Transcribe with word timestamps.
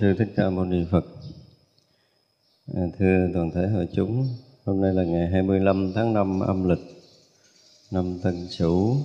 sư 0.00 0.14
thích 0.18 0.28
ca 0.36 0.50
mâu 0.50 0.64
ni 0.64 0.84
phật. 0.90 1.04
À, 2.74 2.82
thưa 2.98 3.28
toàn 3.34 3.50
thể 3.50 3.68
hội 3.68 3.88
chúng 3.92 4.28
hôm 4.64 4.80
nay 4.80 4.94
là 4.94 5.04
ngày 5.04 5.28
25 5.28 5.92
tháng 5.94 6.12
5 6.12 6.40
âm 6.40 6.68
lịch 6.68 6.78
năm 7.90 8.18
tân 8.22 8.48
sửu. 8.48 8.96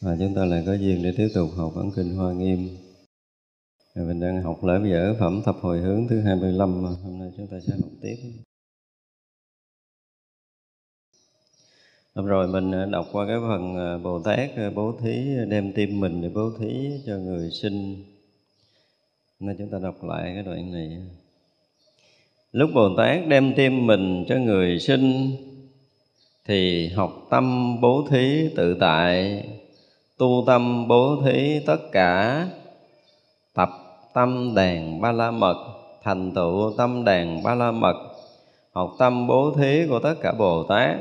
Và 0.00 0.16
chúng 0.18 0.34
ta 0.34 0.44
lại 0.44 0.62
có 0.66 0.74
duyên 0.74 1.02
để 1.02 1.14
tiếp 1.16 1.28
tục 1.34 1.50
học 1.56 1.72
ấn 1.76 1.90
kinh 1.96 2.16
hoa 2.16 2.32
nghiêm. 2.32 2.68
À, 3.94 4.02
mình 4.02 4.20
đang 4.20 4.42
học 4.42 4.64
lễ 4.64 4.90
dở 4.90 5.14
phẩm 5.20 5.42
thập 5.44 5.56
hồi 5.60 5.78
hướng 5.78 6.08
thứ 6.08 6.20
25 6.20 6.82
mà 6.82 6.88
hôm 6.88 7.18
nay 7.18 7.32
chúng 7.36 7.46
ta 7.46 7.56
sẽ 7.66 7.72
học 7.72 7.90
tiếp. 8.00 8.16
Hôm 12.14 12.26
rồi 12.26 12.48
mình 12.48 12.72
à, 12.72 12.86
đọc 12.86 13.06
qua 13.12 13.26
cái 13.26 13.36
phần 13.48 13.76
à, 13.76 13.98
Bồ 13.98 14.22
Tát 14.22 14.50
bố 14.74 14.98
thí 15.00 15.36
đem 15.48 15.72
tim 15.72 16.00
mình 16.00 16.22
để 16.22 16.28
bố 16.34 16.50
thí 16.58 16.90
cho 17.06 17.18
người 17.18 17.50
sinh 17.50 18.04
nên 19.40 19.56
chúng 19.58 19.70
ta 19.70 19.78
đọc 19.82 20.04
lại 20.04 20.30
cái 20.34 20.42
đoạn 20.42 20.72
này. 20.72 20.98
Lúc 22.52 22.70
bồ 22.74 22.96
tát 22.96 23.26
đem 23.28 23.54
tim 23.54 23.86
mình 23.86 24.24
cho 24.28 24.36
người 24.36 24.78
sinh, 24.78 25.36
thì 26.46 26.88
học 26.88 27.12
tâm 27.30 27.76
bố 27.80 28.06
thí 28.10 28.48
tự 28.56 28.76
tại, 28.80 29.42
tu 30.18 30.44
tâm 30.46 30.88
bố 30.88 31.22
thí 31.24 31.60
tất 31.66 31.92
cả, 31.92 32.46
tập 33.54 33.70
tâm 34.14 34.54
đàn 34.54 35.00
ba 35.00 35.12
la 35.12 35.30
mật, 35.30 35.56
thành 36.02 36.32
tựu 36.34 36.72
tâm 36.76 37.04
đàn 37.04 37.42
ba 37.42 37.54
la 37.54 37.70
mật, 37.70 37.96
học 38.72 38.94
tâm 38.98 39.26
bố 39.26 39.54
thí 39.56 39.86
của 39.88 39.98
tất 39.98 40.14
cả 40.22 40.32
bồ 40.32 40.62
tát, 40.62 40.96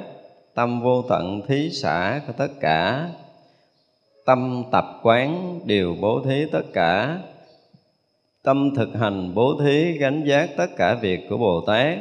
tâm 0.53 0.81
vô 0.81 1.01
tận 1.01 1.41
thí 1.47 1.69
xã 1.69 2.21
của 2.27 2.33
tất 2.37 2.49
cả, 2.59 3.09
tâm 4.25 4.63
tập 4.71 4.85
quán 5.03 5.59
đều 5.65 5.95
bố 6.01 6.21
thí 6.25 6.45
tất 6.51 6.63
cả 6.73 7.19
tâm 8.45 8.75
thực 8.75 8.93
hành 8.93 9.31
bố 9.35 9.59
thí 9.59 9.91
gánh 9.91 10.23
giác 10.25 10.49
tất 10.57 10.67
cả 10.77 10.95
việc 10.95 11.19
của 11.29 11.37
bồ 11.37 11.61
tát. 11.67 11.97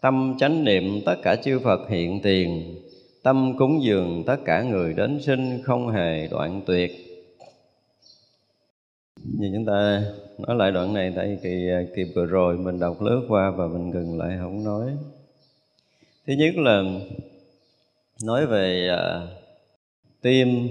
Tâm 0.00 0.34
chánh 0.38 0.64
niệm 0.64 1.00
tất 1.06 1.16
cả 1.22 1.36
chư 1.36 1.58
phật 1.58 1.88
hiện 1.88 2.20
tiền. 2.22 2.74
Tâm 3.22 3.54
cúng 3.58 3.82
dường 3.82 4.24
tất 4.26 4.36
cả 4.44 4.62
người 4.62 4.94
đến 4.94 5.20
sinh 5.22 5.62
không 5.64 5.88
hề 5.88 6.26
đoạn 6.26 6.60
tuyệt. 6.66 6.92
Như 9.38 9.50
chúng 9.54 9.64
ta 9.64 10.02
nói 10.38 10.56
lại 10.56 10.72
đoạn 10.72 10.94
này 10.94 11.12
tại 11.16 11.38
kỳ 11.42 11.68
kỳ 11.96 12.04
vừa 12.14 12.26
rồi 12.26 12.58
mình 12.58 12.80
đọc 12.80 13.02
lướt 13.02 13.26
qua 13.28 13.50
và 13.50 13.66
mình 13.66 13.90
ngừng 13.90 14.18
lại 14.18 14.36
không 14.40 14.64
nói. 14.64 14.90
Thứ 16.26 16.32
nhất 16.32 16.56
là 16.56 16.82
nói 18.24 18.46
về 18.46 18.88
à, 18.88 19.20
tim 20.22 20.68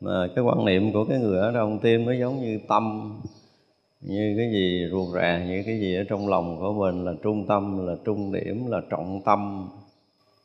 mà 0.00 0.28
cái 0.34 0.44
quan 0.44 0.64
niệm 0.64 0.92
của 0.92 1.04
cái 1.04 1.18
người 1.18 1.38
ở 1.38 1.52
trong 1.54 1.78
tim 1.78 2.04
nó 2.04 2.12
giống 2.12 2.40
như 2.40 2.60
tâm 2.68 3.14
như 4.00 4.34
cái 4.36 4.50
gì 4.52 4.88
ruột 4.90 5.14
rà 5.14 5.44
như 5.48 5.62
cái 5.66 5.80
gì 5.80 5.96
ở 5.96 6.04
trong 6.08 6.28
lòng 6.28 6.58
của 6.60 6.72
mình 6.72 7.04
là 7.04 7.12
trung 7.22 7.46
tâm, 7.46 7.86
là 7.86 7.94
trung 8.04 8.32
điểm, 8.32 8.66
là 8.66 8.80
trọng 8.90 9.22
tâm, 9.24 9.68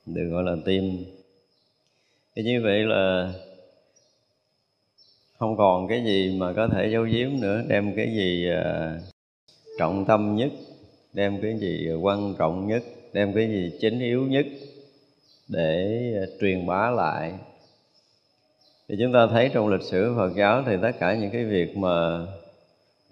được 0.05 0.29
gọi 0.31 0.43
là 0.43 0.55
tim. 0.65 1.05
Thì 2.35 2.43
như 2.43 2.61
vậy 2.63 2.79
là 2.79 3.33
không 5.37 5.57
còn 5.57 5.87
cái 5.87 6.03
gì 6.03 6.37
mà 6.39 6.53
có 6.53 6.67
thể 6.67 6.89
giấu 6.91 7.03
giếm 7.03 7.29
nữa, 7.41 7.63
đem 7.67 7.95
cái 7.95 8.07
gì 8.15 8.49
à, 8.49 8.99
trọng 9.79 10.05
tâm 10.05 10.35
nhất, 10.35 10.51
đem 11.13 11.41
cái 11.41 11.57
gì 11.59 11.89
quan 12.01 12.35
trọng 12.39 12.67
nhất, 12.67 12.83
đem 13.13 13.33
cái 13.33 13.47
gì 13.47 13.71
chính 13.81 13.99
yếu 13.99 14.27
nhất 14.27 14.45
để 15.47 16.01
à, 16.21 16.25
truyền 16.41 16.65
bá 16.65 16.89
lại. 16.89 17.33
Thì 18.87 18.95
chúng 18.99 19.13
ta 19.13 19.27
thấy 19.27 19.49
trong 19.53 19.67
lịch 19.67 19.81
sử 19.81 20.13
Phật 20.17 20.31
giáo 20.35 20.63
thì 20.65 20.75
tất 20.81 20.91
cả 20.99 21.15
những 21.15 21.29
cái 21.31 21.43
việc 21.45 21.77
mà 21.77 22.25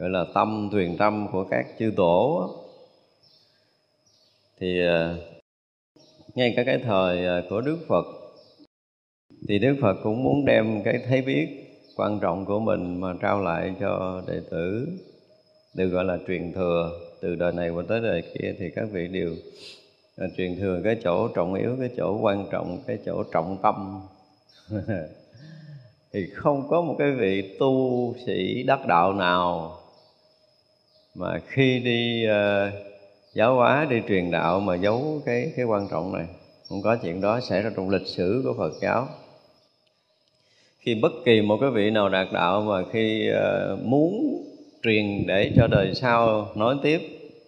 gọi 0.02 0.10
là 0.10 0.26
tâm 0.34 0.70
truyền 0.72 0.98
tâm 0.98 1.28
của 1.32 1.44
các 1.44 1.66
chư 1.80 1.92
tổ 1.96 2.50
thì 4.60 4.86
ờ, 4.86 5.18
ngay 6.36 6.54
cả 6.56 6.64
cái 6.64 6.78
thời 6.78 7.26
ờ, 7.26 7.44
của 7.50 7.62
Đức 7.62 7.78
Phật, 7.88 8.06
thì 9.48 9.60
Đức 9.60 9.76
Phật 9.82 9.98
cũng 10.04 10.24
muốn 10.24 10.46
đem 10.46 10.84
cái 10.84 11.00
thấy 11.08 11.22
biết 11.22 11.48
quan 11.96 12.20
trọng 12.20 12.46
của 12.46 12.60
mình 12.60 13.02
mà 13.02 13.14
trao 13.22 13.42
lại 13.42 13.76
cho 13.80 14.24
đệ 14.28 14.42
tử, 14.52 14.88
được 15.74 15.88
gọi 15.88 16.06
là 16.06 16.18
truyền 16.28 16.54
thừa. 16.54 17.00
Từ 17.22 17.36
đời 17.36 17.52
này 17.52 17.70
qua 17.70 17.84
tới 17.88 18.02
đời 18.02 18.22
kia 18.22 18.56
thì 18.60 18.70
các 18.76 18.88
vị 18.92 19.08
đều 19.08 19.36
ờ, 20.18 20.28
truyền 20.38 20.56
thừa 20.60 20.82
cái 20.84 20.98
chỗ 21.04 21.28
trọng 21.28 21.54
yếu, 21.54 21.76
cái 21.80 21.90
chỗ 21.98 22.18
quan 22.22 22.48
trọng, 22.52 22.84
cái 22.88 22.98
chỗ 23.06 23.24
trọng 23.24 23.58
tâm. 23.64 24.02
Thì 26.14 26.28
không 26.36 26.68
có 26.70 26.82
một 26.82 26.96
cái 27.00 27.12
vị 27.12 27.58
tu 27.60 28.16
sĩ 28.26 28.64
đắc 28.64 28.88
đạo 28.88 29.14
nào 29.14 29.81
mà 31.16 31.40
khi 31.48 31.80
đi 31.80 32.26
uh, 32.26 32.74
giáo 33.34 33.56
hóa 33.56 33.88
đi 33.90 34.02
truyền 34.08 34.32
đạo 34.32 34.60
mà 34.60 34.76
giấu 34.76 35.22
cái 35.26 35.54
cái 35.56 35.66
quan 35.66 35.88
trọng 35.92 36.14
này 36.14 36.26
không 36.70 36.82
có 36.82 36.96
chuyện 36.96 37.22
đó 37.22 37.40
xảy 37.40 37.62
ra 37.62 37.72
trong 37.76 37.90
lịch 37.90 38.08
sử 38.08 38.42
của 38.46 38.54
Phật 38.58 38.74
giáo. 38.82 39.08
Khi 40.80 40.96
bất 40.96 41.12
kỳ 41.26 41.42
một 41.42 41.58
cái 41.62 41.70
vị 41.70 41.90
nào 41.90 42.10
đạt 42.10 42.28
đạo 42.34 42.62
mà 42.62 42.84
khi 42.92 43.30
uh, 43.32 43.80
muốn 43.86 44.44
truyền 44.84 45.28
để 45.28 45.52
cho 45.56 45.68
đời 45.68 45.94
sau 45.96 46.48
nói 46.56 46.76
tiếp 46.84 47.02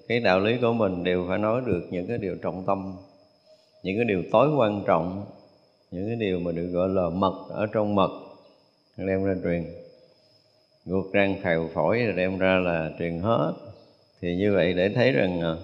cái 0.07 0.19
đạo 0.19 0.39
lý 0.39 0.57
của 0.62 0.74
mình 0.74 1.04
đều 1.04 1.25
phải 1.30 1.38
nói 1.38 1.62
được 1.66 1.81
những 1.92 2.07
cái 2.07 2.18
điều 2.18 2.36
trọng 2.36 2.63
tâm 2.68 2.95
những 3.83 3.98
cái 3.98 4.06
điều 4.06 4.24
tối 4.31 4.56
quan 4.56 4.83
trọng 4.88 5.25
những 5.92 6.07
cái 6.07 6.16
điều 6.16 6.39
mà 6.39 6.51
được 6.51 6.68
gọi 6.74 6.89
là 6.89 7.09
mật 7.09 7.45
ở 7.50 7.68
trong 7.74 7.95
mật 7.95 8.12
đem 8.98 9.24
ra 9.24 9.36
truyền 9.44 9.82
ruột 10.85 11.13
răng 11.13 11.35
phèo 11.44 11.69
phổi 11.74 12.03
rồi 12.03 12.13
đem 12.13 12.38
ra 12.38 12.59
là 12.59 12.91
truyền 13.00 13.19
hết. 13.19 13.53
Thì 14.21 14.35
như 14.35 14.53
vậy 14.53 14.74
để 14.74 14.89
thấy 14.89 15.12
rằng 15.12 15.41
à, 15.41 15.56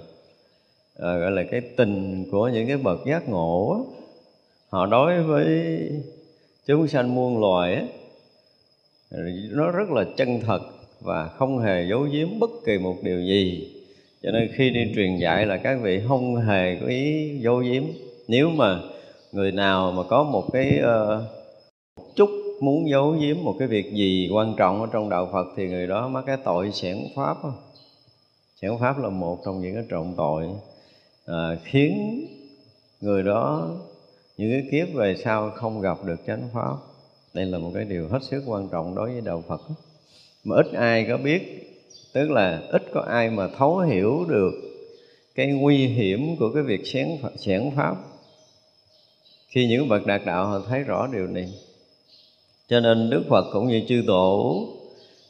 à, 1.00 1.18
gọi 1.18 1.32
là 1.32 1.44
cái 1.52 1.62
tình 1.62 2.26
của 2.32 2.48
những 2.48 2.68
cái 2.68 2.78
bậc 2.78 3.00
giác 3.06 3.30
ngộ 3.30 3.72
á, 3.74 3.80
họ 4.70 4.86
đối 4.86 5.24
với 5.24 5.80
chúng 6.66 6.88
sanh 6.88 7.16
muôn 7.16 7.40
loài 7.40 7.76
á, 7.76 7.84
nó 9.52 9.72
rất 9.72 9.90
là 9.92 10.06
chân 10.18 10.40
thật 10.40 10.60
và 11.02 11.28
không 11.28 11.60
hề 11.60 11.86
giấu 11.90 12.02
giếm 12.02 12.40
bất 12.40 12.50
kỳ 12.66 12.78
một 12.78 12.96
điều 13.04 13.22
gì. 13.22 13.74
Cho 14.24 14.32
nên 14.32 14.50
khi 14.54 14.70
đi 14.70 14.92
truyền 14.96 15.18
dạy 15.18 15.46
là 15.46 15.58
các 15.58 15.80
vị 15.82 16.02
không 16.08 16.36
hề 16.36 16.78
có 16.82 16.88
ý 16.88 17.38
giấu 17.40 17.58
giếm. 17.58 17.84
Nếu 18.28 18.50
mà 18.50 18.80
người 19.32 19.52
nào 19.52 19.92
mà 19.92 20.04
có 20.04 20.24
một 20.24 20.52
cái 20.54 20.80
uh, 20.80 21.24
muốn 22.64 22.90
giấu 22.90 23.12
giếm 23.12 23.38
một 23.44 23.56
cái 23.60 23.68
việc 23.68 23.94
gì 23.94 24.30
quan 24.34 24.54
trọng 24.58 24.82
ở 24.82 24.88
trong 24.92 25.10
đạo 25.10 25.30
Phật 25.32 25.48
thì 25.56 25.68
người 25.68 25.88
đó 25.88 26.08
mắc 26.08 26.24
cái 26.28 26.38
tội 26.44 26.72
xẻn 26.72 26.98
pháp 27.16 27.38
Chánh 28.62 28.80
pháp 28.80 29.00
là 29.00 29.10
một 29.10 29.42
trong 29.46 29.62
những 29.62 29.76
cái 29.76 29.84
trọng 29.90 30.14
tội 30.18 30.48
à, 31.26 31.58
khiến 31.64 32.26
người 33.02 33.24
đó 33.24 33.72
những 34.38 34.52
cái 34.52 34.70
kiếp 34.72 34.96
về 34.96 35.16
sau 35.24 35.50
không 35.50 35.82
gặp 35.82 35.98
được 36.06 36.20
chánh 36.28 36.50
pháp. 36.54 36.76
Đây 37.34 37.46
là 37.46 37.58
một 37.58 37.72
cái 37.74 37.86
điều 37.86 38.08
hết 38.08 38.20
sức 38.24 38.44
quan 38.48 38.70
trọng 38.72 38.96
đối 38.96 39.12
với 39.12 39.22
đạo 39.22 39.44
Phật 39.48 39.62
mà 40.44 40.56
ít 40.56 40.66
ai 40.74 41.06
có 41.10 41.18
biết 41.18 41.42
tức 42.14 42.32
là 42.32 42.62
ít 42.70 42.84
có 42.94 43.02
ai 43.02 43.30
mà 43.30 43.48
thấu 43.58 43.78
hiểu 43.78 44.26
được 44.30 44.52
cái 45.36 45.48
nguy 45.48 45.88
hiểm 45.88 46.36
của 46.40 46.52
cái 46.54 46.64
việc 46.64 46.82
xẻn 47.38 47.72
pháp. 47.76 47.96
Khi 49.48 49.68
những 49.68 49.90
bậc 49.90 50.06
đạt 50.06 50.22
đạo 50.26 50.48
họ 50.48 50.60
thấy 50.70 50.84
rõ 50.84 51.08
điều 51.08 51.28
này 51.28 51.54
cho 52.70 52.80
nên 52.80 53.10
Đức 53.10 53.24
Phật 53.30 53.46
cũng 53.54 53.68
như 53.68 53.82
chư 53.88 54.04
tổ 54.08 54.68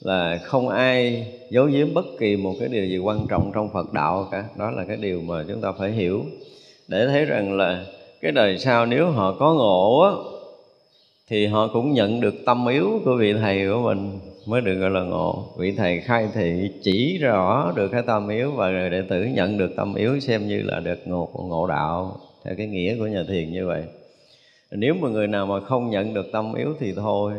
là 0.02 0.40
không 0.44 0.70
ai 0.70 1.28
giấu 1.50 1.66
giếm 1.66 1.94
bất 1.94 2.06
kỳ 2.20 2.36
một 2.36 2.54
cái 2.60 2.70
điều 2.70 2.86
gì 2.86 2.98
quan 2.98 3.28
trọng 3.30 3.52
trong 3.54 3.70
Phật 3.74 3.94
đạo 3.94 4.28
cả. 4.32 4.46
Đó 4.58 4.72
là 4.72 4.84
cái 4.88 4.98
điều 4.98 5.22
mà 5.22 5.46
chúng 5.48 5.62
ta 5.62 5.72
phải 5.72 5.92
hiểu. 5.92 6.24
Để 6.88 7.08
thấy 7.08 7.26
rằng 7.26 7.58
là 7.58 7.86
cái 8.22 8.32
đời 8.32 8.58
sau 8.58 8.86
nếu 8.86 9.12
họ 9.12 9.36
có 9.40 9.54
ngộ 9.54 10.00
á, 10.00 10.12
thì 11.30 11.46
họ 11.46 11.68
cũng 11.74 11.94
nhận 11.94 12.22
được 12.22 12.36
tâm 12.46 12.68
yếu 12.68 13.02
của 13.06 13.16
vị 13.16 13.34
thầy 13.34 13.68
của 13.68 13.82
mình 13.82 14.20
mới 14.46 14.62
được 14.62 14.76
gọi 14.76 14.90
là 14.90 15.02
ngộ. 15.02 15.46
Vị 15.58 15.74
thầy 15.78 16.00
khai 16.00 16.28
thị 16.34 16.70
chỉ 16.84 17.18
rõ 17.18 17.72
được 17.76 17.88
cái 17.88 18.02
tâm 18.08 18.30
yếu 18.30 18.52
và 18.52 18.70
người 18.70 18.90
đệ 18.90 19.02
tử 19.02 19.24
nhận 19.24 19.58
được 19.58 19.72
tâm 19.76 19.96
yếu 19.96 20.20
xem 20.20 20.48
như 20.48 20.62
là 20.62 20.80
được 20.80 21.00
ngộ 21.06 21.30
ngộ 21.34 21.68
đạo, 21.68 22.20
theo 22.46 22.56
cái 22.58 22.68
nghĩa 22.68 22.96
của 22.98 23.08
nhà 23.08 23.24
thiền 23.28 23.52
như 23.52 23.68
vậy 23.68 23.84
nếu 24.72 24.94
mà 24.94 25.10
người 25.10 25.28
nào 25.28 25.46
mà 25.46 25.60
không 25.60 25.90
nhận 25.90 26.14
được 26.14 26.26
tâm 26.32 26.54
yếu 26.54 26.76
thì 26.80 26.94
thôi. 26.94 27.34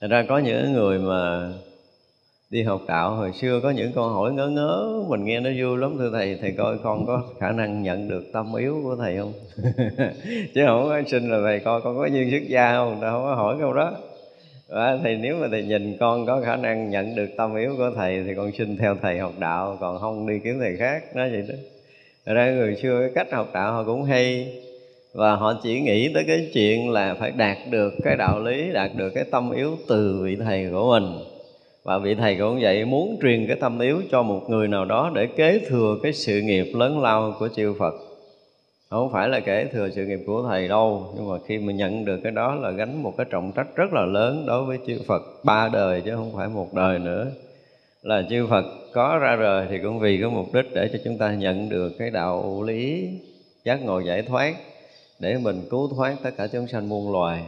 Thật 0.00 0.08
ra 0.10 0.24
có 0.28 0.38
những 0.38 0.72
người 0.72 0.98
mà 0.98 1.52
đi 2.50 2.62
học 2.62 2.80
đạo, 2.88 3.14
hồi 3.14 3.32
xưa 3.32 3.60
có 3.62 3.70
những 3.70 3.92
câu 3.92 4.08
hỏi 4.08 4.32
ngớ 4.32 4.48
ngớ, 4.48 5.02
mình 5.08 5.24
nghe 5.24 5.40
nó 5.40 5.50
vui 5.58 5.78
lắm. 5.78 5.96
Thưa 5.98 6.10
thầy 6.12 6.38
thầy 6.40 6.52
coi 6.52 6.78
con 6.78 7.06
có 7.06 7.22
khả 7.40 7.50
năng 7.52 7.82
nhận 7.82 8.08
được 8.08 8.24
tâm 8.32 8.54
yếu 8.54 8.80
của 8.82 8.96
thầy 8.96 9.18
không? 9.18 9.32
Chứ 10.54 10.62
không 10.66 10.88
có 10.88 11.02
xin 11.06 11.30
là 11.30 11.38
thầy 11.44 11.60
coi 11.60 11.80
con 11.80 11.96
có 11.96 12.06
duyên 12.06 12.30
xuất 12.30 12.48
gia 12.48 12.72
không? 12.72 12.98
Ta 13.00 13.10
không 13.10 13.22
có 13.22 13.34
hỏi 13.34 13.56
câu 13.60 13.72
đó. 13.72 13.92
Và 14.68 14.98
thì 15.04 15.16
nếu 15.16 15.36
mà 15.36 15.48
thầy 15.50 15.62
nhìn 15.62 15.96
con 16.00 16.26
có 16.26 16.40
khả 16.44 16.56
năng 16.56 16.90
nhận 16.90 17.14
được 17.14 17.28
tâm 17.36 17.56
yếu 17.56 17.74
của 17.76 17.90
thầy 17.96 18.24
thì 18.24 18.34
con 18.34 18.52
xin 18.58 18.76
theo 18.76 18.96
thầy 19.02 19.18
học 19.18 19.32
đạo, 19.38 19.76
còn 19.80 19.98
không 19.98 20.26
đi 20.26 20.38
kiếm 20.44 20.58
thầy 20.60 20.76
khác. 20.76 21.16
Nói 21.16 21.30
vậy 21.30 21.44
đó. 21.48 21.54
Thật 22.26 22.34
ra 22.34 22.50
người 22.50 22.76
xưa 22.82 23.00
cái 23.00 23.10
cách 23.14 23.32
học 23.32 23.50
đạo 23.54 23.72
họ 23.72 23.84
cũng 23.84 24.04
hay 24.04 24.54
và 25.14 25.36
họ 25.36 25.54
chỉ 25.62 25.80
nghĩ 25.80 26.14
tới 26.14 26.24
cái 26.26 26.50
chuyện 26.52 26.90
là 26.90 27.14
phải 27.14 27.30
đạt 27.30 27.56
được 27.70 27.94
cái 28.04 28.16
đạo 28.16 28.40
lý, 28.40 28.70
đạt 28.72 28.90
được 28.96 29.10
cái 29.14 29.24
tâm 29.24 29.50
yếu 29.50 29.76
từ 29.88 30.20
vị 30.22 30.36
thầy 30.36 30.68
của 30.70 30.90
mình. 30.90 31.18
Và 31.84 31.98
vị 31.98 32.14
thầy 32.14 32.36
cũng 32.36 32.58
vậy, 32.60 32.84
muốn 32.84 33.18
truyền 33.22 33.46
cái 33.46 33.56
tâm 33.60 33.78
yếu 33.78 34.02
cho 34.10 34.22
một 34.22 34.42
người 34.48 34.68
nào 34.68 34.84
đó 34.84 35.10
để 35.14 35.26
kế 35.26 35.58
thừa 35.68 35.96
cái 36.02 36.12
sự 36.12 36.40
nghiệp 36.40 36.66
lớn 36.74 37.02
lao 37.02 37.34
của 37.38 37.48
chư 37.48 37.74
Phật. 37.78 37.94
Không 38.90 39.12
phải 39.12 39.28
là 39.28 39.40
kế 39.40 39.64
thừa 39.72 39.88
sự 39.90 40.06
nghiệp 40.06 40.20
của 40.26 40.46
thầy 40.48 40.68
đâu, 40.68 41.12
nhưng 41.16 41.30
mà 41.30 41.36
khi 41.46 41.58
mà 41.58 41.72
nhận 41.72 42.04
được 42.04 42.20
cái 42.22 42.32
đó 42.32 42.54
là 42.54 42.70
gánh 42.70 43.02
một 43.02 43.14
cái 43.16 43.26
trọng 43.30 43.52
trách 43.52 43.76
rất 43.76 43.92
là 43.92 44.06
lớn 44.06 44.44
đối 44.46 44.64
với 44.64 44.78
chư 44.86 44.98
Phật 45.06 45.22
ba 45.44 45.68
đời 45.72 46.00
chứ 46.00 46.16
không 46.16 46.32
phải 46.36 46.48
một 46.48 46.74
đời 46.74 46.98
nữa. 46.98 47.26
Là 48.02 48.22
chư 48.30 48.46
Phật 48.46 48.64
có 48.92 49.18
ra 49.18 49.36
đời 49.36 49.66
thì 49.70 49.78
cũng 49.78 49.98
vì 49.98 50.18
cái 50.20 50.30
mục 50.30 50.54
đích 50.54 50.66
để 50.74 50.88
cho 50.92 50.98
chúng 51.04 51.18
ta 51.18 51.34
nhận 51.34 51.68
được 51.68 51.92
cái 51.98 52.10
đạo 52.10 52.62
lý 52.62 53.08
giác 53.64 53.84
ngộ 53.84 54.00
giải 54.00 54.22
thoát 54.22 54.54
để 55.18 55.36
mình 55.36 55.66
cứu 55.70 55.88
thoát 55.96 56.16
tất 56.22 56.30
cả 56.36 56.46
chúng 56.46 56.68
sanh 56.68 56.88
muôn 56.88 57.12
loài. 57.12 57.42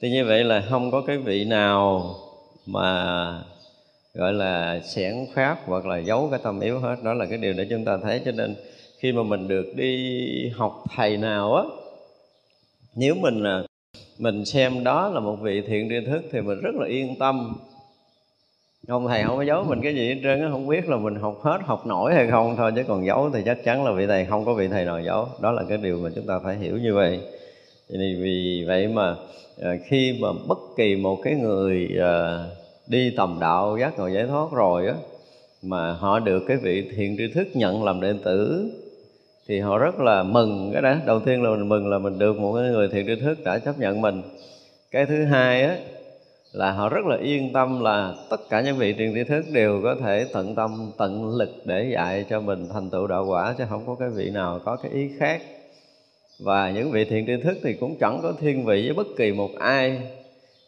Thì 0.00 0.10
như 0.10 0.24
vậy 0.24 0.44
là 0.44 0.66
không 0.70 0.90
có 0.90 1.02
cái 1.06 1.18
vị 1.18 1.44
nào 1.44 2.14
mà, 2.66 3.44
gọi 4.14 4.32
là 4.32 4.80
xẻn 4.80 5.26
pháp 5.34 5.58
hoặc 5.66 5.86
là 5.86 5.98
giấu 5.98 6.28
cái 6.30 6.40
tâm 6.42 6.60
yếu 6.60 6.78
hết. 6.78 6.96
Đó 7.02 7.14
là 7.14 7.26
cái 7.26 7.38
điều 7.38 7.52
để 7.52 7.66
chúng 7.70 7.84
ta 7.84 7.98
thấy. 8.02 8.20
Cho 8.24 8.32
nên 8.32 8.56
khi 8.98 9.12
mà 9.12 9.22
mình 9.22 9.48
được 9.48 9.72
đi 9.76 10.48
học 10.48 10.84
thầy 10.96 11.16
nào 11.16 11.54
á, 11.54 11.62
nếu 12.94 13.14
mình 13.14 13.42
là, 13.42 13.62
mình 14.18 14.44
xem 14.44 14.84
đó 14.84 15.08
là 15.08 15.20
một 15.20 15.36
vị 15.40 15.62
thiện 15.66 15.88
tri 15.88 16.06
thức 16.06 16.22
thì 16.32 16.40
mình 16.40 16.60
rất 16.60 16.74
là 16.74 16.86
yên 16.86 17.18
tâm 17.18 17.56
ông 18.88 19.08
thầy 19.08 19.22
không 19.24 19.36
có 19.36 19.42
giấu 19.42 19.64
mình 19.64 19.80
cái 19.82 19.94
gì 19.94 20.08
hết 20.08 20.20
trơn 20.22 20.50
không 20.50 20.66
biết 20.66 20.88
là 20.88 20.96
mình 20.96 21.14
học 21.14 21.40
hết, 21.42 21.58
học 21.64 21.86
nổi 21.86 22.14
hay 22.14 22.28
không 22.30 22.56
thôi, 22.56 22.72
chứ 22.76 22.82
còn 22.88 23.06
giấu 23.06 23.30
thì 23.34 23.42
chắc 23.44 23.64
chắn 23.64 23.84
là 23.84 23.92
vị 23.92 24.06
thầy, 24.06 24.24
không 24.24 24.44
có 24.44 24.54
vị 24.54 24.68
thầy 24.68 24.84
nào 24.84 25.00
giấu. 25.00 25.28
Đó 25.40 25.52
là 25.52 25.62
cái 25.68 25.78
điều 25.78 25.98
mà 25.98 26.10
chúng 26.14 26.26
ta 26.26 26.38
phải 26.44 26.56
hiểu 26.56 26.76
như 26.76 26.94
vậy. 26.94 27.20
Thì 27.88 28.16
vì 28.22 28.64
vậy 28.66 28.88
mà 28.88 29.14
à, 29.62 29.70
khi 29.84 30.18
mà 30.20 30.28
bất 30.48 30.58
kỳ 30.76 30.96
một 30.96 31.18
cái 31.24 31.34
người 31.34 31.88
à, 32.00 32.44
đi 32.86 33.14
tầm 33.16 33.38
đạo, 33.40 33.76
giác 33.80 33.98
ngộ 33.98 34.06
giải 34.06 34.26
thoát 34.26 34.52
rồi 34.52 34.86
á, 34.86 34.94
mà 35.62 35.92
họ 35.92 36.18
được 36.18 36.42
cái 36.48 36.56
vị 36.56 36.90
thiện 36.96 37.16
tri 37.18 37.32
thức 37.34 37.48
nhận 37.54 37.84
làm 37.84 38.00
đệ 38.00 38.14
tử, 38.24 38.70
thì 39.48 39.60
họ 39.60 39.78
rất 39.78 40.00
là 40.00 40.22
mừng 40.22 40.70
cái 40.72 40.82
đó. 40.82 40.94
Đầu 41.06 41.20
tiên 41.20 41.42
là 41.42 41.50
mình 41.50 41.68
mừng 41.68 41.90
là 41.90 41.98
mình 41.98 42.18
được 42.18 42.38
một 42.38 42.52
cái 42.54 42.70
người 42.70 42.88
thiện 42.88 43.06
tri 43.06 43.16
thức 43.20 43.38
đã 43.44 43.58
chấp 43.58 43.78
nhận 43.78 44.00
mình. 44.00 44.22
Cái 44.90 45.06
thứ 45.06 45.24
hai 45.24 45.62
á 45.62 45.76
là 46.52 46.72
họ 46.72 46.88
rất 46.88 47.06
là 47.06 47.16
yên 47.16 47.52
tâm 47.52 47.80
là 47.80 48.14
tất 48.30 48.40
cả 48.50 48.60
những 48.60 48.76
vị 48.76 48.94
truyền 48.98 49.14
tri 49.14 49.24
thức 49.24 49.44
đều 49.52 49.80
có 49.82 49.94
thể 49.94 50.26
tận 50.32 50.54
tâm 50.54 50.90
tận 50.98 51.36
lực 51.36 51.50
để 51.64 51.90
dạy 51.92 52.24
cho 52.30 52.40
mình 52.40 52.68
thành 52.72 52.90
tựu 52.90 53.06
đạo 53.06 53.26
quả 53.26 53.54
chứ 53.58 53.64
không 53.68 53.86
có 53.86 53.94
cái 53.94 54.08
vị 54.08 54.30
nào 54.30 54.60
có 54.64 54.76
cái 54.76 54.92
ý 54.92 55.10
khác. 55.18 55.42
Và 56.44 56.70
những 56.70 56.90
vị 56.90 57.04
thiện 57.04 57.26
tri 57.26 57.42
thức 57.42 57.58
thì 57.62 57.74
cũng 57.74 57.96
chẳng 58.00 58.20
có 58.22 58.32
thiên 58.40 58.64
vị 58.64 58.82
với 58.86 58.94
bất 58.94 59.06
kỳ 59.16 59.32
một 59.32 59.50
ai. 59.58 60.00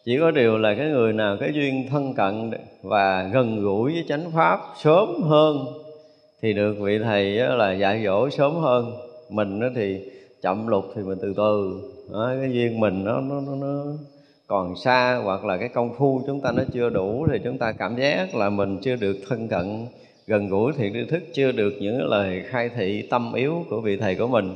Chỉ 0.04 0.18
có 0.18 0.30
điều 0.30 0.58
là 0.58 0.74
cái 0.74 0.88
người 0.88 1.12
nào 1.12 1.36
cái 1.40 1.52
duyên 1.54 1.86
thân 1.90 2.14
cận 2.14 2.50
và 2.82 3.30
gần 3.32 3.62
gũi 3.62 3.92
với 3.92 4.04
chánh 4.08 4.30
pháp 4.30 4.60
sớm 4.82 5.22
hơn 5.22 5.58
thì 6.42 6.52
được 6.52 6.76
vị 6.80 6.98
thầy 6.98 7.24
là 7.34 7.72
dạy 7.72 8.02
dỗ 8.04 8.30
sớm 8.30 8.56
hơn. 8.56 8.92
Mình 9.30 9.60
thì 9.74 10.00
chậm 10.42 10.66
lục 10.66 10.84
thì 10.94 11.02
mình 11.02 11.18
từ 11.22 11.34
từ. 11.36 11.80
Đó, 12.12 12.32
cái 12.40 12.52
duyên 12.52 12.80
mình 12.80 13.04
nó 13.04 13.20
nó 13.20 13.40
nó, 13.40 13.54
nó 13.54 13.84
còn 14.46 14.76
xa 14.76 15.20
hoặc 15.24 15.44
là 15.44 15.56
cái 15.56 15.68
công 15.68 15.94
phu 15.94 16.22
chúng 16.26 16.40
ta 16.40 16.52
nó 16.52 16.62
chưa 16.72 16.90
đủ 16.90 17.26
thì 17.32 17.38
chúng 17.44 17.58
ta 17.58 17.72
cảm 17.72 17.96
giác 17.96 18.34
là 18.34 18.50
mình 18.50 18.78
chưa 18.82 18.96
được 18.96 19.16
thân 19.28 19.48
cận 19.48 19.86
gần 20.26 20.48
gũi 20.48 20.72
thiện 20.76 20.92
tri 20.92 21.04
thức 21.04 21.22
chưa 21.32 21.52
được 21.52 21.74
những 21.80 22.02
lời 22.02 22.42
khai 22.46 22.68
thị 22.68 23.06
tâm 23.10 23.32
yếu 23.34 23.64
của 23.70 23.80
vị 23.80 23.96
thầy 23.96 24.14
của 24.14 24.26
mình. 24.26 24.54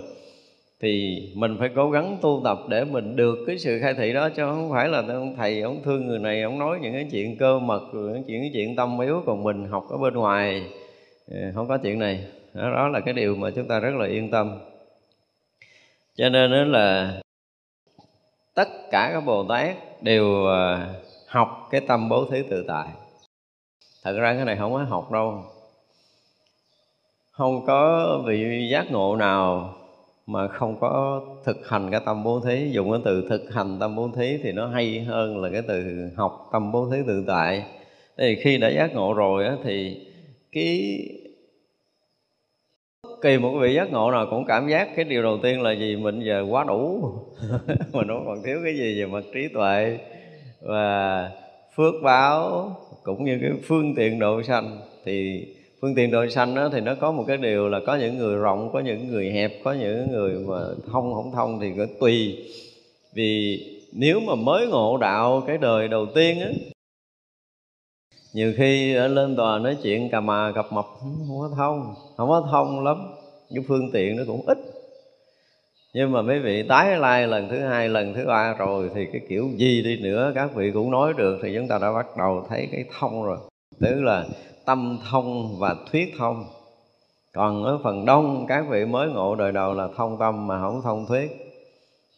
Thì 0.81 1.23
mình 1.35 1.57
phải 1.59 1.71
cố 1.77 1.91
gắng 1.91 2.19
tu 2.23 2.41
tập 2.45 2.59
để 2.69 2.85
mình 2.85 3.17
được 3.17 3.39
cái 3.47 3.59
sự 3.59 3.79
khai 3.83 3.95
thị 3.95 4.13
đó 4.13 4.29
chứ 4.29 4.43
không 4.43 4.71
phải 4.71 4.89
là 4.89 5.03
ông 5.09 5.35
thầy 5.37 5.61
ông 5.61 5.83
thương 5.85 6.07
người 6.07 6.19
này 6.19 6.43
ông 6.43 6.59
nói 6.59 6.79
những 6.83 6.93
cái 6.93 7.09
chuyện 7.11 7.37
cơ 7.37 7.59
mật 7.59 7.83
rồi 7.93 8.13
những 8.13 8.25
chuyện 8.27 8.41
cái 8.41 8.51
chuyện 8.55 8.77
tâm 8.77 8.99
yếu 9.01 9.23
còn 9.27 9.43
mình 9.43 9.65
học 9.65 9.87
ở 9.91 9.97
bên 9.97 10.15
ngoài. 10.15 10.63
Ừ, 11.27 11.37
không 11.55 11.69
có 11.69 11.79
chuyện 11.79 11.99
này. 11.99 12.25
Đó, 12.55 12.71
đó 12.71 12.89
là 12.89 13.01
cái 13.01 13.15
điều 13.15 13.37
mà 13.37 13.51
chúng 13.51 13.69
ta 13.69 13.81
rất 13.81 13.95
là 13.95 14.07
yên 14.07 14.31
tâm. 14.31 14.59
Cho 16.17 16.29
nên 16.29 16.51
đó 16.51 16.65
là 16.65 17.21
tất 18.59 18.91
cả 18.91 19.11
các 19.13 19.21
bồ 19.21 19.45
tát 19.45 19.77
đều 20.03 20.45
ờ, 20.45 20.81
học 21.27 21.69
cái 21.71 21.81
tâm 21.81 22.09
bố 22.09 22.25
thí 22.31 22.43
tự 22.51 22.65
tại. 22.69 22.87
Thật 24.05 24.19
ra 24.19 24.35
cái 24.35 24.45
này 24.45 24.57
không 24.57 24.73
có 24.73 24.79
học 24.79 25.13
đâu. 25.13 25.45
Không 27.31 27.67
có 27.67 28.09
vị 28.27 28.69
giác 28.73 28.91
ngộ 28.91 29.17
nào 29.17 29.75
mà 30.27 30.49
không 30.49 30.81
có 30.81 31.21
thực 31.45 31.69
hành 31.69 31.91
cái 31.91 32.01
tâm 32.07 32.25
bố 32.25 32.41
thí. 32.41 32.71
Dùng 32.71 32.91
cái 32.91 33.01
từ 33.05 33.27
thực 33.29 33.55
hành 33.55 33.79
tâm 33.81 33.97
bố 33.97 34.09
thí 34.17 34.39
thì 34.43 34.53
nó 34.53 34.69
hay 34.69 35.01
hơn 35.01 35.43
là 35.43 35.49
cái 35.53 35.63
từ 35.69 36.09
học 36.17 36.49
tâm 36.53 36.73
bố 36.73 36.91
thí 36.91 36.99
tự 37.07 37.25
tại. 37.27 37.65
Thì 38.17 38.37
khi 38.43 38.59
đã 38.59 38.69
giác 38.69 38.95
ngộ 38.95 39.15
rồi 39.15 39.45
á, 39.45 39.57
thì 39.65 40.07
cái 40.53 40.99
kỳ 43.23 43.39
một 43.39 43.59
vị 43.61 43.75
giác 43.75 43.93
ngộ 43.93 44.11
nào 44.11 44.27
cũng 44.31 44.45
cảm 44.45 44.69
giác 44.69 44.89
cái 44.97 45.05
điều 45.05 45.23
đầu 45.23 45.39
tiên 45.43 45.63
là 45.63 45.73
gì? 45.73 45.97
Mình 45.97 46.21
giờ 46.21 46.47
quá 46.49 46.65
đủ. 46.65 47.13
Mình 47.93 48.09
không 48.09 48.25
còn 48.27 48.43
thiếu 48.45 48.59
cái 48.65 48.77
gì 48.77 49.01
về 49.01 49.07
mặt 49.07 49.25
trí 49.35 49.49
tuệ 49.49 49.99
và 50.61 51.31
phước 51.77 51.95
báo 52.03 52.71
cũng 53.03 53.25
như 53.25 53.39
cái 53.41 53.51
phương 53.67 53.95
tiện 53.95 54.19
độ 54.19 54.43
sanh. 54.43 54.79
Thì 55.05 55.47
phương 55.81 55.95
tiện 55.95 56.11
độ 56.11 56.29
sanh 56.29 56.55
đó 56.55 56.69
thì 56.73 56.81
nó 56.81 56.95
có 56.95 57.13
một 57.13 57.25
cái 57.27 57.37
điều 57.37 57.69
là 57.69 57.81
có 57.87 57.97
những 57.97 58.19
người 58.19 58.37
rộng, 58.37 58.71
có 58.73 58.81
những 58.81 59.09
người 59.09 59.31
hẹp, 59.31 59.53
có 59.65 59.73
những 59.73 60.11
người 60.13 60.35
mà 60.49 60.61
thông, 60.93 61.15
không 61.15 61.33
thông 61.35 61.61
thì 61.61 61.73
cứ 61.77 61.87
tùy. 62.01 62.39
Vì 63.15 63.63
nếu 63.93 64.21
mà 64.21 64.35
mới 64.35 64.67
ngộ 64.67 64.99
đạo 65.01 65.43
cái 65.47 65.59
đời 65.59 65.89
đầu 65.89 66.07
tiên 66.15 66.41
á 66.41 66.49
nhiều 68.33 68.53
khi 68.57 68.95
ở 68.95 69.09
lên 69.09 69.37
tòa 69.37 69.59
nói 69.59 69.77
chuyện 69.83 70.11
cà 70.11 70.21
mà 70.21 70.53
cặp 70.53 70.73
mập 70.73 70.85
ừ, 71.03 71.09
không 71.29 71.41
có 71.41 71.51
thông, 71.57 71.95
không 72.17 72.29
có 72.29 72.49
thông 72.51 72.85
lắm 72.85 72.97
những 73.51 73.65
phương 73.69 73.91
tiện 73.93 74.17
nó 74.17 74.23
cũng 74.27 74.47
ít. 74.47 74.59
Nhưng 75.95 76.13
mà 76.13 76.23
mấy 76.23 76.39
vị 76.39 76.63
tái 76.69 76.99
lai 76.99 77.27
lần 77.27 77.49
thứ 77.49 77.59
hai, 77.59 77.89
lần 77.89 78.15
thứ 78.15 78.27
ba 78.27 78.55
rồi 78.59 78.91
thì 78.95 79.07
cái 79.13 79.21
kiểu 79.29 79.49
gì 79.57 79.83
đi 79.83 80.01
nữa, 80.03 80.33
các 80.35 80.55
vị 80.55 80.71
cũng 80.75 80.91
nói 80.91 81.13
được 81.17 81.39
thì 81.43 81.55
chúng 81.57 81.69
ta 81.69 81.79
đã 81.79 81.93
bắt 81.93 82.07
đầu 82.17 82.47
thấy 82.49 82.69
cái 82.73 82.85
thông 82.99 83.25
rồi. 83.25 83.39
Tức 83.81 84.03
là 84.03 84.25
tâm 84.65 84.99
thông 85.11 85.59
và 85.59 85.77
thuyết 85.93 86.15
thông. 86.19 86.45
Còn 87.33 87.65
ở 87.65 87.79
phần 87.85 88.05
đông, 88.05 88.47
các 88.49 88.65
vị 88.69 88.85
mới 88.85 89.09
ngộ 89.09 89.35
đời 89.35 89.53
đầu 89.53 89.75
là 89.75 89.89
thông 89.97 90.19
tâm 90.19 90.47
mà 90.47 90.61
không 90.61 90.83
thông 90.83 91.07
thuyết 91.07 91.48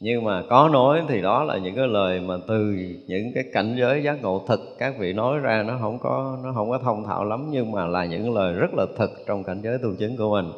nhưng 0.00 0.25
mà 0.25 0.42
có 0.49 0.69
nói 0.69 1.02
thì 1.09 1.23
đó 1.23 1.45
là 1.45 1.59
những 1.59 1.76
cái 1.76 1.87
lời 1.87 2.21
mà 2.21 2.35
từ 2.49 2.76
những 3.07 3.33
cái 3.35 3.45
cảnh 3.52 3.76
giới 3.78 4.02
giác 4.02 4.23
ngộ 4.23 4.45
thực, 4.49 4.61
các 4.78 4.95
vị 4.99 5.12
nói 5.12 5.38
ra 5.38 5.62
nó 5.62 5.78
không 5.80 5.99
có, 5.99 6.38
nó 6.45 6.52
không 6.54 6.71
có 6.71 6.78
thông 6.78 7.04
thạo 7.04 7.25
lắm, 7.25 7.49
nhưng 7.50 7.73
mà 7.73 7.87
là 7.87 8.04
những 8.04 8.35
lời 8.35 8.52
rất 8.52 8.75
là 8.75 8.87
thực 8.99 9.11
trong 9.26 9.45
cảnh 9.45 9.61
giới 9.62 9.78
tu 9.83 9.95
chứng 9.99 10.16
của 10.16 10.30
mình. 10.30 10.52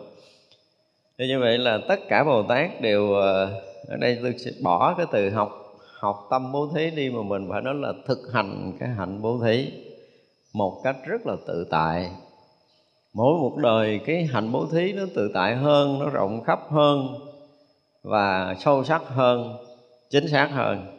Thì 1.19 1.29
như 1.29 1.41
vậy 1.41 1.59
là 1.59 1.79
tất 1.89 2.01
cả 2.09 2.25
bồ 2.25 2.43
tát 2.43 2.81
đều 2.81 3.13
ờ, 3.13 3.45
ở 3.89 3.97
đây 3.97 4.19
tôi 4.23 4.35
sẽ 4.39 4.51
bỏ 4.63 4.95
cái 4.95 5.07
từ 5.13 5.31
học 5.31 5.59
học 6.01 6.27
tâm 6.31 6.53
bố 6.53 6.69
thí 6.75 6.91
đi 6.91 7.11
mà 7.11 7.23
mình 7.23 7.49
phải 7.51 7.63
nói 7.63 7.75
là 7.75 7.93
thực 8.07 8.19
hành 8.33 8.73
cái 8.81 8.89
hạnh 8.89 9.23
bố 9.23 9.41
thí 9.45 9.73
một 10.55 10.81
cách 10.85 10.97
rất 11.07 11.27
là 11.27 11.37
tự 11.47 11.67
tại. 11.71 12.11
Mỗi 13.15 13.41
một 13.41 13.57
đời 13.57 14.01
cái 14.07 14.25
hạnh 14.25 14.53
bố 14.53 14.67
thí 14.73 14.93
nó 14.93 15.03
tự 15.15 15.31
tại 15.35 15.57
hơn, 15.57 15.99
nó 15.99 16.07
rộng 16.11 16.45
khắp 16.45 16.61
hơn 16.71 17.09
và 18.03 18.55
sâu 18.61 18.85
sắc 18.85 19.03
hơn, 19.07 19.57
chính 20.11 20.29
xác 20.29 20.49
hơn 20.53 20.99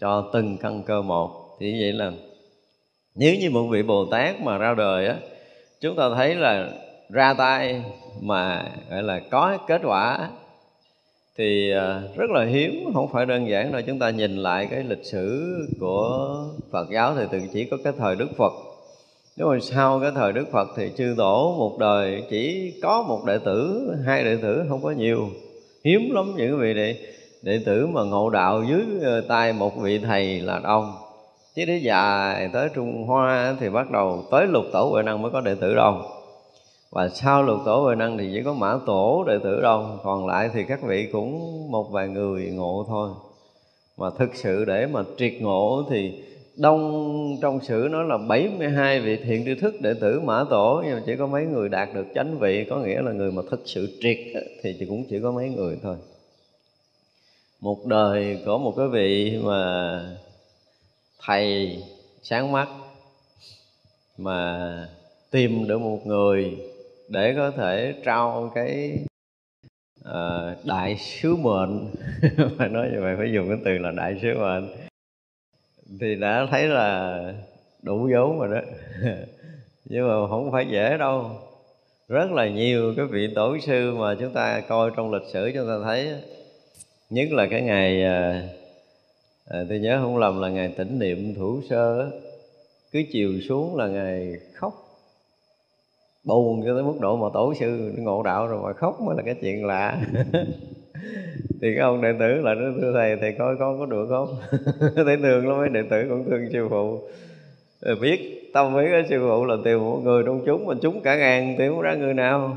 cho 0.00 0.30
từng 0.32 0.56
căn 0.58 0.82
cơ 0.82 1.02
một. 1.02 1.56
Thì 1.60 1.80
vậy 1.80 1.92
là 1.92 2.12
nếu 3.14 3.34
như 3.34 3.50
một 3.50 3.66
vị 3.70 3.82
bồ 3.82 4.06
tát 4.06 4.40
mà 4.40 4.58
ra 4.58 4.74
đời 4.74 5.06
á, 5.06 5.16
chúng 5.80 5.96
ta 5.96 6.10
thấy 6.16 6.34
là 6.34 6.68
ra 7.08 7.34
tay 7.34 7.82
mà, 8.20 8.64
gọi 8.90 9.02
là, 9.02 9.20
có 9.30 9.58
kết 9.66 9.80
quả 9.84 10.30
thì 11.36 11.72
à, 11.72 12.02
rất 12.16 12.30
là 12.30 12.44
hiếm, 12.44 12.90
không 12.94 13.08
phải 13.12 13.26
đơn 13.26 13.48
giản 13.48 13.72
đâu. 13.72 13.82
Chúng 13.86 13.98
ta 13.98 14.10
nhìn 14.10 14.36
lại 14.36 14.68
cái 14.70 14.84
lịch 14.84 15.04
sử 15.04 15.56
của 15.80 16.28
Phật 16.72 16.90
giáo 16.90 17.14
thì 17.14 17.24
từ 17.30 17.40
chỉ 17.52 17.64
có 17.64 17.76
cái 17.84 17.92
thời 17.98 18.16
Đức 18.16 18.28
Phật. 18.36 18.52
Nếu 19.36 19.48
mà 19.48 19.58
sau 19.62 20.00
cái 20.00 20.10
thời 20.14 20.32
Đức 20.32 20.44
Phật 20.52 20.68
thì 20.76 20.90
chư 20.96 21.14
tổ 21.16 21.54
một 21.58 21.78
đời 21.78 22.22
chỉ 22.30 22.72
có 22.82 23.02
một 23.02 23.24
đệ 23.26 23.38
tử, 23.38 23.90
hai 24.06 24.24
đệ 24.24 24.36
tử, 24.42 24.64
không 24.68 24.82
có 24.82 24.90
nhiều 24.90 25.28
hiếm 25.84 26.10
lắm 26.10 26.34
những 26.36 26.58
vị 26.58 26.74
đệ 26.74 26.96
đệ 27.42 27.60
tử 27.66 27.86
mà 27.86 28.02
ngộ 28.02 28.30
đạo 28.30 28.64
dưới 28.68 28.84
ờ, 29.02 29.20
tay 29.20 29.52
một 29.52 29.76
vị 29.76 29.98
thầy 29.98 30.40
là 30.40 30.60
đông. 30.64 30.92
Chứ 31.54 31.64
đến 31.64 31.82
dài 31.82 32.50
tới 32.52 32.68
Trung 32.74 33.04
Hoa 33.06 33.56
thì 33.60 33.68
bắt 33.68 33.90
đầu 33.90 34.24
tới 34.30 34.46
lục 34.46 34.64
tổ 34.72 34.84
huệ 34.84 35.02
năng 35.02 35.22
mới 35.22 35.30
có 35.30 35.40
đệ 35.40 35.54
tử 35.54 35.74
đông. 35.74 36.02
Và 36.90 37.08
sau 37.08 37.42
lục 37.42 37.58
tổ 37.64 37.80
huệ 37.80 37.94
năng 37.94 38.18
thì 38.18 38.30
chỉ 38.32 38.42
có 38.42 38.54
mã 38.54 38.78
tổ 38.86 39.24
đệ 39.26 39.38
tử 39.44 39.60
đông, 39.60 39.98
còn 40.04 40.26
lại 40.26 40.50
thì 40.54 40.64
các 40.68 40.82
vị 40.82 41.08
cũng 41.12 41.40
một 41.70 41.90
vài 41.90 42.08
người 42.08 42.50
ngộ 42.50 42.84
thôi. 42.88 43.10
Mà 43.98 44.10
thực 44.18 44.34
sự 44.34 44.64
để 44.64 44.86
mà 44.86 45.02
triệt 45.18 45.32
ngộ 45.40 45.84
thì 45.90 46.22
đông 46.60 47.36
trong 47.42 47.60
sử 47.60 47.88
nói 47.90 48.04
là 48.04 48.18
72 48.18 49.00
vị 49.00 49.16
thiện 49.16 49.44
tri 49.44 49.54
thức 49.54 49.80
đệ 49.80 49.94
tử 50.00 50.20
mã 50.20 50.44
tổ. 50.50 50.82
Nhưng 50.84 50.94
mà 50.94 51.02
chỉ 51.06 51.16
có 51.16 51.26
mấy 51.26 51.44
người 51.44 51.68
đạt 51.68 51.88
được 51.94 52.06
chánh 52.14 52.38
vị 52.38 52.66
có 52.70 52.76
nghĩa 52.76 53.02
là 53.02 53.12
người 53.12 53.32
mà 53.32 53.42
thực 53.50 53.62
sự 53.64 53.98
triệt 54.00 54.18
thì 54.62 54.76
chỉ 54.78 54.86
cũng 54.86 55.04
chỉ 55.10 55.20
có 55.22 55.32
mấy 55.32 55.48
người 55.48 55.78
thôi. 55.82 55.96
Một 57.60 57.86
đời 57.86 58.42
có 58.46 58.58
một 58.58 58.74
cái 58.76 58.88
vị 58.88 59.38
mà 59.44 60.02
thầy 61.20 61.76
sáng 62.22 62.52
mắt 62.52 62.68
mà 64.18 64.88
tìm 65.30 65.68
được 65.68 65.78
một 65.78 66.06
người 66.06 66.56
để 67.08 67.34
có 67.36 67.50
thể 67.50 67.94
trao 68.04 68.52
cái 68.54 68.98
uh, 70.08 70.64
đại 70.64 70.96
sứ 70.96 71.36
mệnh. 71.36 71.90
Phải 72.58 72.68
nói 72.68 72.88
như 72.92 73.00
vậy 73.00 73.14
phải 73.18 73.32
dùng 73.32 73.48
cái 73.48 73.58
từ 73.64 73.78
là 73.78 73.90
đại 73.90 74.18
sứ 74.22 74.34
mệnh 74.38 74.89
thì 76.00 76.14
đã 76.14 76.46
thấy 76.50 76.68
là 76.68 77.20
đủ 77.82 78.08
vốn 78.14 78.38
rồi 78.38 78.48
đó. 78.54 78.60
Nhưng 79.84 80.08
mà 80.08 80.28
không 80.28 80.52
phải 80.52 80.66
dễ 80.70 80.96
đâu. 80.98 81.30
Rất 82.08 82.30
là 82.30 82.48
nhiều 82.48 82.94
cái 82.96 83.06
vị 83.06 83.28
tổ 83.34 83.58
sư 83.58 83.94
mà 83.94 84.14
chúng 84.20 84.32
ta 84.32 84.60
coi 84.68 84.90
trong 84.96 85.12
lịch 85.12 85.28
sử 85.32 85.50
chúng 85.54 85.66
ta 85.66 85.74
thấy 85.84 86.14
nhất 87.10 87.28
là 87.32 87.46
cái 87.50 87.62
ngày 87.62 88.04
à, 88.04 88.48
à, 89.48 89.64
tôi 89.68 89.78
nhớ 89.78 89.98
không 90.02 90.18
lầm 90.18 90.40
là 90.40 90.48
ngày 90.48 90.74
tỉnh 90.76 90.98
niệm 90.98 91.34
thủ 91.34 91.60
sơ 91.70 92.10
cứ 92.92 93.02
chiều 93.12 93.40
xuống 93.48 93.76
là 93.76 93.88
ngày 93.88 94.32
khóc. 94.54 94.74
Buồn 96.24 96.62
cho 96.66 96.74
tới 96.74 96.82
mức 96.82 97.00
độ 97.00 97.16
mà 97.16 97.26
tổ 97.34 97.54
sư 97.60 97.92
ngộ 97.98 98.22
đạo 98.22 98.46
rồi 98.46 98.62
mà 98.62 98.72
khóc 98.72 99.00
mới 99.00 99.16
là 99.16 99.22
cái 99.22 99.34
chuyện 99.40 99.66
lạ. 99.66 100.00
thì 101.60 101.74
cái 101.74 101.78
ông 101.78 102.02
đệ 102.02 102.12
tử 102.18 102.26
là 102.26 102.54
nó 102.54 102.66
thưa 102.80 102.92
thầy 102.92 103.16
thầy 103.16 103.32
coi 103.38 103.56
con 103.58 103.78
có 103.78 103.86
được 103.86 104.06
không? 104.08 104.36
Thấy 105.04 105.16
thương 105.16 105.48
lắm, 105.48 105.58
mấy 105.58 105.68
đệ 105.68 105.82
tử 105.90 106.06
cũng 106.08 106.30
thương 106.30 106.48
sư 106.52 106.66
phụ. 106.70 107.00
Rồi 107.80 107.96
biết 108.00 108.50
tâm 108.54 108.76
ý 108.76 108.86
của 108.90 109.08
sư 109.08 109.16
phụ 109.28 109.44
là 109.44 109.56
tìm 109.64 109.78
một 109.78 110.00
người 110.04 110.22
trong 110.26 110.42
chúng, 110.46 110.66
mà 110.66 110.74
chúng 110.82 111.00
cả 111.00 111.16
ngàn 111.16 111.54
tìm 111.58 111.72
không 111.72 111.80
ra 111.80 111.94
người 111.94 112.14
nào. 112.14 112.56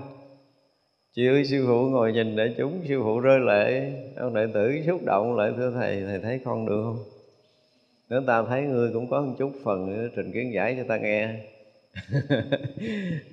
Chiều 1.15 1.43
sư 1.43 1.63
phụ 1.67 1.89
ngồi 1.89 2.13
nhìn 2.13 2.35
để 2.35 2.53
chúng, 2.57 2.81
sư 2.88 3.01
phụ 3.03 3.19
rơi 3.19 3.39
lệ. 3.39 3.91
Ông 4.17 4.33
đệ 4.33 4.47
tử 4.53 4.81
xúc 4.88 5.01
động 5.05 5.35
lại, 5.35 5.51
thưa 5.57 5.71
thầy 5.75 6.03
thầy 6.07 6.19
thấy 6.19 6.39
con 6.45 6.65
được 6.65 6.81
không? 6.83 6.97
Nếu 8.09 8.21
ta 8.27 8.43
thấy 8.50 8.62
ngươi 8.62 8.89
cũng 8.93 9.09
có 9.09 9.21
một 9.21 9.33
chút 9.39 9.51
phần 9.63 10.09
trình 10.15 10.31
kiến 10.31 10.53
giải 10.53 10.75
cho 10.77 10.83
ta 10.88 10.97
nghe 10.97 11.29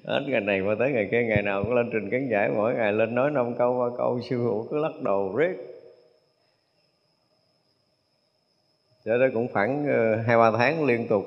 hết 0.04 0.20
ngày 0.26 0.40
này 0.40 0.60
qua 0.60 0.74
tới 0.78 0.92
ngày 0.92 1.08
kia, 1.10 1.22
ngày 1.22 1.42
nào 1.42 1.64
cũng 1.64 1.74
lên 1.74 1.90
trình 1.92 2.10
kiến 2.10 2.30
giải 2.30 2.50
mỗi 2.56 2.74
ngày 2.74 2.92
lên 2.92 3.14
nói 3.14 3.30
năm 3.30 3.54
câu, 3.58 3.78
ba 3.78 3.96
câu, 3.98 4.20
sư 4.30 4.40
phụ 4.44 4.66
cứ 4.70 4.78
lắc 4.78 4.92
đầu 5.02 5.36
riết. 5.36 5.70
Cho 9.04 9.18
đó 9.18 9.26
cũng 9.34 9.48
khoảng 9.52 9.86
ờ, 9.86 10.16
hai, 10.16 10.36
ba 10.36 10.50
tháng 10.50 10.84
liên 10.84 11.06
tục. 11.08 11.24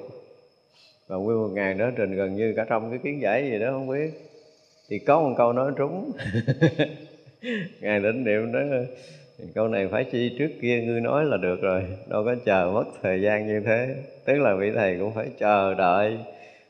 Và 1.07 1.15
nguyên 1.15 1.37
một 1.37 1.49
ngày 1.53 1.73
đó 1.73 1.89
trình 1.97 2.15
gần 2.15 2.35
như 2.35 2.53
cả 2.55 2.65
trăm 2.69 2.89
cái 2.89 2.99
kiến 3.03 3.21
giải 3.21 3.49
gì 3.51 3.59
đó 3.59 3.71
không 3.71 3.87
biết. 3.89 4.11
Thì 4.89 4.99
có 4.99 5.21
một 5.21 5.33
câu 5.37 5.53
nói 5.53 5.71
trúng. 5.77 6.11
Ngài 7.81 7.99
định 7.99 8.23
niệm 8.23 8.51
đó, 8.51 8.59
câu 9.55 9.67
này 9.67 9.87
phải 9.87 10.03
chi 10.11 10.35
trước 10.39 10.49
kia, 10.61 10.81
ngươi 10.81 11.01
nói 11.01 11.25
là 11.25 11.37
được 11.37 11.61
rồi, 11.61 11.83
đâu 12.09 12.25
có 12.25 12.35
chờ 12.45 12.71
mất 12.73 12.85
thời 13.01 13.21
gian 13.21 13.47
như 13.47 13.61
thế. 13.65 13.95
Tức 14.25 14.33
là 14.33 14.55
vị 14.55 14.71
thầy 14.75 14.97
cũng 14.99 15.13
phải 15.15 15.27
chờ 15.39 15.73
đợi 15.73 16.17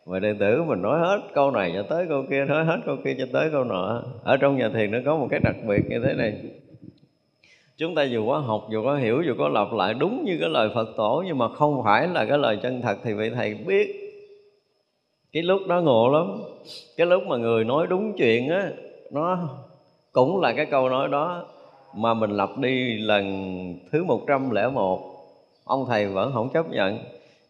mà 0.05 0.19
đệ 0.19 0.33
tử 0.39 0.63
mình 0.63 0.81
nói 0.81 0.99
hết 0.99 1.19
câu 1.33 1.51
này 1.51 1.71
cho 1.75 1.83
tới 1.83 2.05
câu 2.09 2.23
kia, 2.29 2.45
nói 2.45 2.65
hết 2.65 2.77
câu 2.85 2.97
kia 3.05 3.15
cho 3.19 3.25
tới 3.33 3.49
câu 3.51 3.63
nọ. 3.63 4.03
Ở 4.23 4.37
trong 4.37 4.57
nhà 4.57 4.69
thiền 4.69 4.91
nó 4.91 4.97
có 5.05 5.17
một 5.17 5.27
cái 5.29 5.39
đặc 5.43 5.55
biệt 5.67 5.81
như 5.89 5.99
thế 6.05 6.13
này. 6.13 6.41
Chúng 7.77 7.95
ta 7.95 8.03
dù 8.03 8.27
có 8.27 8.37
học, 8.37 8.67
dù 8.71 8.83
có 8.83 8.95
hiểu, 8.95 9.21
dù 9.21 9.33
có 9.37 9.49
lặp 9.49 9.73
lại, 9.73 9.93
đúng 9.93 10.23
như 10.25 10.37
cái 10.39 10.49
lời 10.49 10.69
phật 10.75 10.87
tổ, 10.97 11.23
nhưng 11.27 11.37
mà 11.37 11.49
không 11.49 11.81
phải 11.83 12.07
là 12.07 12.25
cái 12.25 12.37
lời 12.37 12.59
chân 12.63 12.81
thật 12.81 12.97
thì 13.03 13.13
vị 13.13 13.29
thầy 13.29 13.53
biết. 13.53 13.99
Cái 15.31 15.43
lúc 15.43 15.61
đó 15.67 15.81
ngộ 15.81 16.09
lắm. 16.09 16.41
Cái 16.97 17.07
lúc 17.07 17.23
mà 17.27 17.37
người 17.37 17.63
nói 17.63 17.87
đúng 17.87 18.13
chuyện 18.17 18.49
á, 18.49 18.71
nó 19.11 19.49
cũng 20.11 20.41
là 20.41 20.53
cái 20.53 20.65
câu 20.65 20.89
nói 20.89 21.09
đó. 21.09 21.45
Mà 21.95 22.13
mình 22.13 22.31
lặp 22.31 22.49
đi 22.57 22.97
lần 22.97 23.23
thứ 23.91 24.03
101 24.03 24.99
ông 25.65 25.85
thầy 25.89 26.07
vẫn 26.07 26.31
không 26.33 26.49
chấp 26.49 26.69
nhận 26.69 26.99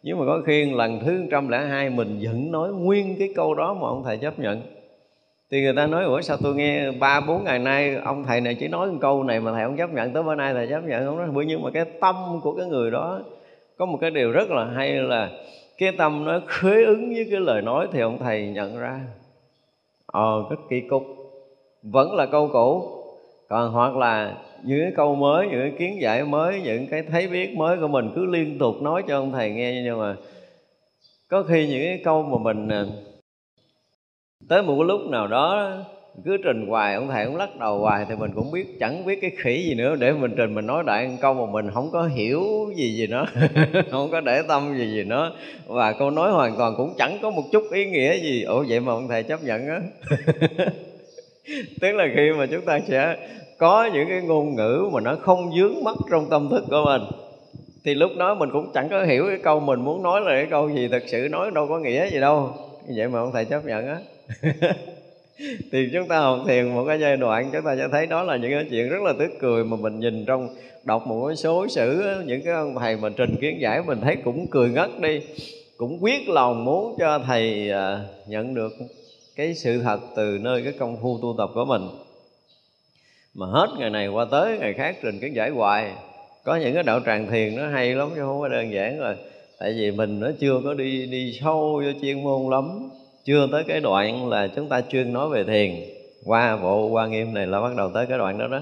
nhưng 0.03 0.19
mà 0.19 0.25
có 0.25 0.41
khi 0.45 0.71
lần 0.71 0.99
thứ 0.99 1.21
102 1.31 1.89
mình 1.89 2.19
vẫn 2.21 2.51
nói 2.51 2.73
nguyên 2.73 3.15
cái 3.19 3.29
câu 3.35 3.53
đó 3.53 3.73
mà 3.73 3.87
ông 3.87 4.03
thầy 4.03 4.17
chấp 4.17 4.39
nhận. 4.39 4.61
Thì 5.51 5.61
người 5.61 5.73
ta 5.75 5.87
nói, 5.87 6.03
ủa, 6.03 6.21
sao 6.21 6.37
tôi 6.43 6.55
nghe 6.55 6.91
ba, 6.91 7.21
bốn 7.21 7.43
ngày 7.43 7.59
nay 7.59 7.95
ông 7.95 8.23
thầy 8.23 8.41
này 8.41 8.55
chỉ 8.55 8.67
nói 8.67 8.91
một 8.91 8.97
câu 9.01 9.23
này 9.23 9.39
mà 9.39 9.51
thầy 9.51 9.63
không 9.63 9.77
chấp 9.77 9.93
nhận? 9.93 10.13
Tới 10.13 10.23
bữa 10.23 10.35
nay 10.35 10.53
thầy 10.53 10.67
chấp 10.67 10.81
nhận 10.81 11.05
không 11.05 11.17
đó 11.17 11.25
bởi 11.33 11.45
nhưng 11.45 11.63
mà 11.63 11.71
cái 11.71 11.85
tâm 12.01 12.15
của 12.43 12.53
cái 12.53 12.65
người 12.65 12.91
đó, 12.91 13.21
có 13.77 13.85
một 13.85 13.97
cái 14.01 14.11
điều 14.11 14.31
rất 14.31 14.51
là 14.51 14.65
hay 14.65 14.93
là 14.93 15.29
cái 15.77 15.91
tâm 15.97 16.25
nó 16.25 16.39
khế 16.47 16.83
ứng 16.83 17.09
với 17.09 17.27
cái 17.31 17.39
lời 17.39 17.61
nói 17.61 17.87
thì 17.91 17.99
ông 17.99 18.17
thầy 18.19 18.47
nhận 18.47 18.79
ra. 18.79 18.99
Ờ 20.05 20.43
rất 20.49 20.59
kỳ 20.69 20.81
cục. 20.81 21.03
Vẫn 21.83 22.15
là 22.15 22.25
câu 22.25 22.49
cũ 22.53 23.02
còn 23.53 23.71
hoặc 23.71 23.95
là 23.97 24.33
những 24.63 24.81
cái 24.81 24.91
câu 24.95 25.15
mới, 25.15 25.47
những 25.47 25.59
cái 25.61 25.71
kiến 25.79 26.01
giải 26.01 26.23
mới, 26.23 26.61
những 26.61 26.87
cái 26.87 27.03
thấy 27.11 27.27
biết 27.27 27.55
mới 27.57 27.77
của 27.77 27.87
mình 27.87 28.11
cứ 28.15 28.25
liên 28.25 28.59
tục 28.59 28.81
nói 28.81 29.03
cho 29.07 29.17
ông 29.17 29.31
thầy 29.31 29.51
nghe, 29.51 29.81
nhưng 29.83 29.99
mà 29.99 30.15
có 31.29 31.43
khi 31.43 31.67
những 31.67 31.81
cái 31.81 32.01
câu 32.03 32.23
mà 32.23 32.37
mình 32.37 32.67
à, 32.67 32.83
tới 34.49 34.61
một 34.63 34.75
cái 34.79 34.87
lúc 34.87 35.01
nào 35.09 35.27
đó 35.27 35.71
cứ 36.25 36.37
trình 36.43 36.67
hoài, 36.67 36.95
ông 36.95 37.07
thầy 37.07 37.25
cũng 37.25 37.35
lắc 37.35 37.59
đầu 37.59 37.79
hoài 37.79 38.05
thì 38.09 38.15
mình 38.15 38.31
cũng 38.35 38.51
biết, 38.51 38.79
chẳng 38.79 39.05
biết 39.05 39.19
cái 39.21 39.31
khỉ 39.37 39.63
gì 39.67 39.75
nữa 39.75 39.95
để 39.95 40.11
mình 40.11 40.33
trình 40.37 40.55
mình 40.55 40.67
nói 40.67 40.83
đại 40.87 41.17
câu 41.21 41.33
mà 41.33 41.51
mình 41.51 41.71
không 41.73 41.89
có 41.91 42.03
hiểu 42.07 42.43
gì 42.75 42.95
gì 42.95 43.07
nó 43.07 43.25
không 43.91 44.11
có 44.11 44.21
để 44.21 44.41
tâm 44.47 44.77
gì 44.77 44.91
gì 44.91 45.03
nó 45.03 45.31
và 45.67 45.93
câu 45.93 46.11
nói 46.11 46.31
hoàn 46.31 46.55
toàn 46.57 46.73
cũng 46.77 46.93
chẳng 46.97 47.17
có 47.21 47.29
một 47.29 47.43
chút 47.51 47.63
ý 47.71 47.85
nghĩa 47.85 48.17
gì. 48.17 48.43
Ủa, 48.43 48.65
vậy 48.69 48.79
mà 48.79 48.93
ông 48.93 49.07
thầy 49.07 49.23
chấp 49.23 49.43
nhận 49.43 49.67
á. 49.67 49.79
Tức 51.81 51.91
là 51.91 52.07
khi 52.15 52.31
mà 52.37 52.45
chúng 52.45 52.61
ta 52.61 52.79
sẽ 52.87 53.17
có 53.57 53.89
những 53.93 54.09
cái 54.09 54.21
ngôn 54.21 54.55
ngữ 54.55 54.89
mà 54.91 55.01
nó 55.01 55.15
không 55.21 55.51
dướng 55.57 55.83
mắt 55.83 55.95
trong 56.11 56.29
tâm 56.29 56.49
thức 56.49 56.63
của 56.69 56.83
mình, 56.85 57.01
thì 57.85 57.93
lúc 57.93 58.11
đó 58.17 58.35
mình 58.35 58.49
cũng 58.51 58.71
chẳng 58.73 58.89
có 58.89 59.03
hiểu 59.03 59.25
cái 59.27 59.37
câu 59.43 59.59
mình 59.59 59.81
muốn 59.81 60.03
nói 60.03 60.21
là 60.21 60.31
cái 60.31 60.47
câu 60.49 60.69
gì 60.69 60.87
thật 60.87 61.03
sự 61.07 61.27
nói 61.31 61.51
đâu 61.51 61.67
có 61.67 61.79
nghĩa 61.79 62.09
gì 62.09 62.19
đâu. 62.19 62.49
Vậy 62.95 63.07
mà 63.07 63.19
ông 63.19 63.31
thầy 63.33 63.45
chấp 63.45 63.65
nhận 63.65 63.87
á. 63.87 63.97
Thì 65.71 65.89
chúng 65.93 66.07
ta 66.07 66.19
học 66.19 66.39
thiền 66.47 66.73
một 66.73 66.85
cái 66.87 66.99
giai 66.99 67.17
đoạn, 67.17 67.49
chúng 67.53 67.61
ta 67.65 67.75
sẽ 67.75 67.87
thấy 67.91 68.07
đó 68.07 68.23
là 68.23 68.37
những 68.37 68.51
cái 68.51 68.65
chuyện 68.69 68.89
rất 68.89 69.01
là 69.01 69.13
tức 69.19 69.31
cười 69.39 69.63
mà 69.63 69.77
mình 69.77 69.99
nhìn 69.99 70.25
trong 70.25 70.49
đọc 70.83 71.07
một 71.07 71.27
cái 71.27 71.35
số 71.35 71.67
sử 71.67 72.03
những 72.25 72.41
cái 72.41 72.53
ông 72.53 72.75
thầy 72.79 72.97
mà 72.97 73.09
trình 73.17 73.35
kiến 73.41 73.61
giải 73.61 73.81
mình 73.87 74.01
thấy 74.01 74.15
cũng 74.15 74.47
cười 74.47 74.69
ngất 74.69 74.89
đi, 75.01 75.21
cũng 75.77 76.03
quyết 76.03 76.29
lòng 76.29 76.65
muốn 76.65 76.95
cho 76.99 77.19
thầy 77.19 77.69
à, 77.71 77.99
nhận 78.27 78.53
được 78.53 78.73
cái 79.35 79.53
sự 79.53 79.81
thật 79.83 79.99
từ 80.15 80.37
nơi 80.41 80.61
cái 80.63 80.73
công 80.79 80.97
phu 81.01 81.19
tu 81.21 81.35
tập 81.37 81.49
của 81.53 81.65
mình 81.65 81.81
mà 83.35 83.45
hết 83.47 83.67
ngày 83.77 83.89
này 83.89 84.07
qua 84.07 84.25
tới, 84.31 84.57
ngày 84.57 84.73
khác 84.73 84.95
trình 85.01 85.19
kiến 85.19 85.35
giải 85.35 85.49
hoài. 85.49 85.91
Có 86.45 86.55
những 86.55 86.73
cái 86.73 86.83
đạo 86.83 86.99
tràng 87.05 87.27
thiền 87.27 87.55
nó 87.55 87.67
hay 87.67 87.95
lắm 87.95 88.09
chứ 88.15 88.21
không 88.21 88.39
có 88.39 88.47
đơn 88.47 88.73
giản 88.73 88.99
rồi 88.99 89.15
tại 89.59 89.73
vì 89.77 89.91
mình 89.91 90.19
nó 90.19 90.27
chưa 90.39 90.61
có 90.63 90.73
đi 90.73 91.05
đi 91.05 91.39
sâu 91.41 91.81
vô 91.85 91.91
chuyên 92.01 92.23
môn 92.23 92.51
lắm. 92.51 92.89
Chưa 93.25 93.47
tới 93.51 93.63
cái 93.67 93.79
đoạn 93.79 94.29
là 94.29 94.47
chúng 94.55 94.69
ta 94.69 94.81
chuyên 94.81 95.13
nói 95.13 95.29
về 95.29 95.43
thiền. 95.43 95.71
Qua 96.25 96.57
bộ 96.57 96.87
qua 96.87 97.07
nghiêm 97.07 97.33
này 97.33 97.47
là 97.47 97.61
bắt 97.61 97.75
đầu 97.77 97.91
tới 97.93 98.05
cái 98.05 98.17
đoạn 98.17 98.37
đó 98.37 98.47
đó. 98.47 98.59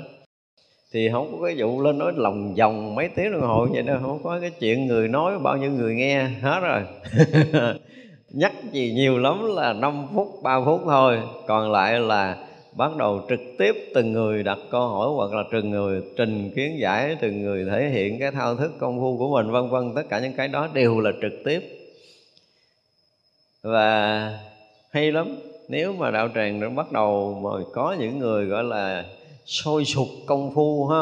Thì 0.94 1.10
không 1.12 1.32
có 1.32 1.46
cái 1.46 1.56
vụ 1.58 1.82
lên 1.82 1.98
nói 1.98 2.12
lòng 2.16 2.56
vòng 2.56 2.96
mấy 2.96 3.10
tiếng 3.16 3.32
đồng 3.32 3.42
hồ 3.42 3.68
vậy 3.74 3.82
đâu 3.82 3.98
không 4.02 4.24
có 4.24 4.40
cái 4.42 4.52
chuyện 4.60 4.88
người 4.88 5.08
nói 5.08 5.40
bao 5.40 5.58
nhiêu 5.58 5.72
người 5.72 5.96
nghe, 5.96 6.24
hết 6.42 6.60
rồi. 6.60 6.82
Nhắc 8.30 8.54
gì 8.72 8.92
nhiều 8.96 9.18
lắm 9.18 9.56
là 9.56 9.74
5 9.74 10.08
phút 10.16 10.28
3 10.44 10.60
phút 10.66 10.82
thôi. 10.86 11.20
Còn 11.48 11.72
lại 11.72 12.00
là 12.00 12.38
bắt 12.76 12.98
đầu 12.98 13.22
trực 13.30 13.40
tiếp 13.58 13.76
từng 13.94 14.12
người 14.12 14.44
đặt 14.44 14.58
câu 14.72 14.88
hỏi 14.88 15.10
hoặc 15.16 15.34
là 15.34 15.44
từng 15.52 15.70
người 15.70 16.02
trình 16.18 16.52
kiến 16.56 16.80
giải, 16.80 17.18
từng 17.22 17.42
người 17.42 17.66
thể 17.66 17.90
hiện 17.90 18.20
cái 18.20 18.32
thao 18.32 18.56
thức 18.56 18.72
công 18.80 19.00
phu 19.00 19.18
của 19.18 19.30
mình, 19.30 19.52
vân 19.52 19.70
vân. 19.70 19.92
Tất 19.96 20.04
cả 20.10 20.20
những 20.20 20.34
cái 20.34 20.48
đó 20.48 20.68
đều 20.74 21.00
là 21.00 21.12
trực 21.22 21.34
tiếp. 21.46 21.62
Và 23.64 24.40
hay 24.92 25.12
lắm, 25.12 25.38
nếu 25.68 25.94
mà 25.94 26.12
đạo 26.12 26.30
tràng 26.36 26.60
nó 26.60 26.70
bắt 26.70 26.92
đầu 26.92 27.40
mà 27.44 27.66
có 27.74 27.96
những 28.00 28.20
người 28.20 28.46
gọi 28.46 28.64
là 28.64 29.06
sôi 29.46 29.86
sục 29.86 30.08
công 30.26 30.54
phu 30.56 30.88
ha, 30.88 31.02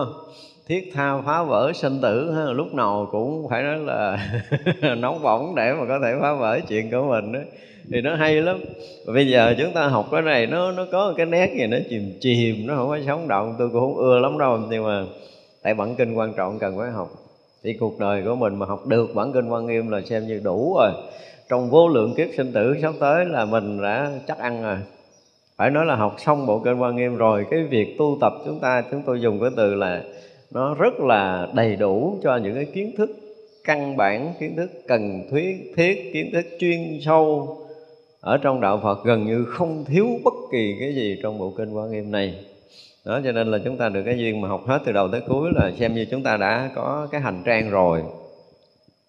thiết 0.67 0.91
tha 0.93 1.21
phá 1.25 1.43
vỡ 1.43 1.71
sinh 1.75 1.99
tử 2.01 2.31
ha, 2.31 2.43
lúc 2.43 2.73
nào 2.73 3.07
cũng 3.11 3.47
phải 3.49 3.63
nói 3.63 3.77
là 3.77 4.29
nóng 4.97 5.23
bỏng 5.23 5.55
để 5.55 5.73
mà 5.73 5.85
có 5.87 5.99
thể 6.03 6.13
phá 6.21 6.33
vỡ 6.33 6.59
chuyện 6.67 6.91
của 6.91 7.03
mình 7.09 7.31
đó 7.31 7.39
thì 7.91 8.01
nó 8.01 8.15
hay 8.15 8.41
lắm. 8.41 8.59
Và 9.05 9.13
bây 9.13 9.27
giờ 9.27 9.55
chúng 9.57 9.73
ta 9.73 9.87
học 9.87 10.07
cái 10.11 10.21
này, 10.21 10.47
nó 10.47 10.71
nó 10.71 10.85
có 10.91 11.13
cái 11.17 11.25
nét 11.25 11.51
gì, 11.53 11.67
nó 11.67 11.77
chìm 11.89 12.13
chìm, 12.19 12.67
nó 12.67 12.75
không 12.75 12.89
có 12.89 12.99
sống 13.07 13.27
động. 13.27 13.55
Tôi 13.59 13.69
cũng 13.69 13.79
không 13.79 13.95
ưa 13.95 14.19
lắm 14.19 14.37
đâu, 14.37 14.59
nhưng 14.69 14.83
mà 14.83 15.03
tại 15.63 15.73
bản 15.73 15.95
kinh 15.95 16.13
quan 16.13 16.33
trọng 16.33 16.59
cần 16.59 16.77
phải 16.77 16.91
học. 16.91 17.09
Thì 17.63 17.73
cuộc 17.73 17.99
đời 17.99 18.21
của 18.25 18.35
mình 18.35 18.55
mà 18.55 18.65
học 18.65 18.87
được 18.87 19.15
bản 19.15 19.33
kinh 19.33 19.49
quan 19.49 19.65
nghiêm 19.65 19.89
là 19.89 20.01
xem 20.01 20.27
như 20.27 20.41
đủ 20.43 20.75
rồi. 20.79 20.91
Trong 21.49 21.69
vô 21.69 21.87
lượng 21.87 22.13
kiếp 22.17 22.27
sinh 22.37 22.51
tử 22.53 22.75
sắp 22.81 22.93
tới 22.99 23.25
là 23.25 23.45
mình 23.45 23.81
đã 23.81 24.11
chắc 24.27 24.37
ăn 24.37 24.63
rồi. 24.63 24.77
Phải 25.57 25.69
nói 25.69 25.85
là 25.85 25.95
học 25.95 26.15
xong 26.17 26.45
bộ 26.45 26.59
kinh 26.59 26.81
quan 26.81 26.95
nghiêm 26.95 27.15
rồi, 27.15 27.45
cái 27.51 27.63
việc 27.63 27.95
tu 27.97 28.17
tập 28.21 28.33
chúng 28.45 28.59
ta, 28.59 28.83
chúng 28.91 29.01
tôi 29.05 29.21
dùng 29.21 29.39
cái 29.41 29.49
từ 29.57 29.75
là 29.75 30.03
nó 30.51 30.73
rất 30.73 30.99
là 30.99 31.47
đầy 31.53 31.75
đủ 31.75 32.19
cho 32.23 32.37
những 32.37 32.55
cái 32.55 32.65
kiến 32.65 32.95
thức 32.97 33.09
căn 33.63 33.97
bản, 33.97 34.33
kiến 34.39 34.55
thức 34.55 34.71
cần 34.87 35.27
thuyết 35.31 35.73
thiết, 35.75 36.11
kiến 36.13 36.29
thức 36.33 36.45
chuyên 36.59 36.99
sâu 37.01 37.57
ở 38.21 38.37
trong 38.37 38.61
đạo 38.61 38.79
Phật 38.83 39.03
gần 39.05 39.25
như 39.25 39.45
không 39.45 39.85
thiếu 39.85 40.07
bất 40.23 40.33
kỳ 40.51 40.75
cái 40.79 40.95
gì 40.95 41.19
trong 41.23 41.37
bộ 41.37 41.53
kinh 41.57 41.73
Quan 41.73 41.91
Nghiêm 41.91 42.11
này. 42.11 42.45
Đó, 43.05 43.21
cho 43.23 43.31
nên 43.31 43.51
là 43.51 43.57
chúng 43.65 43.77
ta 43.77 43.89
được 43.89 44.03
cái 44.05 44.17
duyên 44.17 44.41
mà 44.41 44.47
học 44.47 44.63
hết 44.67 44.79
từ 44.85 44.91
đầu 44.91 45.09
tới 45.11 45.21
cuối 45.27 45.49
là 45.55 45.71
xem 45.79 45.95
như 45.95 46.05
chúng 46.11 46.23
ta 46.23 46.37
đã 46.37 46.71
có 46.75 47.07
cái 47.11 47.21
hành 47.21 47.43
trang 47.45 47.69
rồi. 47.69 48.03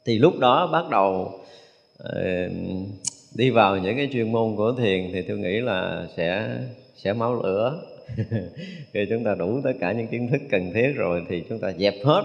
Thì 0.05 0.19
lúc 0.19 0.39
đó 0.39 0.69
bắt 0.73 0.91
đầu 0.91 1.41
ờ, 1.99 2.49
đi 3.35 3.51
vào 3.51 3.77
những 3.77 3.97
cái 3.97 4.09
chuyên 4.13 4.33
môn 4.33 4.57
của 4.57 4.73
thiền 4.79 5.11
thì 5.13 5.23
tôi 5.23 5.39
nghĩ 5.39 5.61
là 5.61 6.07
sẽ 6.17 6.59
sẽ 6.97 7.13
máu 7.13 7.43
lửa. 7.43 7.83
Khi 8.93 9.07
chúng 9.11 9.25
ta 9.25 9.35
đủ 9.35 9.61
tất 9.65 9.73
cả 9.81 9.93
những 9.93 10.07
kiến 10.07 10.29
thức 10.29 10.41
cần 10.51 10.71
thiết 10.75 10.93
rồi 10.97 11.23
thì 11.29 11.45
chúng 11.49 11.59
ta 11.59 11.73
dẹp 11.73 11.95
hết. 12.05 12.23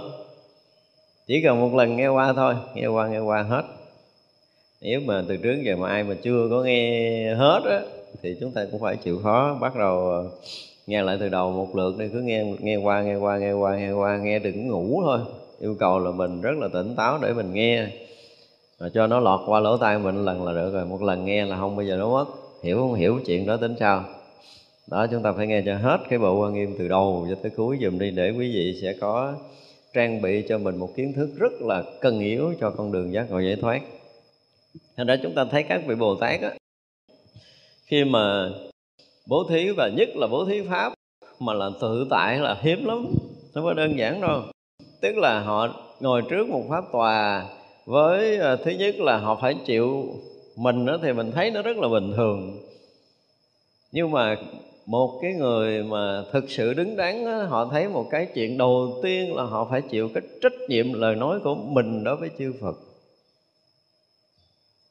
Chỉ 1.28 1.42
cần 1.42 1.62
một 1.62 1.76
lần 1.76 1.96
nghe 1.96 2.08
qua 2.08 2.34
thôi, 2.34 2.56
nghe 2.76 2.88
qua 2.88 3.08
nghe 3.08 3.20
qua 3.20 3.44
hết 3.44 3.64
nếu 4.82 5.02
mà 5.06 5.24
từ 5.28 5.38
trước 5.38 5.62
giờ 5.66 5.76
mà 5.76 5.90
ai 5.90 6.04
mà 6.04 6.16
chưa 6.24 6.48
có 6.50 6.64
nghe 6.64 7.34
hết 7.36 7.62
á, 7.70 7.82
thì 8.22 8.36
chúng 8.40 8.52
ta 8.52 8.66
cũng 8.72 8.82
phải 8.82 8.96
chịu 8.96 9.20
khó 9.24 9.58
bắt 9.62 9.76
đầu 9.76 10.10
ờ, 10.10 10.30
nghe 10.88 11.04
lại 11.04 11.18
từ 11.20 11.30
đầu 11.30 11.52
một 11.52 11.76
lượt 11.76 11.98
đi, 12.00 12.06
cứ 12.14 12.22
nghe 12.22 12.44
nghe 12.60 12.76
qua 12.76 13.02
nghe 13.02 13.16
qua 13.16 13.38
nghe 13.38 13.52
qua 13.52 13.78
nghe 13.78 13.92
qua, 13.92 14.18
nghe 14.18 14.40
đừng 14.40 14.68
ngủ 14.68 15.02
thôi. 15.06 15.20
Yêu 15.60 15.76
cầu 15.80 16.00
là 16.00 16.12
mình 16.12 16.42
rất 16.42 16.58
là 16.58 16.68
tỉnh 16.74 16.96
táo 16.96 17.20
để 17.22 17.34
mình 17.34 17.54
nghe. 17.54 17.88
Và 18.78 18.90
cho 18.90 19.08
nó 19.08 19.20
lọt 19.20 19.40
qua 19.46 19.60
lỗ 19.60 19.78
tai 19.78 20.00
mình 20.00 20.26
lần 20.26 20.44
là 20.44 20.54
được 20.54 20.74
rồi, 20.74 20.86
một 20.86 21.02
lần 21.02 21.26
nghe 21.26 21.46
là 21.46 21.58
không 21.58 21.76
bao 21.76 21.86
giờ 21.86 21.96
nó 21.96 22.10
mất. 22.10 22.26
Hiểu 22.64 22.78
không? 22.78 22.94
Hiểu 22.94 23.20
chuyện 23.26 23.46
đó 23.46 23.58
tính 23.58 23.76
sao? 23.80 24.04
Đó, 24.88 25.08
chúng 25.12 25.24
ta 25.24 25.32
phải 25.32 25.48
nghe 25.48 25.62
cho 25.66 25.78
hết 25.78 25.98
cái 26.10 26.20
bộ 26.20 26.42
quan 26.42 26.54
nghiêm 26.54 26.76
từ 26.80 26.88
đầu 26.88 27.28
cho 27.30 27.36
tới 27.42 27.52
cuối 27.56 27.78
dùm 27.82 28.00
đi, 28.00 28.12
để 28.12 28.30
quý 28.30 28.52
vị 28.54 28.80
sẽ 28.82 28.94
có 29.02 29.34
trang 29.94 30.22
bị 30.22 30.44
cho 30.50 30.58
mình 30.58 30.78
một 30.78 30.90
kiến 30.96 31.14
thức 31.14 31.30
rất 31.38 31.62
là 31.62 31.84
cần 32.02 32.20
yếu 32.20 32.54
cho 32.60 32.70
con 32.70 32.92
đường 32.92 33.14
giác 33.14 33.32
ngộ 33.32 33.40
giải 33.40 33.56
thoát 33.56 33.82
thành 34.98 35.08
ra 35.08 35.18
chúng 35.24 35.36
ta 35.36 35.46
thấy 35.46 35.64
các 35.64 35.82
vị 35.88 35.96
bồ 35.96 36.16
tát 36.16 36.42
á 36.42 36.52
khi 37.86 38.04
mà 38.04 38.50
bố 39.28 39.44
thí 39.50 39.70
và 39.70 39.90
nhất 39.90 40.10
là 40.16 40.28
bố 40.28 40.46
thí 40.46 40.62
pháp 40.70 40.94
mà 41.40 41.54
là 41.54 41.70
tự 41.82 42.08
tại 42.10 42.38
là 42.38 42.58
hiếm 42.62 42.86
lắm 42.86 43.06
nó 43.56 43.62
có 43.64 43.74
đơn 43.74 43.98
giản 43.98 44.22
đâu. 44.22 44.42
Tức 45.02 45.18
là 45.18 45.40
họ 45.40 45.68
ngồi 46.00 46.22
trước 46.30 46.50
một 46.50 46.64
pháp 46.70 46.84
tòa 46.92 47.46
với 47.86 48.38
ờ, 48.38 48.56
thứ 48.56 48.72
nhất 48.72 48.96
là 49.00 49.18
họ 49.18 49.40
phải 49.42 49.56
chịu 49.66 50.06
mình 50.56 50.86
đó 50.86 50.98
thì 51.02 51.14
mình 51.14 51.32
thấy 51.32 51.52
nó 51.52 51.62
rất 51.62 51.78
là 51.78 51.88
bình 51.88 52.14
thường. 52.16 52.58
Nhưng 53.92 54.12
mà 54.12 54.36
một 54.86 55.20
cái 55.22 55.34
người 55.34 55.84
mà 55.84 56.24
thực 56.32 56.50
sự 56.50 56.74
đứng 56.74 56.96
đắn 56.96 57.26
đó, 57.26 57.44
họ 57.44 57.70
thấy 57.72 57.88
một 57.88 58.08
cái 58.12 58.28
chuyện 58.34 58.58
đầu 58.58 59.00
tiên 59.04 59.36
là 59.36 59.44
họ 59.44 59.68
phải 59.72 59.82
chịu 59.82 60.10
cái 60.14 60.24
trách 60.42 60.54
nhiệm 60.70 60.94
lời 60.94 61.16
nói 61.16 61.40
của 61.44 61.56
mình 61.56 62.04
đối 62.04 62.16
với 62.16 62.30
chư 62.40 62.54
Phật 62.62 62.76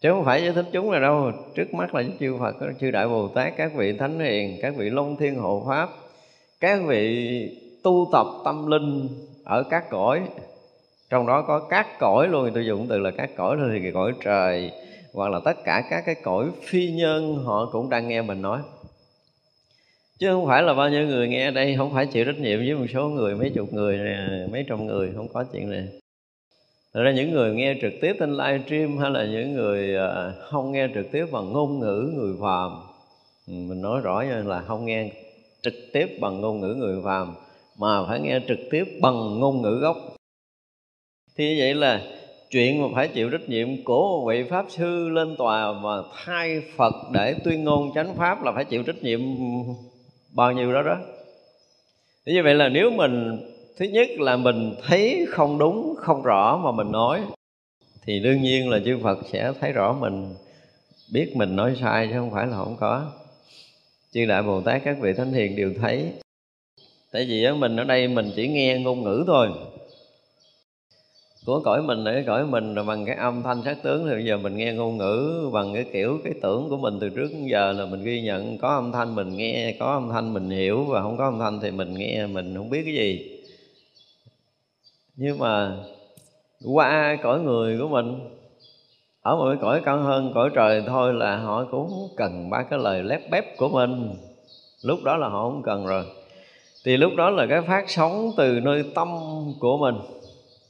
chứ 0.05 0.11
không 0.11 0.25
phải 0.25 0.41
với 0.41 0.53
thích 0.53 0.67
chúng 0.73 0.91
là 0.91 0.99
đâu. 0.99 1.33
Trước 1.55 1.75
mắt 1.75 1.95
là 1.95 2.03
chư 2.21 2.37
Phật, 2.39 2.57
chư 2.81 2.91
Đại 2.91 3.09
Bồ 3.09 3.29
Tát, 3.29 3.57
các 3.57 3.75
vị 3.75 3.93
Thánh 3.99 4.21
Hiền, 4.21 4.59
các 4.63 4.75
vị 4.77 4.91
Long 4.91 5.17
Thiên 5.17 5.35
Hộ 5.35 5.65
Pháp, 5.69 5.89
các 6.61 6.81
vị 6.87 7.49
tu 7.83 8.09
tập 8.13 8.27
tâm 8.45 8.67
linh 8.67 9.09
ở 9.45 9.63
các 9.71 9.91
cõi. 9.91 10.23
Trong 11.11 11.27
đó 11.27 11.43
có 11.43 11.61
các 11.71 11.87
cõi 11.99 12.29
luôn. 12.29 12.51
Tôi 12.55 12.67
dùng 12.67 12.87
từ 12.89 12.99
là 12.99 13.11
các 13.11 13.31
cõi 13.37 13.57
thôi 13.61 13.81
thì 13.83 13.91
cõi 13.91 14.13
trời, 14.25 14.71
hoặc 15.13 15.31
là 15.31 15.41
tất 15.45 15.65
cả 15.65 15.83
các 15.91 16.03
cái 16.07 16.15
cõi 16.23 16.47
phi 16.63 16.93
nhân, 16.93 17.35
họ 17.45 17.69
cũng 17.73 17.91
đang 17.91 18.09
nghe 18.09 18.23
mình 18.23 18.43
nói. 18.43 18.61
Chứ 20.19 20.29
không 20.33 20.47
phải 20.47 20.63
là 20.63 20.75
bao 20.75 20.91
nhiêu 20.91 21.07
người 21.07 21.29
nghe 21.29 21.51
đây, 21.51 21.75
không 21.79 21.95
phải 21.95 22.07
chịu 22.07 22.25
trách 22.25 22.39
nhiệm 22.39 22.59
với 22.59 22.75
một 22.75 22.87
số 22.95 23.09
người, 23.09 23.35
mấy 23.35 23.51
chục 23.51 23.73
người 23.73 23.99
mấy 24.53 24.65
trăm 24.69 24.87
người, 24.87 25.13
không 25.17 25.29
có 25.29 25.45
chuyện 25.53 25.71
này. 25.71 25.89
Thật 26.95 27.03
ra 27.03 27.13
những 27.13 27.31
người 27.31 27.55
nghe 27.55 27.75
trực 27.81 27.93
tiếp 28.01 28.17
trên 28.21 28.33
live 28.33 28.61
stream 28.67 28.99
hay 28.99 29.11
là 29.11 29.25
những 29.25 29.55
người 29.55 29.97
à, 29.97 30.33
không 30.41 30.73
nghe 30.73 30.89
trực 30.95 31.13
tiếp 31.13 31.27
bằng 31.33 31.53
ngôn 31.53 31.79
ngữ 31.79 32.13
người 32.15 32.35
phàm 32.41 32.71
ừ, 33.47 33.53
mình 33.53 33.83
nói 33.83 34.01
rõ 34.01 34.23
là 34.23 34.61
không 34.61 34.87
nghe 34.87 35.11
trực 35.63 35.75
tiếp 35.93 36.07
bằng 36.21 36.41
ngôn 36.41 36.61
ngữ 36.61 36.75
người 36.75 37.03
phàm, 37.05 37.35
mà 37.79 38.07
phải 38.09 38.21
nghe 38.21 38.41
trực 38.49 38.59
tiếp 38.71 38.85
bằng 39.03 39.41
ngôn 39.41 39.63
ngữ 39.63 39.79
gốc. 39.81 39.97
Thì 41.37 41.49
như 41.49 41.57
vậy 41.59 41.75
là 41.75 42.03
chuyện 42.51 42.83
mà 42.83 42.89
phải 42.95 43.09
chịu 43.09 43.31
trách 43.31 43.49
nhiệm 43.49 43.85
của 43.85 44.09
một 44.09 44.27
vị 44.29 44.45
pháp 44.51 44.67
sư 44.69 45.09
lên 45.09 45.37
tòa 45.37 45.73
mà 45.73 46.03
thay 46.25 46.63
phật 46.77 46.95
để 47.13 47.35
tuyên 47.45 47.65
ngôn 47.65 47.95
chánh 47.95 48.15
pháp 48.15 48.43
là 48.43 48.53
phải 48.53 48.65
chịu 48.65 48.83
trách 48.83 49.03
nhiệm 49.03 49.21
bao 50.35 50.53
nhiêu 50.53 50.73
đó 50.73 50.83
đó. 50.83 50.97
Như 52.27 52.43
vậy 52.43 52.55
là 52.55 52.69
nếu 52.69 52.91
mình 52.91 53.41
thứ 53.77 53.85
nhất 53.85 54.09
là 54.19 54.37
mình 54.37 54.75
thấy 54.83 55.27
không 55.31 55.59
đúng, 55.59 55.95
không 55.99 56.23
rõ 56.23 56.61
mà 56.65 56.73
mình 56.73 56.93
nói. 56.93 57.21
Thì 58.07 58.21
đương 58.21 58.43
nhiên 58.43 58.69
là 58.69 58.81
chư 58.85 58.99
Phật 59.03 59.19
sẽ 59.33 59.53
thấy 59.61 59.73
rõ 59.73 59.97
mình, 60.01 60.35
biết 61.13 61.33
mình 61.37 61.57
nói 61.57 61.77
sai 61.81 62.07
chứ 62.07 62.15
không 62.19 62.31
phải 62.31 62.47
là 62.47 62.57
không 62.57 62.77
có. 62.81 63.13
Chư 64.13 64.27
đại 64.27 64.43
bồ 64.43 64.61
tát 64.61 64.83
các 64.85 64.97
vị 65.01 65.13
thánh 65.13 65.33
hiền 65.33 65.57
đều 65.57 65.73
thấy. 65.81 66.13
Tại 67.13 67.27
vì 67.29 67.47
mình 67.59 67.77
ở 67.77 67.85
đây 67.85 68.09
mình 68.09 68.31
chỉ 68.37 68.49
nghe 68.49 68.79
ngôn 68.79 69.03
ngữ 69.03 69.25
thôi. 69.27 69.49
Của 71.47 71.61
cõi 71.65 71.83
mình 71.83 72.05
để 72.05 72.25
cõi 72.27 72.47
mình 72.47 72.75
là 72.75 72.83
bằng 72.83 73.05
cái 73.05 73.17
âm 73.17 73.43
thanh 73.43 73.63
sắc 73.65 73.83
tướng 73.83 74.07
thì 74.07 74.13
bây 74.13 74.25
giờ 74.25 74.37
mình 74.37 74.57
nghe 74.57 74.73
ngôn 74.73 74.97
ngữ, 74.97 75.51
bằng 75.53 75.75
cái 75.75 75.85
kiểu, 75.93 76.21
cái 76.25 76.33
tưởng 76.43 76.69
của 76.69 76.77
mình 76.77 76.99
từ 77.01 77.09
trước 77.09 77.29
đến 77.33 77.47
giờ 77.47 77.73
là 77.73 77.87
mình 77.87 78.05
ghi 78.05 78.23
nhận. 78.23 78.59
Có 78.59 78.69
âm 78.69 78.93
thanh 78.93 79.15
mình 79.15 79.37
nghe, 79.37 79.77
có 79.79 79.87
âm 79.93 80.09
thanh 80.09 80.35
mình 80.35 80.51
hiểu 80.51 80.85
và 80.85 81.03
không 81.03 81.17
có 81.17 81.25
âm 81.25 81.39
thanh 81.39 81.61
thì 81.61 81.71
mình 81.71 81.95
nghe 81.95 82.27
mình 82.27 82.55
không 82.57 82.71
biết 82.71 82.83
cái 82.85 82.95
gì 82.95 83.34
nhưng 85.17 85.39
mà 85.39 85.77
qua 86.65 87.17
cõi 87.23 87.41
người 87.41 87.79
của 87.79 87.89
mình, 87.89 88.19
ở 89.23 89.37
một 89.37 89.47
cái 89.49 89.59
cõi 89.63 89.81
cao 89.85 89.99
hơn, 89.99 90.33
cõi 90.35 90.51
trời 90.55 90.83
thôi 90.87 91.15
là 91.15 91.37
họ 91.37 91.65
cũng 91.71 92.09
cần 92.17 92.51
ba 92.51 92.63
cái 92.63 92.79
lời 92.79 93.03
lép 93.03 93.31
bép 93.31 93.57
của 93.57 93.69
mình. 93.69 94.15
Lúc 94.83 94.99
đó 95.05 95.17
là 95.17 95.29
họ 95.29 95.43
không 95.43 95.63
cần 95.63 95.87
rồi. 95.87 96.05
Thì 96.85 96.97
lúc 96.97 97.13
đó 97.17 97.31
là 97.31 97.47
cái 97.47 97.63
phát 97.63 97.91
sóng 97.91 98.31
từ 98.37 98.61
nơi 98.61 98.85
tâm 98.95 99.09
của 99.61 99.79
mình. 99.79 99.95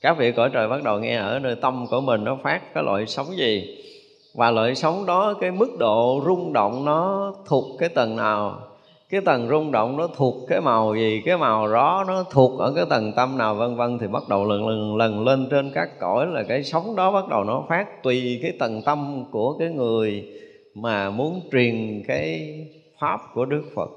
Các 0.01 0.19
vị 0.19 0.33
cõi 0.33 0.51
trời 0.53 0.69
bắt 0.69 0.83
đầu 0.83 0.99
nghe 0.99 1.17
ở 1.17 1.39
nơi 1.39 1.55
tâm 1.55 1.87
của 1.91 2.01
mình, 2.01 2.25
nó 2.25 2.39
phát 2.43 2.75
cái 2.75 2.85
loại 2.85 3.07
sóng 3.07 3.37
gì? 3.37 3.79
Và 4.35 4.51
loại 4.51 4.75
sóng 4.75 5.07
đó, 5.07 5.35
cái 5.41 5.51
mức 5.51 5.71
độ 5.79 6.23
rung 6.27 6.53
động 6.53 6.85
nó 6.85 7.33
thuộc 7.47 7.65
cái 7.79 7.89
tầng 7.89 8.17
nào? 8.17 8.61
Cái 9.15 9.21
tầng 9.21 9.49
rung 9.49 9.73
động 9.73 9.97
nó 9.97 10.07
thuộc 10.17 10.35
cái 10.49 10.61
màu 10.61 10.95
gì, 10.95 11.23
cái 11.25 11.37
màu 11.37 11.73
đó 11.73 12.05
nó 12.07 12.25
thuộc 12.31 12.61
ở 12.61 12.73
cái 12.77 12.85
tầng 12.91 13.13
tâm 13.17 13.39
nào, 13.39 13.55
vân 13.55 13.77
vân, 13.77 13.99
thì 13.99 14.07
bắt 14.07 14.23
đầu 14.29 14.45
lần 14.45 14.69
lần 14.69 14.97
lần 14.97 15.25
lên 15.25 15.49
trên 15.51 15.71
các 15.75 15.99
cõi 16.01 16.27
là 16.27 16.43
cái 16.43 16.65
sóng 16.65 16.97
đó 16.97 17.13
bắt 17.13 17.29
đầu 17.29 17.45
nó 17.45 17.65
phát 17.69 18.03
tùy 18.03 18.39
cái 18.43 18.53
tầng 18.59 18.83
tâm 18.83 19.25
của 19.31 19.59
cái 19.59 19.69
người 19.69 20.25
mà 20.75 21.11
muốn 21.11 21.41
truyền 21.53 22.03
cái 22.07 22.55
pháp 23.01 23.21
của 23.35 23.45
đức 23.45 23.63
phật. 23.75 23.91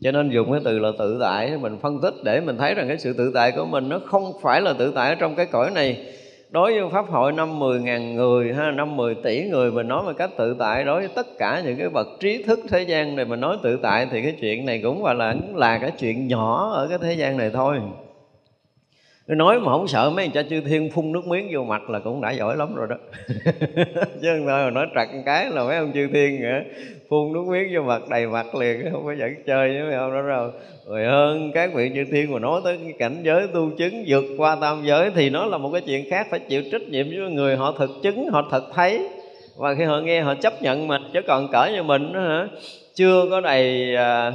Cho 0.00 0.12
nên 0.12 0.30
dùng 0.30 0.52
cái 0.52 0.60
từ 0.64 0.78
là 0.78 0.90
tự 0.98 1.18
tại, 1.20 1.56
mình 1.58 1.78
phân 1.82 2.00
tích 2.00 2.14
để 2.24 2.40
mình 2.40 2.56
thấy 2.56 2.74
rằng 2.74 2.88
cái 2.88 2.98
sự 2.98 3.12
tự 3.12 3.30
tại 3.34 3.52
của 3.56 3.64
mình 3.64 3.88
nó 3.88 4.00
không 4.06 4.32
phải 4.42 4.60
là 4.60 4.72
tự 4.72 4.92
tại 4.94 5.08
ở 5.08 5.14
trong 5.14 5.34
cái 5.34 5.46
cõi 5.46 5.70
này 5.70 6.06
đối 6.50 6.80
với 6.80 6.90
pháp 6.90 7.06
hội 7.10 7.32
năm 7.32 7.58
mười 7.58 7.80
ngàn 7.80 8.14
người 8.14 8.54
ha, 8.54 8.70
năm 8.70 8.96
mười 8.96 9.14
tỷ 9.14 9.42
người 9.48 9.72
mình 9.72 9.88
nói 9.88 10.02
một 10.02 10.12
cách 10.18 10.30
tự 10.38 10.56
tại, 10.58 10.84
đối 10.84 11.00
với 11.00 11.08
tất 11.16 11.26
cả 11.38 11.62
những 11.64 11.78
cái 11.78 11.88
bậc 11.88 12.06
trí 12.20 12.42
thức 12.42 12.58
thế 12.70 12.82
gian 12.82 13.16
này 13.16 13.24
mình 13.24 13.40
nói 13.40 13.56
tự 13.62 13.76
tại 13.82 14.06
thì 14.10 14.22
cái 14.22 14.36
chuyện 14.40 14.66
này 14.66 14.80
cũng 14.82 15.02
gọi 15.02 15.14
là 15.14 15.34
là 15.54 15.78
cái 15.78 15.90
chuyện 15.98 16.26
nhỏ 16.28 16.70
ở 16.72 16.88
cái 16.88 16.98
thế 16.98 17.12
gian 17.14 17.36
này 17.36 17.50
thôi. 17.50 17.80
Tôi 19.28 19.36
nói 19.36 19.60
mà 19.60 19.72
không 19.72 19.88
sợ 19.88 20.10
mấy 20.10 20.28
cha 20.28 20.42
chư 20.50 20.60
thiên 20.60 20.90
phun 20.90 21.12
nước 21.12 21.26
miếng 21.26 21.48
vô 21.52 21.64
mặt 21.64 21.90
là 21.90 21.98
cũng 21.98 22.20
đã 22.20 22.30
giỏi 22.30 22.56
lắm 22.56 22.74
rồi 22.74 22.86
đó. 22.90 22.96
Chứ 24.22 24.28
không 24.36 24.46
thôi 24.46 24.64
mà 24.64 24.70
nói 24.70 24.86
trật 24.94 25.08
cái 25.26 25.50
là 25.50 25.64
mấy 25.64 25.76
ông 25.76 25.92
chư 25.94 26.08
thiên 26.12 26.42
nữa 26.42 26.60
phun 27.08 27.32
nước 27.32 27.44
miếng 27.46 27.68
vô 27.74 27.82
mặt 27.82 28.02
đầy 28.08 28.26
mặt 28.26 28.54
liền 28.54 28.92
không 28.92 29.06
có 29.06 29.12
dẫn 29.12 29.34
chơi 29.46 29.68
với 29.68 29.82
mấy 29.82 29.94
ông 29.94 30.12
đó 30.12 30.22
đâu. 30.28 30.50
Rồi 30.86 31.04
hơn 31.04 31.50
các 31.54 31.74
vị 31.74 31.90
chư 31.94 32.04
thiên 32.12 32.32
mà 32.32 32.38
nói 32.38 32.60
tới 32.64 32.78
cái 32.82 32.92
cảnh 32.98 33.16
giới 33.22 33.46
tu 33.54 33.70
chứng 33.78 34.04
vượt 34.06 34.24
qua 34.38 34.56
tam 34.60 34.82
giới 34.84 35.10
thì 35.14 35.30
nó 35.30 35.46
là 35.46 35.58
một 35.58 35.70
cái 35.72 35.82
chuyện 35.86 36.10
khác 36.10 36.26
phải 36.30 36.40
chịu 36.40 36.62
trách 36.72 36.82
nhiệm 36.82 37.06
với 37.08 37.30
người 37.30 37.56
họ 37.56 37.72
thực 37.78 37.90
chứng 38.02 38.28
họ 38.30 38.48
thật 38.50 38.64
thấy. 38.74 39.08
Và 39.56 39.74
khi 39.74 39.84
họ 39.84 40.00
nghe 40.00 40.20
họ 40.20 40.34
chấp 40.34 40.62
nhận 40.62 40.88
mình. 40.88 41.02
chứ 41.12 41.20
còn 41.26 41.48
cỡ 41.52 41.66
như 41.66 41.82
mình 41.82 42.12
đó, 42.12 42.20
hả? 42.20 42.48
Chưa 42.94 43.26
có 43.30 43.40
đầy 43.40 43.94
à, 43.96 44.32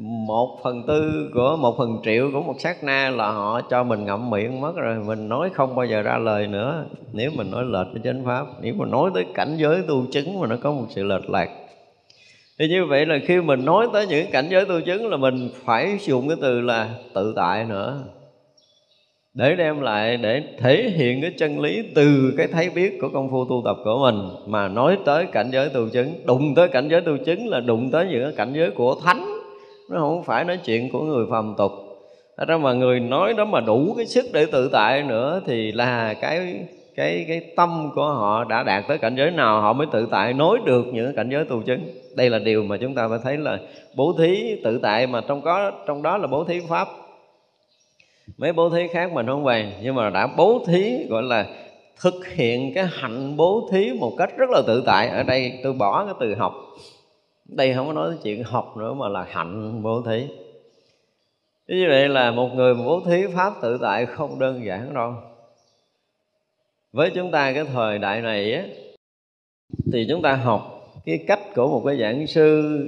một 0.00 0.58
phần 0.64 0.82
tư 0.86 1.30
của 1.34 1.56
một 1.56 1.74
phần 1.78 1.98
triệu 2.04 2.30
của 2.32 2.42
một 2.42 2.54
sát 2.58 2.84
na 2.84 3.10
là 3.10 3.30
họ 3.30 3.60
cho 3.70 3.84
mình 3.84 4.04
ngậm 4.04 4.30
miệng 4.30 4.60
mất 4.60 4.72
rồi. 4.76 4.96
Mình 5.06 5.28
nói 5.28 5.50
không 5.54 5.76
bao 5.76 5.86
giờ 5.86 6.02
ra 6.02 6.18
lời 6.18 6.46
nữa. 6.46 6.84
Nếu 7.12 7.30
mình 7.34 7.50
nói 7.50 7.64
lệch 7.64 7.86
với 7.92 8.00
chánh 8.04 8.24
pháp, 8.24 8.46
nếu 8.62 8.74
mà 8.74 8.86
nói 8.86 9.10
tới 9.14 9.26
cảnh 9.34 9.56
giới 9.56 9.82
tu 9.88 10.06
chứng 10.12 10.40
mà 10.40 10.46
nó 10.46 10.56
có 10.62 10.72
một 10.72 10.86
sự 10.88 11.04
lệch 11.04 11.30
lạc. 11.30 11.48
Thì 12.58 12.68
như 12.68 12.86
vậy 12.86 13.06
là 13.06 13.18
khi 13.26 13.40
mình 13.40 13.64
nói 13.64 13.86
tới 13.92 14.06
những 14.06 14.30
cảnh 14.30 14.48
giới 14.50 14.64
tu 14.64 14.80
chứng 14.80 15.10
là 15.10 15.16
mình 15.16 15.50
phải 15.64 15.98
dùng 16.00 16.28
cái 16.28 16.36
từ 16.40 16.60
là 16.60 16.88
tự 17.14 17.32
tại 17.36 17.64
nữa. 17.64 17.98
Để 19.34 19.56
đem 19.56 19.80
lại, 19.80 20.16
để 20.16 20.42
thể 20.58 20.90
hiện 20.96 21.20
cái 21.20 21.32
chân 21.38 21.60
lý 21.60 21.82
từ 21.94 22.34
cái 22.36 22.46
thấy 22.46 22.70
biết 22.70 22.98
của 23.00 23.08
công 23.08 23.30
phu 23.30 23.44
tu 23.44 23.62
tập 23.64 23.76
của 23.84 23.98
mình. 24.02 24.28
Mà 24.46 24.68
nói 24.68 24.98
tới 25.04 25.26
cảnh 25.32 25.50
giới 25.52 25.68
tu 25.68 25.88
chứng, 25.88 26.26
đụng 26.26 26.54
tới 26.54 26.68
cảnh 26.68 26.88
giới 26.88 27.00
tu 27.00 27.16
chứng 27.26 27.48
là 27.48 27.60
đụng 27.60 27.90
tới 27.90 28.06
những 28.10 28.22
cái 28.24 28.32
cảnh 28.36 28.52
giới 28.54 28.70
của 28.70 28.94
thánh 29.04 29.31
nó 29.92 30.00
không 30.00 30.24
phải 30.24 30.44
nói 30.44 30.58
chuyện 30.64 30.90
của 30.92 31.00
người 31.00 31.26
phàm 31.30 31.54
tục. 31.58 31.72
Thật 32.36 32.48
ra 32.48 32.56
mà 32.56 32.72
người 32.72 33.00
nói 33.00 33.34
đó 33.34 33.44
mà 33.44 33.60
đủ 33.60 33.94
cái 33.96 34.06
sức 34.06 34.24
để 34.32 34.46
tự 34.46 34.68
tại 34.72 35.02
nữa 35.02 35.40
thì 35.46 35.72
là 35.72 36.14
cái 36.14 36.64
cái 36.96 37.24
cái 37.28 37.40
tâm 37.56 37.90
của 37.94 38.04
họ 38.04 38.44
đã 38.44 38.62
đạt 38.62 38.84
tới 38.88 38.98
cảnh 38.98 39.14
giới 39.16 39.30
nào 39.30 39.60
họ 39.60 39.72
mới 39.72 39.86
tự 39.92 40.08
tại 40.10 40.32
nói 40.32 40.58
được 40.64 40.86
những 40.92 41.16
cảnh 41.16 41.28
giới 41.30 41.44
tu 41.44 41.62
chứng. 41.62 41.80
Đây 42.16 42.30
là 42.30 42.38
điều 42.38 42.62
mà 42.62 42.76
chúng 42.76 42.94
ta 42.94 43.08
phải 43.08 43.18
thấy 43.22 43.36
là 43.36 43.58
bố 43.96 44.14
thí 44.18 44.56
tự 44.64 44.78
tại 44.78 45.06
mà 45.06 45.20
trong 45.28 45.40
có, 45.40 45.72
trong 45.86 46.02
đó 46.02 46.16
là 46.16 46.26
bố 46.26 46.44
thí 46.44 46.60
pháp. 46.68 46.88
Mấy 48.38 48.52
bố 48.52 48.70
thí 48.70 48.88
khác 48.92 49.12
mình 49.12 49.26
không 49.26 49.44
về, 49.44 49.72
nhưng 49.82 49.94
mà 49.94 50.10
đã 50.10 50.28
bố 50.36 50.64
thí, 50.66 51.06
gọi 51.08 51.22
là 51.22 51.46
thực 52.00 52.26
hiện 52.26 52.74
cái 52.74 52.86
hạnh 52.92 53.36
bố 53.36 53.68
thí 53.72 53.92
một 54.00 54.12
cách 54.18 54.30
rất 54.36 54.50
là 54.50 54.62
tự 54.66 54.82
tại. 54.86 55.08
Ở 55.08 55.22
đây 55.22 55.60
tôi 55.62 55.72
bỏ 55.72 56.04
cái 56.04 56.14
từ 56.20 56.34
học 56.34 56.54
đây 57.44 57.74
không 57.74 57.86
có 57.86 57.92
nói 57.92 58.14
chuyện 58.22 58.44
học 58.44 58.76
nữa 58.76 58.94
mà 58.94 59.08
là 59.08 59.26
hạnh 59.30 59.82
bố 59.82 60.02
thí. 60.02 60.28
Như 61.68 61.86
vậy 61.88 62.08
là 62.08 62.30
một 62.30 62.48
người 62.54 62.74
bố 62.74 63.00
thí 63.06 63.26
pháp 63.34 63.52
tự 63.62 63.78
tại 63.82 64.06
không 64.06 64.38
đơn 64.38 64.64
giản 64.64 64.94
đâu. 64.94 65.14
Với 66.92 67.10
chúng 67.14 67.30
ta 67.30 67.52
cái 67.52 67.64
thời 67.64 67.98
đại 67.98 68.20
này 68.22 68.54
á 68.54 68.64
thì 69.92 70.06
chúng 70.08 70.22
ta 70.22 70.36
học 70.36 70.90
cái 71.04 71.24
cách 71.26 71.40
của 71.54 71.68
một 71.68 71.82
cái 71.86 71.98
giảng 71.98 72.26
sư 72.26 72.78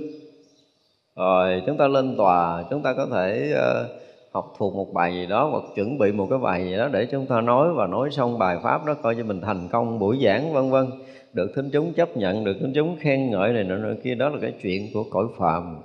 rồi 1.16 1.62
chúng 1.66 1.76
ta 1.76 1.88
lên 1.88 2.16
tòa 2.16 2.64
chúng 2.70 2.82
ta 2.82 2.94
có 2.94 3.06
thể 3.06 3.54
uh, 3.54 3.90
học 4.32 4.54
thuộc 4.58 4.74
một 4.74 4.92
bài 4.92 5.12
gì 5.14 5.26
đó 5.26 5.48
hoặc 5.50 5.62
chuẩn 5.74 5.98
bị 5.98 6.12
một 6.12 6.26
cái 6.30 6.38
bài 6.38 6.64
gì 6.64 6.76
đó 6.76 6.88
để 6.88 7.06
chúng 7.10 7.26
ta 7.26 7.40
nói 7.40 7.72
và 7.72 7.86
nói 7.86 8.10
xong 8.10 8.38
bài 8.38 8.56
pháp 8.62 8.84
đó 8.84 8.94
coi 9.02 9.16
như 9.16 9.24
mình 9.24 9.40
thành 9.40 9.68
công 9.72 9.98
buổi 9.98 10.18
giảng 10.24 10.52
vân 10.52 10.70
vân 10.70 10.86
được 11.34 11.52
thính 11.56 11.70
chúng 11.72 11.92
chấp 11.92 12.16
nhận, 12.16 12.44
được 12.44 12.56
thính 12.60 12.72
chúng 12.74 12.96
khen 13.00 13.30
ngợi 13.30 13.52
này 13.52 13.64
nọ 13.64 13.88
kia, 14.04 14.14
đó 14.14 14.28
là 14.28 14.38
cái 14.40 14.52
chuyện 14.62 14.90
của 14.94 15.04
cõi 15.10 15.24
phàm. 15.38 15.76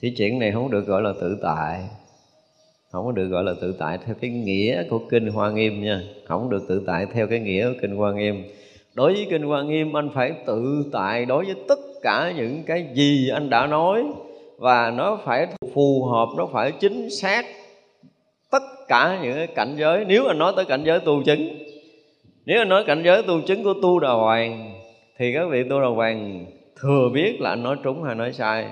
Thì 0.00 0.10
chuyện 0.16 0.38
này 0.38 0.52
không 0.52 0.70
được 0.70 0.86
gọi 0.86 1.02
là 1.02 1.12
tự 1.20 1.38
tại. 1.42 1.82
Không 2.90 3.06
có 3.06 3.12
được 3.12 3.28
gọi 3.28 3.44
là 3.44 3.54
tự 3.60 3.72
tại 3.78 3.98
theo 4.06 4.14
cái 4.20 4.30
nghĩa 4.30 4.82
của 4.90 4.98
kinh 5.10 5.28
hoa 5.28 5.50
nghiêm 5.50 5.82
nha. 5.82 6.02
Không 6.24 6.50
được 6.50 6.62
tự 6.68 6.82
tại 6.86 7.06
theo 7.12 7.26
cái 7.26 7.40
nghĩa 7.40 7.72
của 7.72 7.78
kinh 7.80 7.96
hoa 7.96 8.12
nghiêm. 8.12 8.44
Đối 8.94 9.14
với 9.14 9.26
kinh 9.30 9.42
hoa 9.42 9.62
nghiêm, 9.62 9.96
anh 9.96 10.10
phải 10.14 10.32
tự 10.46 10.84
tại 10.92 11.24
đối 11.24 11.44
với 11.44 11.54
tất 11.68 11.78
cả 12.02 12.32
những 12.36 12.62
cái 12.66 12.88
gì 12.94 13.28
anh 13.28 13.50
đã 13.50 13.66
nói. 13.66 14.04
Và 14.58 14.90
nó 14.90 15.20
phải 15.24 15.46
phù 15.74 16.04
hợp, 16.04 16.28
nó 16.36 16.48
phải 16.52 16.72
chính 16.72 17.10
xác 17.10 17.46
tất 18.50 18.62
cả 18.88 19.18
những 19.22 19.34
cái 19.34 19.46
cảnh 19.46 19.74
giới. 19.78 20.04
Nếu 20.04 20.26
anh 20.26 20.38
nói 20.38 20.52
tới 20.56 20.64
cảnh 20.64 20.82
giới 20.84 21.00
tu 21.00 21.22
chứng 21.22 21.67
nếu 22.48 22.64
nói 22.64 22.84
cảnh 22.84 23.02
giới 23.04 23.22
tu 23.22 23.40
chứng 23.40 23.64
của 23.64 23.74
tu 23.82 23.98
đà 23.98 24.10
hoàng, 24.10 24.72
thì 25.18 25.32
các 25.34 25.48
vị 25.50 25.64
tu 25.70 25.80
đà 25.80 25.86
hoàng 25.86 26.46
thừa 26.80 27.08
biết 27.14 27.40
là 27.40 27.50
anh 27.50 27.62
nói 27.62 27.76
trúng 27.82 28.02
hay 28.02 28.14
nói 28.14 28.32
sai. 28.32 28.66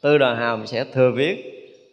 Tư 0.00 0.18
đà 0.18 0.34
hàm 0.34 0.66
sẽ 0.66 0.84
thừa 0.84 1.10
biết. 1.16 1.36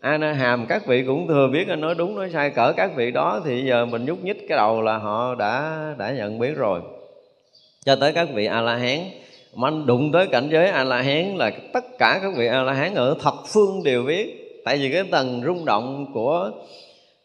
A 0.02 0.18
na 0.18 0.34
hàm, 0.34 0.66
các 0.70 0.88
vị 0.88 1.04
cũng 1.08 1.28
thừa 1.28 1.48
biết 1.54 1.68
anh 1.68 1.82
nói 1.82 1.96
đúng, 1.96 2.16
nói 2.16 2.30
sai. 2.34 2.50
Cỡ 2.50 2.74
các 2.78 2.92
vị 2.96 3.12
đó 3.12 3.42
thì 3.46 3.64
giờ 3.66 3.86
mình 3.86 4.06
nhúc 4.06 4.24
nhích 4.24 4.48
cái 4.48 4.58
đầu 4.58 4.82
là 4.82 4.98
họ 4.98 5.36
đã 5.36 5.84
đã 5.98 6.12
nhận 6.12 6.40
biết 6.40 6.56
rồi. 6.56 6.82
Cho 7.86 7.96
tới 7.96 8.14
các 8.14 8.28
vị 8.34 8.46
a 8.46 8.62
la 8.62 8.76
hán, 8.76 9.00
mà 9.56 9.68
anh 9.68 9.86
đụng 9.86 10.12
tới 10.12 10.28
cảnh 10.28 10.50
giới 10.52 10.68
a 10.68 10.84
la 10.84 11.02
hán 11.02 11.36
là 11.38 11.52
tất 11.74 11.84
cả 12.00 12.20
các 12.22 12.32
vị 12.38 12.48
a 12.48 12.64
la 12.64 12.74
hán 12.74 12.96
ở 12.96 13.16
thập 13.22 13.34
phương 13.54 13.84
đều 13.84 14.04
biết. 14.04 14.62
Tại 14.66 14.78
vì 14.78 14.92
cái 14.92 15.04
tầng 15.04 15.42
rung 15.46 15.66
động 15.66 16.06
của 16.14 16.52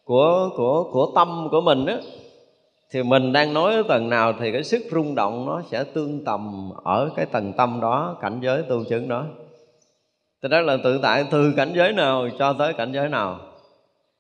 của 0.05 0.51
của 0.57 0.85
của 0.93 1.13
tâm 1.15 1.49
của 1.51 1.61
mình 1.61 1.87
á 1.87 1.97
thì 2.91 3.03
mình 3.03 3.33
đang 3.33 3.55
nói 3.55 3.75
ở 3.75 3.83
tầng 3.89 4.09
nào 4.09 4.33
thì 4.41 4.53
cái 4.53 4.65
sức 4.65 4.83
rung 4.91 5.15
động 5.15 5.47
nó 5.47 5.63
sẽ 5.71 5.85
tương 5.85 6.25
tầm 6.25 6.71
ở 6.85 7.11
cái 7.17 7.27
tầng 7.27 7.53
tâm 7.57 7.79
đó, 7.83 8.17
cảnh 8.21 8.39
giới 8.43 8.63
tu 8.63 8.85
chứng 8.85 9.09
đó. 9.09 9.27
Thì 10.43 10.49
đó 10.49 10.61
là 10.61 10.77
tự 10.85 10.99
tại 11.03 11.25
từ 11.31 11.53
cảnh 11.57 11.73
giới 11.75 11.93
nào 11.93 12.29
cho 12.39 12.53
tới 12.53 12.73
cảnh 12.73 12.93
giới 12.93 13.09
nào. 13.09 13.39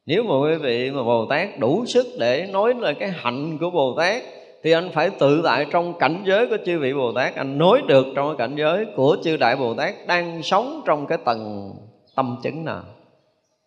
Nếu 0.06 0.22
mà 0.22 0.34
quý 0.40 0.54
vị 0.54 0.90
mà 0.90 1.02
bồ 1.02 1.26
tát 1.26 1.58
đủ 1.58 1.84
sức 1.86 2.06
để 2.18 2.46
nói 2.52 2.74
là 2.74 2.92
cái 2.92 3.08
hạnh 3.08 3.58
của 3.58 3.70
bồ 3.70 3.94
tát, 3.98 4.22
thì 4.62 4.72
anh 4.72 4.90
phải 4.92 5.10
tự 5.10 5.40
tại 5.44 5.66
trong 5.70 5.98
cảnh 5.98 6.22
giới 6.26 6.46
của 6.46 6.56
chư 6.66 6.78
vị 6.78 6.94
bồ 6.94 7.12
tát. 7.12 7.34
Anh 7.34 7.58
nói 7.58 7.82
được 7.88 8.06
trong 8.16 8.28
cái 8.28 8.36
cảnh 8.48 8.56
giới 8.56 8.86
của 8.96 9.16
chư 9.24 9.36
đại 9.36 9.56
bồ 9.56 9.74
tát 9.74 9.94
đang 10.06 10.42
sống 10.42 10.82
trong 10.86 11.06
cái 11.06 11.18
tầng 11.24 11.72
tâm 12.14 12.36
chứng 12.42 12.64
nào 12.64 12.82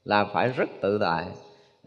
là 0.04 0.26
phải 0.34 0.50
rất 0.50 0.70
tự 0.82 0.98
tại 1.02 1.26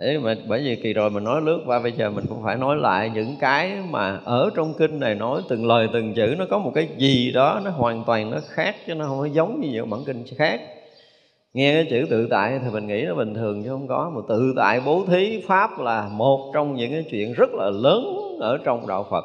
để 0.00 0.18
mà 0.18 0.34
bởi 0.48 0.62
vì 0.64 0.76
kỳ 0.76 0.92
rồi 0.92 1.10
mình 1.10 1.24
nói 1.24 1.40
lướt 1.42 1.60
qua, 1.66 1.78
bây 1.78 1.92
giờ 1.92 2.10
mình 2.10 2.24
cũng 2.28 2.42
phải 2.44 2.56
nói 2.56 2.76
lại 2.76 3.10
những 3.14 3.36
cái 3.40 3.72
mà 3.90 4.20
ở 4.24 4.50
trong 4.56 4.74
kinh 4.78 5.00
này 5.00 5.14
nói 5.14 5.42
từng 5.48 5.66
lời 5.66 5.88
từng 5.92 6.14
chữ, 6.14 6.34
nó 6.38 6.44
có 6.50 6.58
một 6.58 6.72
cái 6.74 6.88
gì 6.96 7.32
đó 7.32 7.60
nó 7.64 7.70
hoàn 7.70 8.04
toàn 8.06 8.30
nó 8.30 8.38
khác, 8.48 8.76
chứ 8.86 8.94
nó 8.94 9.06
không 9.06 9.18
có 9.18 9.26
giống 9.26 9.60
như 9.60 9.68
những 9.68 9.90
bản 9.90 10.00
kinh 10.06 10.24
khác. 10.36 10.60
Nghe 11.54 11.74
cái 11.74 11.86
chữ 11.90 12.06
tự 12.10 12.26
tại 12.30 12.60
thì 12.64 12.70
mình 12.72 12.86
nghĩ 12.86 13.02
nó 13.02 13.14
bình 13.14 13.34
thường 13.34 13.62
chứ 13.62 13.68
không 13.68 13.88
có, 13.88 14.12
mà 14.14 14.20
tự 14.28 14.52
tại 14.56 14.80
bố 14.86 15.04
thí 15.06 15.42
pháp 15.46 15.80
là 15.80 16.08
một 16.12 16.50
trong 16.54 16.74
những 16.74 16.90
cái 16.90 17.04
chuyện 17.10 17.32
rất 17.32 17.50
là 17.52 17.70
lớn 17.70 18.16
ở 18.40 18.58
trong 18.64 18.86
đạo 18.86 19.06
phật. 19.10 19.24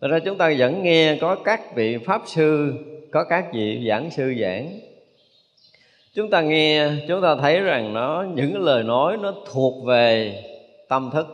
Thật 0.00 0.08
ra 0.08 0.18
chúng 0.18 0.38
ta 0.38 0.52
vẫn 0.58 0.82
nghe 0.82 1.16
có 1.20 1.34
các 1.44 1.60
vị 1.74 1.98
pháp 1.98 2.22
sư, 2.26 2.72
có 3.10 3.24
các 3.24 3.44
vị 3.52 3.86
giảng 3.88 4.10
sư 4.10 4.34
giảng 4.40 4.70
chúng 6.18 6.30
ta 6.30 6.40
nghe, 6.40 6.90
chúng 7.08 7.22
ta 7.22 7.36
thấy 7.36 7.60
rằng 7.60 7.94
nó, 7.94 8.24
những 8.34 8.52
cái 8.52 8.62
lời 8.62 8.82
nói 8.82 9.16
nó 9.16 9.34
thuộc 9.52 9.86
về 9.86 10.34
tâm 10.88 11.10
thức. 11.12 11.26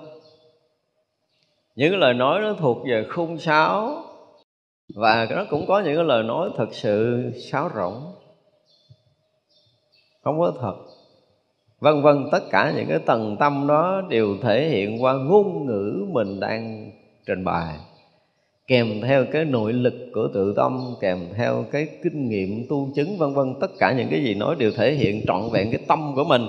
Những 1.76 1.90
cái 1.90 2.00
lời 2.00 2.14
nói 2.14 2.40
nó 2.40 2.52
thuộc 2.52 2.78
về 2.86 3.06
khung 3.08 3.38
sáo 3.38 4.02
và 4.94 5.26
nó 5.30 5.44
cũng 5.50 5.66
có 5.66 5.80
những 5.80 5.96
cái 5.96 6.04
lời 6.04 6.22
nói 6.22 6.50
thật 6.56 6.68
sự 6.72 7.22
sáo 7.50 7.70
rỗng. 7.74 8.12
Không 10.22 10.38
có 10.40 10.52
thật. 10.60 10.74
Vân 11.80 12.02
vân, 12.02 12.28
tất 12.32 12.42
cả 12.50 12.72
những 12.76 12.86
cái 12.88 12.98
tầng 12.98 13.36
tâm 13.40 13.66
đó 13.66 14.02
đều 14.08 14.36
thể 14.42 14.68
hiện 14.68 15.02
qua 15.02 15.12
ngôn 15.12 15.66
ngữ 15.66 16.06
mình 16.08 16.40
đang 16.40 16.90
trình 17.26 17.44
bày 17.44 17.74
kèm 18.66 19.00
theo 19.00 19.24
cái 19.32 19.44
nội 19.44 19.72
lực 19.72 19.94
của 20.14 20.28
tự 20.34 20.54
tâm 20.56 20.94
kèm 21.00 21.18
theo 21.36 21.64
cái 21.72 21.88
kinh 22.02 22.28
nghiệm 22.28 22.66
tu 22.68 22.88
chứng 22.94 23.18
vân 23.18 23.34
vân 23.34 23.54
tất 23.60 23.70
cả 23.78 23.92
những 23.92 24.08
cái 24.10 24.22
gì 24.22 24.34
nói 24.34 24.56
đều 24.58 24.70
thể 24.76 24.92
hiện 24.92 25.22
trọn 25.26 25.42
vẹn 25.52 25.70
cái 25.70 25.80
tâm 25.88 26.12
của 26.14 26.24
mình. 26.24 26.42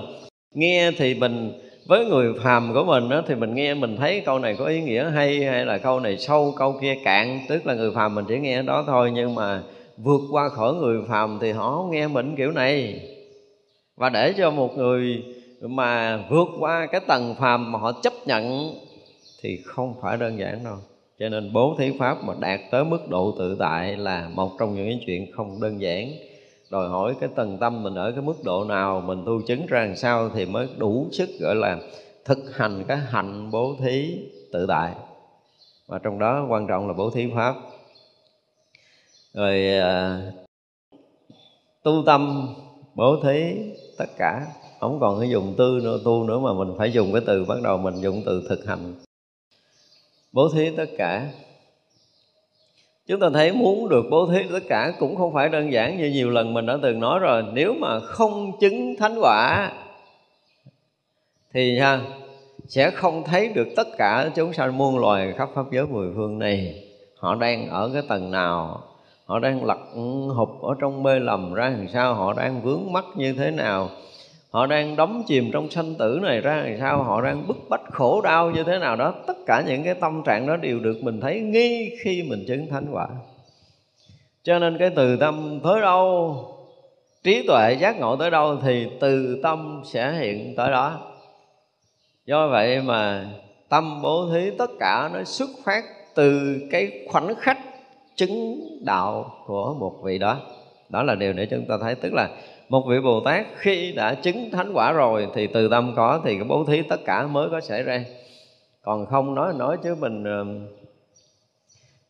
Nghe 0.54 0.90
thì 0.98 1.14
mình 1.14 1.52
với 1.88 2.04
người 2.04 2.32
phàm 2.42 2.74
của 2.74 2.84
mình 2.84 3.08
đó, 3.08 3.22
thì 3.26 3.34
mình 3.34 3.54
nghe 3.54 3.74
mình 3.74 3.96
thấy 3.96 4.22
câu 4.26 4.38
này 4.38 4.56
có 4.58 4.64
ý 4.64 4.80
nghĩa 4.80 5.10
hay 5.10 5.44
hay 5.44 5.66
là 5.66 5.78
câu 5.78 6.00
này 6.00 6.18
sâu 6.18 6.54
câu 6.58 6.78
kia 6.80 6.94
cạn 7.04 7.40
tức 7.48 7.66
là 7.66 7.74
người 7.74 7.90
phàm 7.94 8.14
mình 8.14 8.24
chỉ 8.28 8.38
nghe 8.38 8.62
đó 8.62 8.84
thôi 8.86 9.10
nhưng 9.14 9.34
mà 9.34 9.62
vượt 9.96 10.20
qua 10.30 10.48
khỏi 10.48 10.74
người 10.74 10.98
phàm 11.08 11.38
thì 11.40 11.52
họ 11.52 11.76
không 11.76 11.90
nghe 11.90 12.08
mình 12.08 12.34
kiểu 12.36 12.50
này. 12.52 13.00
Và 13.96 14.08
để 14.08 14.32
cho 14.32 14.50
một 14.50 14.76
người 14.76 15.24
mà 15.60 16.24
vượt 16.30 16.48
qua 16.60 16.86
cái 16.86 17.00
tầng 17.06 17.34
phàm 17.38 17.72
mà 17.72 17.78
họ 17.78 17.92
chấp 18.02 18.12
nhận 18.26 18.72
thì 19.42 19.58
không 19.64 19.94
phải 20.02 20.16
đơn 20.16 20.38
giản 20.38 20.64
đâu 20.64 20.76
cho 21.18 21.28
nên 21.28 21.52
bố 21.52 21.74
thí 21.78 21.92
pháp 21.98 22.24
mà 22.24 22.34
đạt 22.40 22.60
tới 22.70 22.84
mức 22.84 23.08
độ 23.08 23.34
tự 23.38 23.56
tại 23.58 23.96
là 23.96 24.28
một 24.34 24.52
trong 24.58 24.74
những 24.74 24.86
cái 24.86 25.00
chuyện 25.06 25.32
không 25.32 25.60
đơn 25.60 25.80
giản. 25.80 26.12
Đòi 26.70 26.88
hỏi 26.88 27.14
cái 27.20 27.28
tầng 27.34 27.58
tâm 27.60 27.82
mình 27.82 27.94
ở 27.94 28.12
cái 28.12 28.22
mức 28.22 28.44
độ 28.44 28.64
nào 28.64 29.00
mình 29.00 29.22
tu 29.26 29.42
chứng 29.42 29.66
ra 29.66 29.84
làm 29.84 29.96
sao 29.96 30.30
thì 30.34 30.46
mới 30.46 30.68
đủ 30.78 31.08
sức 31.12 31.28
gọi 31.40 31.54
là 31.54 31.78
thực 32.24 32.56
hành 32.56 32.84
cái 32.88 32.96
hạnh 32.96 33.50
bố 33.50 33.76
thí 33.80 34.18
tự 34.52 34.66
tại. 34.66 34.92
Và 35.86 35.98
trong 35.98 36.18
đó 36.18 36.46
quan 36.48 36.66
trọng 36.66 36.88
là 36.88 36.94
bố 36.94 37.10
thí 37.10 37.30
pháp. 37.34 37.54
Rồi 39.34 39.68
à, 39.78 40.20
tu 41.82 42.02
tâm 42.06 42.48
bố 42.94 43.16
thí 43.22 43.54
tất 43.98 44.08
cả. 44.18 44.46
Không 44.80 45.00
còn 45.00 45.20
cái 45.20 45.30
dùng 45.30 45.54
tư 45.58 45.80
nữa 45.82 46.00
tu 46.04 46.24
nữa 46.24 46.38
mà 46.38 46.52
mình 46.52 46.74
phải 46.78 46.92
dùng 46.92 47.12
cái 47.12 47.22
từ 47.26 47.44
bắt 47.44 47.62
đầu 47.62 47.78
mình 47.78 48.00
dùng 48.00 48.22
từ 48.26 48.46
thực 48.48 48.66
hành 48.66 49.05
bố 50.32 50.48
thí 50.54 50.70
tất 50.76 50.86
cả. 50.98 51.28
Chúng 53.06 53.20
ta 53.20 53.26
thấy 53.34 53.52
muốn 53.52 53.88
được 53.88 54.04
bố 54.10 54.26
thí 54.26 54.42
tất 54.52 54.60
cả 54.68 54.92
cũng 54.98 55.16
không 55.16 55.34
phải 55.34 55.48
đơn 55.48 55.72
giản 55.72 55.98
như 55.98 56.10
nhiều 56.10 56.30
lần 56.30 56.54
mình 56.54 56.66
đã 56.66 56.78
từng 56.82 57.00
nói 57.00 57.18
rồi. 57.18 57.44
Nếu 57.52 57.74
mà 57.80 58.00
không 58.00 58.58
chứng 58.60 58.96
thánh 58.98 59.18
quả 59.20 59.72
thì 61.54 61.78
ha, 61.78 62.00
sẽ 62.68 62.90
không 62.90 63.24
thấy 63.24 63.48
được 63.48 63.68
tất 63.76 63.88
cả 63.98 64.30
chúng 64.34 64.52
sanh 64.52 64.78
muôn 64.78 64.98
loài 64.98 65.34
khắp 65.36 65.48
pháp 65.54 65.64
giới 65.72 65.86
mười 65.86 66.12
phương 66.14 66.38
này. 66.38 66.82
Họ 67.18 67.34
đang 67.34 67.68
ở 67.68 67.90
cái 67.92 68.02
tầng 68.08 68.30
nào? 68.30 68.82
Họ 69.24 69.38
đang 69.38 69.64
lật 69.64 69.78
hụp 70.34 70.62
ở 70.62 70.74
trong 70.80 71.02
mê 71.02 71.18
lầm 71.18 71.54
ra 71.54 71.68
làm 71.68 71.88
sao? 71.88 72.14
Họ 72.14 72.32
đang 72.32 72.62
vướng 72.62 72.92
mắc 72.92 73.04
như 73.16 73.32
thế 73.32 73.50
nào? 73.50 73.90
Họ 74.56 74.66
đang 74.66 74.96
đắm 74.96 75.22
chìm 75.26 75.50
trong 75.52 75.70
sanh 75.70 75.94
tử 75.94 76.18
này 76.22 76.40
ra 76.40 76.56
làm 76.56 76.76
sao? 76.80 77.02
Họ 77.02 77.22
đang 77.22 77.46
bức 77.46 77.56
bách 77.68 77.80
khổ 77.92 78.20
đau 78.20 78.50
như 78.50 78.64
thế 78.64 78.78
nào 78.78 78.96
đó. 78.96 79.14
Tất 79.26 79.36
cả 79.46 79.62
những 79.66 79.84
cái 79.84 79.94
tâm 79.94 80.22
trạng 80.26 80.46
đó 80.46 80.56
đều 80.56 80.80
được 80.80 80.96
mình 81.02 81.20
thấy 81.20 81.40
nghi 81.40 81.96
khi 82.02 82.22
mình 82.22 82.44
chứng 82.48 82.66
thánh 82.70 82.86
quả. 82.92 83.08
Cho 84.42 84.58
nên 84.58 84.78
cái 84.78 84.90
từ 84.96 85.16
tâm 85.16 85.60
tới 85.64 85.80
đâu, 85.80 86.36
trí 87.24 87.46
tuệ 87.46 87.76
giác 87.80 88.00
ngộ 88.00 88.16
tới 88.16 88.30
đâu 88.30 88.56
thì 88.62 88.86
từ 89.00 89.40
tâm 89.42 89.82
sẽ 89.84 90.12
hiện 90.12 90.54
tới 90.56 90.70
đó. 90.70 91.00
Do 92.26 92.48
vậy 92.48 92.82
mà 92.82 93.26
tâm 93.68 94.02
bố 94.02 94.28
thí 94.32 94.50
tất 94.58 94.70
cả 94.80 95.10
nó 95.14 95.24
xuất 95.24 95.50
phát 95.64 95.84
từ 96.14 96.58
cái 96.70 97.06
khoảnh 97.08 97.34
khắc 97.34 97.58
chứng 98.14 98.60
đạo 98.84 99.34
của 99.46 99.74
một 99.74 99.94
vị 100.02 100.18
đó. 100.18 100.36
Đó 100.88 101.02
là 101.02 101.14
điều 101.14 101.32
để 101.32 101.46
chúng 101.46 101.64
ta 101.68 101.74
thấy. 101.80 101.94
Tức 101.94 102.12
là 102.14 102.28
một 102.68 102.86
vị 102.88 103.00
bồ 103.00 103.20
tát 103.20 103.46
khi 103.56 103.92
đã 103.92 104.14
chứng 104.14 104.50
thánh 104.50 104.72
quả 104.72 104.92
rồi, 104.92 105.28
thì 105.34 105.46
từ 105.46 105.68
tâm 105.68 105.92
có, 105.96 106.20
thì 106.24 106.34
cái 106.34 106.44
bố 106.44 106.64
thí 106.64 106.82
tất 106.82 107.04
cả 107.04 107.26
mới 107.26 107.48
có 107.50 107.60
xảy 107.60 107.82
ra. 107.82 108.04
Còn 108.82 109.06
không 109.06 109.34
nói 109.34 109.54
nói 109.54 109.76
chứ 109.82 109.94
mình 109.94 110.24
ờ, 110.24 110.44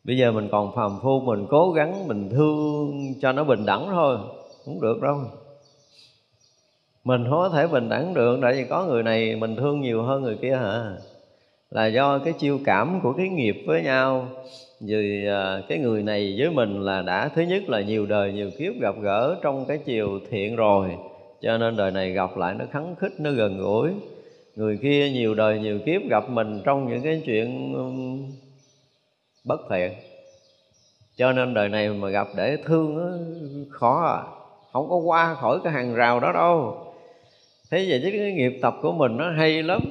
bây 0.03 0.17
giờ 0.17 0.31
mình 0.31 0.49
còn 0.51 0.75
phàm 0.75 0.99
phu, 1.01 1.19
mình 1.19 1.45
cố 1.49 1.71
gắng, 1.71 2.07
mình 2.07 2.29
thương 2.29 3.13
cho 3.21 3.31
nó 3.31 3.43
bình 3.43 3.65
đẳng 3.65 3.87
thôi, 3.89 4.17
không 4.65 4.81
được 4.81 5.01
đâu. 5.01 5.17
Mình 7.03 7.23
không 7.23 7.39
có 7.39 7.49
thể 7.49 7.67
bình 7.67 7.89
đẳng 7.89 8.13
được, 8.13 8.39
tại 8.41 8.53
vì 8.53 8.65
có 8.69 8.85
người 8.85 9.03
này 9.03 9.35
mình 9.35 9.55
thương 9.55 9.81
nhiều 9.81 10.03
hơn 10.03 10.21
người 10.21 10.37
kia 10.41 10.55
hả? 10.55 10.91
Là 11.71 11.85
do 11.87 12.19
cái 12.19 12.33
chiêu 12.33 12.59
cảm 12.65 12.99
của 13.03 13.13
cái 13.13 13.29
nghiệp 13.29 13.63
với 13.67 13.81
nhau 13.81 14.27
vì 14.79 15.27
à, 15.27 15.61
cái 15.69 15.77
người 15.77 16.03
này 16.03 16.35
với 16.37 16.49
mình 16.49 16.81
là 16.81 17.01
đã 17.01 17.29
thứ 17.35 17.41
nhất 17.41 17.69
là 17.69 17.81
nhiều 17.81 18.05
đời 18.05 18.33
nhiều 18.33 18.51
kiếp 18.57 18.73
gặp 18.81 18.95
gỡ 19.01 19.39
trong 19.41 19.65
cái 19.65 19.77
chiều 19.77 20.19
thiện 20.29 20.55
rồi, 20.55 20.97
cho 21.41 21.57
nên 21.57 21.77
đời 21.77 21.91
này 21.91 22.11
gặp 22.11 22.37
lại 22.37 22.55
nó 22.59 22.65
khắng 22.71 22.95
khích, 22.95 23.11
nó 23.19 23.31
gần 23.31 23.57
gũi. 23.57 23.89
Người 24.55 24.77
kia 24.81 25.09
nhiều 25.09 25.35
đời 25.35 25.59
nhiều 25.59 25.79
kiếp 25.85 26.01
gặp 26.09 26.29
mình 26.29 26.61
trong 26.65 26.89
những 26.89 27.01
cái 27.01 27.21
chuyện 27.25 27.73
bất 29.43 29.61
thiện. 29.69 29.91
Cho 31.17 31.31
nên 31.31 31.53
đời 31.53 31.69
này 31.69 31.89
mà 31.89 32.09
gặp 32.09 32.27
để 32.37 32.57
thương 32.65 32.97
nó 32.97 33.11
khó 33.69 34.05
à 34.05 34.19
không 34.73 34.89
có 34.89 34.95
qua 34.95 35.33
khỏi 35.33 35.59
cái 35.63 35.73
hàng 35.73 35.93
rào 35.93 36.19
đó 36.19 36.31
đâu. 36.31 36.83
Thế 37.71 37.85
vậy 37.89 37.99
chứ 38.03 38.09
cái 38.11 38.31
nghiệp 38.31 38.59
tập 38.61 38.75
của 38.81 38.91
mình 38.91 39.17
nó 39.17 39.31
hay 39.31 39.63
lắm, 39.63 39.81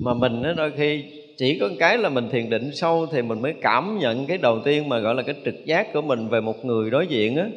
mà 0.00 0.14
mình 0.14 0.42
nó 0.42 0.52
đôi 0.52 0.70
khi 0.70 1.04
chỉ 1.40 1.58
có 1.58 1.68
cái 1.78 1.98
là 1.98 2.08
mình 2.08 2.28
thiền 2.28 2.50
định 2.50 2.70
sâu 2.74 3.06
thì 3.06 3.22
mình 3.22 3.42
mới 3.42 3.54
cảm 3.60 3.98
nhận 3.98 4.26
cái 4.26 4.38
đầu 4.38 4.60
tiên 4.64 4.88
mà 4.88 4.98
gọi 4.98 5.14
là 5.14 5.22
cái 5.22 5.34
trực 5.44 5.54
giác 5.64 5.92
của 5.92 6.02
mình 6.02 6.28
về 6.28 6.40
một 6.40 6.64
người 6.64 6.90
đối 6.90 7.06
diện 7.06 7.36
á. 7.36 7.48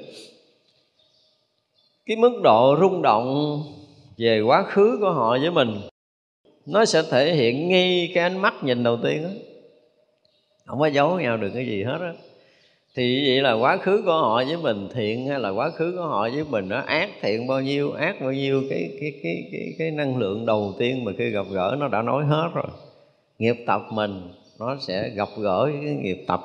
Cái 2.06 2.18
mức 2.18 2.40
độ 2.44 2.78
rung 2.80 3.02
động 3.02 3.58
về 4.18 4.42
quá 4.42 4.64
khứ 4.64 4.98
của 5.02 5.12
họ 5.12 5.38
với 5.42 5.52
mình, 5.52 5.82
nó 6.66 6.86
sẽ 6.86 7.04
thể 7.12 7.34
hiện 7.34 7.70
ngay 7.70 8.12
cái 8.14 8.24
ánh 8.24 8.42
mắt 8.42 8.54
nhìn 8.64 8.84
đầu 8.84 8.98
tiên 9.04 9.24
á. 9.24 9.30
Không 10.66 10.80
có 10.80 10.88
giấu 10.88 11.20
nhau 11.20 11.38
được 11.38 11.52
cái 11.54 11.66
gì 11.66 11.84
hết 11.84 11.98
á. 12.02 12.14
Thì 12.96 13.28
vậy 13.28 13.42
là 13.42 13.54
quá 13.54 13.78
khứ 13.78 14.02
của 14.06 14.14
họ 14.14 14.44
với 14.48 14.58
mình 14.58 14.88
thiện 14.94 15.28
hay 15.28 15.40
là 15.40 15.50
quá 15.50 15.70
khứ 15.70 15.94
của 15.98 16.04
họ 16.08 16.30
với 16.30 16.44
mình 16.50 16.70
nó 16.70 16.80
ác 16.80 17.10
thiện 17.22 17.48
bao 17.48 17.62
nhiêu, 17.62 17.92
ác 17.92 18.22
bao 18.22 18.34
nhiêu, 18.34 18.64
cái 18.70 18.90
cái 19.00 19.14
cái 19.24 19.50
cái 19.52 19.74
cái 19.78 19.92
năng 19.92 20.18
lượng 20.18 20.46
đầu 20.46 20.76
tiên 20.80 21.04
mà 21.04 21.12
khi 21.18 21.30
gặp 21.30 21.46
gỡ 21.52 21.76
nó 21.80 21.88
đã 21.88 22.02
nói 22.02 22.26
hết 22.26 22.50
rồi 22.54 22.68
nghiệp 23.44 23.64
tập 23.66 23.82
mình, 23.90 24.22
nó 24.60 24.78
sẽ 24.80 25.10
gặp 25.10 25.30
gỡ 25.38 25.70
cái 25.84 25.94
nghiệp 25.94 26.24
tập 26.28 26.42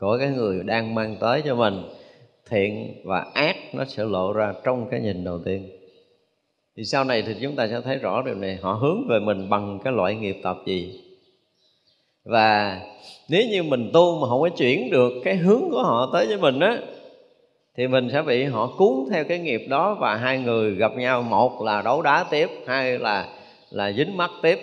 của 0.00 0.16
cái 0.20 0.28
người 0.28 0.62
đang 0.64 0.94
mang 0.94 1.16
tới 1.20 1.42
cho 1.44 1.54
mình. 1.54 1.82
Thiện 2.50 2.94
và 3.04 3.26
ác 3.34 3.56
nó 3.72 3.84
sẽ 3.84 4.04
lộ 4.04 4.32
ra 4.32 4.52
trong 4.64 4.88
cái 4.90 5.00
nhìn 5.00 5.24
đầu 5.24 5.38
tiên. 5.44 5.70
Thì 6.76 6.84
sau 6.84 7.04
này 7.04 7.22
thì 7.22 7.34
chúng 7.42 7.56
ta 7.56 7.68
sẽ 7.68 7.80
thấy 7.80 7.96
rõ 7.96 8.22
điều 8.22 8.34
này. 8.34 8.58
Họ 8.62 8.72
hướng 8.72 9.08
về 9.08 9.20
mình 9.20 9.50
bằng 9.50 9.78
cái 9.84 9.92
loại 9.92 10.14
nghiệp 10.14 10.36
tập 10.42 10.56
gì? 10.66 11.00
Và 12.24 12.80
nếu 13.28 13.42
như 13.50 13.62
mình 13.62 13.90
tu 13.92 14.18
mà 14.20 14.28
không 14.28 14.40
có 14.40 14.48
chuyển 14.48 14.90
được 14.90 15.12
cái 15.24 15.36
hướng 15.36 15.70
của 15.70 15.82
họ 15.82 16.10
tới 16.12 16.26
với 16.26 16.36
mình 16.36 16.60
á, 16.60 16.78
thì 17.76 17.88
mình 17.88 18.08
sẽ 18.12 18.22
bị 18.22 18.44
họ 18.44 18.66
cuốn 18.78 18.94
theo 19.10 19.24
cái 19.24 19.38
nghiệp 19.38 19.66
đó 19.68 19.96
và 20.00 20.16
hai 20.16 20.38
người 20.38 20.74
gặp 20.74 20.92
nhau. 20.96 21.22
Một 21.22 21.62
là 21.62 21.82
đấu 21.82 22.02
đá 22.02 22.24
tiếp, 22.30 22.50
hai 22.66 22.98
là 22.98 23.28
là 23.74 23.92
dính 23.92 24.16
mắt 24.16 24.30
tiếp. 24.42 24.58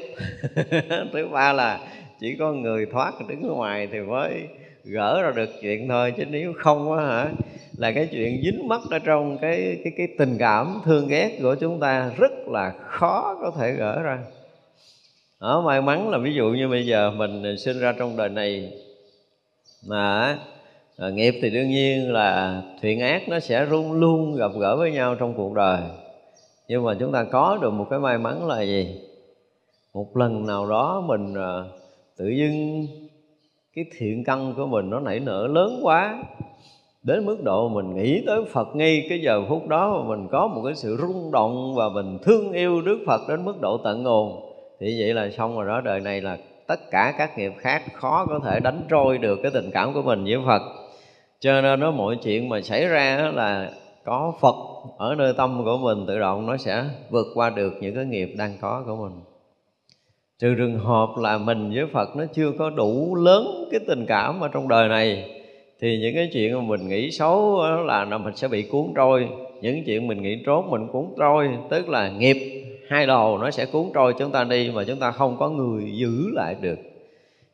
Thứ 1.13 1.27
ba 1.31 1.53
là 1.53 1.79
chỉ 2.19 2.35
có 2.39 2.53
người 2.53 2.85
thoát 2.85 3.13
đứng 3.29 3.43
ở 3.43 3.53
ngoài 3.53 3.87
thì 3.91 3.99
mới 3.99 4.47
gỡ 4.83 5.21
ra 5.21 5.31
được 5.35 5.49
chuyện 5.61 5.87
thôi 5.89 6.13
chứ 6.17 6.25
nếu 6.29 6.53
không 6.57 6.97
á 6.97 7.05
hả 7.05 7.31
là 7.77 7.91
cái 7.91 8.07
chuyện 8.11 8.41
dính 8.43 8.67
mắt 8.67 8.81
ở 8.89 8.99
trong 8.99 9.37
cái 9.37 9.79
cái 9.83 9.93
cái 9.97 10.07
tình 10.17 10.37
cảm 10.39 10.81
thương 10.85 11.07
ghét 11.07 11.37
của 11.41 11.55
chúng 11.55 11.79
ta 11.79 12.11
rất 12.17 12.31
là 12.47 12.73
khó 12.87 13.37
có 13.41 13.51
thể 13.59 13.71
gỡ 13.71 14.01
ra. 14.01 14.19
Ở 15.39 15.61
may 15.61 15.81
mắn 15.81 16.09
là 16.09 16.17
ví 16.17 16.33
dụ 16.33 16.49
như 16.49 16.67
bây 16.67 16.85
giờ 16.85 17.11
mình 17.11 17.57
sinh 17.57 17.79
ra 17.79 17.93
trong 17.99 18.17
đời 18.17 18.29
này 18.29 18.73
mà 19.87 20.37
à, 20.97 21.09
nghiệp 21.09 21.33
thì 21.41 21.49
đương 21.49 21.69
nhiên 21.69 22.13
là 22.13 22.61
thiện 22.81 22.99
ác 22.99 23.29
nó 23.29 23.39
sẽ 23.39 23.65
luôn 23.65 23.91
luôn 23.91 24.35
gặp 24.35 24.51
gỡ 24.59 24.75
với 24.75 24.91
nhau 24.91 25.15
trong 25.15 25.33
cuộc 25.33 25.53
đời 25.53 25.79
nhưng 26.71 26.83
mà 26.83 26.93
chúng 26.99 27.11
ta 27.11 27.23
có 27.23 27.57
được 27.61 27.69
một 27.69 27.87
cái 27.89 27.99
may 27.99 28.17
mắn 28.17 28.47
là 28.47 28.61
gì? 28.61 29.01
Một 29.93 30.17
lần 30.17 30.45
nào 30.45 30.69
đó 30.69 31.03
mình 31.07 31.33
à, 31.35 31.63
tự 32.17 32.29
dưng 32.29 32.87
cái 33.75 33.85
thiện 33.97 34.23
căn 34.23 34.53
của 34.57 34.67
mình 34.67 34.89
nó 34.89 34.99
nảy 34.99 35.19
nở 35.19 35.47
lớn 35.51 35.79
quá 35.83 36.23
đến 37.03 37.25
mức 37.25 37.43
độ 37.43 37.69
mình 37.69 37.95
nghĩ 37.95 38.23
tới 38.27 38.45
Phật 38.51 38.75
ngay 38.75 39.05
cái 39.09 39.19
giờ 39.21 39.41
phút 39.49 39.67
đó 39.67 39.97
mà 39.97 40.15
mình 40.15 40.27
có 40.31 40.47
một 40.47 40.61
cái 40.65 40.75
sự 40.75 40.97
rung 41.01 41.31
động 41.31 41.75
và 41.75 41.89
mình 41.89 42.17
thương 42.23 42.51
yêu 42.51 42.81
Đức 42.81 42.99
Phật 43.07 43.21
đến 43.29 43.45
mức 43.45 43.61
độ 43.61 43.77
tận 43.77 44.03
nguồn 44.03 44.53
thì 44.79 45.01
vậy 45.01 45.13
là 45.13 45.29
xong 45.29 45.55
rồi 45.55 45.67
đó 45.67 45.81
đời 45.81 45.99
này 45.99 46.21
là 46.21 46.37
tất 46.67 46.91
cả 46.91 47.13
các 47.17 47.37
nghiệp 47.37 47.53
khác 47.57 47.83
khó 47.93 48.25
có 48.29 48.39
thể 48.43 48.59
đánh 48.59 48.81
trôi 48.89 49.17
được 49.17 49.39
cái 49.43 49.51
tình 49.53 49.71
cảm 49.71 49.93
của 49.93 50.01
mình 50.01 50.23
với 50.23 50.37
Phật. 50.45 50.61
Cho 51.39 51.61
nên 51.61 51.79
nó 51.79 51.91
mọi 51.91 52.17
chuyện 52.23 52.49
mà 52.49 52.61
xảy 52.61 52.87
ra 52.87 53.31
là 53.35 53.71
có 54.03 54.33
Phật 54.41 54.70
ở 54.97 55.15
nơi 55.15 55.33
tâm 55.37 55.61
của 55.65 55.77
mình 55.77 56.05
tự 56.07 56.19
động 56.19 56.45
nó 56.45 56.57
sẽ 56.57 56.83
vượt 57.09 57.27
qua 57.33 57.49
được 57.49 57.73
những 57.81 57.95
cái 57.95 58.05
nghiệp 58.05 58.33
đang 58.37 58.57
có 58.61 58.83
của 58.85 58.95
mình. 58.95 59.19
Trừ 60.39 60.55
trường 60.57 60.79
hợp 60.79 61.09
là 61.17 61.37
mình 61.37 61.71
với 61.75 61.85
Phật 61.93 62.15
nó 62.15 62.25
chưa 62.33 62.51
có 62.59 62.69
đủ 62.69 63.15
lớn 63.15 63.67
cái 63.71 63.79
tình 63.87 64.05
cảm 64.05 64.39
ở 64.39 64.47
trong 64.47 64.67
đời 64.67 64.89
này, 64.89 65.31
thì 65.81 65.99
những 66.01 66.15
cái 66.15 66.29
chuyện 66.33 66.53
mà 66.53 66.61
mình 66.61 66.87
nghĩ 66.87 67.11
xấu 67.11 67.61
là 67.85 68.05
mình 68.05 68.35
sẽ 68.35 68.47
bị 68.47 68.63
cuốn 68.63 68.85
trôi. 68.95 69.27
Những 69.61 69.83
chuyện 69.85 70.07
mình 70.07 70.21
nghĩ 70.21 70.43
trốn 70.45 70.69
mình 70.69 70.87
cuốn 70.87 71.05
trôi, 71.17 71.49
tức 71.69 71.89
là 71.89 72.09
nghiệp 72.09 72.37
hai 72.89 73.07
đầu 73.07 73.37
nó 73.37 73.51
sẽ 73.51 73.65
cuốn 73.65 73.85
trôi 73.93 74.13
chúng 74.19 74.31
ta 74.31 74.43
đi 74.43 74.71
mà 74.73 74.83
chúng 74.83 74.99
ta 74.99 75.11
không 75.11 75.37
có 75.39 75.49
người 75.49 75.91
giữ 75.93 76.31
lại 76.33 76.55
được. 76.61 76.79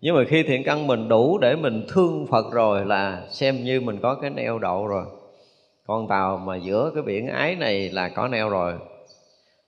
Nhưng 0.01 0.15
mà 0.15 0.23
khi 0.23 0.43
thiện 0.43 0.63
căn 0.63 0.87
mình 0.87 1.07
đủ 1.07 1.37
để 1.37 1.55
mình 1.55 1.85
thương 1.87 2.27
Phật 2.27 2.51
rồi 2.51 2.85
là 2.85 3.21
xem 3.29 3.63
như 3.63 3.81
mình 3.81 3.97
có 4.01 4.15
cái 4.15 4.29
neo 4.29 4.59
đậu 4.59 4.87
rồi 4.87 5.05
con 5.87 6.07
tàu 6.07 6.37
mà 6.37 6.55
giữa 6.55 6.91
cái 6.93 7.03
biển 7.03 7.27
ái 7.27 7.55
này 7.55 7.89
là 7.89 8.09
có 8.09 8.27
neo 8.27 8.49
rồi. 8.49 8.73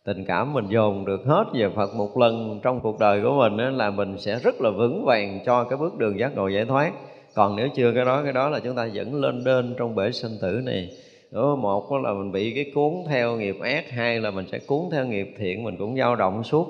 Tình 0.06 0.26
cảm 0.26 0.54
mình 0.54 0.66
dồn 0.70 1.06
được 1.06 1.26
hết 1.26 1.46
về 1.54 1.70
Phật 1.76 1.96
một 1.96 2.18
lần 2.18 2.60
trong 2.64 2.80
cuộc 2.80 3.00
đời 3.00 3.22
của 3.22 3.32
mình 3.32 3.78
là 3.78 3.90
mình 3.90 4.18
sẽ 4.18 4.40
rất 4.40 4.62
là 4.62 4.70
vững 4.70 5.06
vàng 5.06 5.40
cho 5.46 5.64
cái 5.64 5.78
bước 5.78 5.98
đường 5.98 6.20
giác 6.20 6.36
ngộ 6.36 6.48
giải 6.48 6.66
thoát. 6.66 6.92
Còn 7.34 7.56
nếu 7.56 7.68
chưa 7.76 7.92
cái 7.96 8.06
đó 8.06 8.24
cái 8.24 8.34
đó 8.34 8.50
là 8.50 8.60
chúng 8.60 8.76
ta 8.76 8.90
vẫn 8.94 9.16
lên 9.16 9.44
đên 9.44 9.76
trong 9.78 9.96
bể 9.96 10.12
sinh 10.12 10.32
tử 10.42 10.62
này. 10.66 10.90
Đó, 11.32 11.56
một 11.56 11.92
là 12.04 12.14
mình 12.14 12.32
bị 12.32 12.52
cái 12.56 12.72
cuốn 12.76 12.94
theo 13.08 13.36
nghiệp 13.36 13.56
ác 13.62 13.90
hai 13.90 14.20
là 14.20 14.32
mình 14.32 14.46
sẽ 14.52 14.60
cuốn 14.60 14.80
theo 14.92 15.06
nghiệp 15.06 15.36
thiện 15.38 15.64
mình 15.64 15.78
cũng 15.78 15.98
dao 15.98 16.16
động 16.16 16.44
suốt 16.44 16.68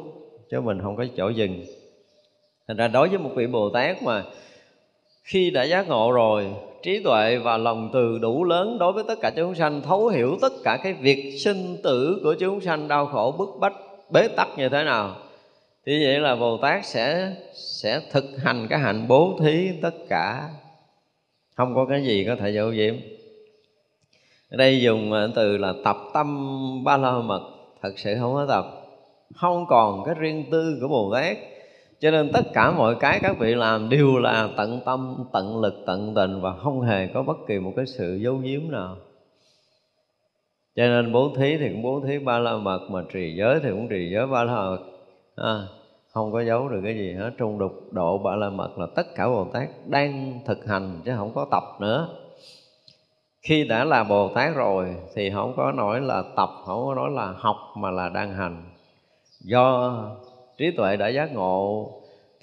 chứ 0.52 0.62
mình 0.62 0.82
không 0.82 0.96
có 0.96 1.06
chỗ 1.18 1.30
dừng. 1.30 1.64
Thành 2.68 2.78
ra 2.78 2.88
đối 2.88 3.10
với 3.10 3.18
một 3.18 3.32
vị 3.36 3.48
bồ 3.48 3.70
tát 3.70 4.04
mà 4.04 4.24
khi 5.24 5.52
đã 5.52 5.64
giác 5.64 5.88
ngộ 5.88 6.12
rồi 6.12 6.48
trí 6.84 7.04
tuệ 7.04 7.38
và 7.38 7.58
lòng 7.58 7.90
từ 7.94 8.18
đủ 8.18 8.44
lớn 8.44 8.78
đối 8.80 8.94
với 8.94 9.04
tất 9.08 9.16
cả 9.22 9.32
chúng 9.36 9.56
sanh, 9.56 9.82
thấu 9.82 10.08
hiểu 10.08 10.38
tất 10.42 10.54
cả 10.64 10.78
cái 10.84 10.94
việc 10.94 11.38
sinh 11.40 11.78
tử 11.84 12.20
của 12.24 12.36
chúng 12.40 12.62
sanh 12.62 12.88
đau 12.88 13.06
khổ, 13.06 13.36
bức 13.38 13.50
bách, 13.60 13.74
bế 14.10 14.28
tắc 14.28 14.48
như 14.58 14.70
thế 14.70 14.84
nào. 14.84 15.16
Thì 15.86 16.06
vậy 16.06 16.20
là 16.20 16.36
bồ 16.36 16.58
tát 16.58 16.86
sẽ 16.86 17.36
sẽ 17.54 18.02
thực 18.12 18.26
hành 18.44 18.68
cái 18.70 18.80
hạnh 18.80 19.06
bố 19.08 19.38
thí 19.42 19.70
tất 19.82 19.94
cả. 20.10 20.50
Không 21.56 21.76
có 21.76 21.86
cái 21.86 22.04
gì 22.04 22.26
có 22.28 22.36
thể 22.36 22.50
dấu 22.50 22.72
diếm. 22.72 22.96
Ở 24.50 24.58
đây 24.58 24.82
dùng 24.82 25.12
ờ, 25.12 25.32
từ 25.36 25.58
là 25.58 25.74
tập 25.84 25.98
tâm 26.14 26.84
ba 26.84 26.98
la 26.98 27.12
mật, 27.12 27.42
thật 27.82 27.94
sự 27.96 28.16
không 28.20 28.34
có 28.34 28.46
tập. 28.50 28.66
Không 29.36 29.66
còn 29.70 30.04
cái 30.06 30.16
riêng 30.16 30.46
tư 30.52 30.78
của 30.82 30.88
bồ 30.88 31.14
tát 31.14 31.38
cho 32.00 32.12
nên 32.12 32.32
tất 32.34 32.46
cả 32.54 32.72
mọi 32.72 32.96
cái 33.00 33.20
các 33.22 33.40
vị 33.40 33.56
làm 33.56 33.90
đều 33.90 34.18
là 34.18 34.50
tận 34.58 34.82
tâm 34.86 35.26
tận 35.34 35.62
lực 35.62 35.84
tận 35.86 36.14
tình 36.16 36.42
và 36.42 36.54
không 36.54 36.82
hề 36.82 37.08
có 37.08 37.24
bất 37.24 37.38
kỳ 37.48 37.60
một 37.60 37.74
cái 37.76 37.86
sự 37.86 38.16
giấu 38.16 38.38
giếm 38.38 38.62
nào. 38.72 38.98
Cho 40.76 40.84
nên 40.84 41.12
bố 41.12 41.30
thí 41.38 41.58
thì 41.58 41.70
cũng 41.70 41.82
bố 41.82 42.02
thí 42.08 42.20
ba 42.20 42.40
la 42.40 42.58
mật 42.58 42.80
mà 42.90 43.04
trì 43.14 43.36
giới 43.36 43.60
thì 43.60 43.70
cũng 43.70 43.88
trì 43.90 44.10
giới 44.12 44.28
ba 44.28 44.44
la 44.44 44.56
mật. 44.56 44.80
À, 45.36 45.68
không 46.12 46.32
có 46.32 46.44
giấu 46.44 46.70
được 46.70 46.82
cái 46.84 46.96
gì 46.96 47.14
hết. 47.14 47.32
Trong 47.38 47.60
đục 47.60 47.74
độ 47.92 48.18
ba 48.18 48.36
la 48.36 48.50
mật 48.50 48.80
là 48.80 48.88
tất 48.96 49.16
cả 49.16 49.28
bồ 49.28 49.46
tát 49.54 49.70
đang 49.88 50.40
thực 50.46 50.66
hành 50.66 51.02
chứ 51.06 51.12
không 51.18 51.32
có 51.36 51.48
tập 51.52 51.64
nữa. 51.80 52.08
Khi 53.42 53.64
đã 53.64 53.86
là 53.86 54.04
bồ 54.04 54.30
tát 54.36 54.56
rồi 54.56 54.96
thì 55.16 55.30
không 55.30 55.54
có 55.58 55.72
nói 55.72 56.02
là 56.02 56.24
tập 56.36 56.50
không 56.66 56.86
có 56.86 56.96
nói 56.96 57.10
là 57.12 57.34
học 57.38 57.58
mà 57.78 57.92
là 57.92 58.10
đang 58.10 58.34
hành. 58.34 58.64
Do 59.40 59.94
trí 60.60 60.72
tuệ 60.72 60.98
đã 60.98 61.08
giác 61.08 61.34
ngộ, 61.34 61.92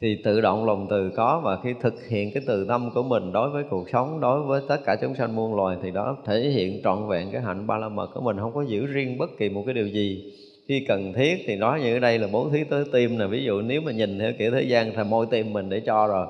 thì 0.00 0.16
tự 0.24 0.40
động 0.40 0.64
lòng 0.64 0.87
từ 0.90 1.11
có. 1.16 1.40
Và 1.44 1.59
khi 1.62 1.74
thực 1.81 1.94
hiện 2.09 2.31
cái 2.35 2.42
từ 2.46 2.66
tâm 2.68 2.90
của 2.94 3.02
mình 3.02 3.33
đối 3.33 3.50
với 3.50 3.64
cuộc 3.70 3.90
sống, 3.90 4.20
đối 4.20 4.42
với 4.42 4.61
tất 4.68 4.76
cả 4.85 4.96
chúng 5.00 5.14
sanh 5.14 5.37
muôn 5.37 5.55
loài, 5.55 5.76
thì 5.83 5.90
đó 5.90 6.16
thể 6.26 6.40
hiện 6.40 6.81
trọn 6.85 7.09
vẹn 7.09 7.31
cái 7.33 7.40
hạnh 7.40 7.66
ba 7.66 7.79
la 7.79 7.88
mật 7.88 8.11
của 8.14 8.20
mình. 8.20 8.38
Không 8.38 8.55
có 8.55 8.62
giữ 8.62 8.87
riêng 8.87 9.18
bất 9.18 9.31
kỳ 9.38 9.48
một 9.48 9.62
cái 9.66 9.74
điều 9.74 9.87
gì. 9.87 10.33
Khi 10.68 10.85
cần 10.88 11.12
thiết 11.12 11.44
thì 11.46 11.57
nói 11.57 11.81
như 11.81 11.96
ở 11.96 11.98
đây 11.98 12.18
là 12.18 12.29
bố 12.33 12.48
thí 12.50 12.64
tới 12.64 12.85
tim 12.92 13.18
nè. 13.18 13.26
Ví 13.26 13.44
dụ 13.44 13.61
nếu 13.61 13.81
mà 13.81 13.92
nhìn 13.92 14.18
theo 14.18 14.33
kiểu 14.38 14.50
thế 14.50 14.62
gian 14.62 14.92
thì 14.96 15.05
môi 15.05 15.26
tim 15.31 15.52
mình 15.52 15.68
để 15.68 15.81
cho 15.81 16.07
rồi. 16.07 16.26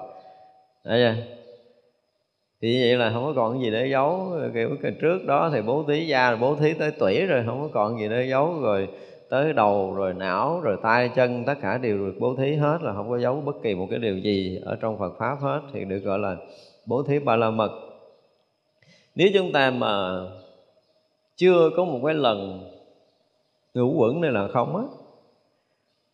Đấy 0.84 1.00
chưa? 1.02 1.22
thì 2.62 2.80
vậy 2.80 2.96
là 2.96 3.10
không 3.10 3.24
có 3.24 3.32
còn 3.36 3.62
gì 3.62 3.70
để 3.70 3.88
giấu. 3.90 4.32
Kiểu 4.54 4.70
cái 4.82 4.92
trước 5.00 5.26
đó 5.26 5.50
thì 5.54 5.62
bố 5.62 5.84
thí 5.88 6.06
da, 6.06 6.36
bố 6.36 6.56
thí 6.56 6.72
tới 6.72 6.90
tủy 6.90 7.26
rồi, 7.26 7.42
không 7.46 7.62
có 7.62 7.68
còn 7.72 8.00
gì 8.00 8.08
để 8.08 8.26
giấu. 8.30 8.60
Rồi 8.60 8.88
tới 9.30 9.52
đầu, 9.52 9.94
rồi 9.94 10.14
não, 10.14 10.60
rồi 10.60 10.76
tay, 10.82 11.10
chân, 11.14 11.44
tất 11.44 11.54
cả 11.62 11.78
đều 11.78 11.98
được 11.98 12.14
bố 12.20 12.34
thí 12.36 12.54
hết 12.54 12.78
là 12.82 12.92
không 12.92 13.10
có 13.10 13.18
giấu 13.18 13.40
bất 13.40 13.56
kỳ 13.62 13.74
một 13.74 13.86
cái 13.90 13.98
điều 13.98 14.18
gì 14.18 14.60
ở 14.64 14.76
trong 14.80 14.98
Phật 14.98 15.12
pháp 15.18 15.36
hết, 15.40 15.60
thì 15.72 15.84
được 15.84 15.98
gọi 15.98 16.18
là 16.18 16.36
bố 16.86 17.02
thí 17.02 17.18
ba 17.18 17.36
la 17.36 17.50
mật. 17.50 17.70
Nếu 19.14 19.28
chúng 19.34 19.52
ta 19.52 19.70
mà 19.70 20.20
chưa 21.36 21.70
có 21.76 21.84
một 21.84 22.00
cái 22.04 22.14
lần 22.14 22.70
ngũ 23.74 23.94
quẩn 23.98 24.20
này 24.20 24.30
là 24.30 24.48
không 24.48 24.76
á, 24.76 24.82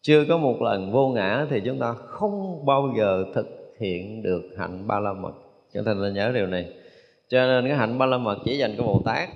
chưa 0.02 0.24
có 0.28 0.36
một 0.36 0.62
lần 0.62 0.92
vô 0.92 1.08
ngã 1.08 1.46
thì 1.50 1.60
chúng 1.64 1.78
ta 1.78 1.92
không 1.92 2.66
bao 2.66 2.94
giờ 2.96 3.24
thực 3.34 3.74
hiện 3.80 4.22
được 4.22 4.42
hạnh 4.58 4.86
ba 4.86 5.00
la 5.00 5.12
mật. 5.12 5.32
Cho 5.74 5.82
nên 5.82 5.98
là 5.98 6.10
nhớ 6.10 6.32
điều 6.34 6.46
này. 6.46 6.68
Cho 7.28 7.46
nên 7.46 7.68
cái 7.68 7.76
hạnh 7.76 7.98
ba 7.98 8.06
la 8.06 8.18
mật 8.18 8.38
chỉ 8.44 8.58
dành 8.58 8.74
cho 8.76 8.82
bồ 8.82 9.02
tát. 9.04 9.28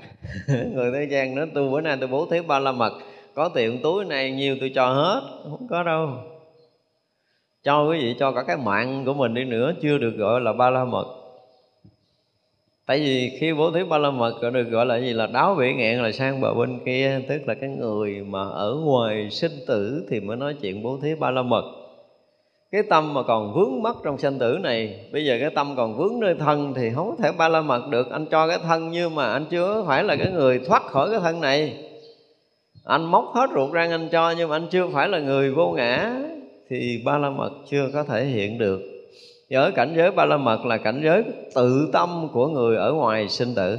Người 0.49 0.93
thế 0.93 1.05
gian 1.11 1.35
nó 1.35 1.45
tu 1.55 1.71
bữa 1.71 1.81
nay 1.81 1.97
tôi 2.01 2.09
bố 2.09 2.27
thí 2.27 2.41
ba 2.41 2.59
la 2.59 2.73
mật 2.73 2.93
có 3.37 3.49
tiền 3.49 3.79
túi 3.83 4.05
này 4.05 4.31
nhiều 4.31 4.57
tôi 4.61 4.73
cho 4.75 4.87
hết, 4.87 5.21
không 5.43 5.67
có 5.71 5.83
đâu. 5.83 6.11
Cho 7.65 7.91
cái 7.91 8.01
gì 8.01 8.15
cho 8.19 8.33
cả 8.33 8.43
cái 8.43 8.57
mạng 8.57 9.03
của 9.07 9.15
mình 9.15 9.35
đi 9.35 9.45
nữa, 9.45 9.73
chưa 9.83 9.99
được 9.99 10.15
gọi 10.17 10.41
là 10.41 10.53
ba 10.53 10.71
la 10.71 10.85
mật. 10.85 11.07
Tại 12.87 12.99
vì 12.99 13.37
khi 13.41 13.53
bố 13.53 13.71
thí 13.71 13.85
ba 13.85 13.99
la 13.99 14.11
mật 14.11 14.35
được 14.53 14.71
gọi 14.71 14.87
là 14.87 14.97
gì? 15.01 15.13
Là 15.13 15.27
đáo 15.27 15.55
bể 15.55 15.73
ngạn 15.73 16.03
là 16.03 16.13
sang 16.13 16.41
bờ 16.41 16.55
bên 16.55 16.79
kia, 16.85 17.21
tức 17.29 17.43
là 17.47 17.55
cái 17.55 17.71
người 17.71 18.25
mà 18.29 18.49
ở 18.49 18.75
ngoài 18.75 19.31
sinh 19.31 19.53
tử 19.67 20.07
thì 20.11 20.21
mới 20.21 20.37
nói 20.37 20.55
chuyện 20.63 20.83
bố 20.83 20.99
thí 21.03 21.15
ba 21.15 21.31
la 21.31 21.43
mật. 21.43 21.65
Cái 22.73 22.83
tâm 22.91 23.15
mà 23.15 23.23
còn 23.23 23.55
vướng 23.55 23.83
mắc 23.83 23.97
trong 24.05 24.19
sanh 24.19 24.39
tử 24.39 24.59
này, 24.63 25.09
bây 25.13 25.25
giờ 25.25 25.37
cái 25.41 25.51
tâm 25.51 25.75
còn 25.77 25.97
vướng 25.97 26.21
nơi 26.21 26.35
thân 26.35 26.75
thì 26.75 26.91
không 26.95 27.11
có 27.11 27.17
thể 27.23 27.33
ba 27.39 27.49
la 27.49 27.61
mật 27.61 27.89
được. 27.91 28.11
Anh 28.11 28.27
cho 28.27 28.49
cái 28.49 28.59
thân 28.59 28.91
nhưng 28.91 29.15
mà 29.15 29.33
anh 29.33 29.45
chưa 29.51 29.85
phải 29.87 30.05
là 30.05 30.17
cái 30.17 30.33
người 30.33 30.59
thoát 30.59 30.83
khỏi 30.83 31.11
cái 31.11 31.21
thân 31.21 31.41
này 31.41 31.86
anh 32.87 33.05
móc 33.05 33.33
hết 33.35 33.51
ruột 33.55 33.73
răng 33.73 33.91
anh 33.91 34.09
cho 34.09 34.35
nhưng 34.39 34.49
mà 34.49 34.57
anh 34.57 34.67
chưa 34.71 34.87
phải 34.93 35.09
là 35.09 35.19
người 35.19 35.51
vô 35.51 35.71
ngã. 35.71 36.13
Thì 36.69 37.03
ba 37.05 37.19
la 37.19 37.31
mật 37.31 37.51
chưa 37.71 37.89
có 37.93 38.05
thể 38.05 38.25
hiện 38.25 38.59
được. 38.59 38.81
Ở 39.51 39.71
cảnh 39.71 39.95
giới 39.97 40.11
ba 40.11 40.25
la 40.25 40.37
mật 40.37 40.67
là 40.67 40.77
cảnh 40.77 41.01
giới 41.05 41.25
tự 41.55 41.89
tâm 41.93 42.29
của 42.33 42.49
người 42.49 42.77
ở 42.77 42.93
ngoài 42.93 43.29
sinh 43.29 43.55
tử. 43.55 43.79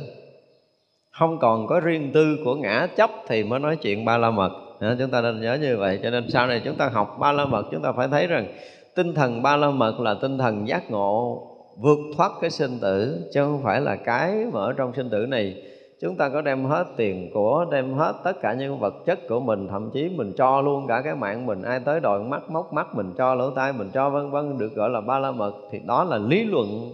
Không 1.11 1.39
còn 1.39 1.67
có 1.67 1.79
riêng 1.79 2.11
tư 2.13 2.37
của 2.45 2.55
ngã 2.55 2.87
chấp 2.95 3.11
thì 3.27 3.43
mới 3.43 3.59
nói 3.59 3.75
chuyện 3.75 4.05
ba 4.05 4.17
la 4.17 4.31
mật. 4.31 4.51
À, 4.79 4.95
chúng 4.99 5.09
ta 5.09 5.21
nên 5.21 5.41
nhớ 5.41 5.57
như 5.61 5.77
vậy. 5.77 5.99
Cho 6.03 6.09
nên 6.09 6.29
sau 6.29 6.47
này 6.47 6.61
chúng 6.65 6.75
ta 6.75 6.89
học 6.93 7.17
ba 7.19 7.31
la 7.31 7.45
mật 7.45 7.65
chúng 7.71 7.81
ta 7.81 7.91
phải 7.91 8.07
thấy 8.07 8.27
rằng 8.27 8.47
tinh 8.95 9.13
thần 9.13 9.41
ba 9.41 9.57
la 9.57 9.69
mật 9.69 9.99
là 9.99 10.13
tinh 10.21 10.37
thần 10.37 10.67
giác 10.67 10.91
ngộ 10.91 11.47
vượt 11.77 11.99
thoát 12.17 12.31
cái 12.41 12.49
sinh 12.49 12.79
tử 12.81 13.27
chứ 13.33 13.43
không 13.43 13.61
phải 13.63 13.81
là 13.81 13.95
cái 13.95 14.31
mà 14.53 14.59
ở 14.59 14.73
trong 14.77 14.93
sinh 14.95 15.09
tử 15.09 15.25
này 15.25 15.55
chúng 16.01 16.15
ta 16.15 16.29
có 16.29 16.41
đem 16.41 16.65
hết 16.65 16.85
tiền 16.97 17.31
của, 17.33 17.65
đem 17.71 17.93
hết 17.93 18.13
tất 18.23 18.33
cả 18.41 18.53
những 18.53 18.79
vật 18.79 18.93
chất 19.05 19.19
của 19.29 19.39
mình, 19.39 19.67
thậm 19.67 19.89
chí 19.93 20.09
mình 20.09 20.33
cho 20.37 20.61
luôn 20.61 20.87
cả 20.87 21.01
cái 21.01 21.15
mạng 21.15 21.45
mình. 21.45 21.61
Ai 21.61 21.79
tới 21.79 21.99
đòi 21.99 22.19
mắt 22.19 22.49
móc 22.49 22.73
mắt 22.73 22.95
mình 22.95 23.13
cho, 23.17 23.35
lỗ 23.35 23.49
tai 23.49 23.73
mình 23.73 23.89
cho, 23.93 24.09
vân 24.09 24.31
vân, 24.31 24.57
được 24.57 24.75
gọi 24.75 24.89
là 24.89 25.01
ba 25.01 25.19
la 25.19 25.31
mật, 25.31 25.53
thì 25.71 25.79
đó 25.85 26.03
là 26.03 26.17
lý 26.17 26.43
luận 26.43 26.91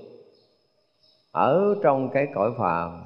ở 1.32 1.76
trong 1.84 2.10
cái 2.10 2.28
cõi 2.36 2.52
phàm. 2.58 3.04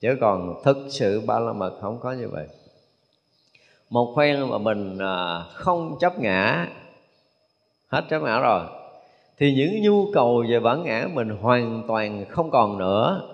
Chứ 0.00 0.16
còn 0.20 0.54
thực 0.64 0.76
sự 0.88 1.22
ba 1.26 1.38
la 1.38 1.52
mật 1.52 1.72
không 1.80 1.98
có 2.00 2.12
như 2.12 2.28
vậy. 2.28 2.46
Một 3.90 4.14
phen 4.16 4.50
mà 4.50 4.58
mình 4.58 4.98
à, 4.98 5.42
không 5.52 5.96
chấp 6.00 6.18
ngã, 6.18 6.68
hết 7.88 8.04
chấp 8.10 8.18
ngã 8.22 8.40
rồi, 8.40 8.60
thì 9.38 9.54
những 9.54 9.82
nhu 9.82 10.12
cầu 10.12 10.44
về 10.48 10.60
bản 10.60 10.82
ngã 10.84 11.08
mình 11.14 11.28
hoàn 11.28 11.82
toàn 11.88 12.24
không 12.28 12.50
còn 12.50 12.78
nữa 12.78 13.33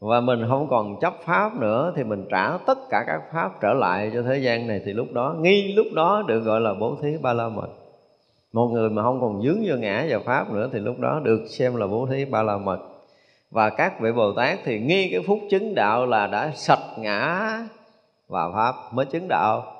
và 0.00 0.20
mình 0.20 0.44
không 0.48 0.68
còn 0.70 1.00
chấp 1.00 1.14
pháp 1.24 1.56
nữa 1.56 1.92
thì 1.96 2.04
mình 2.04 2.24
trả 2.30 2.58
tất 2.66 2.78
cả 2.90 3.04
các 3.06 3.20
pháp 3.32 3.60
trở 3.60 3.72
lại 3.72 4.10
cho 4.14 4.22
thế 4.22 4.38
gian 4.38 4.66
này 4.66 4.80
thì 4.84 4.92
lúc 4.92 5.06
đó, 5.12 5.36
nghi 5.40 5.72
lúc 5.76 5.86
đó 5.94 6.22
được 6.28 6.40
gọi 6.40 6.60
là 6.60 6.74
bố 6.74 6.96
thí 7.02 7.08
ba 7.22 7.32
la 7.32 7.48
mật. 7.48 7.68
Một 8.52 8.66
người 8.66 8.90
mà 8.90 9.02
không 9.02 9.20
còn 9.20 9.42
dướng 9.42 9.58
vô 9.66 9.76
ngã 9.76 10.06
vào 10.08 10.20
pháp 10.24 10.52
nữa 10.52 10.68
thì 10.72 10.78
lúc 10.78 10.98
đó 10.98 11.20
được 11.24 11.40
xem 11.48 11.76
là 11.76 11.86
bố 11.86 12.06
thí 12.06 12.24
ba 12.24 12.42
la 12.42 12.58
mật. 12.58 12.78
Và 13.50 13.70
các 13.70 14.00
vị 14.00 14.12
bồ 14.12 14.32
tát 14.32 14.58
thì 14.64 14.80
nghi 14.80 15.08
cái 15.12 15.20
phút 15.26 15.38
chứng 15.50 15.74
đạo 15.74 16.06
là 16.06 16.26
đã 16.26 16.50
sạch 16.54 16.98
ngã 16.98 17.52
và 18.28 18.50
pháp 18.54 18.74
mới 18.92 19.06
chứng 19.06 19.28
đạo. 19.28 19.72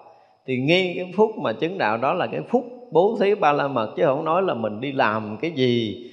Thì 0.47 0.57
nghi 0.57 0.95
cái 0.97 1.13
phút 1.17 1.39
mà 1.39 1.53
chứng 1.53 1.79
đạo 1.79 1.97
đó 1.97 2.13
là 2.13 2.27
cái 2.27 2.41
phút 2.49 2.65
bố 2.93 3.17
thí 3.21 3.35
ba 3.35 3.53
la 3.53 3.69
mật, 3.69 3.93
chứ 3.97 4.03
không 4.07 4.25
nói 4.25 4.43
là 4.43 4.55
mình 4.55 4.81
đi 4.81 4.93
làm 4.93 5.37
cái 5.41 5.51
gì 5.51 6.05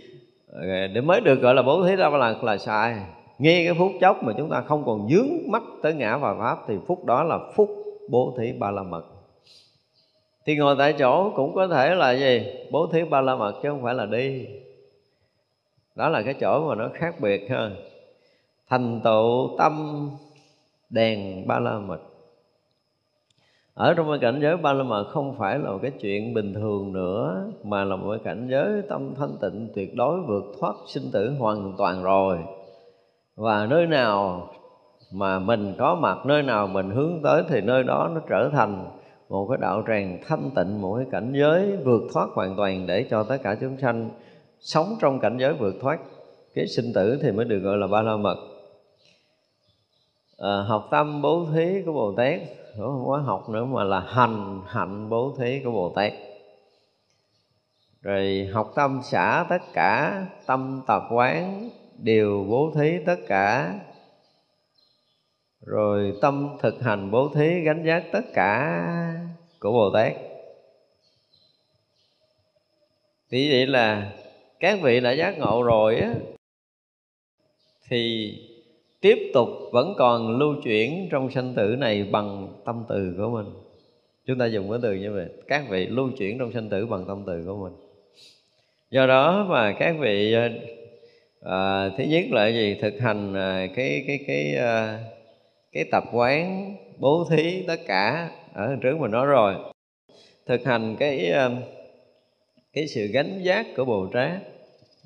để 0.93 1.01
mới 1.03 1.22
được 1.22 1.41
gọi 1.41 1.56
là 1.56 1.62
bố 1.62 1.88
thí 1.88 1.95
ba 1.95 2.10
la 2.10 2.32
mật 2.32 2.43
là 2.43 2.58
sai 2.58 2.95
nghe 3.40 3.64
cái 3.66 3.74
phút 3.74 3.92
chốc 4.02 4.24
mà 4.24 4.34
chúng 4.38 4.50
ta 4.50 4.62
không 4.62 4.86
còn 4.86 5.10
dướng 5.10 5.52
mắt 5.52 5.64
tới 5.82 5.94
ngã 5.94 6.18
và 6.18 6.36
pháp 6.40 6.60
thì 6.68 6.78
phút 6.88 7.06
đó 7.06 7.24
là 7.24 7.40
phút 7.56 7.70
bố 8.10 8.34
thí 8.38 8.54
ba 8.60 8.72
la 8.72 8.84
mật. 8.84 9.06
Thì 10.46 10.56
ngồi 10.56 10.76
tại 10.78 10.94
chỗ 10.94 11.32
cũng 11.36 11.56
có 11.56 11.68
thể 11.68 11.96
là 11.96 12.12
gì? 12.12 12.46
Bố 12.72 12.88
thí 12.88 13.04
ba 13.04 13.22
la 13.22 13.36
mật 13.36 13.54
chứ 13.64 13.70
không 13.70 13.84
phải 13.84 13.94
là 13.94 14.06
đi. 14.06 14.48
Đó 15.96 16.10
là 16.10 16.22
cái 16.22 16.34
chỗ 16.34 16.68
mà 16.70 16.76
nó 16.76 16.90
khác 16.94 17.16
biệt 17.20 17.50
ha. 17.50 17.70
Thành 18.70 19.02
tựu 19.04 19.56
tâm 19.58 20.10
đèn 20.90 21.48
ba 21.48 21.60
la 21.60 21.80
mật. 21.80 22.00
Ở 23.74 23.94
trong 23.94 24.10
cái 24.10 24.20
cảnh 24.22 24.40
giới 24.42 24.58
ba 24.58 24.74
la 24.74 24.84
mật 24.84 25.04
không 25.12 25.36
phải 25.38 25.60
là 25.60 25.72
một 25.72 25.80
cái 25.82 25.92
chuyện 25.92 26.34
bình 26.34 26.54
thường 26.54 26.94
nữa, 26.94 27.46
mà 27.64 27.84
là 27.84 27.96
một 27.96 28.10
cái 28.10 28.20
cảnh 28.24 28.48
giới 28.52 28.82
tâm 28.90 29.16
thanh 29.16 29.38
tịnh 29.42 29.68
tuyệt 29.76 29.96
đối 29.96 30.22
vượt 30.22 30.44
thoát 30.60 30.76
sinh 30.88 31.04
tử 31.14 31.34
hoàn 31.40 31.74
toàn 31.78 32.04
rồi 32.04 32.38
và 33.36 33.66
nơi 33.66 33.88
nào 33.88 34.48
mà 35.12 35.40
mình 35.40 35.76
có 35.78 35.96
mặt 35.96 36.26
nơi 36.26 36.44
nào 36.44 36.68
mình 36.68 36.90
hướng 36.90 37.22
tới 37.24 37.44
thì 37.50 37.62
nơi 37.62 37.84
đó 37.84 38.10
nó 38.14 38.22
trở 38.30 38.50
thành 38.54 38.86
một 39.30 39.48
cái 39.50 39.58
đạo 39.62 39.84
tràng 39.88 40.20
thanh 40.28 40.52
tịnh 40.56 40.82
một 40.82 40.96
cái 40.98 41.06
cảnh 41.12 41.34
giới 41.36 41.78
vượt 41.78 42.02
thoát 42.14 42.28
hoàn 42.34 42.56
toàn 42.56 42.88
để 42.88 43.06
cho 43.10 43.24
tất 43.24 43.38
cả 43.44 43.56
chúng 43.62 43.78
sanh 43.78 44.10
sống 44.60 44.96
trong 45.02 45.20
cảnh 45.20 45.38
giới 45.38 45.54
vượt 45.54 45.76
thoát. 45.82 46.00
Cái 46.56 46.68
sinh 46.68 46.94
tử 46.94 47.20
thì 47.22 47.32
mới 47.32 47.46
được 47.46 47.60
gọi 47.60 47.78
là 47.78 47.88
ba 47.88 48.02
la 48.02 48.18
mật. 48.18 48.38
À, 50.38 50.62
học 50.68 50.88
tâm 50.92 51.22
bố 51.22 51.46
thí 51.54 51.82
của 51.86 51.94
bồ 51.94 52.14
tát 52.18 52.42
không 52.78 53.04
quá 53.06 53.20
học 53.20 53.50
nữa 53.50 53.66
mà 53.66 53.84
là 53.84 54.00
hành 54.00 54.62
hạnh 54.68 55.10
bố 55.10 55.34
thí 55.40 55.62
của 55.64 55.72
bồ 55.72 55.94
tát. 55.96 56.14
Rồi 58.02 58.50
học 58.54 58.72
tâm 58.76 59.00
xả 59.04 59.46
tất 59.50 59.62
cả 59.74 60.26
tâm 60.46 60.82
tập 60.88 61.04
quán 61.12 61.70
đều 61.98 62.46
bố 62.50 62.72
thí 62.76 62.98
tất 63.06 63.18
cả. 63.28 63.80
Rồi 65.66 66.14
tâm 66.22 66.58
thực 66.62 66.82
hành 66.82 67.12
bố 67.12 67.30
thí 67.30 67.60
gánh 67.60 67.84
giác 67.86 68.04
tất 68.12 68.24
cả 68.34 68.82
của 69.60 69.72
bồ 69.72 69.89
tát. 69.93 70.14
Thì 73.30 73.52
vậy 73.52 73.68
là 73.68 74.14
các 74.60 74.80
vị 74.82 75.00
đã 75.00 75.12
giác 75.12 75.38
ngộ 75.38 75.64
rồi 75.64 75.96
á, 75.96 76.14
thì 77.89 78.34
tiếp 79.02 79.32
tục 79.34 79.48
vẫn 79.72 79.93
còn 79.98 80.38
lưu 80.38 80.56
chuyển 80.64 81.08
trong 81.12 81.32
sanh 81.32 81.54
tử 81.56 81.76
này 81.80 82.04
bằng 82.04 82.48
tâm 82.66 82.86
từ 82.89 83.14
của 83.18 83.30
mình. 83.30 83.54
Chúng 84.26 84.38
ta 84.38 84.46
dùng 84.46 84.70
cái 84.70 84.80
từ 84.82 84.93
như 84.93 85.14
vậy, 85.14 85.30
các 85.48 85.66
vị 85.70 85.86
lưu 85.86 86.10
chuyển 86.18 86.39
trong 86.39 86.52
sanh 86.52 86.70
tử 86.70 86.86
bằng 86.86 87.06
tâm 87.08 87.24
từ 87.28 87.43
của 87.46 87.56
mình. 87.64 87.74
Do 88.91 89.08
đó 89.08 89.46
mà 89.50 89.76
các 89.80 89.96
vị 90.00 90.36
à, 91.46 91.89
thứ 91.98 92.04
nhất 92.04 92.26
là 92.32 92.48
gì? 92.48 92.78
Thực 92.82 93.00
hành 93.00 93.34
ờ, 93.34 93.68
cái 93.76 94.04
cái 94.08 94.20
cái 94.28 94.56
ờ, 94.56 95.00
cái 95.72 95.86
tập 95.91 96.04
quán 96.12 96.76
bố 97.00 97.28
thí 97.30 97.64
tất 97.68 97.80
cả 97.88 98.30
ở 98.54 98.76
trước 98.82 98.98
mình 99.00 99.12
nói 99.12 99.26
rồi. 99.26 99.56
Thực 100.46 100.66
hành 100.66 100.96
cái 101.00 101.34
cái 102.74 102.88
sự 102.88 103.08
gánh 103.08 103.39
giác 103.43 103.66
của 103.76 103.86
bồ 103.86 104.08
tát. 104.14 104.41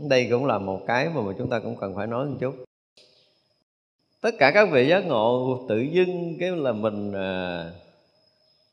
Đây 0.09 0.27
cũng 0.31 0.45
là 0.45 0.57
một 0.57 0.81
cái 0.87 1.09
mà 1.09 1.21
chúng 1.37 1.49
ta 1.49 1.59
cũng 1.59 1.75
cần 1.75 1.95
phải 1.95 2.07
nói 2.07 2.25
một 2.25 2.37
chút. 2.39 2.55
Tất 4.21 4.31
cả 4.39 4.51
các 4.53 4.69
vị 4.71 4.87
giác 4.87 5.05
ngộ 5.05 5.59
tự 5.69 5.79
dưng 5.79 6.37
cái 6.39 6.49
là 6.49 6.71
mình 6.71 7.13
à, 7.13 7.63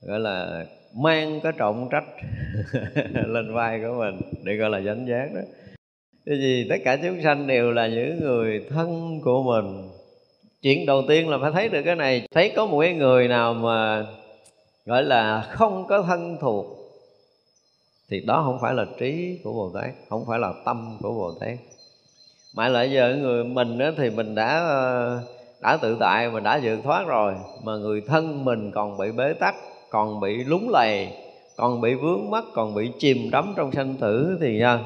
gọi 0.01 0.21
là 0.21 0.67
mang 0.95 1.41
cái 1.41 1.53
trọng 1.57 1.89
trách 1.93 2.05
lên 3.27 3.55
vai 3.55 3.81
của 3.81 3.95
mình 3.99 4.21
để 4.45 4.57
gọi 4.57 4.71
là 4.71 4.79
gánh 4.79 5.07
giác 5.07 5.29
đó 5.35 5.41
cái 6.27 6.39
gì 6.39 6.67
tất 6.71 6.77
cả 6.85 6.97
chúng 7.03 7.23
sanh 7.23 7.47
đều 7.47 7.73
là 7.73 7.87
những 7.87 8.21
người 8.21 8.65
thân 8.71 9.21
của 9.25 9.43
mình. 9.43 9.89
Chuyện 10.63 10.87
đầu 10.87 11.03
tiên 11.09 11.29
là 11.29 11.39
phải 11.43 11.53
thấy 11.53 11.69
được 11.69 11.83
cái 11.85 11.97
này. 11.97 12.27
Thấy 12.31 12.53
có 12.57 12.67
một 12.67 12.81
cái 12.81 12.95
người 12.95 13.29
nào 13.29 13.55
mà, 13.55 14.07
gọi 14.87 15.03
là, 15.03 15.47
không 15.51 15.87
có 15.89 16.03
thân 16.03 16.37
thuộc, 16.41 16.67
thì 18.11 18.21
đó 18.21 18.43
không 18.45 18.59
phải 18.63 18.75
là 18.75 18.87
trí 18.99 19.39
của 19.45 19.53
bồ 19.53 19.71
tát, 19.75 19.91
không 20.09 20.25
phải 20.29 20.39
là 20.39 20.53
tâm 20.65 20.99
của 21.03 21.13
bồ 21.13 21.33
tát. 21.41 21.59
Mà 22.55 22.69
lại 22.69 22.91
giờ 22.91 23.17
người 23.21 23.45
mình 23.45 23.79
đó 23.79 23.91
thì 23.97 24.11
mình 24.11 24.35
đã 24.35 24.59
ờ, 24.59 25.19
đã 25.63 25.77
tự 25.77 25.97
tại, 26.01 26.31
mình 26.31 26.43
đã 26.43 26.61
vượt 26.63 26.79
thoát 26.85 27.07
rồi. 27.07 27.35
Mà 27.65 27.77
người 27.77 28.03
thân 28.07 28.45
mình 28.45 28.71
còn 28.71 28.99
bị 28.99 29.13
bế 29.13 29.33
tắc, 29.33 29.55
còn 29.91 30.21
bị 30.21 30.45
lúng 30.45 30.69
lầy, 30.71 31.09
còn 31.57 31.81
bị 31.81 31.95
vướng 31.95 32.31
mắc, 32.31 32.45
còn 32.55 32.75
bị 32.75 32.91
chìm 32.99 33.31
đắm 33.31 33.55
trong 33.57 33.73
sanh 33.73 33.95
tử 33.95 34.39
thì 34.41 34.59
nha 34.59 34.79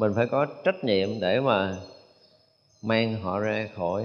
mình 0.00 0.12
phải 0.16 0.26
có 0.26 0.46
trách 0.64 0.84
nhiệm 0.84 1.08
để 1.20 1.40
mà 1.40 1.76
mang 2.82 3.16
họ 3.22 3.38
ra 3.38 3.68
khỏi. 3.76 4.04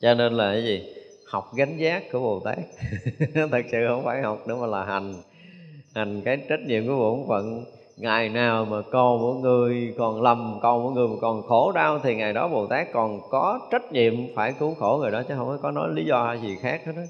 Cho 0.00 0.14
nên 0.14 0.32
là 0.32 0.52
cái 0.52 0.64
gì? 0.64 0.82
Học 1.26 1.50
gánh 1.54 1.78
giác 1.78 2.02
của 2.12 2.20
bồ 2.20 2.40
tát. 2.40 2.58
Thật 3.34 3.64
sự 3.72 3.78
không 3.88 4.04
phải 4.04 4.22
học 4.22 4.48
nữa 4.48 4.56
mà 4.60 4.66
là 4.66 4.84
hành. 4.84 5.14
Hành 5.94 6.22
cái 6.24 6.36
trách 6.48 6.60
nhiệm 6.66 6.86
của 6.86 6.96
bổn 6.96 7.28
phận. 7.28 7.64
Ngày 7.96 8.28
nào 8.28 8.64
mà 8.64 8.82
con 8.90 9.20
của 9.20 9.34
người 9.34 9.94
còn 9.98 10.22
lầm, 10.22 10.58
con 10.62 10.82
của 10.82 10.90
người 10.90 11.08
mà 11.08 11.14
còn 11.20 11.42
khổ 11.42 11.72
đau, 11.72 11.98
thì 12.02 12.14
ngày 12.14 12.32
đó 12.32 12.48
bồ 12.48 12.66
tát 12.66 12.92
còn 12.92 13.20
có 13.30 13.68
trách 13.70 13.92
nhiệm 13.92 14.14
phải 14.34 14.52
cứu 14.58 14.74
khổ 14.74 14.98
người 15.00 15.10
đó, 15.10 15.22
chứ 15.28 15.34
không 15.36 15.58
có 15.62 15.70
nói 15.70 15.88
lý 15.92 16.04
do 16.04 16.36
gì 16.42 16.56
khác 16.62 16.80
hết 16.86 16.92
đó 16.96 17.02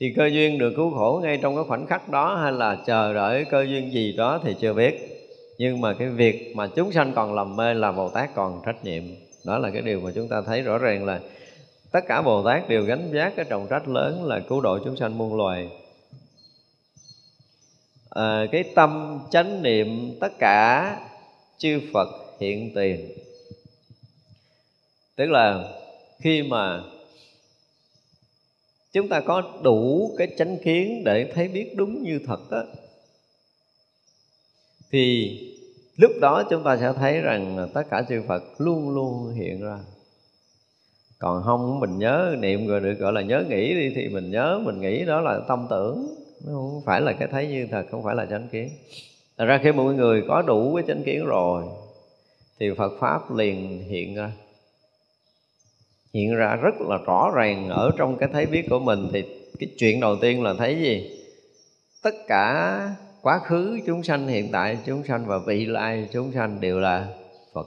thì 0.00 0.12
cơ 0.16 0.26
duyên 0.26 0.58
được 0.58 0.72
cứu 0.76 0.90
khổ 0.90 1.20
ngay 1.22 1.38
trong 1.42 1.54
cái 1.54 1.64
khoảnh 1.68 1.86
khắc 1.86 2.08
đó, 2.08 2.36
hay 2.36 2.52
là 2.52 2.76
chờ 2.86 3.14
đợi 3.14 3.44
cơ 3.50 3.62
duyên 3.68 3.92
gì 3.92 4.12
đó 4.12 4.40
thì 4.44 4.54
chưa 4.60 4.74
biết 4.74 5.09
nhưng 5.60 5.80
mà 5.80 5.94
cái 5.94 6.08
việc 6.08 6.56
mà 6.56 6.66
chúng 6.66 6.92
sanh 6.92 7.12
còn 7.14 7.34
lầm 7.34 7.56
mê 7.56 7.74
là 7.74 7.92
bồ 7.92 8.08
tát 8.08 8.34
còn 8.34 8.62
trách 8.66 8.84
nhiệm. 8.84 9.02
Đó 9.44 9.58
là 9.58 9.70
cái 9.70 9.82
điều 9.82 10.00
mà 10.00 10.10
chúng 10.14 10.28
ta 10.28 10.42
thấy 10.46 10.62
rõ 10.62 10.78
ràng 10.78 11.04
là 11.04 11.20
tất 11.92 12.00
cả 12.08 12.22
bồ 12.22 12.44
tát 12.44 12.68
đều 12.68 12.82
gánh 12.84 13.10
vác 13.12 13.36
cái 13.36 13.44
trọng 13.48 13.66
trách 13.70 13.88
lớn 13.88 14.24
là 14.24 14.40
cứu 14.40 14.60
độ 14.60 14.78
chúng 14.84 14.96
sanh 14.96 15.18
muôn 15.18 15.36
loài. 15.36 15.68
À, 18.10 18.46
cái 18.52 18.64
tâm 18.74 19.20
chánh 19.30 19.62
niệm 19.62 20.16
tất 20.20 20.32
cả 20.38 20.96
chư 21.58 21.80
phật 21.92 22.08
hiện 22.40 22.74
tiền. 22.74 23.12
Tức 25.16 25.26
là 25.26 25.64
khi 26.18 26.42
mà 26.42 26.80
chúng 28.92 29.08
ta 29.08 29.20
có 29.20 29.42
đủ 29.62 30.10
cái 30.18 30.28
chánh 30.38 30.56
kiến 30.64 31.04
để 31.04 31.32
thấy 31.34 31.48
biết 31.48 31.76
đúng 31.76 32.02
như 32.02 32.20
thật 32.26 32.50
đó 32.50 32.62
thì 34.92 35.36
lúc 35.96 36.10
đó 36.20 36.44
chúng 36.50 36.64
ta 36.64 36.76
sẽ 36.76 36.92
thấy 36.96 37.20
rằng 37.20 37.68
tất 37.74 37.82
cả 37.90 38.02
chư 38.08 38.22
Phật 38.28 38.42
luôn 38.58 38.94
luôn 38.94 39.34
hiện 39.34 39.60
ra. 39.60 39.78
Còn 41.18 41.42
không, 41.42 41.80
mình 41.80 41.98
nhớ 41.98 42.36
niệm 42.38 42.66
rồi 42.66 42.80
được 42.80 42.94
gọi 42.98 43.12
là 43.12 43.22
nhớ 43.22 43.44
nghĩ 43.48 43.74
đi, 43.74 43.92
thì 43.94 44.08
mình 44.08 44.30
nhớ, 44.30 44.60
mình 44.64 44.80
nghĩ 44.80 45.04
đó 45.04 45.20
là 45.20 45.40
tâm 45.48 45.66
tưởng. 45.70 46.14
Nó 46.46 46.52
không 46.52 46.82
phải 46.86 47.00
là 47.00 47.12
cái 47.12 47.28
thấy 47.32 47.46
như 47.46 47.66
thật, 47.70 47.86
không 47.90 48.04
phải 48.04 48.14
là 48.14 48.26
chánh 48.26 48.48
kiến. 48.48 48.70
Thật 49.38 49.44
ra 49.44 49.60
khi 49.62 49.72
mọi 49.72 49.94
người 49.94 50.22
có 50.28 50.42
đủ 50.42 50.74
cái 50.74 50.84
chánh 50.88 51.02
kiến 51.04 51.24
rồi, 51.24 51.64
thì 52.60 52.70
Phật 52.76 52.92
pháp 53.00 53.34
liền 53.34 53.84
hiện 53.88 54.14
ra. 54.14 54.32
Hiện 56.14 56.34
ra 56.34 56.56
rất 56.56 56.80
là 56.80 56.98
rõ 57.06 57.30
ràng 57.34 57.68
ở 57.68 57.90
trong 57.98 58.16
cái 58.16 58.28
thấy 58.32 58.46
biết 58.46 58.66
của 58.70 58.78
mình. 58.78 59.08
Thì 59.12 59.22
cái 59.58 59.68
chuyện 59.78 60.00
đầu 60.00 60.16
tiên 60.16 60.42
là 60.42 60.54
thấy 60.54 60.76
gì? 60.76 61.10
Tất 62.02 62.14
cả 62.28 62.94
quá 63.22 63.40
khứ 63.44 63.80
chúng 63.86 64.02
sanh, 64.02 64.28
hiện 64.28 64.48
tại 64.52 64.78
chúng 64.86 65.04
sanh 65.04 65.26
và 65.26 65.38
vị 65.46 65.66
lai 65.66 66.08
chúng 66.12 66.32
sanh 66.32 66.60
đều 66.60 66.80
là 66.80 67.08
phật. 67.54 67.66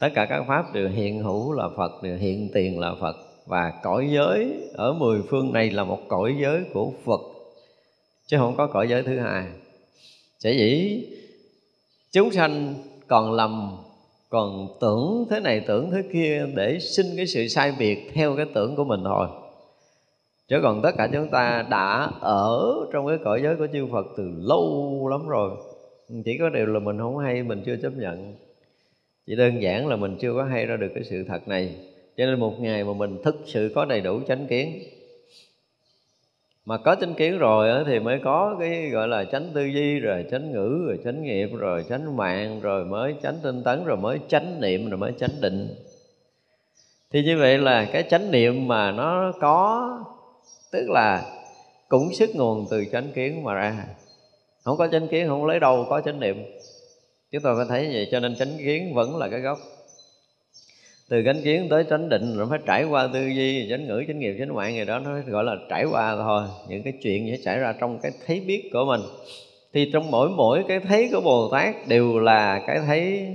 Tất 0.00 0.08
cả 0.14 0.26
các 0.30 0.44
pháp 0.48 0.72
đều 0.74 0.88
hiện 0.88 1.22
hữu 1.22 1.52
là 1.52 1.68
phật, 1.76 2.02
đều 2.02 2.16
hiện 2.16 2.48
tiền 2.54 2.78
là 2.78 2.94
phật. 3.00 3.16
Và 3.46 3.72
cõi 3.82 4.08
giới 4.10 4.54
ở 4.74 4.92
mười 4.92 5.22
phương 5.28 5.52
này 5.52 5.70
là 5.70 5.84
một 5.84 5.98
cõi 6.08 6.36
giới 6.42 6.64
của 6.74 6.92
phật, 7.04 7.20
chứ 8.26 8.36
không 8.38 8.56
có 8.56 8.66
cõi 8.66 8.88
giới 8.88 9.02
thứ 9.02 9.18
hai. 9.18 9.46
Sở 10.38 10.50
dĩ 10.50 11.04
chúng 12.12 12.30
sanh 12.30 12.74
còn 13.06 13.32
lầm, 13.32 13.76
còn 14.28 14.68
tưởng 14.80 15.26
thế 15.30 15.40
này, 15.40 15.60
tưởng 15.66 15.90
thế 15.90 16.02
kia 16.12 16.46
để 16.54 16.78
sinh 16.80 17.06
cái 17.16 17.26
sự 17.26 17.48
sai 17.48 17.72
biệt 17.78 18.10
theo 18.14 18.36
cái 18.36 18.46
tưởng 18.54 18.76
của 18.76 18.84
mình 18.84 19.00
thôi 19.04 19.26
chứ 20.48 20.60
còn 20.62 20.82
tất 20.82 20.90
cả 20.98 21.08
chúng 21.12 21.28
ta 21.28 21.66
đã 21.70 22.10
ở 22.20 22.74
trong 22.92 23.06
cái 23.06 23.18
cõi 23.24 23.40
giới 23.42 23.56
của 23.56 23.66
chư 23.72 23.86
Phật 23.92 24.06
từ 24.16 24.30
lâu 24.36 25.08
lắm 25.10 25.28
rồi. 25.28 25.50
Chỉ 26.24 26.38
có 26.38 26.48
điều 26.48 26.66
là 26.66 26.78
mình 26.78 26.98
không 26.98 27.18
hay, 27.18 27.42
mình 27.42 27.62
chưa 27.66 27.76
chấp 27.76 27.92
nhận. 27.96 28.34
Chỉ 29.26 29.36
đơn 29.36 29.62
giản 29.62 29.86
là 29.86 29.96
mình 29.96 30.16
chưa 30.20 30.34
có 30.34 30.44
hay 30.44 30.66
ra 30.66 30.76
được 30.76 30.90
cái 30.94 31.04
sự 31.04 31.24
thật 31.28 31.48
này. 31.48 31.76
Cho 32.16 32.26
nên 32.26 32.40
một 32.40 32.60
ngày 32.60 32.84
mà 32.84 32.92
mình 32.92 33.18
thực 33.24 33.36
sự 33.46 33.72
có 33.74 33.84
đầy 33.84 34.00
đủ 34.00 34.20
chánh 34.28 34.46
kiến. 34.46 34.82
Mà 36.64 36.78
có 36.78 36.94
chánh 36.94 37.14
kiến 37.14 37.38
rồi 37.38 37.84
thì 37.86 38.00
mới 38.00 38.20
có 38.24 38.56
cái 38.60 38.90
gọi 38.90 39.08
là 39.08 39.24
chánh 39.24 39.48
tư 39.54 39.64
duy, 39.64 40.00
rồi 40.00 40.24
chánh 40.30 40.52
ngữ, 40.52 40.82
rồi 40.86 40.98
chánh 41.04 41.22
nghiệp, 41.22 41.48
rồi 41.58 41.84
chánh 41.88 42.16
mạng, 42.16 42.60
rồi 42.60 42.84
mới 42.84 43.14
chánh 43.22 43.36
tinh 43.42 43.62
tấn, 43.64 43.84
rồi 43.84 43.96
mới 43.96 44.18
chánh 44.28 44.60
niệm, 44.60 44.90
rồi 44.90 44.98
mới 44.98 45.12
chánh 45.18 45.40
định. 45.40 45.68
Thì 47.10 47.22
như 47.22 47.38
vậy 47.38 47.58
là 47.58 47.84
cái 47.92 48.02
chánh 48.10 48.30
niệm 48.30 48.68
mà 48.68 48.92
nó 48.92 49.32
có 49.40 49.88
tức 50.72 50.90
là 50.90 51.24
cũng 51.88 52.14
sức 52.14 52.30
nguồn 52.34 52.66
từ 52.70 52.84
chánh 52.92 53.12
kiến 53.14 53.44
mà 53.44 53.54
ra. 53.54 53.86
Không 54.62 54.78
có 54.78 54.88
chánh 54.92 55.08
kiến, 55.08 55.28
không 55.28 55.46
lấy 55.46 55.60
đâu, 55.60 55.86
có 55.90 56.00
chánh 56.00 56.20
niệm. 56.20 56.44
Chúng 57.30 57.42
tôi 57.42 57.56
phải 57.56 57.66
thấy 57.68 57.90
vậy, 57.92 58.08
cho 58.10 58.20
nên 58.20 58.36
chánh 58.36 58.58
kiến 58.58 58.94
vẫn 58.94 59.16
là 59.16 59.28
cái 59.28 59.40
gốc. 59.40 59.58
Từ 61.08 61.22
chánh 61.24 61.42
kiến 61.42 61.66
tới 61.70 61.84
chánh 61.90 62.08
định 62.08 62.36
rồi 62.38 62.46
phải 62.50 62.58
trải 62.66 62.84
qua 62.84 63.08
tư 63.12 63.26
duy, 63.26 63.66
chánh 63.70 63.86
ngữ, 63.86 64.04
chánh 64.08 64.18
nghiệp, 64.18 64.36
chánh 64.38 64.54
mạng 64.54 64.74
gì 64.74 64.84
đó, 64.84 64.98
nó 64.98 65.10
gọi 65.26 65.44
là 65.44 65.56
trải 65.70 65.84
qua 65.84 66.16
thôi. 66.16 66.42
Những 66.68 66.82
cái 66.82 66.92
chuyện 67.02 67.28
sẽ 67.30 67.42
xảy 67.44 67.58
ra 67.58 67.74
trong 67.80 67.98
cái 68.02 68.12
thấy 68.26 68.40
biết 68.40 68.70
của 68.72 68.84
mình. 68.84 69.00
Thì 69.72 69.90
trong 69.92 70.10
mỗi 70.10 70.28
mỗi 70.28 70.64
cái 70.68 70.80
thấy 70.80 71.08
của 71.12 71.20
bồ 71.20 71.48
tát 71.52 71.88
đều 71.88 72.18
là 72.18 72.64
cái 72.66 72.78
thấy 72.86 73.28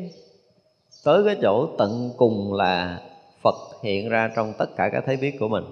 tới 1.05 1.23
cái 1.25 1.35
chỗ 1.41 1.69
tận 1.77 2.11
cùng 2.17 2.53
là 2.53 3.01
phật 3.43 3.55
hiện 3.83 4.09
ra 4.09 4.31
trong 4.35 4.53
tất 4.57 4.75
cả 4.77 4.89
các 4.93 5.03
thấy 5.05 5.17
biết 5.17 5.35
của 5.39 5.47
mình 5.47 5.63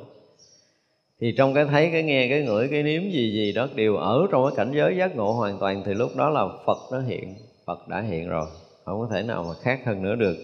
thì 1.26 1.32
trong 1.38 1.54
cái 1.54 1.66
thấy, 1.66 1.90
cái 1.92 2.04
nghe, 2.04 2.28
cái 2.30 2.42
ngửi, 2.42 2.68
cái 2.68 2.84
nếm 2.84 3.02
gì 3.02 3.32
gì 3.32 3.52
đó, 3.52 3.68
đều 3.76 3.96
ở 3.96 4.28
trong 4.32 4.46
cái 4.46 4.54
cảnh 4.58 4.74
giới 4.76 4.98
giác 4.98 5.16
ngộ 5.16 5.32
hoàn 5.32 5.60
toàn, 5.60 5.84
thì 5.86 5.94
lúc 5.94 6.16
đó 6.16 6.30
là 6.30 6.48
phật 6.66 6.78
nó 6.92 7.00
hiện, 7.00 7.36
phật 7.66 7.88
đã 7.88 8.02
hiện 8.02 8.30
rồi, 8.30 8.46
không 8.84 9.00
có 9.00 9.08
thể 9.12 9.24
nào 9.24 9.44
mà 9.44 9.54
khác 9.62 9.82
hơn 9.86 10.04
nữa 10.04 10.16
được. 10.16 10.38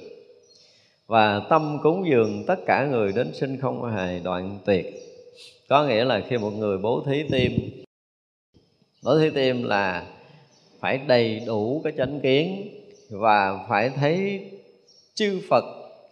Và 1.08 1.42
tâm 1.50 1.78
cúng 1.84 2.06
dường 2.10 2.44
tất 2.48 2.56
cả 2.66 2.88
người 2.92 3.12
đến 3.14 3.34
sinh 3.34 3.58
không 3.62 3.92
hề 3.92 4.20
đoạn 4.20 4.60
tuyệt. 4.66 4.86
Có 5.70 5.86
nghĩa 5.86 6.06
là 6.06 6.22
khi 6.30 6.38
một 6.38 6.52
người 6.52 6.78
bố 6.78 7.04
thí 7.06 7.24
tim, 7.32 7.52
bố 9.04 9.20
thí 9.20 9.30
tim 9.30 9.64
là 9.64 10.08
phải 10.80 11.00
đầy 11.08 11.42
đủ 11.46 11.82
cái 11.84 11.94
chánh 11.98 12.20
kiến 12.20 12.70
và 13.10 13.66
phải 13.70 13.90
thấy 13.90 14.46
chư 15.14 15.42
Phật 15.50 15.66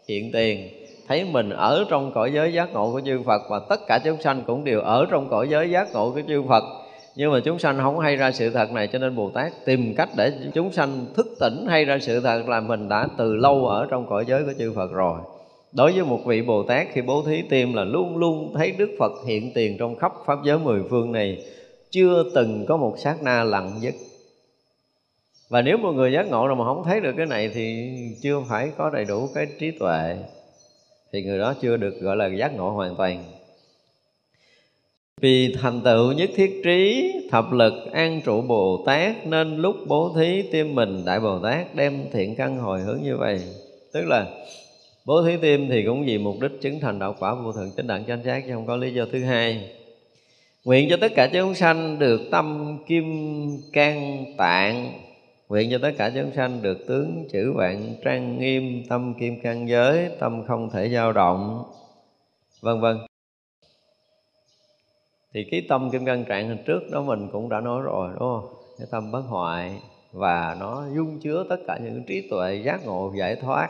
hiện 0.07 0.32
tiền 0.32 0.79
thấy 1.10 1.24
mình 1.24 1.49
ở 1.49 1.86
trong 1.89 2.12
cõi 2.14 2.32
giới 2.34 2.53
giác 2.53 2.74
ngộ 2.74 2.91
của 2.91 3.01
chư 3.05 3.22
Phật 3.26 3.41
và 3.49 3.60
tất 3.70 3.88
cả 3.88 3.99
chúng 4.05 4.22
sanh 4.22 4.43
cũng 4.47 4.64
đều 4.64 4.82
ở 4.82 5.05
trong 5.12 5.30
cõi 5.30 5.47
giới 5.49 5.72
giác 5.72 5.88
ngộ 5.93 6.12
của 6.12 6.22
chư 6.28 6.43
Phật. 6.49 6.64
Nhưng 7.16 7.32
mà 7.32 7.39
chúng 7.39 7.60
sanh 7.60 7.78
không 7.78 7.99
hay 7.99 8.16
ra 8.16 8.32
sự 8.32 8.49
thật 8.49 8.72
này 8.72 8.88
cho 8.88 8.99
nên 8.99 9.16
Bồ 9.16 9.30
Tát 9.30 9.66
tìm 9.66 9.93
cách 9.95 10.10
để 10.18 10.34
chúng 10.53 10.72
sanh 10.72 11.05
thức 11.16 11.28
tỉnh 11.39 11.66
hay 11.70 11.86
ra 11.86 11.97
sự 12.01 12.20
thật 12.20 12.43
là 12.47 12.60
mình 12.60 12.89
đã 12.89 13.07
từ 13.18 13.36
lâu 13.36 13.68
ở 13.68 13.88
trong 13.89 14.07
cõi 14.10 14.26
giới 14.28 14.43
của 14.43 14.53
chư 14.60 14.74
Phật 14.76 14.91
rồi. 14.91 15.20
Đối 15.72 15.91
với 15.91 16.03
một 16.03 16.20
vị 16.26 16.41
Bồ 16.41 16.64
Tát 16.64 16.88
khi 16.93 17.01
bố 17.01 17.24
thí 17.26 17.41
tim 17.49 17.74
là 17.74 17.84
luôn 17.84 18.18
luôn 18.18 18.53
thấy 18.55 18.72
Đức 18.72 18.89
Phật 18.99 19.12
hiện 19.28 19.51
tiền 19.53 19.78
trong 19.80 19.95
khắp 19.95 20.12
pháp 20.26 20.39
giới 20.45 20.60
mười 20.60 20.82
phương 20.89 21.12
này, 21.12 21.45
chưa 21.91 22.24
từng 22.36 22.66
có 22.66 22.78
một 22.78 22.95
sát 22.97 23.16
na 23.24 23.43
lặng 23.43 23.72
dứt 23.80 23.93
và 25.49 25.62
nếu 25.62 25.78
một 25.78 25.91
người 25.91 26.14
giác 26.14 26.28
ngộ 26.30 26.47
rồi 26.47 26.55
mà 26.55 26.66
không 26.66 26.84
thấy 26.84 26.99
được 26.99 27.14
cái 27.18 27.26
này 27.26 27.51
thì 27.53 27.91
chưa 28.22 28.41
phải 28.49 28.72
có 28.78 28.89
đầy 28.89 29.05
đủ 29.05 29.30
cái 29.36 29.47
trí 29.60 29.72
tuệ 29.72 30.18
thì 31.14 31.24
người 31.24 31.39
đó 31.39 31.53
chưa 31.62 31.78
được, 31.78 31.99
gọi 32.01 32.18
là, 32.18 32.28
giác 32.28 32.55
ngộ 32.55 32.70
hoàn 32.70 32.95
toàn. 32.95 33.24
Vì 35.22 35.55
thành 35.62 35.82
tựu 35.82 36.12
nhất 36.12 36.30
thiết 36.36 36.62
trí, 36.64 37.12
thập 37.32 37.51
lực, 37.51 37.74
an 37.91 38.22
trụ 38.26 38.41
bồ 38.41 38.84
tát, 38.86 39.28
nên 39.28 39.57
lúc 39.57 39.76
bố 39.88 40.14
thí 40.16 40.41
tim 40.51 40.76
mình 40.76 41.05
đại 41.05 41.20
bồ 41.20 41.39
tát 41.39 41.76
đem 41.76 42.05
thiện 42.12 42.36
căn 42.36 42.57
hồi 42.57 42.80
hướng 42.80 42.99
như 43.03 43.18
vậy. 43.18 43.41
Tức 43.93 44.05
là, 44.05 44.26
bố 45.05 45.24
thí 45.24 45.38
tim 45.41 45.68
thì 45.70 45.84
cũng 45.84 46.05
vì 46.05 46.18
mục 46.18 46.36
đích 46.41 46.62
chứng 46.62 46.80
thành 46.80 46.99
đạo 46.99 47.16
quả 47.20 47.36
vô 47.36 47.51
thượng 47.51 47.72
chánh 47.78 47.88
đẳng 47.88 48.05
chánh 48.05 48.24
giác, 48.24 48.43
chứ 48.47 48.53
không 48.53 48.66
có 48.66 48.76
lý 48.76 48.93
do 48.93 49.05
thứ 49.12 49.24
hai. 49.24 49.70
Nguyện 50.66 50.88
cho 50.89 50.97
tất 51.01 51.12
cả 51.16 51.30
chúng 51.34 51.55
sanh 51.55 51.99
được 51.99 52.22
tâm 52.32 52.78
kim 52.88 53.05
can 53.74 54.26
tạng 54.38 54.93
nguyện 55.50 55.70
cho 55.72 55.78
tất 55.82 55.91
cả 55.97 56.12
chúng 56.16 56.32
sanh 56.36 56.62
được 56.62 56.78
tướng 56.88 57.28
chữ 57.32 57.54
vạn 57.56 57.95
trang 58.06 58.39
nghiêm, 58.39 58.84
tâm 58.89 59.14
kim 59.20 59.41
căn 59.41 59.70
giới, 59.70 60.10
tâm 60.20 60.43
không 60.47 60.70
thể 60.70 60.89
dao 60.89 61.14
động. 61.14 61.64
Vân 62.62 62.82
vân. 62.82 62.97
Thì 65.34 65.45
cái 65.52 65.66
tâm 65.70 65.89
kim 65.91 66.06
cang 66.06 66.26
trạng 66.26 66.47
hình 66.47 66.64
trước 66.66 66.80
đó 66.91 67.02
mình 67.02 67.28
cũng 67.32 67.50
đã 67.50 67.60
nói 67.60 67.82
rồi, 67.82 68.10
đúng 68.10 68.20
không? 68.20 68.54
Cái 68.78 68.88
tâm 68.91 69.12
bất 69.12 69.22
hoại 69.28 69.80
và 70.12 70.58
nó 70.60 70.84
dung 70.95 71.20
chứa 71.20 71.45
tất 71.50 71.58
cả 71.68 71.78
những 71.84 72.04
trí 72.08 72.28
tuệ 72.30 72.56
giác 72.56 72.86
ngộ 72.86 73.14
giải 73.18 73.36
thoát 73.36 73.70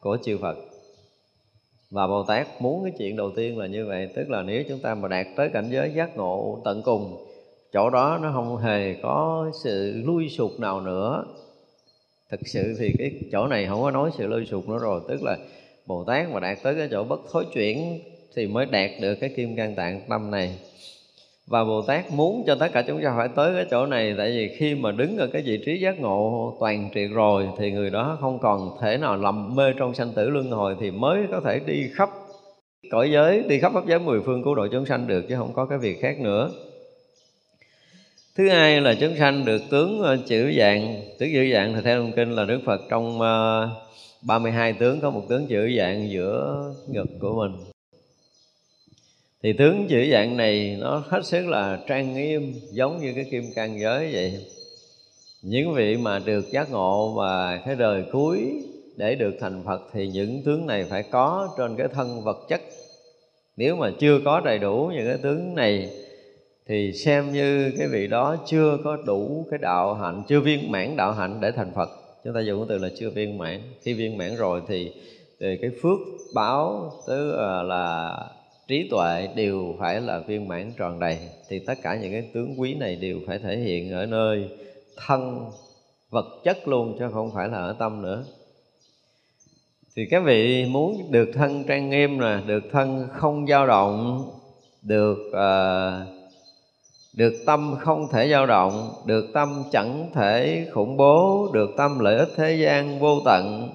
của 0.00 0.18
chư 0.24 0.38
Phật. 0.38 0.56
Và 1.90 2.06
Bồ 2.06 2.22
Tát 2.22 2.46
muốn 2.60 2.84
cái 2.84 2.92
chuyện 2.98 3.16
đầu 3.16 3.30
tiên 3.36 3.58
là 3.58 3.66
như 3.66 3.86
vậy, 3.86 4.08
tức 4.16 4.30
là 4.30 4.42
nếu 4.42 4.64
chúng 4.68 4.78
ta 4.78 4.94
mà 4.94 5.08
đạt 5.08 5.26
tới 5.36 5.50
cảnh 5.52 5.68
giới 5.70 5.92
giác 5.94 6.16
ngộ 6.16 6.60
tận 6.64 6.82
cùng 6.84 7.27
chỗ 7.72 7.90
đó 7.90 8.18
nó 8.22 8.30
không 8.34 8.56
hề 8.56 8.94
có 9.02 9.50
sự 9.64 10.02
lui 10.04 10.28
sụp 10.28 10.50
nào 10.58 10.80
nữa. 10.80 11.24
Thực 12.30 12.40
sự 12.44 12.76
thì 12.78 12.92
cái 12.98 13.10
chỗ 13.32 13.46
này 13.46 13.66
không 13.66 13.82
có 13.82 13.90
nói 13.90 14.10
sự 14.18 14.26
lui 14.26 14.46
sụp 14.46 14.68
nữa 14.68 14.78
rồi, 14.80 15.00
tức 15.08 15.22
là 15.22 15.36
Bồ 15.86 16.04
Tát 16.04 16.30
mà 16.30 16.40
đạt 16.40 16.58
tới 16.62 16.74
cái 16.74 16.88
chỗ 16.90 17.04
bất 17.04 17.20
thối 17.32 17.44
chuyển 17.54 18.00
thì 18.36 18.46
mới 18.46 18.66
đạt 18.66 18.90
được 19.00 19.14
cái 19.14 19.30
kim 19.36 19.56
cang 19.56 19.74
tạng 19.74 20.00
tâm 20.08 20.30
này. 20.30 20.58
Và 21.46 21.64
Bồ 21.64 21.82
Tát 21.82 22.12
muốn 22.12 22.44
cho 22.46 22.54
tất 22.54 22.68
cả 22.72 22.82
chúng 22.86 23.02
ta 23.02 23.14
phải 23.16 23.28
tới 23.28 23.54
cái 23.54 23.64
chỗ 23.70 23.86
này, 23.86 24.14
tại 24.18 24.30
vì 24.30 24.56
khi 24.58 24.74
mà 24.74 24.92
đứng 24.92 25.16
ở 25.16 25.26
cái 25.32 25.42
vị 25.42 25.62
trí 25.66 25.80
giác 25.80 26.00
ngộ 26.00 26.56
toàn 26.60 26.90
triệt 26.94 27.10
rồi 27.10 27.48
thì 27.58 27.72
người 27.72 27.90
đó 27.90 28.18
không 28.20 28.38
còn 28.38 28.76
thể 28.80 28.96
nào 28.96 29.16
lầm 29.16 29.56
mê 29.56 29.72
trong 29.78 29.94
sanh 29.94 30.12
tử 30.12 30.30
luân 30.30 30.50
hồi 30.50 30.76
thì 30.80 30.90
mới 30.90 31.26
có 31.30 31.40
thể 31.44 31.60
đi 31.66 31.88
khắp 31.94 32.10
cõi 32.90 33.10
giới, 33.10 33.42
đi 33.48 33.58
khắp 33.58 33.72
pháp 33.74 33.86
giới 33.86 33.98
mười 33.98 34.20
phương 34.20 34.44
cứu 34.44 34.54
độ 34.54 34.66
chúng 34.72 34.86
sanh 34.86 35.06
được 35.06 35.24
chứ 35.28 35.34
không 35.36 35.52
có 35.52 35.66
cái 35.66 35.78
việc 35.78 36.00
khác 36.00 36.20
nữa 36.20 36.50
thứ 38.38 38.48
hai 38.48 38.80
là 38.80 38.94
chúng 39.00 39.16
sanh 39.16 39.44
được 39.44 39.62
tướng 39.70 40.02
ờ, 40.02 40.16
chữ 40.26 40.52
dạng. 40.58 41.02
Tướng 41.18 41.28
chữ 41.32 41.52
dạng 41.52 41.74
thì 41.74 41.80
theo 41.84 42.02
thông 42.02 42.12
kinh 42.12 42.32
là 42.32 42.44
đức 42.44 42.60
phật 42.64 42.80
trong 42.90 43.20
ờ, 43.20 43.68
32 44.22 44.72
tướng 44.72 45.00
có 45.00 45.10
một 45.10 45.22
tướng 45.28 45.46
chữ 45.46 45.70
dạng 45.78 46.10
giữa 46.10 46.64
ngực 46.88 47.08
của 47.20 47.34
mình. 47.34 47.52
Thì 49.42 49.52
tướng 49.52 49.86
chữ 49.88 50.08
dạng 50.12 50.36
này 50.36 50.76
nó 50.80 51.02
hết 51.08 51.24
sức 51.24 51.46
là 51.46 51.78
trang 51.86 52.14
nghiêm, 52.14 52.54
giống 52.72 53.00
như 53.00 53.12
cái 53.14 53.24
kim 53.30 53.44
cang 53.54 53.80
giới 53.80 54.12
vậy. 54.12 54.46
Những 55.42 55.74
vị 55.74 55.96
mà 55.96 56.18
được 56.18 56.50
giác 56.50 56.70
ngộ 56.70 57.14
và 57.16 57.62
cái 57.66 57.74
đời 57.74 58.04
cuối 58.12 58.52
để 58.96 59.14
được 59.14 59.34
thành 59.40 59.62
Phật 59.66 59.80
thì 59.92 60.08
những 60.08 60.42
tướng 60.44 60.66
này 60.66 60.84
phải 60.84 61.02
có 61.02 61.54
trên 61.58 61.76
cái 61.76 61.88
thân 61.94 62.24
vật 62.24 62.46
chất. 62.48 62.60
Nếu 63.56 63.76
mà 63.76 63.90
chưa 63.98 64.20
có 64.24 64.40
đầy 64.40 64.58
đủ 64.58 64.90
những 64.94 65.06
cái 65.06 65.18
tướng 65.22 65.54
này 65.54 65.90
thì 66.68 66.92
xem 66.92 67.32
như 67.32 67.72
cái 67.78 67.88
vị 67.88 68.06
đó 68.06 68.36
chưa 68.46 68.78
có 68.84 68.96
đủ 69.06 69.46
cái 69.50 69.58
đạo 69.58 69.94
hạnh 69.94 70.22
chưa 70.28 70.40
viên 70.40 70.72
mãn 70.72 70.96
đạo 70.96 71.12
hạnh 71.12 71.38
để 71.40 71.50
thành 71.50 71.72
Phật. 71.74 71.88
Chúng 72.24 72.34
ta 72.34 72.40
dùng 72.40 72.58
cái 72.58 72.66
từ 72.68 72.84
là 72.84 72.88
chưa 72.98 73.10
viên 73.10 73.38
mãn. 73.38 73.60
Khi 73.82 73.92
viên 73.92 74.18
mãn 74.18 74.36
rồi 74.36 74.62
thì, 74.68 74.92
thì 75.40 75.58
cái 75.60 75.70
phước 75.82 75.98
báo 76.34 76.92
tức 77.06 77.36
à, 77.36 77.62
là 77.62 78.16
trí 78.68 78.88
tuệ 78.90 79.28
đều 79.34 79.76
phải 79.78 80.00
là 80.00 80.18
viên 80.18 80.48
mãn 80.48 80.72
tròn 80.78 81.00
đầy. 81.00 81.18
Thì 81.48 81.58
tất 81.58 81.74
cả 81.82 81.98
những 82.02 82.12
cái 82.12 82.30
tướng 82.34 82.60
quý 82.60 82.74
này 82.74 82.96
đều 82.96 83.20
phải 83.26 83.38
thể 83.38 83.56
hiện 83.56 83.92
ở 83.92 84.06
nơi 84.06 84.48
thân 84.96 85.50
vật 86.10 86.26
chất 86.44 86.68
luôn 86.68 86.96
chứ 86.98 87.04
không 87.12 87.30
phải 87.34 87.48
là 87.48 87.58
ở 87.58 87.76
tâm 87.78 88.02
nữa. 88.02 88.24
Thì 89.96 90.06
các 90.10 90.22
vị 90.24 90.66
muốn 90.70 91.12
được 91.12 91.30
thân 91.34 91.64
trang 91.64 91.90
nghiêm 91.90 92.20
nè 92.20 92.38
được 92.46 92.64
thân 92.72 93.08
không 93.12 93.46
dao 93.46 93.66
động 93.66 94.24
được 94.82 95.18
uh, 95.28 96.17
được 97.18 97.34
tâm 97.46 97.76
không 97.80 98.08
thể 98.12 98.28
dao 98.28 98.46
động, 98.46 98.94
được 99.06 99.26
tâm 99.34 99.64
chẳng 99.72 100.10
thể 100.14 100.66
khủng 100.72 100.96
bố, 100.96 101.48
được 101.52 101.70
tâm 101.76 101.98
lợi 101.98 102.18
ích 102.18 102.28
thế 102.36 102.54
gian 102.54 102.98
vô 102.98 103.20
tận. 103.24 103.70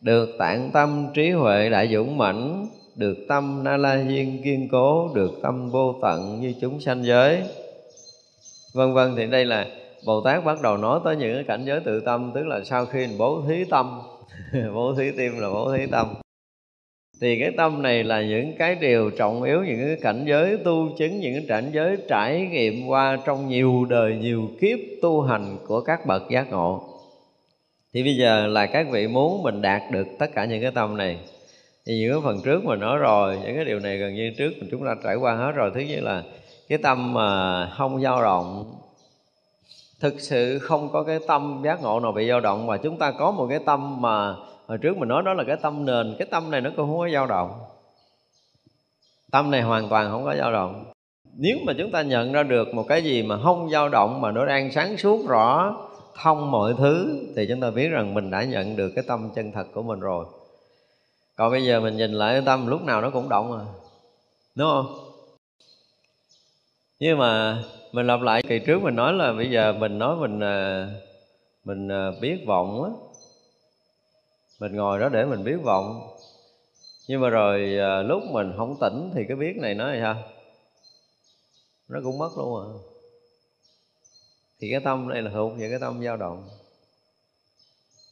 Được 0.00 0.28
tạng 0.38 0.70
tâm 0.72 1.06
trí 1.14 1.30
huệ 1.30 1.70
đại 1.70 1.88
dũng 1.92 2.18
mãnh, 2.18 2.66
được 2.94 3.16
tâm 3.28 3.64
na 3.64 3.76
la 3.76 4.04
diên 4.08 4.42
kiên 4.44 4.68
cố, 4.68 5.10
được 5.14 5.30
tâm 5.42 5.70
vô 5.70 5.94
tận 6.02 6.40
như 6.40 6.54
chúng 6.60 6.80
sanh 6.80 7.04
giới. 7.04 7.42
Vân 8.74 8.94
vân, 8.94 9.14
thì 9.16 9.26
đây 9.26 9.44
là 9.44 9.66
bồ 10.06 10.20
tát 10.20 10.44
bắt 10.44 10.62
đầu 10.62 10.76
nói 10.76 11.00
tới 11.04 11.16
những 11.16 11.44
cảnh 11.44 11.64
giới 11.64 11.80
tự 11.80 12.00
tâm, 12.00 12.30
tức 12.34 12.46
là 12.46 12.60
sau 12.64 12.86
khi 12.86 13.06
bố 13.18 13.42
thí 13.48 13.64
tâm. 13.64 14.00
Bố 14.74 14.94
thí 14.94 15.10
tim 15.16 15.38
là 15.38 15.50
bố 15.50 15.76
thí 15.76 15.86
tâm 15.86 16.06
thì 17.20 17.40
cái 17.40 17.50
tâm 17.56 17.82
này 17.82 18.04
là 18.04 18.22
những 18.22 18.52
cái 18.58 18.74
điều 18.74 19.10
trọng 19.10 19.42
yếu, 19.42 19.64
những 19.64 19.86
cái 19.86 19.96
cảnh 20.02 20.24
giới 20.28 20.56
tu 20.56 20.88
chứng, 20.98 21.20
những 21.20 21.34
cái 21.34 21.44
cảnh 21.48 21.70
giới 21.72 21.96
trải 22.08 22.48
nghiệm 22.50 22.86
qua 22.86 23.18
trong 23.26 23.48
nhiều 23.48 23.86
đời, 23.88 24.16
nhiều 24.16 24.50
kiếp 24.60 24.78
tu 25.02 25.22
hành 25.22 25.56
của 25.66 25.80
các 25.80 26.06
bậc 26.06 26.22
giác 26.30 26.50
ngộ. 26.50 26.82
Thì 27.94 28.02
bây 28.02 28.16
giờ 28.16 28.46
là 28.46 28.66
các 28.66 28.86
vị 28.90 29.08
muốn 29.08 29.42
mình 29.42 29.62
đạt 29.62 29.82
được 29.90 30.06
tất 30.18 30.26
cả 30.34 30.44
những 30.44 30.62
cái 30.62 30.70
tâm 30.70 30.96
này. 30.96 31.18
Thì 31.86 31.98
những 31.98 32.12
cái 32.12 32.20
phần 32.24 32.40
trước 32.44 32.64
mình 32.64 32.80
nói 32.80 32.98
rồi, 32.98 33.38
những 33.44 33.54
cái 33.54 33.64
điều 33.64 33.78
này 33.78 33.96
gần 33.96 34.14
như 34.14 34.32
trước 34.38 34.52
mình 34.60 34.68
chúng 34.70 34.86
ta 34.86 34.94
trải 35.04 35.16
qua 35.16 35.34
hết 35.34 35.52
rồi. 35.52 35.70
Thứ 35.74 35.80
nhất 35.80 36.02
là 36.02 36.22
cái 36.68 36.78
tâm 36.78 37.14
mà 37.14 37.66
không 37.66 38.00
dao 38.00 38.22
động, 38.22 38.74
thực 40.00 40.20
sự 40.20 40.58
không 40.58 40.88
có 40.92 41.02
cái 41.02 41.18
tâm 41.26 41.62
giác 41.64 41.82
ngộ 41.82 42.00
nào 42.00 42.12
bị 42.12 42.28
dao 42.28 42.40
động, 42.40 42.66
mà 42.66 42.76
chúng 42.76 42.98
ta 42.98 43.10
có 43.10 43.30
một 43.30 43.46
cái 43.50 43.58
tâm 43.66 44.00
mà 44.00 44.34
hồi 44.68 44.78
trước 44.78 44.96
mình 44.96 45.08
nói 45.08 45.22
đó 45.22 45.34
là 45.34 45.44
cái 45.44 45.56
tâm 45.62 45.84
nền, 45.84 46.16
cái 46.18 46.28
tâm 46.30 46.50
này 46.50 46.60
nó 46.60 46.70
cũng 46.76 46.86
không 46.86 46.98
có 46.98 47.08
dao 47.08 47.26
động. 47.26 47.60
Tâm 49.30 49.50
này 49.50 49.62
hoàn 49.62 49.88
toàn 49.88 50.10
không 50.10 50.24
có 50.24 50.34
dao 50.36 50.52
động. 50.52 50.84
Nếu 51.36 51.56
mà 51.66 51.72
chúng 51.78 51.90
ta 51.90 52.02
nhận 52.02 52.32
ra 52.32 52.42
được 52.42 52.74
một 52.74 52.84
cái 52.88 53.04
gì 53.04 53.22
mà 53.22 53.38
không 53.42 53.70
dao 53.70 53.88
động, 53.88 54.20
mà 54.20 54.32
nó 54.32 54.46
đang 54.46 54.72
sáng 54.72 54.96
suốt 54.96 55.28
rõ, 55.28 55.76
thông 56.22 56.50
mọi 56.50 56.74
thứ, 56.78 57.26
thì 57.36 57.46
chúng 57.48 57.60
ta 57.60 57.70
biết 57.70 57.88
rằng 57.88 58.14
mình 58.14 58.30
đã 58.30 58.44
nhận 58.44 58.76
được 58.76 58.92
cái 58.94 59.04
tâm 59.08 59.30
chân 59.34 59.52
thật 59.52 59.66
của 59.74 59.82
mình 59.82 60.00
rồi. 60.00 60.26
Còn 61.36 61.50
bây 61.50 61.64
giờ 61.64 61.80
mình 61.80 61.96
nhìn 61.96 62.12
lại 62.12 62.34
cái 62.34 62.42
tâm, 62.46 62.66
lúc 62.66 62.82
nào 62.82 63.00
nó 63.00 63.10
cũng 63.10 63.28
động 63.28 63.58
à. 63.58 63.64
Đúng 64.54 64.68
không? 64.70 64.86
Nhưng 67.00 67.18
mà 67.18 67.62
mình 67.92 68.06
lặp 68.06 68.20
lại, 68.20 68.42
kỳ 68.48 68.58
trước 68.58 68.82
mình 68.82 68.96
nói 68.96 69.12
là 69.12 69.32
bây 69.32 69.50
giờ 69.50 69.72
mình 69.72 69.98
nói 69.98 70.16
mình 70.16 70.40
à, 70.40 70.88
mình 71.64 71.88
à, 71.88 72.10
biết 72.20 72.44
vọng 72.46 72.84
á 72.84 72.90
mình 74.58 74.76
ngồi 74.76 74.98
đó 74.98 75.08
để 75.08 75.24
mình 75.24 75.44
biết 75.44 75.56
vọng. 75.64 76.16
Nhưng 77.08 77.20
mà 77.20 77.28
rồi 77.28 77.78
à, 77.78 78.02
lúc 78.02 78.22
mình 78.30 78.52
không 78.56 78.76
tỉnh 78.80 79.10
thì 79.14 79.24
cái 79.28 79.36
biết 79.36 79.56
này 79.56 79.74
nó 79.74 79.86
là 79.86 79.98
sao? 80.00 80.22
Nó 81.88 82.00
cũng 82.04 82.18
mất 82.18 82.30
luôn 82.36 82.60
à. 82.60 82.66
Thì 84.60 84.70
cái 84.70 84.80
tâm 84.80 85.08
này 85.08 85.22
là 85.22 85.30
thuộc 85.34 85.52
về 85.58 85.70
cái 85.70 85.78
tâm 85.78 86.04
dao 86.04 86.16
động. 86.16 86.48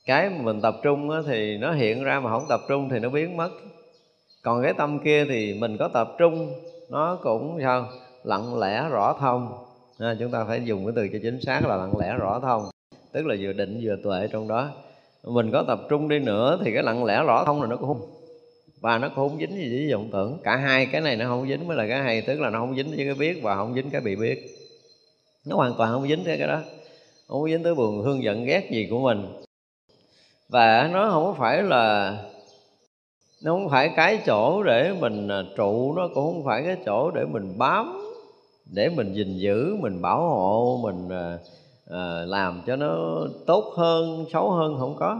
Cái 0.07 0.30
mà 0.30 0.42
mình 0.42 0.61
tập 0.61 0.74
trung 0.82 1.11
á, 1.11 1.18
thì 1.26 1.59
nó 1.59 1.72
hiện 1.72 2.05
ra 2.05 2.20
mà 2.20 2.30
không 2.30 2.47
tập 2.49 2.61
trung 2.68 2.88
thì 2.88 2.99
nó 2.99 3.09
biến 3.09 3.36
mất. 3.36 3.51
Còn 4.42 4.62
cái 4.62 4.74
tâm 4.74 4.99
kia 5.05 5.24
thì 5.24 5.55
mình 5.55 5.76
có 5.78 5.88
tập 5.88 6.14
trung 6.18 6.53
nó 6.90 7.18
cũng 7.22 7.59
sao? 7.62 7.88
Lặng 8.24 8.59
lẽ 8.59 8.88
rõ 8.90 9.16
thông. 9.20 9.64
À, 9.99 10.16
chúng 10.18 10.30
ta 10.30 10.44
phải 10.44 10.64
dùng 10.64 10.86
cái 10.86 10.92
từ 10.97 11.09
cho 11.12 11.18
chính 11.22 11.40
xác 11.40 11.66
là 11.66 11.76
lặng 11.76 11.99
lẽ 11.99 12.14
rõ 12.18 12.40
thông. 12.40 12.70
Tức 13.12 13.26
là 13.26 13.36
vừa 13.40 13.53
định 13.53 13.80
vừa 13.82 13.97
tuệ 14.05 14.28
trong 14.32 14.49
đó 14.49 14.70
mình 15.27 15.51
có 15.53 15.62
tập 15.62 15.81
trung 15.89 16.09
đi 16.09 16.18
nữa 16.18 16.59
thì 16.64 16.72
cái 16.72 16.83
lặng 16.83 17.05
lẽ 17.05 17.22
rõ 17.27 17.45
không 17.45 17.62
là 17.62 17.68
nó 17.68 17.77
cũng 17.77 17.89
không 17.89 18.16
và 18.81 18.99
nó 18.99 19.09
cũng 19.09 19.29
không 19.29 19.39
dính 19.39 19.57
gì 19.57 19.70
với 19.70 19.93
vọng 19.93 20.09
tưởng. 20.12 20.39
Cả 20.45 20.57
hai 20.57 20.87
cái 20.87 21.01
này 21.01 21.16
nó 21.16 21.24
không 21.29 21.49
dính, 21.49 21.68
mới 21.68 21.77
là 21.77 21.87
cái 21.89 22.03
hay. 22.03 22.22
Tức 22.22 22.41
là 22.41 22.51
nó 22.51 22.59
không 22.59 22.77
dính 22.77 22.91
với 22.97 23.05
cái 23.05 23.14
biết 23.14 23.43
và 23.43 23.57
không 23.57 23.74
dính 23.74 23.91
cái 23.91 24.01
bị 24.01 24.16
biết. 24.16 24.47
Nó 25.47 25.57
hoàn 25.57 25.74
toàn 25.79 25.93
không 25.93 26.09
dính 26.09 26.24
tới 26.24 26.39
cái 26.39 26.49
đó. 26.49 26.61
Không 27.29 27.51
dính 27.51 27.62
tới 27.62 27.74
buồn, 27.74 28.05
thương 28.05 28.22
giận, 28.22 28.45
ghét 28.45 28.70
gì 28.70 28.87
của 28.91 28.99
mình. 28.99 29.27
Và 30.49 30.91
nó 30.93 31.11
không 31.11 31.35
phải 31.39 31.62
là, 31.62 32.16
nó 33.43 33.53
không 33.53 33.68
phải 33.68 33.91
cái 33.97 34.18
chỗ 34.27 34.62
để 34.62 34.93
mình 35.01 35.29
à, 35.29 35.43
trụ. 35.57 35.95
Nó 35.97 36.09
cũng 36.14 36.35
không 36.35 36.45
phải 36.45 36.62
cái 36.62 36.77
chỗ 36.87 37.11
để 37.11 37.24
mình 37.24 37.59
bám, 37.59 38.01
để 38.74 38.89
mình 38.89 39.12
gìn 39.14 39.39
giữ, 39.39 39.77
mình 39.81 40.03
bảo 40.03 40.29
hộ, 40.29 40.81
mình 40.83 41.09
à, 41.09 41.39
à, 41.91 42.22
làm 42.26 42.62
cho 42.66 42.76
nó 42.76 42.97
tốt 43.47 43.72
hơn 43.76 44.24
xấu 44.32 44.51
hơn 44.51 44.76
không 44.78 44.97
có. 44.99 45.18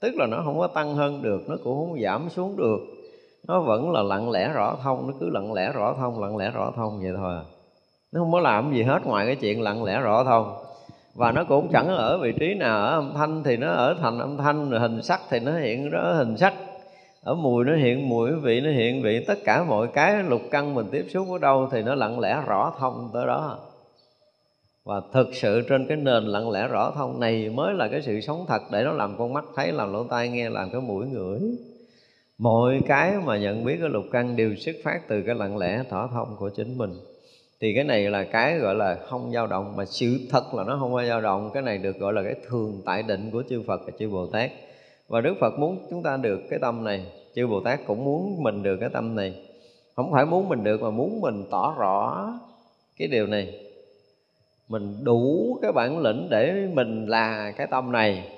Tức 0.00 0.14
là 0.16 0.26
nó 0.26 0.42
không 0.44 0.58
có 0.58 0.66
tăng 0.66 0.94
hơn 0.94 1.22
được 1.22 1.40
nó 1.48 1.56
cũng 1.64 1.76
không 1.76 2.02
giảm 2.02 2.28
xuống 2.28 2.56
được. 2.56 2.78
Nó 3.48 3.60
vẫn 3.60 3.92
là 3.92 4.02
lặng 4.02 4.30
lẽ 4.30 4.52
rõ 4.54 4.76
thông 4.82 5.06
nó 5.06 5.14
cứ 5.20 5.30
lặng 5.30 5.52
lẽ 5.52 5.72
rõ 5.72 5.94
thông 5.98 6.22
lặng 6.22 6.36
lẽ 6.36 6.50
rõ 6.50 6.72
thông 6.76 7.00
vậy 7.00 7.12
thôi 7.16 7.34
à. 7.34 7.42
nó 8.12 8.20
không 8.20 8.32
có 8.32 8.40
làm 8.40 8.72
gì 8.72 8.82
hết 8.82 9.06
ngoài 9.06 9.26
cái 9.26 9.36
chuyện 9.36 9.62
lặng 9.62 9.84
lẽ 9.84 10.00
rõ 10.00 10.24
thông. 10.24 10.54
Và 11.14 11.32
nó 11.32 11.44
cũng 11.44 11.68
chẳng 11.72 11.88
ở 11.88 12.18
vị 12.18 12.32
trí 12.40 12.54
nào 12.54 12.86
ở 12.86 12.92
âm 12.92 13.12
thanh 13.14 13.42
thì 13.42 13.56
nó 13.56 13.70
ở 13.70 13.94
thành 14.00 14.18
âm 14.18 14.36
thanh 14.36 14.70
rồi 14.70 14.80
hình 14.80 15.02
sắc 15.02 15.20
thì 15.30 15.40
nó 15.40 15.52
hiện 15.52 15.90
đó 15.90 16.12
hình 16.12 16.36
sắc. 16.36 16.54
Ở 17.22 17.34
mùi 17.34 17.64
nó 17.64 17.76
hiện 17.76 18.08
mùi 18.08 18.32
vị 18.32 18.60
nó 18.60 18.70
hiện 18.70 19.02
vị 19.02 19.24
tất 19.28 19.38
cả 19.44 19.64
mọi 19.64 19.86
cái 19.86 20.22
lục 20.22 20.40
căn 20.50 20.74
mình 20.74 20.86
tiếp 20.92 21.06
xúc 21.08 21.26
ở 21.30 21.38
đâu 21.38 21.68
thì 21.72 21.82
nó 21.82 21.94
lặng 21.94 22.20
lẽ 22.20 22.42
rõ 22.46 22.72
thông 22.78 23.10
tới 23.14 23.26
đó 23.26 23.58
và 24.86 25.00
thực 25.12 25.34
sự 25.34 25.62
trên 25.68 25.86
cái 25.86 25.96
nền 25.96 26.24
lặng 26.24 26.50
lẽ 26.50 26.68
rõ 26.68 26.92
thông 26.96 27.20
này 27.20 27.48
mới 27.48 27.74
là 27.74 27.88
cái 27.88 28.02
sự 28.02 28.20
sống 28.20 28.44
thật 28.48 28.62
để 28.72 28.84
nó 28.84 28.92
làm 28.92 29.18
con 29.18 29.32
mắt 29.32 29.44
thấy, 29.56 29.72
làm 29.72 29.92
lỗ 29.92 30.04
tai 30.04 30.28
nghe, 30.28 30.50
làm 30.50 30.70
cái 30.70 30.80
mũi 30.80 31.06
ngửi. 31.06 31.40
Mọi 32.38 32.80
cái 32.86 33.14
mà 33.24 33.38
nhận 33.38 33.64
biết 33.64 33.76
cái 33.80 33.88
lục 33.88 34.04
căn 34.12 34.36
đều 34.36 34.54
xuất 34.54 34.76
phát 34.84 35.08
từ 35.08 35.22
cái 35.22 35.34
lặng 35.34 35.58
lẽ 35.58 35.82
thỏa 35.90 36.06
thông 36.06 36.36
của 36.38 36.50
chính 36.56 36.78
mình. 36.78 36.90
Thì 37.60 37.74
cái 37.74 37.84
này 37.84 38.10
là 38.10 38.24
cái 38.24 38.58
gọi 38.58 38.74
là 38.74 38.98
không 39.08 39.30
dao 39.32 39.46
động, 39.46 39.76
mà 39.76 39.84
sự 39.84 40.18
thật 40.30 40.54
là 40.54 40.64
nó 40.64 40.76
không 40.80 40.92
có 40.92 41.04
dao 41.04 41.20
động. 41.20 41.50
Cái 41.54 41.62
này 41.62 41.78
được 41.78 41.98
gọi 41.98 42.12
là 42.12 42.22
cái 42.22 42.34
thường 42.48 42.82
tại 42.84 43.02
định 43.02 43.30
của 43.30 43.42
chư 43.48 43.62
Phật 43.66 43.80
và 43.86 43.92
chư 43.98 44.08
Bồ 44.08 44.26
Tát. 44.26 44.50
Và 45.08 45.20
Đức 45.20 45.34
Phật 45.40 45.58
muốn 45.58 45.86
chúng 45.90 46.02
ta 46.02 46.16
được 46.16 46.40
cái 46.50 46.58
tâm 46.58 46.84
này, 46.84 47.06
chư 47.34 47.46
Bồ 47.46 47.60
Tát 47.60 47.80
cũng 47.86 48.04
muốn 48.04 48.42
mình 48.42 48.62
được 48.62 48.76
cái 48.80 48.88
tâm 48.92 49.14
này. 49.14 49.34
Không 49.96 50.12
phải 50.12 50.26
muốn 50.26 50.48
mình 50.48 50.64
được 50.64 50.82
mà 50.82 50.90
muốn 50.90 51.20
mình 51.20 51.44
tỏ 51.50 51.74
rõ 51.78 52.32
cái 52.96 53.08
điều 53.08 53.26
này 53.26 53.65
mình 54.68 55.04
đủ 55.04 55.58
cái 55.62 55.72
bản 55.72 55.98
lĩnh 55.98 56.28
để 56.30 56.68
mình 56.72 57.06
là 57.06 57.52
cái 57.56 57.66
tâm 57.66 57.92
này. 57.92 58.28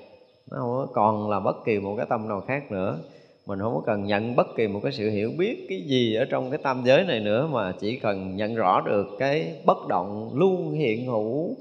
Nó 0.51 0.57
không 0.57 0.87
còn 0.93 1.29
là 1.29 1.39
bất 1.39 1.55
kỳ 1.65 1.79
một 1.79 1.95
cái 1.97 2.05
tâm 2.09 2.27
nào 2.27 2.41
khác 2.41 2.71
nữa. 2.71 2.99
Mình 3.45 3.59
không 3.59 3.73
có 3.73 3.81
cần 3.85 4.03
nhận 4.03 4.35
bất 4.35 4.47
kỳ 4.57 4.67
một 4.67 4.79
cái 4.83 4.91
sự 4.91 5.09
hiểu 5.09 5.31
biết 5.37 5.65
cái 5.69 5.81
gì 5.81 6.15
ở 6.15 6.25
trong 6.25 6.49
cái 6.49 6.59
tam 6.63 6.81
giới 6.85 7.03
này 7.03 7.19
nữa, 7.19 7.47
mà 7.51 7.73
chỉ 7.79 7.99
cần 7.99 8.35
nhận 8.35 8.55
rõ 8.55 8.81
được 8.81 9.07
cái 9.19 9.61
bất 9.65 9.87
động, 9.87 10.31
luôn 10.33 10.71
hiện 10.71 11.05
hữu 11.05 11.55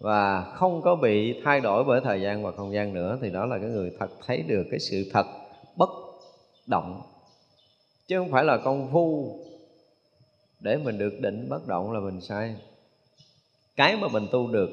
và 0.00 0.44
không 0.54 0.82
có 0.82 0.96
bị 0.96 1.40
thay 1.44 1.60
đổi 1.60 1.84
bởi 1.84 2.00
thời 2.00 2.20
gian 2.20 2.42
và 2.42 2.50
không 2.52 2.72
gian 2.72 2.94
nữa, 2.94 3.18
thì 3.22 3.30
đó 3.30 3.46
là 3.46 3.58
cái 3.58 3.68
người 3.68 3.92
thật 3.98 4.10
thấy 4.26 4.42
được 4.48 4.64
cái 4.70 4.80
sự 4.80 5.10
thật 5.12 5.26
bất 5.76 5.90
động. 6.66 7.02
Chứ 8.08 8.18
không 8.18 8.30
phải 8.30 8.44
là 8.44 8.56
công 8.56 8.88
phu 8.92 9.36
để 10.60 10.76
mình 10.76 10.98
được 10.98 11.20
định 11.20 11.46
bất 11.48 11.68
động 11.68 11.92
là 11.92 12.00
mình 12.00 12.20
sai 12.20 12.54
cái 13.76 13.96
mà 13.96 14.08
mình 14.08 14.26
tu 14.32 14.48
được, 14.48 14.70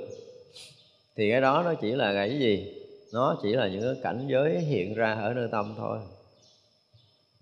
thì 1.16 1.32
cái 1.32 1.41
đó 1.41 1.62
nó 1.66 1.74
chỉ 1.74 1.91
là 1.91 2.14
cái 2.14 2.39
gì? 2.39 2.74
Nó 3.14 3.38
chỉ 3.43 3.50
là 3.54 3.68
những 3.68 3.82
cái 3.82 3.95
cảnh 4.04 4.28
giới 4.28 4.60
hiện 4.60 4.93
ra 4.93 5.14
ở 5.14 5.34
nơi 5.34 5.47
tâm 5.52 5.74
thôi. 5.78 6.00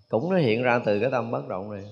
Cũng 0.08 0.30
nó 0.30 0.36
hiện 0.36 0.62
ra 0.62 0.80
từ 0.86 1.00
cái 1.00 1.10
tâm 1.10 1.30
bất 1.30 1.48
động 1.48 1.70
này. 1.70 1.84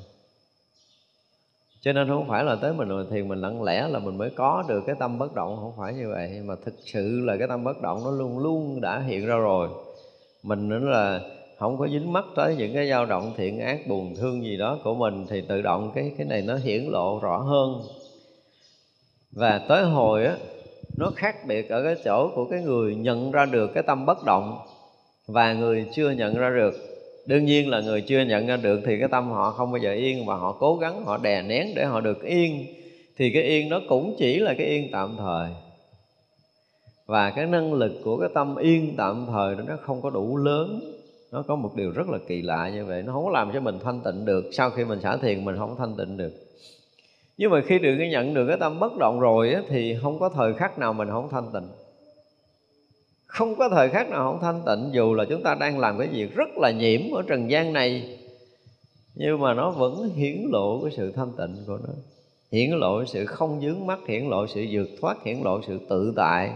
Cho 1.80 1.92
nên 1.92 2.08
không 2.08 2.28
phải 2.28 2.44
là 2.44 2.56
tới 2.56 2.72
mình 2.72 2.88
rồi 2.88 3.06
thiền 3.10 3.28
mình 3.28 3.40
lặng 3.40 3.62
lẽ 3.62 3.88
là 3.88 3.98
mình 3.98 4.18
mới 4.18 4.30
có 4.30 4.64
được 4.68 4.82
cái 4.86 4.96
tâm 4.98 5.18
bất 5.18 5.34
động, 5.34 5.56
không 5.56 5.72
phải 5.78 5.94
như 5.94 6.08
vậy. 6.12 6.40
Mà 6.44 6.54
thực 6.64 6.74
sự 6.84 7.20
là 7.24 7.36
cái 7.36 7.48
tâm 7.48 7.64
bất 7.64 7.82
động 7.82 8.04
nó 8.04 8.10
luôn 8.10 8.38
luôn 8.38 8.80
đã 8.80 9.00
hiện 9.00 9.26
ra 9.26 9.36
rồi. 9.36 9.68
Mình 10.42 10.68
nữa 10.68 10.78
là 10.78 11.20
không 11.58 11.78
có 11.78 11.88
dính 11.88 12.12
mắc 12.12 12.24
tới 12.36 12.56
những 12.56 12.74
cái 12.74 12.88
dao 12.88 13.06
động 13.06 13.32
thiện 13.36 13.60
ác, 13.60 13.86
buồn 13.86 14.14
thương 14.16 14.44
gì 14.44 14.56
đó 14.56 14.78
của 14.84 14.94
mình, 14.94 15.26
thì 15.28 15.40
tự 15.40 15.62
động 15.62 15.92
cái 15.94 16.12
cái 16.18 16.26
này 16.26 16.42
nó 16.42 16.56
hiển 16.56 16.84
lộ 16.84 17.18
rõ 17.22 17.38
hơn 17.38 17.82
và 19.36 19.58
tới 19.68 19.84
hồi 19.84 20.24
á, 20.24 20.36
nó 20.96 21.10
khác 21.16 21.36
biệt 21.46 21.68
ở 21.68 21.82
cái 21.82 21.96
chỗ 22.04 22.30
của 22.34 22.44
cái 22.44 22.60
người 22.60 22.94
nhận 22.94 23.30
ra 23.30 23.46
được 23.46 23.70
cái 23.74 23.82
tâm 23.82 24.06
bất 24.06 24.24
động 24.24 24.58
và 25.26 25.52
người 25.52 25.86
chưa 25.94 26.10
nhận 26.10 26.34
ra 26.34 26.50
được. 26.50 26.74
Đương 27.26 27.44
nhiên 27.44 27.70
là 27.70 27.80
người 27.80 28.00
chưa 28.00 28.20
nhận 28.20 28.46
ra 28.46 28.56
được 28.56 28.80
thì 28.86 28.98
cái 28.98 29.08
tâm 29.08 29.30
họ 29.30 29.50
không 29.50 29.72
bao 29.72 29.78
giờ 29.78 29.92
yên 29.92 30.26
và 30.26 30.36
họ 30.36 30.56
cố 30.60 30.76
gắng, 30.76 31.04
họ 31.04 31.16
đè 31.16 31.42
nén 31.42 31.74
để 31.74 31.84
họ 31.84 32.00
được 32.00 32.22
yên. 32.22 32.66
Thì 33.16 33.30
cái 33.30 33.42
yên 33.42 33.68
nó 33.68 33.80
cũng 33.88 34.14
chỉ 34.18 34.38
là 34.38 34.54
cái 34.58 34.66
yên 34.66 34.88
tạm 34.92 35.16
thời. 35.18 35.50
Và 37.06 37.30
cái 37.30 37.46
năng 37.46 37.74
lực 37.74 37.92
của 38.04 38.16
cái 38.16 38.28
tâm 38.34 38.56
yên 38.56 38.94
tạm 38.96 39.26
thời 39.26 39.54
đó, 39.54 39.62
nó 39.66 39.76
không 39.80 40.02
có 40.02 40.10
đủ 40.10 40.36
lớn. 40.36 40.80
Nó 41.32 41.42
có 41.42 41.56
một 41.56 41.74
điều 41.74 41.90
rất 41.90 42.08
là 42.08 42.18
kỳ 42.28 42.42
lạ 42.42 42.70
như 42.74 42.84
vậy, 42.84 43.02
nó 43.02 43.12
không 43.12 43.24
có 43.24 43.30
làm 43.30 43.50
cho 43.54 43.60
mình 43.60 43.78
thanh 43.84 44.00
tịnh 44.00 44.24
được. 44.24 44.44
Sau 44.52 44.70
khi 44.70 44.84
mình 44.84 45.00
xả 45.00 45.16
thiền, 45.16 45.44
mình 45.44 45.56
không 45.58 45.76
thanh 45.78 45.96
tịnh 45.96 46.16
được 46.16 46.45
nhưng 47.36 47.50
mà 47.50 47.60
khi 47.60 47.78
được 47.78 47.94
cái 47.98 48.08
nhận 48.08 48.34
được 48.34 48.46
cái 48.48 48.56
tâm 48.60 48.80
bất 48.80 48.96
động 48.96 49.20
rồi 49.20 49.52
á, 49.52 49.62
thì 49.68 49.96
không 50.02 50.18
có 50.18 50.28
thời 50.28 50.54
khắc 50.54 50.78
nào 50.78 50.92
mình 50.92 51.08
không 51.08 51.28
thanh 51.30 51.52
tịnh. 51.52 51.68
Không 53.26 53.56
có 53.56 53.68
thời 53.68 53.88
khắc 53.88 54.10
nào 54.10 54.32
không 54.32 54.40
thanh 54.40 54.62
tịnh 54.66 54.94
dù 54.94 55.14
là 55.14 55.24
chúng 55.24 55.42
ta 55.42 55.54
đang 55.54 55.78
làm 55.78 55.98
cái 55.98 56.08
việc 56.08 56.34
rất 56.34 56.48
là 56.56 56.70
nhiễm 56.70 57.00
ở 57.14 57.22
trần 57.26 57.50
gian 57.50 57.72
này 57.72 58.18
nhưng 59.14 59.40
mà 59.40 59.54
nó 59.54 59.70
vẫn 59.70 60.10
hiển 60.14 60.46
lộ 60.52 60.80
cái 60.82 60.92
sự 60.96 61.12
thanh 61.12 61.32
tịnh 61.38 61.56
của 61.66 61.78
nó. 61.86 61.92
Hiển 62.52 62.70
lộ 62.70 63.04
sự 63.04 63.26
không 63.26 63.60
dướng 63.60 63.86
mắt 63.86 63.98
hiển 64.08 64.24
lộ 64.24 64.46
sự 64.46 64.66
vượt 64.70 64.88
thoát 65.00 65.24
hiển 65.24 65.36
lộ 65.44 65.60
sự 65.66 65.78
tự 65.88 66.12
tại 66.16 66.52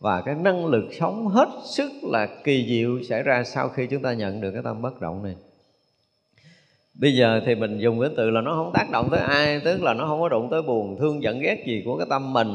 và 0.00 0.20
cái 0.20 0.34
năng 0.34 0.66
lực 0.66 0.84
sống 1.00 1.26
hết 1.26 1.48
sức 1.64 1.92
là 2.02 2.28
kỳ 2.44 2.66
diệu 2.68 3.02
xảy 3.08 3.22
ra 3.22 3.44
sau 3.44 3.68
khi 3.68 3.86
chúng 3.86 4.02
ta 4.02 4.12
nhận 4.12 4.40
được 4.40 4.50
cái 4.52 4.62
tâm 4.62 4.82
bất 4.82 5.00
động 5.00 5.22
này 5.22 5.36
bây 6.94 7.16
giờ 7.16 7.40
thì 7.46 7.54
mình 7.54 7.78
dùng 7.78 8.00
cái 8.00 8.10
từ 8.16 8.30
là 8.30 8.40
nó 8.40 8.54
không 8.54 8.70
tác 8.74 8.90
động 8.92 9.08
tới 9.10 9.20
ai 9.20 9.60
tức 9.64 9.82
là 9.82 9.94
nó 9.94 10.06
không 10.06 10.20
có 10.20 10.28
đụng 10.28 10.48
tới 10.50 10.62
buồn 10.62 10.96
thương 11.00 11.22
giận 11.22 11.40
ghét 11.40 11.64
gì 11.66 11.82
của 11.84 11.96
cái 11.98 12.06
tâm 12.10 12.32
mình 12.32 12.48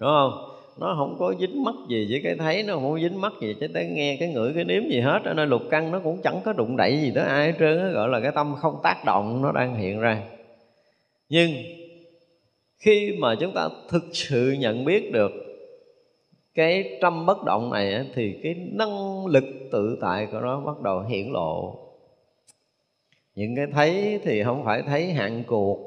đúng 0.00 0.10
không? 0.10 0.32
Nó 0.80 0.94
không 0.98 1.16
có 1.18 1.34
dính 1.40 1.64
mắt 1.64 1.74
gì 1.88 2.06
với 2.10 2.20
cái 2.24 2.34
thấy 2.38 2.62
nó 2.62 2.74
không 2.74 2.92
có 2.92 2.98
dính 2.98 3.20
mắt 3.20 3.32
gì 3.40 3.54
chứ 3.60 3.66
tới 3.74 3.86
nghe 3.86 4.16
cái 4.20 4.28
ngửi 4.28 4.52
cái 4.54 4.64
nếm 4.64 4.82
gì 4.88 5.00
hết 5.00 5.20
cho 5.24 5.32
nên 5.32 5.48
lục 5.48 5.62
căn 5.70 5.92
nó 5.92 6.00
cũng 6.04 6.22
chẳng 6.22 6.40
có 6.44 6.52
đụng 6.52 6.76
đẩy 6.76 6.96
gì 6.96 7.12
tới 7.14 7.24
ai 7.24 7.46
hết 7.46 7.56
trơn 7.58 7.78
đó, 7.78 7.88
gọi 7.92 8.08
là 8.08 8.20
cái 8.20 8.32
tâm 8.34 8.54
không 8.60 8.80
tác 8.82 9.04
động 9.06 9.42
nó 9.42 9.52
đang 9.52 9.76
hiện 9.76 10.00
ra. 10.00 10.22
Nhưng 11.28 11.50
khi 12.78 13.16
mà 13.18 13.34
chúng 13.34 13.52
ta 13.54 13.68
thực 13.88 14.04
sự 14.12 14.56
nhận 14.58 14.84
biết 14.84 15.12
được 15.12 15.32
cái 16.54 16.98
tâm 17.00 17.26
bất 17.26 17.44
động 17.44 17.70
này 17.70 18.04
thì 18.14 18.34
cái 18.42 18.54
năng 18.72 19.26
lực 19.26 19.44
tự 19.72 19.98
tại 20.00 20.26
của 20.32 20.40
nó 20.40 20.60
bắt 20.60 20.80
đầu 20.80 21.00
hiển 21.00 21.32
lộ 21.32 21.83
những 23.34 23.56
cái 23.56 23.66
thấy 23.72 24.20
thì 24.24 24.42
không 24.42 24.64
phải 24.64 24.82
thấy 24.82 25.12
hạn 25.12 25.42
cuộc. 25.46 25.78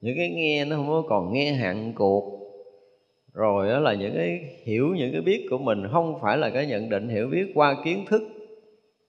Những 0.00 0.14
cái 0.16 0.30
nghe 0.30 0.64
nó 0.64 0.76
không 0.76 0.88
có 0.88 1.02
còn 1.08 1.32
nghe 1.32 1.52
hạn 1.52 1.92
cuộc. 1.96 2.40
Rồi 3.32 3.68
đó 3.68 3.78
là 3.78 3.94
những 3.94 4.14
cái 4.16 4.40
hiểu 4.64 4.94
những 4.96 5.12
cái 5.12 5.20
biết 5.20 5.46
của 5.50 5.58
mình, 5.58 5.82
không 5.92 6.18
phải 6.22 6.36
là 6.36 6.50
cái 6.50 6.66
nhận 6.66 6.88
định 6.88 7.08
hiểu 7.08 7.28
biết 7.28 7.46
qua 7.54 7.76
kiến 7.84 8.04
thức. 8.08 8.22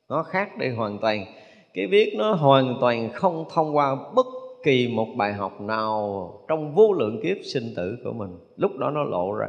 Nó 0.09 0.23
khác 0.23 0.57
đi 0.57 0.69
hoàn 0.69 0.97
toàn. 1.01 1.25
Cái 1.73 1.87
biết 1.87 2.13
nó 2.17 2.33
hoàn 2.33 2.77
toàn 2.81 3.09
không 3.13 3.45
thông 3.53 3.75
qua 3.75 3.95
bất 4.15 4.25
kỳ 4.63 4.87
một 4.87 5.07
bài 5.17 5.33
học 5.33 5.61
nào 5.61 6.31
trong 6.47 6.75
vô 6.75 6.93
lượng 6.93 7.19
kiếp 7.23 7.37
sinh 7.43 7.73
tử 7.75 7.97
của 8.03 8.13
mình. 8.13 8.29
Lúc 8.57 8.77
đó 8.77 8.91
nó 8.91 9.03
lộ 9.03 9.33
ra. 9.33 9.47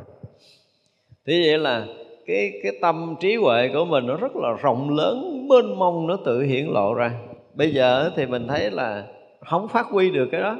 Thế 1.26 1.42
vậy 1.46 1.58
là 1.58 1.86
cái 2.26 2.52
cái 2.62 2.72
tâm 2.80 3.14
trí 3.20 3.34
huệ 3.34 3.68
của 3.72 3.84
mình 3.84 4.06
nó 4.06 4.16
rất 4.16 4.36
là 4.36 4.56
rộng 4.62 4.90
lớn, 4.90 5.46
mênh 5.48 5.78
mông 5.78 6.06
nó 6.06 6.16
tự 6.24 6.42
hiển 6.42 6.66
lộ 6.66 6.94
ra 6.94 7.20
bây 7.56 7.74
giờ 7.74 8.10
thì 8.16 8.26
mình 8.26 8.48
thấy 8.48 8.70
là 8.70 9.06
không 9.46 9.68
phát 9.68 9.86
huy 9.86 10.10
được 10.10 10.28
cái 10.32 10.40
đó. 10.40 10.58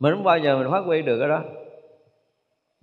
Mình 0.00 0.14
không 0.14 0.24
bao 0.24 0.38
giờ 0.38 0.58
mình 0.58 0.70
phát 0.70 0.84
huy 0.84 1.02
được 1.02 1.18
cái 1.18 1.28
đó. 1.28 1.44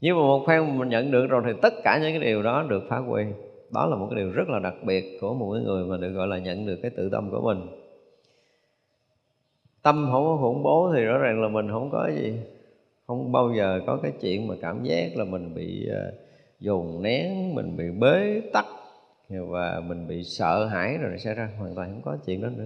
Nhưng 0.01 0.18
mà 0.18 0.22
một 0.22 0.43
phen 0.47 0.80
mình 0.80 0.89
nhận 0.89 1.11
được 1.11 1.28
rồi 1.28 1.41
thì 1.45 1.51
tất 1.61 1.74
cả 1.84 1.99
những 2.01 2.11
cái 2.11 2.20
điều 2.20 2.43
đó 2.43 2.63
được 2.70 2.84
phát 2.89 2.99
huy. 3.07 3.24
Đó 3.74 3.86
là 3.86 3.95
một 3.95 4.07
cái 4.11 4.20
điều 4.20 4.32
rất 4.32 4.49
là 4.49 4.59
đặc 4.59 4.74
biệt 4.84 5.18
của 5.22 5.34
một 5.34 5.53
cái 5.53 5.63
người 5.63 5.86
mà 5.86 5.97
được 5.97 6.09
gọi 6.09 6.28
là 6.28 6.38
nhận 6.38 6.66
được 6.66 6.80
cái 6.82 6.91
tự 6.97 7.09
tâm 7.09 7.32
của 7.32 7.41
mình. 7.41 7.68
Tâm 9.82 10.07
không 10.11 10.26
có 10.26 10.38
khủng 10.41 10.63
bố 10.63 10.91
thì 10.95 11.03
rõ 11.03 11.18
ràng 11.18 11.41
là 11.41 11.47
mình 11.47 11.72
không 11.72 11.89
có 11.91 12.09
gì. 12.16 12.34
Không 13.07 13.32
bao 13.32 13.53
giờ 13.57 13.82
có 13.88 13.99
cái 14.03 14.11
chuyện 14.22 14.47
mà 14.47 14.55
cảm 14.61 14.84
giác 14.84 15.18
là 15.18 15.26
mình 15.26 15.55
bị 15.55 15.88
ờ, 15.88 16.11
dồn 16.59 17.03
nén, 17.03 17.55
mình 17.55 17.78
bị 17.78 17.86
bế 17.99 18.41
tắc 18.53 18.66
và 19.30 19.82
mình 19.88 20.07
bị 20.07 20.23
sợ 20.23 20.65
hãi 20.65 20.97
rồi 20.97 21.17
sẽ 21.17 21.34
ra, 21.34 21.49
hoàn 21.59 21.76
toàn 21.76 21.91
không 21.91 22.01
có 22.01 22.17
chuyện 22.26 22.41
đó 22.41 22.49
nữa. 22.57 22.65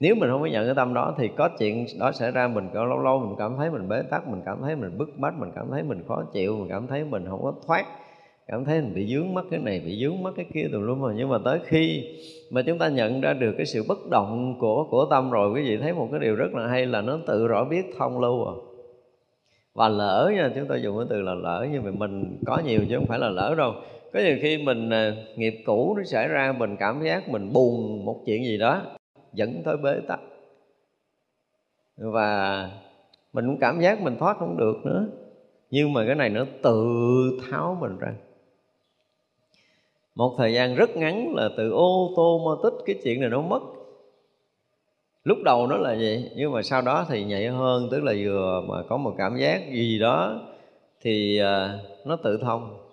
Nếu 0.00 0.14
mình 0.14 0.30
không 0.30 0.40
có 0.40 0.46
nhận 0.46 0.66
cái 0.66 0.74
tâm 0.74 0.94
đó 0.94 1.14
thì 1.18 1.28
có 1.36 1.48
chuyện 1.58 1.86
đó 2.00 2.12
xảy 2.12 2.30
ra, 2.30 2.48
mình 2.48 2.68
có 2.74 2.84
lâu 2.84 2.98
lâu 2.98 3.18
mình 3.18 3.36
cảm 3.38 3.56
thấy 3.56 3.70
mình 3.70 3.88
bế 3.88 4.02
tắc, 4.02 4.28
mình 4.28 4.42
cảm 4.46 4.62
thấy 4.62 4.76
mình 4.76 4.98
bức 4.98 5.08
bách, 5.16 5.34
mình 5.38 5.50
cảm 5.54 5.66
thấy 5.70 5.82
mình 5.82 6.02
khó 6.08 6.22
chịu, 6.32 6.56
mình 6.56 6.68
cảm 6.68 6.86
thấy 6.86 7.04
mình 7.04 7.26
không 7.28 7.42
có 7.42 7.54
thoát, 7.66 7.86
cảm 8.46 8.64
thấy 8.64 8.80
mình 8.80 8.94
bị 8.94 9.14
dướng 9.14 9.34
mắt 9.34 9.44
cái 9.50 9.60
này, 9.60 9.82
bị 9.86 10.00
dướng 10.02 10.22
mắt 10.22 10.34
cái 10.36 10.46
kia 10.54 10.68
tùm 10.72 10.82
lum 10.82 11.00
rồi. 11.00 11.14
Nhưng 11.16 11.28
mà 11.28 11.38
tới 11.44 11.60
khi 11.64 12.04
mà 12.50 12.62
chúng 12.62 12.78
ta 12.78 12.88
nhận 12.88 13.20
ra 13.20 13.32
được 13.32 13.54
cái 13.56 13.66
sự 13.66 13.84
bất 13.88 13.98
động 14.10 14.56
của 14.60 14.86
của 14.90 15.06
tâm 15.10 15.30
rồi, 15.30 15.50
quý 15.50 15.62
vị 15.62 15.76
thấy 15.76 15.92
một 15.92 16.08
cái 16.10 16.20
điều 16.20 16.34
rất 16.34 16.54
là 16.54 16.66
hay 16.66 16.86
là 16.86 17.00
nó 17.00 17.18
tự 17.26 17.46
rõ 17.46 17.64
biết 17.64 17.84
thông 17.98 18.20
lưu 18.20 18.46
à. 18.46 18.54
Và 19.74 19.88
lỡ 19.88 20.32
nha, 20.34 20.52
chúng 20.54 20.68
ta 20.68 20.76
dùng 20.76 20.98
cái 20.98 21.06
từ 21.10 21.20
là 21.22 21.34
lỡ, 21.34 21.66
nhưng 21.72 21.84
mà 21.84 21.90
mình 21.90 22.38
có 22.46 22.62
nhiều 22.66 22.80
chứ 22.88 22.96
không 22.96 23.06
phải 23.06 23.18
là 23.18 23.28
lỡ 23.28 23.54
đâu 23.58 23.74
có 24.12 24.20
nhiều 24.20 24.36
khi 24.42 24.58
mình 24.58 24.90
à, 24.90 25.14
nghiệp 25.36 25.62
cũ 25.66 25.94
nó 25.96 26.04
xảy 26.04 26.28
ra, 26.28 26.54
mình 26.58 26.76
cảm 26.76 27.02
giác 27.04 27.28
mình 27.28 27.52
buồn 27.52 28.04
một 28.04 28.22
chuyện 28.26 28.44
gì 28.44 28.58
đó, 28.58 28.82
dẫn 29.32 29.62
tới 29.64 29.76
bế 29.76 30.00
tắc. 30.08 30.20
Và 31.96 32.70
mình 33.32 33.46
cũng 33.46 33.58
cảm 33.60 33.80
giác 33.80 34.00
mình 34.00 34.16
thoát 34.18 34.36
không 34.38 34.56
được 34.56 34.76
nữa. 34.84 35.06
Nhưng 35.70 35.92
mà 35.92 36.06
cái 36.06 36.14
này 36.14 36.30
nó 36.30 36.44
tự 36.62 36.84
tháo 37.50 37.78
mình 37.80 37.98
ra. 37.98 38.14
Một 40.14 40.34
thời 40.38 40.54
gian 40.54 40.74
rất 40.74 40.96
ngắn 40.96 41.34
là 41.34 41.48
từ 41.56 41.70
ô 41.70 42.12
tô 42.16 42.40
mô 42.44 42.56
tích 42.62 42.84
cái 42.86 42.96
chuyện 43.04 43.20
này 43.20 43.30
nó 43.30 43.40
mất. 43.40 43.60
Lúc 45.24 45.38
đầu 45.44 45.66
nó 45.66 45.76
là 45.76 45.94
vậy, 45.94 46.30
nhưng 46.36 46.52
mà 46.52 46.62
sau 46.62 46.82
đó 46.82 47.06
thì 47.08 47.24
nhạy 47.24 47.48
hơn, 47.48 47.88
tức 47.90 48.02
là 48.02 48.12
vừa 48.18 48.62
mà 48.68 48.82
có 48.88 48.96
một 48.96 49.14
cảm 49.18 49.36
giác 49.36 49.62
gì 49.72 49.98
đó 49.98 50.40
thì 51.00 51.38
à, 51.38 51.78
nó 52.04 52.16
tự 52.16 52.38
thông 52.42 52.87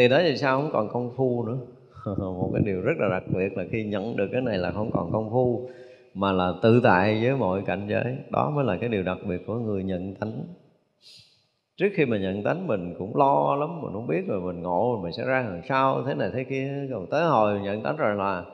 từ 0.00 0.08
đó 0.08 0.18
thì 0.22 0.36
sao? 0.36 0.60
Không 0.60 0.70
còn 0.72 0.88
công 0.88 1.10
phu 1.16 1.44
nữa. 1.44 1.58
Một 2.16 2.50
cái 2.54 2.62
điều 2.66 2.80
rất 2.80 2.92
là 2.98 3.08
đặc 3.08 3.22
biệt 3.26 3.56
là 3.56 3.64
khi 3.70 3.84
nhận 3.84 4.16
được 4.16 4.28
cái 4.32 4.40
này 4.40 4.58
là 4.58 4.70
không 4.70 4.90
còn 4.92 5.12
công 5.12 5.30
phu, 5.30 5.68
mà 6.14 6.32
là 6.32 6.52
tự 6.62 6.80
tại 6.84 7.20
với 7.22 7.36
mọi 7.36 7.62
cảnh 7.66 7.86
giới. 7.88 8.16
Đó 8.30 8.50
mới 8.50 8.64
là 8.64 8.76
cái 8.76 8.88
điều 8.88 9.02
đặc 9.02 9.18
biệt 9.28 9.46
của 9.46 9.54
người 9.54 9.84
nhận 9.84 10.14
tánh. 10.14 10.32
Trước 11.76 11.88
khi 11.94 12.04
mà 12.04 12.18
nhận 12.18 12.42
tánh, 12.42 12.66
mình 12.66 12.94
cũng 12.98 13.16
lo 13.16 13.56
lắm, 13.56 13.80
mình 13.82 13.92
không 13.92 14.06
biết 14.06 14.26
rồi 14.28 14.40
mình 14.40 14.62
ngộ 14.62 14.92
rồi 14.92 15.02
mình 15.02 15.12
sẽ 15.12 15.24
ra 15.24 15.42
làm 15.42 15.60
sao, 15.68 16.02
thế 16.06 16.14
này 16.14 16.30
thế 16.34 16.44
kia. 16.44 16.86
Rồi 16.90 17.06
tới 17.10 17.24
hồi 17.24 17.60
nhận 17.60 17.82
tánh 17.82 17.96
rồi 17.96 18.16
là 18.16 18.44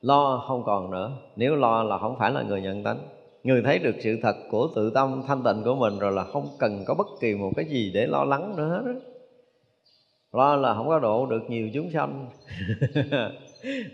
lo 0.00 0.44
không 0.48 0.62
còn 0.66 0.90
nữa. 0.90 1.12
Nếu 1.36 1.56
lo 1.56 1.82
là 1.82 1.98
không 1.98 2.16
phải 2.18 2.30
là 2.30 2.42
người 2.42 2.60
nhận 2.62 2.82
tánh. 2.82 2.98
Người 3.44 3.62
thấy 3.62 3.78
được 3.78 3.94
sự 4.00 4.18
thật 4.22 4.36
của 4.50 4.68
tự 4.74 4.90
tâm 4.90 5.22
thanh 5.26 5.42
tịnh 5.42 5.62
của 5.64 5.74
mình 5.74 5.98
rồi 5.98 6.12
là 6.12 6.24
không 6.24 6.48
cần 6.58 6.84
có 6.86 6.94
bất 6.94 7.06
kỳ 7.20 7.34
một 7.34 7.50
cái 7.56 7.64
gì 7.64 7.90
để 7.94 8.06
lo 8.06 8.24
lắng 8.24 8.56
nữa 8.56 8.68
hết 8.68 8.82
đó 8.92 9.00
lo 10.36 10.56
là 10.56 10.74
không 10.74 10.88
có 10.88 10.98
độ 10.98 11.26
được 11.26 11.50
nhiều 11.50 11.68
chúng 11.74 11.90
sanh. 11.90 12.26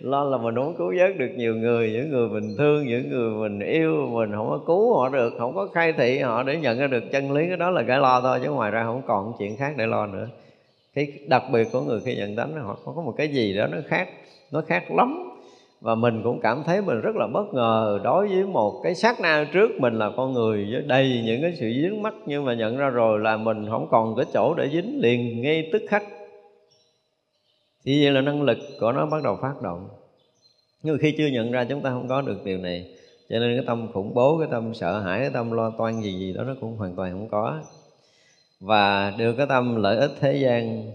Lo 0.00 0.24
là 0.24 0.38
mình 0.38 0.54
không 0.54 0.74
cứu 0.78 0.92
vớt 0.98 1.18
được 1.18 1.30
nhiều 1.36 1.54
người, 1.56 1.92
những 1.92 2.10
người 2.10 2.28
mình 2.28 2.54
thương, 2.58 2.86
những 2.86 3.10
người 3.10 3.30
mình 3.30 3.60
yêu, 3.68 4.06
mình 4.12 4.32
không 4.32 4.48
có 4.48 4.60
cứu 4.66 4.94
họ 4.94 5.08
được, 5.08 5.32
không 5.38 5.54
có 5.54 5.68
khai 5.74 5.92
thị 5.92 6.18
họ 6.18 6.42
để 6.42 6.56
nhận 6.56 6.78
ra 6.78 6.86
được 6.86 7.04
chân 7.12 7.32
lý, 7.32 7.48
cái 7.48 7.56
đó 7.56 7.70
là 7.70 7.82
cái 7.82 7.98
lo 7.98 8.20
thôi, 8.20 8.40
chứ 8.42 8.50
ngoài 8.50 8.70
ra 8.70 8.84
không 8.84 9.02
còn 9.06 9.32
chuyện 9.38 9.56
khác 9.56 9.74
để 9.76 9.86
lo 9.86 10.06
nữa. 10.06 10.28
Cái 10.94 11.12
đặc 11.28 11.42
biệt 11.52 11.68
của 11.72 11.80
người 11.80 12.00
khi 12.04 12.16
nhận 12.16 12.36
tánh, 12.36 12.52
họ 12.62 12.78
có 12.84 13.02
một 13.02 13.14
cái 13.16 13.28
gì 13.28 13.56
đó 13.56 13.66
nó 13.66 13.78
khác 13.86 14.08
nó 14.52 14.60
khác 14.60 14.90
lắm. 14.90 15.28
Và 15.80 15.94
mình 15.94 16.20
cũng 16.24 16.40
cảm 16.40 16.62
thấy 16.66 16.82
mình 16.82 17.00
rất 17.00 17.16
là 17.16 17.26
bất 17.26 17.54
ngờ 17.54 18.00
đối 18.04 18.28
với 18.28 18.44
một 18.44 18.80
cái 18.82 18.94
sát 18.94 19.20
na 19.20 19.46
trước 19.52 19.70
mình 19.78 19.98
là 19.98 20.10
con 20.16 20.32
người 20.32 20.68
với 20.72 20.82
đầy 20.86 21.22
những 21.24 21.42
cái 21.42 21.52
sự 21.60 21.72
dính 21.82 22.02
mắc 22.02 22.14
nhưng 22.26 22.44
mà 22.44 22.54
nhận 22.54 22.76
ra 22.76 22.88
rồi 22.88 23.18
là 23.18 23.36
mình 23.36 23.66
không 23.70 23.86
còn 23.90 24.16
cái 24.16 24.26
chỗ 24.32 24.54
để 24.54 24.68
dính 24.72 25.00
liền 25.00 25.42
ngay 25.42 25.68
tức 25.72 25.82
khắc 25.88 26.02
thì 27.84 28.04
vậy 28.04 28.12
là 28.12 28.20
năng 28.20 28.42
lực 28.42 28.58
của 28.80 28.92
nó 28.92 29.06
bắt 29.06 29.22
đầu 29.22 29.38
phát 29.42 29.62
động. 29.62 29.88
Nhưng 30.82 30.94
mà 30.94 30.98
khi 31.02 31.14
chưa 31.18 31.26
nhận 31.26 31.50
ra 31.50 31.64
chúng 31.64 31.82
ta 31.82 31.90
không 31.90 32.08
có 32.08 32.20
được 32.20 32.44
điều 32.44 32.58
này, 32.58 32.86
cho 33.28 33.38
nên 33.38 33.56
cái 33.56 33.64
tâm 33.66 33.92
khủng 33.92 34.14
bố, 34.14 34.38
cái 34.38 34.48
tâm 34.50 34.74
sợ 34.74 35.00
hãi, 35.00 35.20
cái 35.20 35.30
tâm 35.30 35.50
lo 35.50 35.70
toan 35.78 36.02
gì 36.02 36.12
gì 36.18 36.32
đó 36.32 36.44
nó 36.44 36.54
cũng 36.60 36.76
hoàn 36.76 36.96
toàn 36.96 37.12
không 37.12 37.28
có. 37.28 37.60
Và 38.60 39.10
đưa 39.18 39.32
cái 39.32 39.46
tâm 39.46 39.76
lợi 39.76 39.96
ích 39.96 40.10
thế 40.20 40.36
gian 40.36 40.92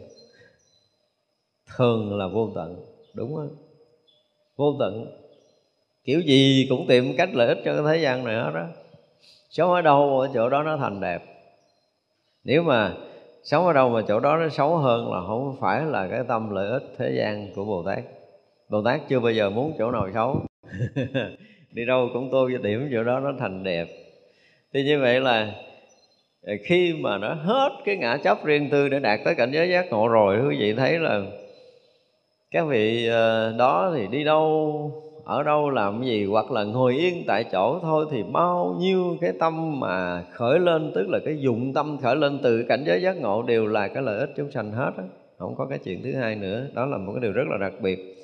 thường 1.76 2.18
là 2.18 2.28
vô 2.28 2.52
tận, 2.56 2.86
đúng 3.14 3.36
không? 3.36 3.56
Vô 4.56 4.76
tận. 4.80 5.22
Kiểu 6.04 6.20
gì 6.20 6.66
cũng 6.70 6.88
tìm 6.88 7.18
cách 7.18 7.30
lợi 7.34 7.48
ích 7.48 7.58
cho 7.66 7.74
cái 7.74 7.84
thế 7.86 8.04
gian 8.04 8.24
này 8.24 8.36
hết 8.36 8.52
đó 8.54 8.68
sống 9.50 9.72
ở 9.72 9.82
đâu 9.82 10.20
ở 10.20 10.30
chỗ 10.34 10.50
đó 10.50 10.64
nó 10.64 10.78
thành 10.78 11.02
đẹp. 11.02 11.24
Nếu 12.44 12.64
mà 12.64 12.96
xấu 13.48 13.68
ở 13.68 13.74
đâu 13.74 13.90
mà 13.90 14.02
chỗ 14.08 14.20
đó 14.20 14.38
nó 14.38 14.50
xấu 14.50 14.78
hơn 14.78 15.12
là 15.12 15.22
không 15.28 15.56
phải 15.60 15.86
là 15.86 16.08
cái 16.12 16.20
tâm 16.28 16.50
lợi 16.50 16.70
ích 16.70 16.84
thế 16.98 17.12
gian 17.18 17.48
của 17.56 17.66
bồ 17.66 17.84
tát. 17.84 18.04
Bồ 18.70 18.82
tát 18.82 19.02
chưa 19.08 19.20
bao 19.20 19.32
giờ 19.32 19.50
muốn 19.50 19.74
chỗ 19.78 19.92
nào 19.92 20.10
xấu. 20.14 20.42
Đi 21.72 21.86
đâu 21.86 22.10
cũng 22.14 22.30
tô 22.32 22.50
cho 22.54 22.58
điểm 22.64 22.90
chỗ 22.94 23.04
đó 23.04 23.20
nó 23.20 23.34
thành 23.40 23.64
đẹp. 23.64 23.88
Thì 24.74 24.84
như 24.84 25.00
vậy 25.00 25.20
là 25.20 25.54
khi 26.64 26.94
mà 26.94 27.18
nó 27.18 27.34
hết 27.34 27.70
cái 27.86 27.98
ngã 27.98 28.18
chấp 28.18 28.46
riêng 28.46 28.70
tư 28.72 28.90
để 28.90 29.00
đạt 29.00 29.20
tới 29.26 29.36
cảnh 29.36 29.52
giới 29.52 29.70
giác 29.70 29.86
ngộ 29.90 30.08
rồi, 30.08 30.40
quý 30.50 30.58
vị 30.60 30.74
thấy 30.74 31.00
là 31.00 31.22
các 32.52 32.66
vị 32.66 33.08
ờ, 33.08 33.56
đó 33.58 33.94
thì 33.96 34.08
đi 34.08 34.24
đâu 34.24 35.07
ở 35.28 35.44
đâu 35.44 35.70
làm 35.70 36.04
gì 36.04 36.26
hoặc 36.26 36.52
là 36.52 36.64
ngồi 36.64 36.94
yên 36.96 37.24
tại 37.28 37.46
chỗ 37.52 37.80
thôi 37.82 38.06
thì 38.12 38.24
bao 38.24 38.76
nhiêu 38.80 39.18
cái 39.22 39.34
tâm 39.40 39.80
mà 39.80 40.24
khởi 40.32 40.60
lên, 40.60 40.92
tức 40.96 41.10
là 41.10 41.20
cái 41.26 41.38
dụng 41.40 41.74
tâm 41.74 41.98
khởi 42.02 42.16
lên 42.16 42.40
từ 42.44 42.66
cảnh 42.70 42.84
giới 42.88 43.02
giác 43.02 43.18
ngộ 43.18 43.44
đều 43.44 43.68
là 43.68 43.88
cái 43.88 44.04
lợi 44.04 44.20
ích 44.20 44.30
chúng 44.38 44.52
sanh 44.52 44.72
hết 44.72 44.92
á. 44.98 45.04
Không 45.38 45.56
có 45.56 45.66
cái 45.66 45.80
chuyện 45.84 46.04
thứ 46.04 46.14
hai 46.16 46.36
nữa. 46.36 46.68
Đó 46.74 46.86
là 46.86 46.98
một 46.98 47.12
cái 47.16 47.22
điều 47.22 47.32
rất 47.32 47.44
là 47.50 47.58
đặc 47.58 47.74
biệt 47.82 48.18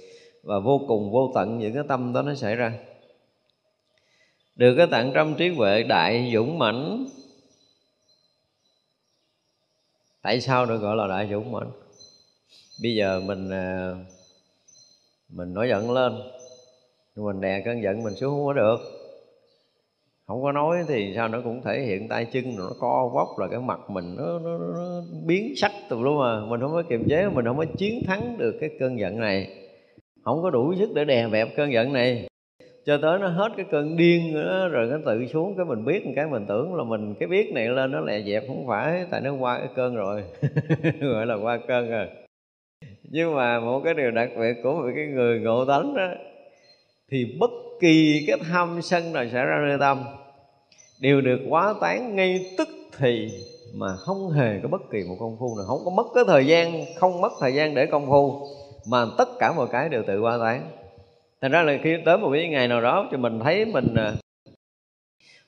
và 0.43 0.59
vô 0.59 0.81
cùng 0.87 1.11
vô 1.11 1.31
tận 1.35 1.57
những 1.57 1.73
cái 1.73 1.83
tâm 1.87 2.13
đó 2.13 2.21
nó 2.21 2.35
xảy 2.35 2.55
ra. 2.55 2.73
Được 4.55 4.75
cái 4.77 4.87
tặng 4.87 5.11
trăm 5.13 5.35
trí 5.35 5.49
huệ 5.49 5.83
đại 5.83 6.31
dũng 6.33 6.59
mãnh. 6.59 7.05
Tại 10.21 10.41
sao 10.41 10.65
được 10.65 10.77
gọi 10.77 10.95
là 10.95 11.07
đại 11.07 11.27
dũng 11.31 11.51
mãnh? 11.51 11.71
Bây 12.83 12.95
giờ 12.95 13.21
mình 13.25 13.49
à, 13.49 13.95
mình 15.29 15.53
nổi 15.53 15.69
giận 15.69 15.91
lên 15.91 16.13
nhưng 17.15 17.25
mình 17.25 17.41
đè 17.41 17.61
cơn 17.65 17.83
giận 17.83 18.03
mình 18.03 18.13
xuống 18.15 18.31
không 18.31 18.45
có 18.45 18.53
được. 18.53 18.77
Không 20.27 20.43
có 20.43 20.51
nói 20.51 20.77
thì 20.87 21.13
sao 21.15 21.27
nó 21.27 21.41
cũng 21.43 21.61
thể 21.61 21.81
hiện 21.81 22.07
tay 22.07 22.25
chân 22.25 22.43
nó 22.57 22.69
co 22.79 23.11
vóc 23.13 23.27
là 23.39 23.47
cái 23.47 23.59
mặt 23.59 23.79
mình 23.89 24.15
nó, 24.17 24.39
nó, 24.39 24.57
nó 24.57 25.01
biến 25.25 25.53
sắc 25.55 25.71
từ 25.89 25.99
lum 25.99 26.19
mà 26.19 26.45
mình 26.45 26.61
không 26.61 26.71
có 26.71 26.83
kiềm 26.89 27.03
chế 27.09 27.29
mình 27.29 27.45
không 27.45 27.57
có 27.57 27.65
chiến 27.77 28.03
thắng 28.07 28.37
được 28.37 28.57
cái 28.61 28.69
cơn 28.79 28.99
giận 28.99 29.19
này. 29.19 29.47
Không 30.23 30.41
có 30.41 30.49
đủ 30.49 30.73
sức 30.79 30.89
để 30.95 31.05
đè 31.05 31.27
bẹp 31.27 31.47
cơn 31.55 31.73
giận 31.73 31.93
này. 31.93 32.27
Cho 32.85 32.97
tới 33.01 33.19
nó 33.19 33.27
hết 33.27 33.49
cái 33.57 33.65
cơn 33.71 33.97
điên 33.97 34.33
nữa 34.33 34.67
rồi 34.71 34.87
nó 34.87 34.97
tự 35.05 35.25
xuống 35.25 35.57
cái 35.57 35.65
mình 35.65 35.85
biết 35.85 36.05
một 36.05 36.11
cái 36.15 36.25
mình 36.27 36.45
tưởng 36.47 36.75
là 36.75 36.83
mình 36.83 37.15
cái 37.19 37.27
biết 37.27 37.53
này 37.53 37.67
lên 37.67 37.91
nó 37.91 37.99
lẹ 37.99 38.21
dẹp 38.21 38.43
không 38.47 38.67
phải 38.67 39.05
tại 39.11 39.21
nó 39.21 39.33
qua 39.33 39.59
cái 39.59 39.69
cơn 39.75 39.95
rồi. 39.95 40.23
Gọi 41.01 41.25
là 41.25 41.35
qua 41.35 41.59
cơn 41.67 41.89
rồi 41.89 42.07
nhưng 43.03 43.35
mà 43.35 43.59
một 43.59 43.81
cái 43.83 43.93
điều 43.93 44.11
đặc 44.11 44.29
biệt 44.39 44.53
của 44.63 44.73
một 44.73 44.89
cái 44.95 45.05
người 45.05 45.39
ngộ 45.39 45.65
tánh 45.65 45.93
đó 45.93 46.07
thì 47.11 47.25
bất 47.39 47.51
kỳ 47.79 48.23
cái 48.27 48.37
tham 48.51 48.81
sân 48.81 49.13
nào 49.13 49.25
xảy 49.33 49.45
ra 49.45 49.63
nơi 49.67 49.77
tâm. 49.79 50.03
Đều 50.99 51.21
được 51.21 51.39
quá 51.49 51.73
tán 51.81 52.15
ngay 52.15 52.45
tức 52.57 52.67
thì 52.97 53.29
mà 53.73 53.95
không 53.95 54.31
hề 54.31 54.59
có 54.63 54.69
bất 54.69 54.81
kỳ 54.91 55.03
một 55.07 55.15
công 55.19 55.37
phu 55.39 55.55
nào. 55.57 55.65
Không 55.67 55.81
có 55.85 55.91
mất 55.91 56.07
cái 56.15 56.23
thời 56.27 56.47
gian 56.47 56.85
không 56.95 57.21
mất 57.21 57.31
thời 57.39 57.53
gian 57.53 57.75
để 57.75 57.85
công 57.85 58.07
phu 58.07 58.47
mà 58.87 59.05
tất 59.17 59.29
cả 59.39 59.53
mọi 59.53 59.67
cái 59.71 59.89
đều 59.89 60.03
tự 60.07 60.21
quá 60.21 60.37
tán. 60.41 60.69
Thành 61.41 61.51
ra 61.51 61.63
là 61.63 61.77
khi 61.83 61.95
tới 62.05 62.17
một 62.17 62.29
cái 62.33 62.47
ngày 62.47 62.67
nào 62.67 62.81
đó 62.81 63.07
thì 63.11 63.17
mình 63.17 63.39
thấy 63.39 63.65
mình 63.65 63.93
đã 63.93 64.13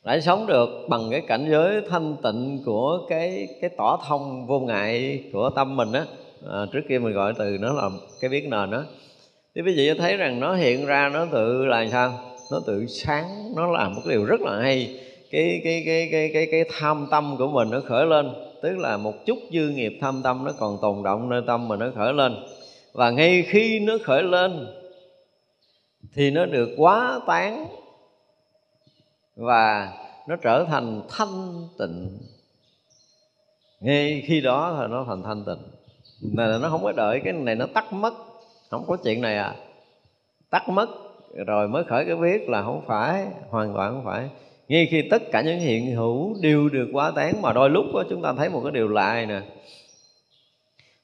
lại 0.04 0.22
sống 0.22 0.48
được 0.48 0.70
bằng 0.90 1.02
cái 1.12 1.22
cảnh 1.22 1.48
giới 1.50 1.82
thanh 1.90 2.16
tịnh 2.24 2.60
của 2.66 3.06
cái 3.10 3.48
cái 3.62 3.70
tỏ 3.78 4.00
thông 4.08 4.48
vô 4.48 4.60
ngại 4.60 5.24
của 5.34 5.50
tâm 5.56 5.76
mình 5.76 5.92
á. 5.92 6.06
À, 6.52 6.66
trước 6.72 6.82
kia 6.90 7.00
mình 7.00 7.14
gọi 7.14 7.34
từ 7.38 7.58
nó 7.60 7.74
là 7.74 7.90
cái 8.22 8.30
biết 8.30 8.48
nền 8.50 8.72
đó 8.72 8.84
thì 9.56 9.62
quý 9.62 9.74
vị 9.76 9.94
thấy 9.98 10.18
rằng 10.18 10.40
nó 10.40 10.56
hiện 10.56 10.86
ra 10.86 11.10
nó 11.14 11.26
tự 11.32 11.66
là 11.66 11.86
sao? 11.92 12.20
Nó 12.52 12.62
tự 12.66 12.86
sáng, 12.88 13.54
nó 13.56 13.72
làm 13.72 13.96
một 13.96 14.02
cái 14.06 14.16
điều 14.16 14.26
rất 14.26 14.42
là 14.42 14.60
hay. 14.62 15.00
Cái 15.32 15.62
cái 15.64 15.84
cái 15.86 16.10
cái 16.12 16.30
cái 16.34 16.48
cái 16.52 16.64
tham 16.80 17.08
tâm 17.12 17.36
của 17.38 17.48
mình 17.48 17.70
nó 17.70 17.80
khởi 17.80 18.06
lên. 18.06 18.34
Tức 18.62 18.78
là 18.78 18.98
một 18.98 19.14
chút 19.26 19.38
dư 19.52 19.70
nghiệp 19.70 19.98
tham 20.02 20.22
tâm 20.24 20.44
nó 20.46 20.52
còn 20.60 20.78
tồn 20.82 21.04
động 21.04 21.30
nơi 21.30 21.42
tâm 21.48 21.68
mà 21.68 21.76
nó 21.76 21.92
khởi 21.96 22.14
lên. 22.14 22.36
Và 22.94 23.10
ngay 23.10 23.44
khi 23.48 23.80
nó 23.80 23.98
khởi 24.04 24.24
lên, 24.24 24.68
thì 26.14 26.32
nó 26.32 26.46
được 26.46 26.70
quá 26.78 27.20
tán 27.28 27.68
và 29.36 29.94
nó 30.28 30.36
trở 30.36 30.64
thành 30.64 31.02
thanh 31.10 31.68
tịnh. 31.80 32.18
Ngay 33.80 34.24
khi 34.28 34.42
đó 34.42 34.78
thì 34.80 34.88
nó 34.90 35.06
thành 35.08 35.24
thanh 35.24 35.44
tịnh. 35.46 35.72
Là 36.38 36.58
nó 36.58 36.70
không 36.70 36.84
có 36.84 36.92
đợi, 36.92 37.22
cái 37.24 37.34
này 37.34 37.56
nó 37.56 37.66
tắt 37.74 37.94
mất 37.94 38.14
không 38.70 38.86
có 38.88 38.98
chuyện 39.04 39.22
này 39.22 39.38
à. 39.38 39.54
Tắt 40.50 40.70
mất 40.70 40.90
rồi 41.48 41.68
mới 41.68 41.84
khởi 41.84 42.06
cái 42.06 42.16
biết 42.16 42.50
là 42.50 42.64
không 42.64 42.82
phải 42.88 43.26
hoàn 43.50 43.74
toàn 43.74 43.94
không 43.94 44.06
phải. 44.06 44.30
Ngay 44.68 44.88
khi 44.92 45.02
tất 45.02 45.32
cả 45.32 45.42
những 45.42 45.60
hiện 45.60 45.96
hữu 45.96 46.36
đều 46.42 46.70
được 46.70 46.90
quá 46.94 47.12
tán 47.16 47.42
mà 47.42 47.54
đôi 47.54 47.70
lúc 47.70 47.86
đó, 47.94 48.04
chúng 48.10 48.22
ta 48.22 48.34
thấy 48.38 48.50
một 48.50 48.62
cái 48.64 48.72
điều 48.72 48.88
lạ 48.88 49.14
này 49.14 49.26
nè. 49.26 49.42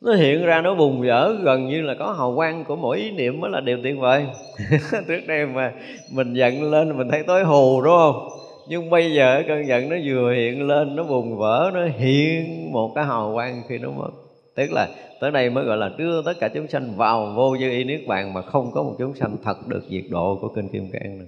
Nó 0.01 0.14
hiện 0.14 0.45
ra 0.45 0.62
nó 0.62 0.76
bùng 0.76 1.01
vỡ 1.01 1.36
gần 1.43 1.68
như 1.68 1.82
là 1.82 1.95
có 1.99 2.12
hào 2.12 2.36
quang 2.36 2.66
của 2.66 2.76
mỗi 2.76 2.97
ý 2.97 3.12
niệm 3.12 3.39
mới 3.39 3.51
là 3.51 3.62
điều 3.62 3.78
tuyệt 3.84 3.95
vời. 3.99 4.26
Trước 5.07 5.22
đây 5.28 5.45
mà 5.45 5.74
mình 6.12 6.34
giận 6.34 6.72
lên 6.72 6.97
mình 6.97 7.09
thấy 7.09 7.24
tối 7.24 7.43
hù 7.43 7.82
đúng 7.82 7.93
không? 7.97 8.30
Nhưng 8.68 8.89
bây 8.89 9.14
giờ 9.14 9.43
cơn 9.47 9.68
giận 9.68 9.89
nó 9.89 9.95
vừa 10.05 10.34
hiện 10.34 10.68
lên 10.68 10.95
nó 10.95 11.03
bùng 11.03 11.38
vỡ 11.38 11.72
nó 11.74 11.86
hiện 11.86 12.72
một 12.72 12.91
cái 12.95 13.05
hào 13.05 13.32
quang 13.34 13.62
khi 13.70 13.78
nó 13.78 13.91
mất 13.91 14.09
tức 14.55 14.71
là 14.71 14.89
tới 15.19 15.31
đây 15.31 15.49
mới 15.49 15.63
gọi 15.63 15.77
là 15.77 15.89
đưa 15.97 16.21
tất 16.21 16.33
cả 16.39 16.49
chúng 16.53 16.67
sanh 16.67 16.95
vào 16.95 17.33
vô 17.35 17.57
dư 17.57 17.69
y 17.69 17.83
niết 17.83 18.01
bàn 18.07 18.33
mà 18.33 18.41
không 18.41 18.71
có 18.71 18.83
một 18.83 18.95
chúng 18.99 19.15
sanh 19.15 19.37
thật 19.43 19.67
được 19.67 19.83
diệt 19.89 20.03
độ 20.09 20.37
của 20.41 20.47
kinh 20.47 20.69
kim 20.69 20.91
cang 20.91 21.17
này 21.17 21.27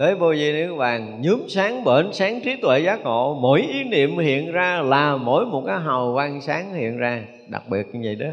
tới 0.00 0.14
vô 0.14 0.30
vi 0.30 0.52
niết 0.52 0.70
bàn, 0.78 1.22
nhúm 1.22 1.40
sáng 1.48 1.84
bển 1.84 2.12
sáng 2.12 2.40
trí 2.40 2.56
tuệ 2.56 2.80
giác 2.80 3.00
ngộ, 3.04 3.38
mỗi 3.40 3.60
ý 3.60 3.84
niệm 3.84 4.18
hiện 4.18 4.52
ra 4.52 4.82
là 4.82 5.16
mỗi 5.16 5.46
một 5.46 5.62
cái 5.66 5.80
hào 5.80 6.12
quang 6.14 6.40
sáng 6.40 6.74
hiện 6.74 6.98
ra. 6.98 7.22
Đặc 7.48 7.62
biệt 7.70 7.86
như 7.92 8.00
vậy 8.04 8.14
đó. 8.14 8.26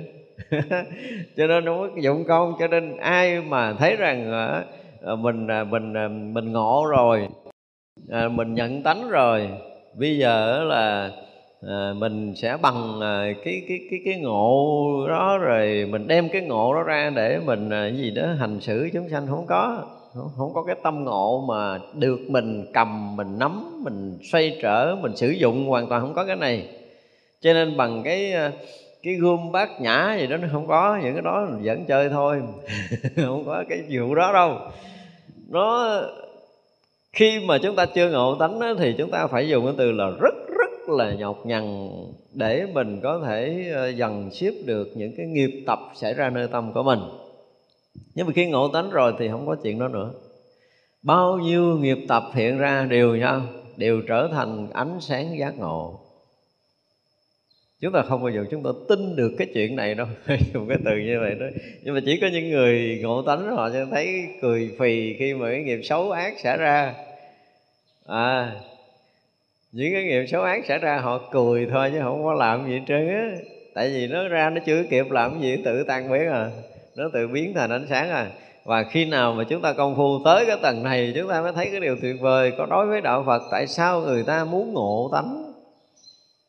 Cho 1.37 1.47
nên 1.47 1.65
nó 1.65 1.77
có 1.77 1.89
dụng 2.01 2.23
công, 2.27 2.53
cho 2.59 2.67
nên 2.67 2.97
ai 2.97 3.41
mà 3.41 3.73
thấy 3.73 3.95
rằng 3.95 4.31
ờ, 4.31 4.63
ờ, 5.01 5.15
mình 5.15 5.47
ờ, 5.47 5.63
mình 5.63 5.93
mình 6.33 6.51
ngộ 6.51 6.85
rồi 6.89 7.27
mình 8.31 8.53
nhận 8.53 8.83
tánh 8.83 9.09
rồi, 9.09 9.49
bây 9.93 10.17
giờ 10.17 10.63
là 10.63 11.11
à, 11.62 11.93
mình 11.97 12.34
sẽ 12.36 12.58
bằng 12.62 13.01
à, 13.01 13.34
cái 13.43 13.62
cái 13.68 13.80
cái 13.89 13.99
cái 14.05 14.20
ngộ 14.20 15.05
đó 15.10 15.38
rồi 15.38 15.88
mình 15.89 16.08
đem 16.08 16.30
cái 16.30 16.41
ngộ 16.41 16.74
đó 16.74 16.84
ra 16.84 17.12
để 17.16 17.39
mình 17.45 17.70
à, 17.70 17.88
gì 17.88 18.12
đó 18.12 18.24
hành 18.39 18.60
xử 18.62 18.89
chúng 18.93 19.10
sanh. 19.10 19.28
Không 19.28 19.45
có 19.47 19.84
không, 20.14 20.30
không 20.38 20.53
có 20.53 20.64
cái 20.64 20.76
tâm 20.84 21.03
ngộ 21.03 21.45
mà 21.47 21.80
được 21.93 22.20
mình 22.28 22.66
cầm 22.74 23.16
mình 23.16 23.39
nắm 23.39 23.84
mình 23.84 24.18
xoay 24.32 24.58
trở 24.62 24.95
mình 25.01 25.16
sử 25.16 25.30
dụng 25.30 25.68
hoàn 25.68 25.88
toàn 25.88 26.01
không 26.01 26.14
có 26.14 26.26
cái 26.26 26.36
này. 26.36 26.68
Cho 27.41 27.53
nên 27.53 27.78
bằng 27.78 28.03
cái 28.03 28.34
à, 28.34 28.51
cái 29.03 29.14
gươm 29.14 29.51
bát 29.51 29.82
nhã 29.82 30.18
gì 30.20 30.28
đó 30.28 30.38
nó 30.38 30.47
không 30.51 30.68
có 30.68 30.99
những 31.03 31.14
cái 31.14 31.22
đó 31.22 31.47
mình 31.49 31.64
vẫn 31.64 31.86
chơi 31.86 32.10
thôi. 32.10 32.41
Không 33.16 33.45
có 33.45 33.64
cái 33.70 33.80
vụ 33.89 34.16
đó 34.16 34.34
đâu. 34.34 34.58
Nó 35.49 36.01
khi 37.14 37.39
mà 37.45 37.58
chúng 37.58 37.76
ta 37.76 37.86
chưa 37.86 38.10
ngộ 38.10 38.36
tánh 38.39 38.60
đó, 38.60 38.74
thì 38.80 38.95
chúng 38.97 39.12
ta 39.12 39.28
phải 39.28 39.49
dùng 39.49 39.66
cái 39.66 39.74
từ 39.78 39.91
là 39.91 40.10
rất 40.22 40.46
là 40.89 41.13
nhọc 41.13 41.45
nhằn 41.45 41.89
để 42.33 42.65
mình 42.73 42.99
có 43.03 43.21
thể 43.25 43.69
ờ, 43.73 43.88
dần 43.89 44.31
xếp 44.31 44.51
được 44.65 44.88
những 44.95 45.13
cái 45.17 45.25
nghiệp 45.25 45.63
tập 45.67 45.79
xảy 45.95 46.13
ra 46.13 46.29
nơi 46.29 46.47
tâm 46.47 46.73
của 46.73 46.83
mình. 46.83 46.99
Nhưng 48.15 48.27
mà 48.27 48.33
khi 48.33 48.45
ngộ 48.45 48.69
tánh 48.73 48.89
rồi 48.89 49.13
thì 49.19 49.29
không 49.29 49.47
có 49.47 49.55
chuyện 49.63 49.79
đó 49.79 49.88
nữa. 49.88 50.11
Bao 51.03 51.38
nhiêu 51.38 51.77
nghiệp 51.77 51.97
tập 52.07 52.23
hiện 52.33 52.57
ra 52.57 52.88
đều 52.89 53.15
nhau 53.15 53.41
đều 53.77 54.01
trở 54.07 54.29
thành 54.31 54.67
ánh 54.73 54.97
sáng 55.01 55.39
giác 55.39 55.59
ngộ. 55.59 55.99
Chúng 57.81 57.93
ta 57.93 58.01
không 58.01 58.23
bao 58.23 58.31
giờ 58.31 58.45
chúng 58.51 58.63
ta 58.63 58.69
tin 58.89 59.15
được 59.15 59.31
cái 59.38 59.47
chuyện 59.53 59.75
này 59.75 59.95
đâu. 59.95 60.07
Dùng 60.53 60.67
cái 60.67 60.77
từ 60.85 60.91
như 60.97 61.17
vậy 61.19 61.35
đó. 61.39 61.45
Nhưng 61.83 61.93
mà 61.93 61.99
chỉ 62.05 62.19
có 62.21 62.27
những 62.33 62.49
người 62.49 62.99
ngộ 63.03 63.21
tánh 63.21 63.55
họ 63.55 63.69
sẽ 63.73 63.85
thấy 63.91 64.27
cười 64.41 64.75
phì 64.79 65.13
khi 65.19 65.33
mà 65.33 65.49
cái 65.51 65.63
nghiệp 65.63 65.79
xấu 65.83 66.11
ác 66.11 66.39
xảy 66.39 66.57
ra. 66.57 66.93
À 68.05 68.51
những 69.78 69.93
cái 69.93 70.03
nghiệp 70.03 70.25
xấu 70.28 70.41
ác 70.41 70.65
xảy 70.65 70.80
ra, 70.80 70.97
họ 70.97 71.19
cười 71.32 71.67
thôi 71.71 71.89
chứ 71.93 71.99
không 72.03 72.23
có 72.23 72.34
làm 72.34 72.67
gì 72.67 72.73
hết 72.73 72.82
trơn 72.88 73.07
á. 73.07 73.32
Tại 73.73 73.89
vì 73.89 74.07
nó 74.07 74.28
ra 74.28 74.49
nó 74.49 74.61
chưa 74.65 74.84
kịp 74.89 75.11
làm 75.11 75.41
gì, 75.41 75.57
tự 75.65 75.84
tan 75.84 76.11
biến 76.11 76.28
à. 76.28 76.49
Nó 76.95 77.03
tự 77.13 77.28
biến 77.28 77.53
thành 77.53 77.69
ánh 77.69 77.86
sáng 77.89 78.09
à. 78.09 78.28
Và 78.65 78.84
khi 78.84 79.05
nào 79.05 79.34
mà 79.34 79.43
chúng 79.43 79.61
ta 79.61 79.73
công 79.73 79.95
phu 79.95 80.23
tới 80.25 80.45
cái 80.45 80.57
tầng 80.61 80.84
này, 80.84 81.13
chúng 81.15 81.30
ta 81.30 81.41
mới 81.41 81.51
thấy 81.51 81.67
cái 81.71 81.80
điều 81.80 81.95
tuyệt 82.01 82.15
vời. 82.21 82.51
Có 82.57 82.65
đối 82.65 82.86
với 82.86 83.01
đạo 83.01 83.23
phật, 83.25 83.41
tại 83.51 83.67
sao 83.67 84.01
người 84.01 84.23
ta 84.23 84.45
muốn 84.45 84.73
ngộ 84.73 85.09
tánh? 85.13 85.53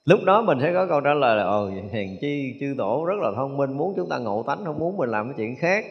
Lúc 0.04 0.20
đó 0.24 0.42
mình 0.42 0.58
sẽ 0.62 0.72
có 0.74 0.86
câu 0.86 1.00
trả 1.00 1.14
lời 1.14 1.36
là 1.36 1.42
ờ, 1.42 1.50
ồ 1.50 1.70
hèn 1.92 2.16
chi, 2.20 2.54
chư 2.60 2.74
tổ 2.78 3.04
rất 3.04 3.18
là 3.22 3.30
thông 3.36 3.56
minh, 3.56 3.72
muốn 3.72 3.92
chúng 3.96 4.08
ta 4.08 4.18
ngộ 4.18 4.44
tánh, 4.46 4.64
không 4.64 4.78
muốn 4.78 4.96
mình 4.96 5.10
làm 5.10 5.26
cái 5.28 5.34
chuyện 5.36 5.56
khác. 5.56 5.84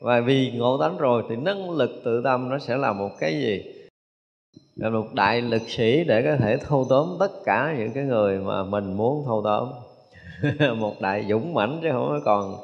Và 0.00 0.20
vì 0.20 0.52
ngộ 0.54 0.78
tánh 0.80 0.98
rồi 0.98 1.22
thì 1.28 1.36
năng 1.36 1.70
lực 1.70 1.90
tự 2.04 2.22
tâm 2.24 2.48
nó 2.48 2.58
sẽ 2.58 2.76
là 2.76 2.92
một 2.92 3.10
cái 3.20 3.32
gì? 3.32 3.73
Là 4.76 4.90
một 4.90 5.14
đại 5.14 5.42
lực 5.42 5.62
sĩ 5.66 6.04
để 6.04 6.22
có 6.22 6.36
thể 6.36 6.56
thâu 6.56 6.86
tóm 6.90 7.16
tất 7.20 7.30
cả 7.44 7.74
những 7.78 7.90
cái 7.94 8.04
người 8.04 8.38
mà 8.38 8.64
mình 8.64 8.96
muốn 8.96 9.24
thâu 9.26 9.42
tóm. 9.44 9.68
Một 10.78 11.00
đại 11.00 11.24
dũng 11.28 11.54
mãnh 11.54 11.78
chứ 11.82 11.88
không 11.92 12.20
còn 12.24 12.56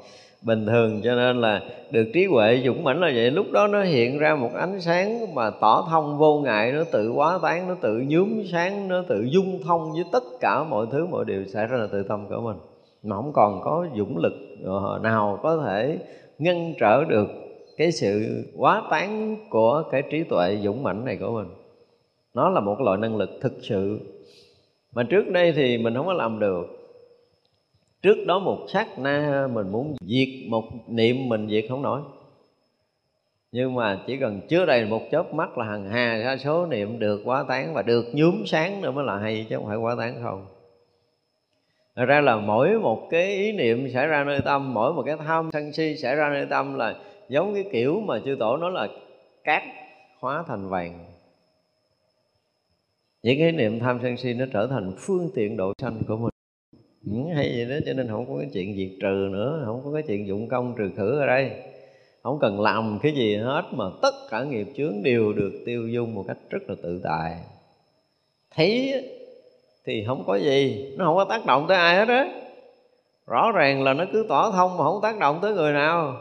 bình 0.42 0.66
thường, 0.66 1.00
cho 1.04 1.14
nên 1.14 1.40
là 1.40 1.62
được 1.90 2.04
trí 2.14 2.26
huệ 2.26 2.62
dũng 2.64 2.84
mãnh 2.84 3.00
là 3.00 3.10
vậy. 3.14 3.30
Lúc 3.30 3.46
đó 3.52 3.66
nó 3.66 3.82
hiện 3.82 4.18
ra 4.18 4.34
một 4.34 4.50
ánh 4.54 4.80
sáng 4.80 5.34
mà 5.34 5.50
tỏ 5.50 5.86
thông 5.90 6.18
vô 6.18 6.40
ngại, 6.40 6.72
nó 6.72 6.84
tự 6.92 7.12
quá 7.12 7.38
tán, 7.42 7.68
nó 7.68 7.74
tự 7.80 8.04
nhúm 8.08 8.42
sáng, 8.52 8.88
nó 8.88 9.02
tự 9.08 9.22
dung 9.22 9.60
thông 9.64 9.92
với 9.92 10.04
tất 10.12 10.22
cả 10.40 10.64
mọi 10.64 10.86
thứ, 10.92 11.06
mọi 11.06 11.24
điều 11.24 11.44
xảy 11.44 11.66
ra 11.66 11.76
là 11.76 11.86
tự 11.92 12.02
tâm 12.02 12.26
của 12.28 12.40
mình. 12.40 12.56
Mà 13.02 13.16
không 13.16 13.32
còn 13.32 13.60
có 13.64 13.86
dũng 13.96 14.18
lực 14.18 14.32
ờ, 14.64 15.00
nào 15.02 15.38
có 15.42 15.56
thể 15.56 15.98
ngăn 16.38 16.74
trở 16.80 17.04
được 17.04 17.28
cái 17.76 17.92
sự 17.92 18.44
quá 18.56 18.82
tán 18.90 19.36
của 19.50 19.82
cái 19.90 20.02
trí 20.10 20.22
tuệ 20.22 20.58
dũng 20.62 20.82
mãnh 20.82 21.04
này 21.04 21.16
của 21.16 21.30
mình 21.30 21.59
nó 22.34 22.50
là 22.50 22.60
một 22.60 22.80
loại 22.80 22.98
năng 22.98 23.16
lực 23.16 23.30
thực 23.40 23.52
sự. 23.62 24.00
Mà 24.92 25.02
trước 25.02 25.28
đây 25.28 25.52
thì 25.52 25.78
mình 25.78 25.94
không 25.94 26.06
có 26.06 26.12
làm 26.12 26.38
được. 26.38 26.66
Trước 28.02 28.24
đó 28.26 28.38
một 28.38 28.66
sát 28.68 28.98
na 28.98 29.48
mình 29.52 29.72
muốn 29.72 29.96
diệt 30.00 30.28
một 30.48 30.64
niệm 30.88 31.28
mình 31.28 31.48
diệt 31.48 31.64
không 31.68 31.82
nổi. 31.82 32.00
Nhưng 33.52 33.74
mà 33.74 34.00
chỉ 34.06 34.16
cần 34.16 34.40
chứa 34.48 34.66
đầy 34.66 34.84
một 34.84 35.02
chớp 35.10 35.34
mắt 35.34 35.58
là 35.58 35.64
hằng 35.64 35.88
hà 35.88 36.16
ra 36.16 36.36
số 36.36 36.66
niệm 36.66 36.98
được 36.98 37.20
quá 37.24 37.44
tán 37.48 37.74
và 37.74 37.82
được 37.82 38.04
nhuốm 38.12 38.42
sáng 38.46 38.80
nữa 38.80 38.90
mới 38.90 39.04
là 39.04 39.18
hay, 39.18 39.46
chứ 39.48 39.56
không 39.56 39.66
phải 39.66 39.76
quá 39.76 39.94
tán 39.98 40.14
không. 40.22 40.46
Thật 41.96 42.04
ra 42.04 42.20
là 42.20 42.36
mỗi 42.36 42.78
một 42.78 43.08
cái 43.10 43.26
ý 43.26 43.52
niệm 43.52 43.90
xảy 43.94 44.06
ra 44.06 44.24
nơi 44.24 44.40
tâm, 44.44 44.74
Mỗi 44.74 44.92
một 44.92 45.02
cái 45.06 45.16
tham 45.26 45.50
sân 45.52 45.72
si 45.72 45.96
xảy 45.96 46.16
ra 46.16 46.30
nơi 46.30 46.46
tâm 46.50 46.74
là 46.74 46.94
Giống 47.28 47.54
cái 47.54 47.64
kiểu 47.72 48.00
mà 48.00 48.20
chư 48.24 48.36
tổ 48.38 48.56
nói 48.56 48.70
là 48.72 48.88
cát 49.44 49.62
hóa 50.20 50.44
thành 50.48 50.68
vàng. 50.68 51.09
Những 53.22 53.38
cái 53.38 53.52
niệm 53.52 53.78
tham 53.78 53.98
sân 54.02 54.16
si 54.16 54.34
nó 54.34 54.44
trở 54.52 54.66
thành 54.66 54.92
phương 54.98 55.30
tiện 55.34 55.56
độ 55.56 55.72
sanh 55.78 56.02
của 56.08 56.16
mình. 56.16 56.30
Ừ, 57.06 57.34
hay 57.34 57.52
vậy 57.56 57.64
đó 57.64 57.76
cho 57.86 57.92
nên 57.92 58.08
không 58.08 58.26
có 58.26 58.38
cái 58.38 58.50
chuyện 58.52 58.76
diệt 58.76 58.90
trừ 59.00 59.28
nữa 59.32 59.62
không 59.64 59.80
có 59.84 59.92
cái 59.92 60.02
chuyện 60.02 60.26
dụng 60.26 60.48
công 60.48 60.74
trừ 60.78 60.90
khử 60.96 61.18
ở 61.18 61.26
đây. 61.26 61.50
Không 62.22 62.38
cần 62.40 62.60
làm 62.60 62.98
cái 63.02 63.12
gì 63.12 63.36
hết 63.36 63.62
mà 63.72 63.84
tất 64.02 64.14
cả 64.30 64.44
nghiệp 64.44 64.66
chướng 64.76 65.02
đều 65.02 65.32
được 65.32 65.62
tiêu 65.66 65.88
dung 65.88 66.14
một 66.14 66.24
cách 66.28 66.38
rất 66.50 66.62
là 66.68 66.74
tự 66.82 67.00
tại. 67.04 67.36
Thấy 68.54 68.94
thì 69.84 70.04
không 70.06 70.24
có 70.26 70.36
gì 70.36 70.92
nó 70.98 71.04
không 71.04 71.16
có 71.16 71.24
tác 71.24 71.46
động 71.46 71.66
tới 71.68 71.76
ai 71.76 71.96
hết 71.96 72.08
á. 72.08 72.28
Rõ 73.26 73.52
ràng 73.52 73.82
là 73.82 73.94
nó 73.94 74.04
cứ 74.12 74.26
tỏ 74.28 74.50
thông 74.50 74.76
mà 74.76 74.84
không 74.84 75.00
tác 75.02 75.18
động 75.18 75.38
tới 75.42 75.52
người 75.52 75.72
nào 75.72 76.20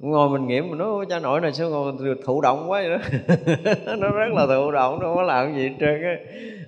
ngồi 0.00 0.28
mình 0.28 0.46
nghiệm 0.46 0.68
mình 0.70 0.78
nói 0.78 1.06
cha 1.08 1.18
nội 1.18 1.40
này 1.40 1.52
sao 1.52 1.70
ngồi 1.70 1.92
thụ 2.24 2.40
động 2.40 2.70
quá 2.70 2.82
vậy 2.82 2.98
đó? 2.98 2.98
Nó 3.96 4.08
rất 4.08 4.32
là 4.32 4.46
thụ 4.46 4.70
động, 4.70 4.98
nó 5.00 5.06
không 5.06 5.16
có 5.16 5.22
làm 5.22 5.54
gì 5.54 5.68
hết 5.68 5.74
trơn 5.80 6.02
á. 6.02 6.16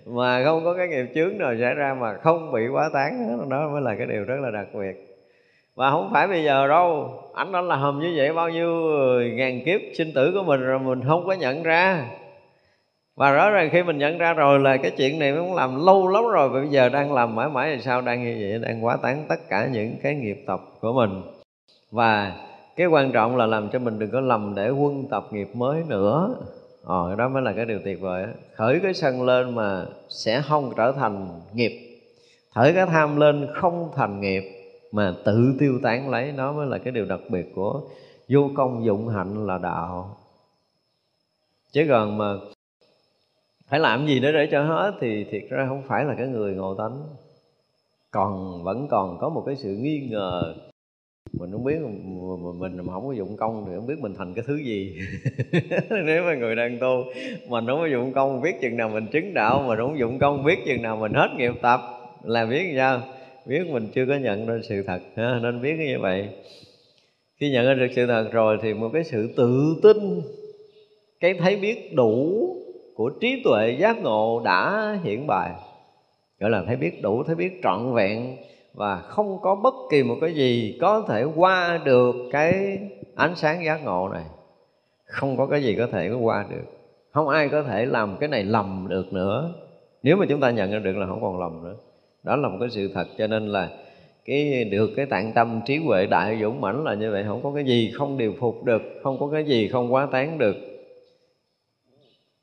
Mà 0.06 0.44
không 0.44 0.64
có 0.64 0.74
cái 0.74 0.88
nghiệp 0.88 1.06
chướng 1.14 1.38
nào 1.38 1.54
xảy 1.60 1.74
ra 1.74 1.96
mà 2.00 2.14
không 2.14 2.52
bị 2.52 2.68
quá 2.68 2.90
tán 2.92 3.38
đó 3.48 3.68
mới 3.72 3.82
là 3.82 3.94
cái 3.94 4.06
điều 4.06 4.24
rất 4.24 4.36
là 4.40 4.50
đặc 4.50 4.66
biệt. 4.74 5.12
Và 5.74 5.90
không 5.90 6.10
phải 6.12 6.28
bây 6.28 6.44
giờ 6.44 6.68
đâu 6.68 7.10
anh 7.34 7.52
đã 7.52 7.60
làm 7.60 8.00
như 8.00 8.12
vậy 8.16 8.32
bao 8.32 8.48
nhiêu 8.48 8.70
ngàn 9.34 9.60
kiếp 9.64 9.80
sinh 9.94 10.12
tử 10.14 10.32
của 10.34 10.42
mình 10.42 10.60
rồi 10.60 10.78
mình 10.78 11.00
không 11.06 11.26
có 11.26 11.32
nhận 11.32 11.62
ra. 11.62 12.04
Và 13.16 13.32
rõ 13.32 13.50
ràng 13.50 13.68
khi 13.72 13.82
mình 13.82 13.98
nhận 13.98 14.18
ra 14.18 14.32
rồi 14.32 14.58
là 14.58 14.76
cái 14.76 14.90
chuyện 14.90 15.18
này 15.18 15.32
nó 15.32 15.54
làm 15.54 15.86
lâu 15.86 16.08
lắm 16.08 16.24
rồi, 16.32 16.48
bây 16.48 16.68
giờ 16.68 16.88
đang 16.88 17.12
làm 17.12 17.34
mãi 17.34 17.48
mãi 17.48 17.74
thì 17.76 17.82
sao, 17.82 18.00
đang 18.00 18.24
như 18.24 18.36
vậy, 18.40 18.58
đang 18.62 18.84
quá 18.84 18.96
tán 19.02 19.24
tất 19.28 19.48
cả 19.48 19.68
những 19.72 19.96
cái 20.02 20.14
nghiệp 20.14 20.44
tập 20.46 20.60
của 20.80 20.92
mình. 20.92 21.22
Và 21.90 22.32
cái 22.76 22.86
quan 22.86 23.12
trọng 23.12 23.36
là 23.36 23.46
làm 23.46 23.68
cho 23.72 23.78
mình 23.78 23.98
đừng 23.98 24.10
có 24.10 24.20
lầm 24.20 24.54
để 24.54 24.70
quân 24.70 25.08
tập 25.10 25.26
nghiệp 25.30 25.48
mới 25.54 25.82
nữa. 25.88 26.34
Ờ 26.84 27.14
đó 27.14 27.28
mới 27.28 27.42
là 27.42 27.52
cái 27.52 27.66
điều 27.66 27.78
tuyệt 27.84 28.00
vời 28.00 28.26
khởi 28.54 28.80
cái 28.82 28.94
sân 28.94 29.22
lên 29.22 29.54
mà 29.54 29.86
sẽ 30.08 30.42
không 30.42 30.72
trở 30.76 30.92
thành 30.92 31.40
nghiệp. 31.52 32.02
Khởi 32.54 32.72
cái 32.74 32.86
tham 32.86 33.16
lên 33.16 33.48
không 33.54 33.90
thành 33.96 34.20
nghiệp 34.20 34.42
mà 34.92 35.14
tự 35.24 35.54
tiêu 35.58 35.78
tán 35.82 36.10
lấy, 36.10 36.32
nó 36.32 36.52
mới 36.52 36.66
là 36.66 36.78
cái 36.78 36.92
điều 36.92 37.04
đặc 37.04 37.20
biệt 37.28 37.52
của 37.54 37.80
vô 38.28 38.50
công 38.56 38.84
dụng 38.84 39.08
hạnh 39.08 39.46
là 39.46 39.58
đạo. 39.58 40.16
Chứ 41.72 41.86
còn 41.88 42.18
mà 42.18 42.34
phải 43.68 43.80
làm 43.80 44.06
gì 44.06 44.20
nữa 44.20 44.32
để 44.32 44.48
cho 44.50 44.64
hết 44.64 44.94
thì 45.00 45.24
thiệt 45.24 45.42
ra 45.50 45.66
không 45.68 45.82
phải 45.86 46.04
là 46.04 46.14
cái 46.18 46.26
người 46.26 46.54
ngộ 46.54 46.74
tánh. 46.74 47.02
Còn 48.10 48.62
vẫn 48.64 48.88
còn 48.90 49.18
có 49.20 49.28
một 49.28 49.42
cái 49.46 49.56
sự 49.56 49.68
nghi 49.68 50.08
ngờ 50.10 50.54
mình 51.32 51.52
không 51.52 51.64
biết 51.64 51.78
mình 52.58 52.76
mà 52.76 52.92
không 52.92 53.06
có 53.06 53.12
dụng 53.12 53.36
công 53.36 53.64
thì 53.66 53.72
không 53.76 53.86
biết 53.86 53.98
mình 54.00 54.14
thành 54.18 54.34
cái 54.34 54.44
thứ 54.46 54.56
gì. 54.56 54.98
Nếu 55.90 56.24
mà 56.24 56.34
người 56.34 56.56
đang 56.56 56.78
tu, 56.78 57.04
mình 57.48 57.66
không 57.66 57.78
có 57.78 57.86
dụng 57.86 58.12
công 58.12 58.40
biết 58.42 58.60
chừng 58.60 58.76
nào 58.76 58.88
mình 58.88 59.06
chứng 59.12 59.34
đạo 59.34 59.64
mà 59.68 59.76
không 59.76 59.98
dụng 59.98 60.18
công 60.18 60.44
biết 60.44 60.58
chừng 60.66 60.82
nào 60.82 60.96
mình 60.96 61.12
hết 61.12 61.28
nghiệp 61.36 61.52
tập. 61.62 61.80
Là 62.24 62.46
biết 62.46 62.72
sao? 62.76 63.02
Biết 63.46 63.66
mình 63.70 63.88
chưa 63.94 64.06
có 64.06 64.16
nhận 64.16 64.46
ra 64.46 64.54
sự 64.68 64.82
thật, 64.86 65.00
ha? 65.16 65.38
nên 65.42 65.62
biết 65.62 65.76
như 65.78 65.98
vậy. 66.00 66.28
Khi 67.40 67.50
nhận 67.50 67.66
ra 67.66 67.74
được 67.74 67.88
sự 67.94 68.06
thật 68.06 68.28
rồi 68.32 68.58
thì 68.62 68.74
một 68.74 68.90
cái 68.92 69.04
sự 69.04 69.34
tự 69.36 69.76
tin, 69.82 70.22
cái 71.20 71.34
thấy 71.34 71.56
biết 71.56 71.94
đủ 71.94 72.48
của 72.94 73.10
trí 73.20 73.42
tuệ 73.44 73.76
giác 73.78 74.02
ngộ 74.02 74.42
đã 74.44 74.92
hiển 75.04 75.26
bài. 75.26 75.50
Gọi 76.40 76.50
là 76.50 76.64
thấy 76.66 76.76
biết 76.76 77.02
đủ, 77.02 77.22
thấy 77.22 77.34
biết 77.34 77.60
trọn 77.62 77.94
vẹn 77.94 78.36
và 78.74 79.00
không 79.00 79.38
có 79.42 79.54
bất 79.54 79.74
kỳ 79.90 80.02
một 80.02 80.16
cái 80.20 80.34
gì 80.34 80.78
có 80.80 81.04
thể 81.08 81.24
qua 81.36 81.80
được 81.84 82.14
cái 82.32 82.78
ánh 83.14 83.36
sáng 83.36 83.64
giác 83.64 83.84
ngộ 83.84 84.08
này. 84.08 84.24
Không 85.04 85.36
có 85.36 85.46
cái 85.46 85.62
gì 85.62 85.74
có 85.74 85.86
thể 85.86 86.10
qua 86.10 86.46
được. 86.50 86.64
Không 87.12 87.28
ai 87.28 87.48
có 87.48 87.62
thể 87.62 87.86
làm 87.86 88.16
cái 88.20 88.28
này 88.28 88.44
lầm 88.44 88.86
được 88.88 89.12
nữa. 89.12 89.54
Nếu 90.02 90.16
mà 90.16 90.26
chúng 90.28 90.40
ta 90.40 90.50
nhận 90.50 90.70
ra 90.70 90.78
được 90.78 90.96
là 90.96 91.06
không 91.06 91.22
còn 91.22 91.40
lầm 91.40 91.64
nữa. 91.64 91.76
Đó 92.22 92.36
là 92.36 92.48
một 92.48 92.56
cái 92.60 92.70
sự 92.70 92.90
thật. 92.94 93.06
Cho 93.18 93.26
nên 93.26 93.48
là 93.48 93.70
cái, 94.24 94.64
được 94.64 94.90
cái 94.96 95.06
tạng 95.06 95.32
tâm 95.32 95.60
trí 95.66 95.76
huệ 95.76 96.06
đại 96.06 96.38
dũng 96.42 96.60
mãnh 96.60 96.84
là 96.84 96.94
như 96.94 97.10
vậy. 97.10 97.24
Không 97.28 97.40
có 97.42 97.52
cái 97.54 97.64
gì 97.64 97.90
không 97.94 98.18
điều 98.18 98.34
phục 98.38 98.64
được. 98.64 98.82
Không 99.02 99.18
có 99.18 99.28
cái 99.32 99.44
gì 99.44 99.68
không 99.68 99.92
quá 99.92 100.08
tán 100.12 100.38
được. 100.38 100.56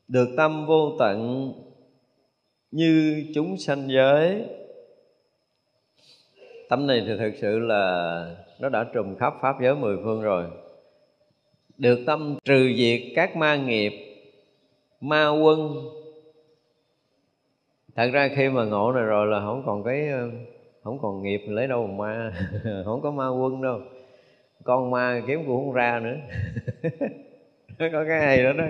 Được 0.08 0.30
tâm 0.38 0.66
vô 0.66 0.92
tận 1.00 1.52
như 2.72 3.26
chúng 3.36 3.58
sanh 3.58 3.88
giới 3.88 4.46
tâm 6.70 6.88
này 6.88 7.04
thì 7.08 7.18
thực 7.18 7.32
sự 7.42 7.60
là 7.60 8.26
nó 8.60 8.70
đã 8.70 8.86
trùm 8.94 9.16
khắp 9.16 9.34
pháp 9.42 9.56
giới 9.62 9.76
mười 9.76 9.98
phương 10.04 10.22
rồi. 10.22 10.46
Được 11.78 12.00
tâm 12.08 12.38
trừ 12.44 12.74
diệt 12.78 13.02
các 13.16 13.36
ma 13.36 13.56
nghiệp, 13.56 13.94
ma 15.02 15.30
quân. 15.30 15.76
Thật 17.96 18.10
ra 18.14 18.30
khi 18.36 18.50
mà 18.50 18.66
ngộ 18.66 18.92
này 18.92 19.04
rồi 19.04 19.28
là 19.28 19.40
không 19.40 19.64
còn 19.66 19.84
cái 19.84 20.10
ờ, 20.10 20.30
không 20.84 21.00
còn 21.02 21.24
nghiệp 21.24 21.42
lấy 21.48 21.68
đâu 21.68 21.88
mà 21.88 21.94
ma, 21.98 22.34
không 22.86 23.02
có 23.02 23.12
ma 23.12 23.30
quân 23.30 23.62
đâu. 23.62 23.80
Con 24.64 24.92
ma 24.92 25.22
kiếm 25.28 25.44
cũng 25.48 25.66
không 25.66 25.74
ra 25.74 26.00
nữa. 26.00 26.18
Có 27.92 28.06
cái 28.08 28.22
hay 28.22 28.44
đó 28.44 28.54
đó. 28.54 28.64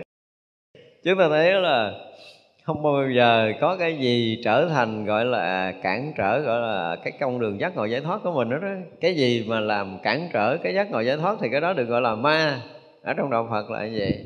Chúng 1.04 1.18
ta 1.20 1.30
thấy 1.30 1.54
là 1.54 1.94
không 2.70 2.84
bao 2.84 3.10
giờ 3.16 3.52
có 3.62 3.78
cái 3.78 3.98
gì 3.98 4.42
trở 4.44 4.68
thành 4.70 5.06
gọi 5.06 5.26
là 5.26 5.74
cản 5.84 6.14
trở 6.18 6.40
gọi 6.40 6.62
là 6.62 6.96
cái 7.04 7.14
con 7.20 7.40
đường 7.40 7.60
giác 7.60 7.76
ngộ 7.76 7.86
giải 7.86 8.02
thoát 8.02 8.20
của 8.24 8.32
mình 8.32 8.50
đó, 8.50 8.58
đó 8.62 8.68
cái 9.02 9.16
gì 9.16 9.46
mà 9.48 9.60
làm 9.60 10.00
cản 10.04 10.30
trở 10.34 10.58
cái 10.58 10.74
giác 10.74 10.92
ngộ 10.92 11.00
giải 11.00 11.18
thoát 11.18 11.38
thì 11.42 11.50
cái 11.52 11.62
đó 11.62 11.74
được 11.74 11.86
gọi 11.86 12.02
là 12.02 12.16
ma. 12.16 12.62
Ở 13.04 13.14
trong 13.14 13.30
đạo 13.30 13.48
Phật 13.52 13.70
là 13.70 13.88
như 13.88 13.96
vậy. 14.00 14.26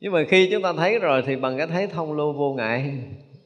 Nhưng 0.00 0.12
mà 0.12 0.24
khi 0.28 0.48
chúng 0.52 0.62
ta 0.62 0.72
thấy 0.72 0.98
rồi 0.98 1.22
thì 1.26 1.36
bằng 1.36 1.58
cái 1.58 1.66
thấy 1.66 1.86
thông 1.86 2.12
lưu 2.12 2.32
vô 2.32 2.54
ngại. 2.54 2.92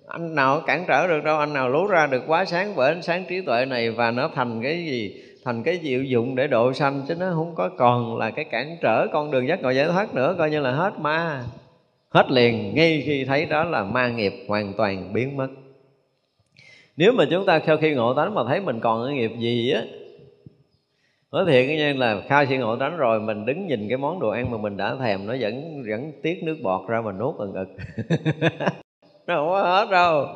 Anh 0.09 0.35
nào 0.35 0.61
cản 0.67 0.85
trở 0.89 1.07
được 1.07 1.25
đâu 1.25 1.39
anh 1.39 1.53
nào 1.53 1.69
lú 1.69 1.87
ra 1.87 2.07
được 2.07 2.23
quá 2.27 2.45
sáng 2.45 2.73
bởi 2.77 2.93
ánh 2.93 3.03
sáng 3.03 3.25
trí 3.29 3.41
tuệ 3.41 3.65
này 3.65 3.91
và 3.91 4.11
nó 4.11 4.31
thành 4.35 4.63
cái 4.63 4.85
gì? 4.85 5.23
Thành 5.45 5.63
cái 5.63 5.81
diệu 5.83 6.03
dụng 6.03 6.37
để 6.37 6.47
độ 6.47 6.73
sanh 6.73 7.03
chứ 7.09 7.15
nó 7.15 7.27
không 7.35 7.55
có 7.55 7.71
còn 7.79 8.17
là 8.19 8.31
cái 8.31 8.45
cản 8.45 8.77
trở 8.81 9.07
con 9.13 9.31
đường 9.31 9.49
giác 9.49 9.63
ngộ 9.63 9.71
giải 9.71 9.87
thoát 9.87 10.15
nữa 10.15 10.35
coi 10.39 10.51
như 10.51 10.61
là 10.61 10.71
hết 10.71 10.93
ma 10.99 11.45
hết 12.13 12.31
liền, 12.31 12.75
ngay 12.75 13.03
khi 13.07 13.25
thấy 13.25 13.47
đó 13.47 13.65
là 13.65 13.85
ma 13.85 14.09
nghiệp 14.09 14.33
hoàn 14.49 14.73
toàn 14.77 15.13
biến 15.13 15.37
mất. 15.37 15.49
Nếu 16.97 17.13
mà 17.13 17.25
chúng 17.31 17.47
ta 17.47 17.61
sau 17.67 17.77
khi 17.77 17.95
ngộ 17.95 18.15
tánh 18.15 18.35
mà 18.35 18.43
thấy 18.49 18.61
mình 18.61 18.81
còn 18.81 19.07
cái 19.07 19.15
nghiệp 19.15 19.31
gì 19.39 19.71
á, 19.71 19.83
nói 21.33 21.45
thiệt 21.47 21.67
cái 21.69 21.95
là 21.95 22.23
khai 22.29 22.47
si 22.47 22.57
ngộ 22.57 22.77
tánh 22.77 22.97
rồi 22.97 23.21
mình 23.21 23.47
đứng 23.47 23.67
nhìn 23.67 23.89
cái 23.89 23.99
món 23.99 24.21
đồ 24.21 24.29
ăn 24.29 24.51
mà 24.51 24.59
mình 24.59 24.77
đã 24.77 24.97
thèm, 25.01 25.27
nó 25.27 25.35
vẫn 25.41 25.83
vẫn 25.89 26.13
tiết 26.23 26.43
nước 26.43 26.57
bọt 26.63 26.89
ra 26.89 27.01
mà 27.01 27.13
nuốt 27.13 27.37
ừng 27.39 27.55
ực 27.55 27.69
nó 29.27 29.35
không 29.37 29.49
có 29.49 29.63
hết 29.63 29.91
đâu. 29.91 30.27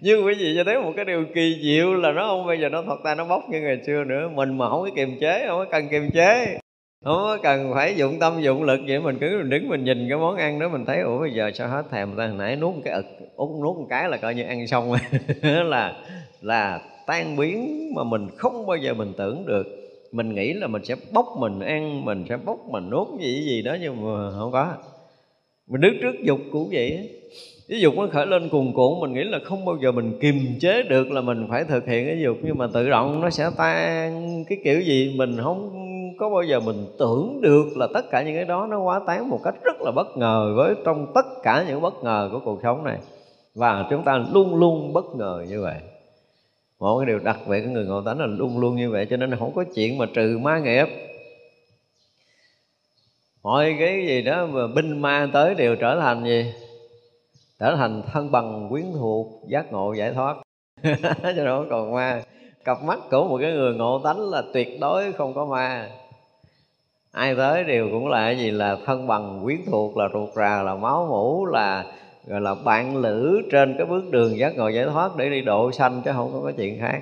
Nhưng 0.00 0.26
quý 0.26 0.34
vị 0.34 0.52
cho 0.56 0.64
thấy 0.64 0.82
một 0.82 0.92
cái 0.96 1.04
điều 1.04 1.24
kỳ 1.34 1.60
diệu 1.62 1.94
là 1.94 2.12
nó 2.12 2.26
không 2.26 2.46
bây 2.46 2.60
giờ 2.60 2.68
nó, 2.68 2.82
thật 2.82 2.96
ta 3.04 3.14
nó 3.14 3.24
bốc 3.24 3.42
như 3.50 3.60
ngày 3.60 3.82
xưa 3.86 4.04
nữa. 4.04 4.28
Mình 4.28 4.58
mà 4.58 4.68
không 4.68 4.82
có 4.82 4.90
kiềm 4.96 5.18
chế, 5.20 5.44
không 5.48 5.58
có 5.58 5.64
cần 5.70 5.88
kiềm 5.88 6.10
chế 6.14 6.58
không 7.06 7.22
có 7.22 7.38
cần 7.42 7.70
phải 7.74 7.96
dụng 7.96 8.18
tâm, 8.18 8.40
dụng 8.40 8.62
lực 8.62 8.80
vậy 8.86 9.00
mình 9.00 9.16
cứ 9.20 9.42
đứng 9.42 9.68
mình 9.68 9.84
nhìn 9.84 10.08
cái 10.08 10.18
món 10.18 10.36
ăn 10.36 10.58
đó 10.58 10.68
mình 10.68 10.84
thấy, 10.84 11.00
ủa, 11.00 11.18
bây 11.20 11.30
giờ 11.30 11.50
sao 11.54 11.68
hết 11.68 11.82
thèm 11.90 12.16
ta? 12.16 12.26
Hồi 12.26 12.36
nãy 12.38 12.56
nuốt 12.56 12.74
một 12.74 12.80
cái 12.84 12.94
ực, 12.94 13.06
út 13.36 13.48
nuốt 13.62 13.76
một 13.76 13.86
cái 13.90 14.08
là 14.08 14.16
coi 14.16 14.34
như 14.34 14.42
ăn 14.42 14.66
xong 14.66 14.92
là 15.42 15.94
là 16.40 16.80
tan 17.06 17.36
biến 17.36 17.90
mà 17.94 18.04
mình 18.04 18.28
không 18.36 18.66
bao 18.66 18.76
giờ 18.76 18.94
mình 18.94 19.12
tưởng 19.16 19.46
được. 19.46 19.66
Mình 20.12 20.34
nghĩ 20.34 20.52
là 20.52 20.66
mình 20.66 20.84
sẽ 20.84 20.94
bốc 21.12 21.26
mình 21.38 21.60
ăn, 21.60 22.04
mình 22.04 22.24
sẽ 22.28 22.36
bốc 22.36 22.58
mình 22.70 22.90
nuốt 22.90 23.08
gì 23.20 23.42
gì 23.44 23.62
đó 23.62 23.76
nhưng 23.80 24.04
mà 24.04 24.30
không 24.38 24.52
có. 24.52 24.74
Mình 25.70 25.80
đứng 25.80 25.94
trước 26.02 26.14
dục 26.22 26.38
cũng 26.52 26.68
vậy 26.72 27.10
cái 27.68 27.80
dục 27.80 27.94
nó 27.96 28.06
khởi 28.12 28.26
lên 28.26 28.48
cuồn 28.48 28.72
cuộn, 28.72 29.00
mình 29.00 29.12
nghĩ 29.12 29.24
là 29.24 29.38
không 29.44 29.64
bao 29.64 29.76
giờ 29.82 29.92
mình 29.92 30.18
kiềm 30.20 30.34
chế 30.60 30.82
được 30.82 31.10
là 31.10 31.20
mình 31.20 31.46
phải 31.50 31.64
thực 31.64 31.86
hiện 31.86 32.06
cái 32.06 32.20
dục. 32.20 32.36
Nhưng 32.42 32.58
mà 32.58 32.66
tự 32.74 32.90
động 32.90 33.20
nó 33.20 33.30
sẽ 33.30 33.50
tan, 33.56 34.44
cái 34.48 34.58
kiểu 34.64 34.80
gì 34.80 35.14
mình 35.16 35.36
không 35.42 35.86
có 36.18 36.30
bao 36.30 36.42
giờ 36.42 36.60
mình 36.60 36.86
tưởng 36.98 37.40
được 37.40 37.76
là 37.76 37.88
tất 37.94 38.10
cả 38.10 38.22
những 38.22 38.34
cái 38.34 38.44
đó 38.44 38.66
nó 38.70 38.80
quá 38.80 39.00
tán 39.06 39.28
một 39.28 39.40
cách 39.44 39.54
rất 39.64 39.76
là 39.80 39.90
bất 39.90 40.16
ngờ 40.16 40.52
với 40.56 40.74
trong 40.84 41.12
tất 41.14 41.26
cả 41.42 41.64
những 41.68 41.80
bất 41.80 42.04
ngờ 42.04 42.28
của 42.32 42.40
cuộc 42.44 42.60
sống 42.62 42.84
này? 42.84 42.98
Và 43.54 43.86
chúng 43.90 44.04
ta 44.04 44.24
luôn 44.32 44.54
luôn 44.54 44.92
bất 44.92 45.04
ngờ 45.16 45.44
như 45.48 45.62
vậy. 45.62 45.76
Một 46.78 46.98
cái 46.98 47.06
điều 47.06 47.18
đặc 47.18 47.38
biệt 47.48 47.62
của 47.62 47.70
người 47.70 47.84
ngộ 47.84 48.02
tánh 48.02 48.18
là 48.18 48.26
luôn 48.26 48.58
luôn 48.58 48.76
như 48.76 48.90
vậy, 48.90 49.06
cho 49.10 49.16
nên 49.16 49.36
không 49.38 49.54
có 49.54 49.64
chuyện 49.74 49.98
mà 49.98 50.06
trừ 50.14 50.38
ma 50.42 50.58
nghiệp. 50.58 50.86
Mọi 53.42 53.76
cái 53.78 54.06
gì 54.06 54.22
đó 54.22 54.46
mà 54.46 54.66
binh 54.66 55.02
ma 55.02 55.28
tới 55.32 55.54
đều 55.54 55.76
trở 55.76 56.00
thành 56.00 56.24
gì? 56.24 56.52
Trở 57.58 57.76
thành 57.76 58.02
thân 58.12 58.30
bằng, 58.30 58.68
quyến 58.70 58.84
thuộc, 58.92 59.26
giác 59.48 59.72
ngộ, 59.72 59.92
giải 59.92 60.12
thoát. 60.12 60.36
Cho 61.36 61.44
nó 61.44 61.64
còn 61.70 61.94
ma. 61.94 62.22
Cặp 62.64 62.82
mắt 62.82 62.98
của 63.10 63.28
một 63.28 63.38
cái 63.40 63.52
người 63.52 63.74
ngộ 63.74 64.00
tánh 64.04 64.20
là 64.20 64.42
tuyệt 64.54 64.80
đối 64.80 65.12
không 65.12 65.34
có 65.34 65.46
ma 65.46 65.90
ai 67.16 67.34
tới 67.34 67.64
đều 67.64 67.88
cũng 67.92 68.08
là 68.08 68.24
cái 68.24 68.38
gì 68.38 68.50
là 68.50 68.76
thân 68.86 69.06
bằng, 69.06 69.40
quyến 69.44 69.58
thuộc, 69.70 69.96
là 69.96 70.08
ruột 70.12 70.28
rà, 70.34 70.62
là 70.62 70.74
máu 70.74 71.06
mủ, 71.10 71.46
là, 71.46 71.84
gọi 72.26 72.40
là 72.40 72.54
bạn 72.64 72.96
lữ 72.96 73.42
trên 73.52 73.74
cái 73.78 73.86
bước 73.86 74.10
đường 74.10 74.38
giác 74.38 74.56
ngộ 74.56 74.68
giải 74.68 74.84
thoát 74.84 75.16
để 75.16 75.30
đi 75.30 75.40
độ 75.40 75.72
sanh, 75.72 76.02
chứ 76.04 76.10
không 76.14 76.30
có 76.32 76.40
cái 76.44 76.52
chuyện 76.56 76.80
khác. 76.80 77.00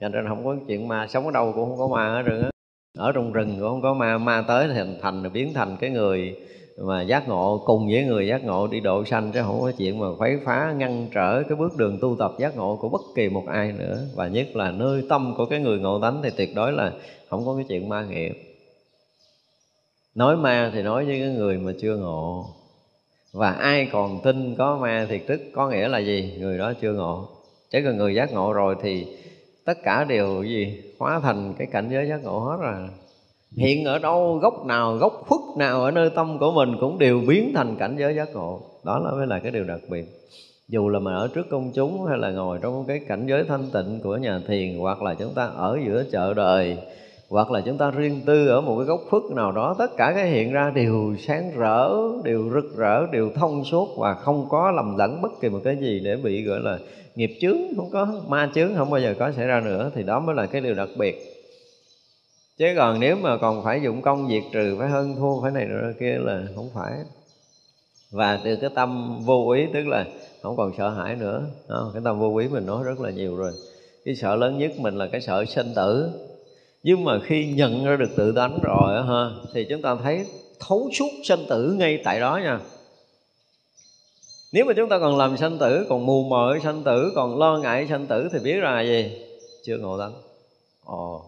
Cho 0.00 0.08
nên 0.08 0.28
không 0.28 0.44
có 0.44 0.56
chuyện 0.68 0.88
ma, 0.88 1.06
sống 1.06 1.24
ở 1.24 1.30
đâu 1.30 1.52
cũng 1.54 1.68
không 1.68 1.78
có 1.78 1.96
ma 1.96 2.12
hết 2.12 2.22
rừng 2.22 2.42
á. 2.42 2.50
Ở 2.98 3.12
trong 3.12 3.32
rừng 3.32 3.56
cũng 3.60 3.68
không 3.68 3.82
có 3.82 3.94
ma 3.94 4.18
ma 4.18 4.44
tới 4.48 4.68
thì 4.68 4.74
thành 4.74 4.98
thành, 5.02 5.32
biến 5.32 5.54
thành 5.54 5.76
cái 5.80 5.90
người 5.90 6.36
mà 6.84 7.02
giác 7.02 7.28
ngộ, 7.28 7.62
cùng 7.66 7.88
với 7.92 8.04
người 8.04 8.26
giác 8.26 8.44
ngộ 8.44 8.66
đi 8.66 8.80
độ 8.80 9.04
sanh, 9.04 9.32
chứ 9.32 9.42
không 9.42 9.60
có 9.60 9.72
chuyện 9.78 9.98
mà 9.98 10.06
khuấy 10.18 10.38
phá, 10.44 10.74
ngăn 10.76 11.06
trở 11.14 11.42
cái 11.42 11.56
bước 11.56 11.76
đường 11.76 11.98
tu 12.00 12.16
tập 12.18 12.32
giác 12.38 12.56
ngộ 12.56 12.78
của 12.80 12.88
bất 12.88 13.00
kỳ 13.16 13.28
một 13.28 13.44
ai 13.46 13.72
nữa. 13.78 13.98
Và 14.16 14.28
nhất 14.28 14.46
là 14.56 14.70
nơi 14.70 15.02
tâm 15.08 15.34
của 15.36 15.46
cái 15.46 15.60
người 15.60 15.78
ngộ 15.78 16.00
tánh 16.00 16.20
thì 16.22 16.30
tuyệt 16.36 16.50
đối 16.54 16.72
là 16.72 16.92
không 17.30 17.46
có 17.46 17.54
cái 17.56 17.64
chuyện 17.68 17.88
ma 17.88 18.04
nghiệp 18.10 18.51
nói 20.14 20.36
ma 20.36 20.70
thì 20.74 20.82
nói 20.82 21.04
với 21.04 21.20
cái 21.20 21.28
người 21.28 21.58
mà 21.58 21.72
chưa 21.80 21.96
ngộ. 21.96 22.46
Và 23.32 23.52
ai 23.52 23.88
còn 23.92 24.20
tin 24.22 24.54
có 24.58 24.76
ma 24.76 25.06
thì 25.08 25.18
tức, 25.18 25.40
có 25.54 25.68
nghĩa 25.68 25.88
là 25.88 25.98
gì? 25.98 26.36
Người 26.40 26.58
đó 26.58 26.72
chưa 26.80 26.92
ngộ. 26.92 27.28
Chứ 27.70 27.78
còn 27.84 27.96
người 27.96 28.14
giác 28.14 28.32
ngộ 28.32 28.52
rồi 28.52 28.76
thì 28.82 29.06
tất 29.64 29.78
cả 29.84 30.04
đều 30.04 30.42
gì? 30.42 30.82
Hóa 30.98 31.20
thành 31.20 31.54
cái 31.58 31.66
cảnh 31.72 31.88
giới 31.92 32.08
giác 32.08 32.24
ngộ 32.24 32.38
hết 32.38 32.56
rồi. 32.60 32.88
Hiện 33.56 33.84
ở 33.84 33.98
đâu, 33.98 34.38
gốc 34.42 34.66
nào, 34.66 34.96
gốc 34.96 35.24
khuất 35.26 35.40
nào, 35.58 35.84
ở 35.84 35.90
nơi 35.90 36.10
tâm 36.10 36.38
của 36.38 36.52
mình 36.52 36.76
cũng 36.80 36.98
đều 36.98 37.20
biến 37.28 37.52
thành 37.54 37.76
cảnh 37.76 37.96
giới 37.98 38.14
giác 38.14 38.34
ngộ. 38.34 38.60
Đó 38.84 38.98
là 38.98 39.10
mới 39.10 39.26
là 39.26 39.38
cái 39.38 39.52
điều 39.52 39.64
đặc 39.64 39.80
biệt. 39.90 40.04
Dù 40.68 40.88
là 40.88 40.98
mình 40.98 41.14
ở 41.14 41.28
trước 41.34 41.46
công 41.50 41.72
chúng 41.74 42.04
hay 42.04 42.18
là 42.18 42.30
ngồi 42.30 42.58
trong 42.62 42.84
cái 42.88 43.00
cảnh 43.08 43.26
giới 43.26 43.44
thanh 43.44 43.70
tịnh 43.72 44.00
của 44.02 44.16
nhà 44.16 44.40
thiền, 44.48 44.78
hoặc 44.78 45.02
là 45.02 45.14
chúng 45.14 45.34
ta 45.34 45.46
ở 45.46 45.78
giữa 45.86 46.04
chợ 46.12 46.34
đời 46.34 46.78
hoặc 47.32 47.50
là 47.50 47.60
chúng 47.60 47.78
ta 47.78 47.90
riêng 47.90 48.20
tư 48.26 48.48
ở 48.48 48.60
một 48.60 48.76
cái 48.78 48.86
góc 48.86 49.00
khuất 49.10 49.22
nào 49.36 49.52
đó 49.52 49.74
tất 49.78 49.96
cả 49.96 50.12
cái 50.14 50.28
hiện 50.28 50.52
ra 50.52 50.70
đều 50.70 51.14
sáng 51.26 51.52
rỡ 51.56 51.90
đều 52.24 52.50
rực 52.54 52.76
rỡ 52.76 53.06
đều 53.12 53.30
thông 53.34 53.64
suốt 53.64 53.88
và 53.98 54.14
không 54.14 54.46
có 54.48 54.70
lầm 54.70 54.96
lẫn 54.96 55.22
bất 55.22 55.32
kỳ 55.40 55.48
một 55.48 55.60
cái 55.64 55.76
gì 55.76 56.00
để 56.04 56.16
bị 56.16 56.44
gọi 56.44 56.60
là 56.60 56.78
nghiệp 57.14 57.30
chướng 57.40 57.56
không 57.76 57.90
có 57.92 58.08
ma 58.28 58.50
chướng 58.54 58.74
không 58.76 58.90
bao 58.90 59.00
giờ 59.00 59.14
có 59.18 59.32
xảy 59.32 59.46
ra 59.46 59.60
nữa 59.60 59.90
thì 59.94 60.02
đó 60.02 60.20
mới 60.20 60.34
là 60.34 60.46
cái 60.46 60.60
điều 60.60 60.74
đặc 60.74 60.88
biệt. 60.98 61.16
Chứ 62.58 62.66
còn 62.76 63.00
nếu 63.00 63.16
mà 63.16 63.36
còn 63.36 63.64
phải 63.64 63.82
dụng 63.82 64.02
công 64.02 64.28
diệt 64.28 64.42
trừ 64.52 64.76
phải 64.78 64.88
hơn 64.88 65.16
thua 65.16 65.42
phải 65.42 65.50
này 65.50 65.64
rồi 65.64 65.94
kia 66.00 66.18
là 66.20 66.42
không 66.54 66.70
phải. 66.74 66.92
Và 68.10 68.40
từ 68.44 68.56
cái 68.56 68.70
tâm 68.74 69.20
vô 69.24 69.50
ý 69.50 69.66
tức 69.74 69.86
là 69.86 70.06
không 70.42 70.56
còn 70.56 70.72
sợ 70.78 70.88
hãi 70.88 71.16
nữa 71.16 71.42
đó, 71.68 71.90
cái 71.94 72.02
tâm 72.04 72.18
vô 72.18 72.36
ý 72.36 72.48
mình 72.48 72.66
nói 72.66 72.84
rất 72.84 73.00
là 73.00 73.10
nhiều 73.10 73.36
rồi. 73.36 73.52
Cái 74.04 74.14
sợ 74.14 74.36
lớn 74.36 74.58
nhất 74.58 74.72
mình 74.78 74.94
là 74.94 75.06
cái 75.06 75.20
sợ 75.20 75.44
sinh 75.44 75.72
tử 75.76 76.10
nhưng 76.82 77.04
mà 77.04 77.20
khi 77.24 77.46
nhận 77.46 77.84
ra 77.84 77.96
được 77.96 78.10
tự 78.16 78.32
tánh 78.32 78.58
rồi 78.62 79.02
ha, 79.02 79.30
thì 79.54 79.66
chúng 79.70 79.82
ta 79.82 79.96
thấy 80.02 80.26
thấu 80.60 80.90
suốt 80.92 81.10
sanh 81.24 81.46
tử 81.48 81.74
ngay 81.78 82.00
tại 82.04 82.20
đó 82.20 82.40
nha. 82.42 82.60
Nếu 84.52 84.64
mà 84.64 84.72
chúng 84.76 84.88
ta 84.88 84.98
còn 84.98 85.16
làm 85.16 85.36
sanh 85.36 85.58
tử, 85.58 85.86
còn 85.88 86.06
mù 86.06 86.22
mờ 86.22 86.58
sanh 86.62 86.82
tử, 86.84 87.12
còn 87.14 87.38
lo 87.38 87.58
ngại 87.58 87.86
sanh 87.88 88.06
tử 88.06 88.28
thì 88.32 88.38
biết 88.38 88.56
là 88.56 88.82
gì? 88.82 89.12
Chưa 89.64 89.78
ngộ 89.78 89.98
tánh. 89.98 90.12
Ồ. 90.84 91.24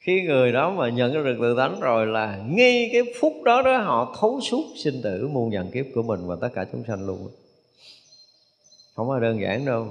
Khi 0.00 0.22
người 0.22 0.52
đó 0.52 0.70
mà 0.70 0.88
nhận 0.88 1.12
ra 1.12 1.22
được 1.22 1.36
tự 1.40 1.54
tánh 1.56 1.80
rồi 1.80 2.06
là 2.06 2.42
ngay 2.48 2.90
cái 2.92 3.02
phút 3.20 3.42
đó 3.44 3.62
đó 3.62 3.78
họ 3.78 4.16
thấu 4.20 4.40
suốt 4.40 4.64
sinh 4.76 5.02
tử 5.02 5.28
muôn 5.28 5.50
vạn 5.52 5.70
kiếp 5.70 5.86
của 5.94 6.02
mình 6.02 6.26
và 6.26 6.36
tất 6.40 6.48
cả 6.54 6.66
chúng 6.72 6.84
sanh 6.88 7.06
luôn. 7.06 7.28
Không 8.94 9.08
có 9.08 9.18
đơn 9.18 9.40
giản 9.40 9.64
đâu. 9.64 9.86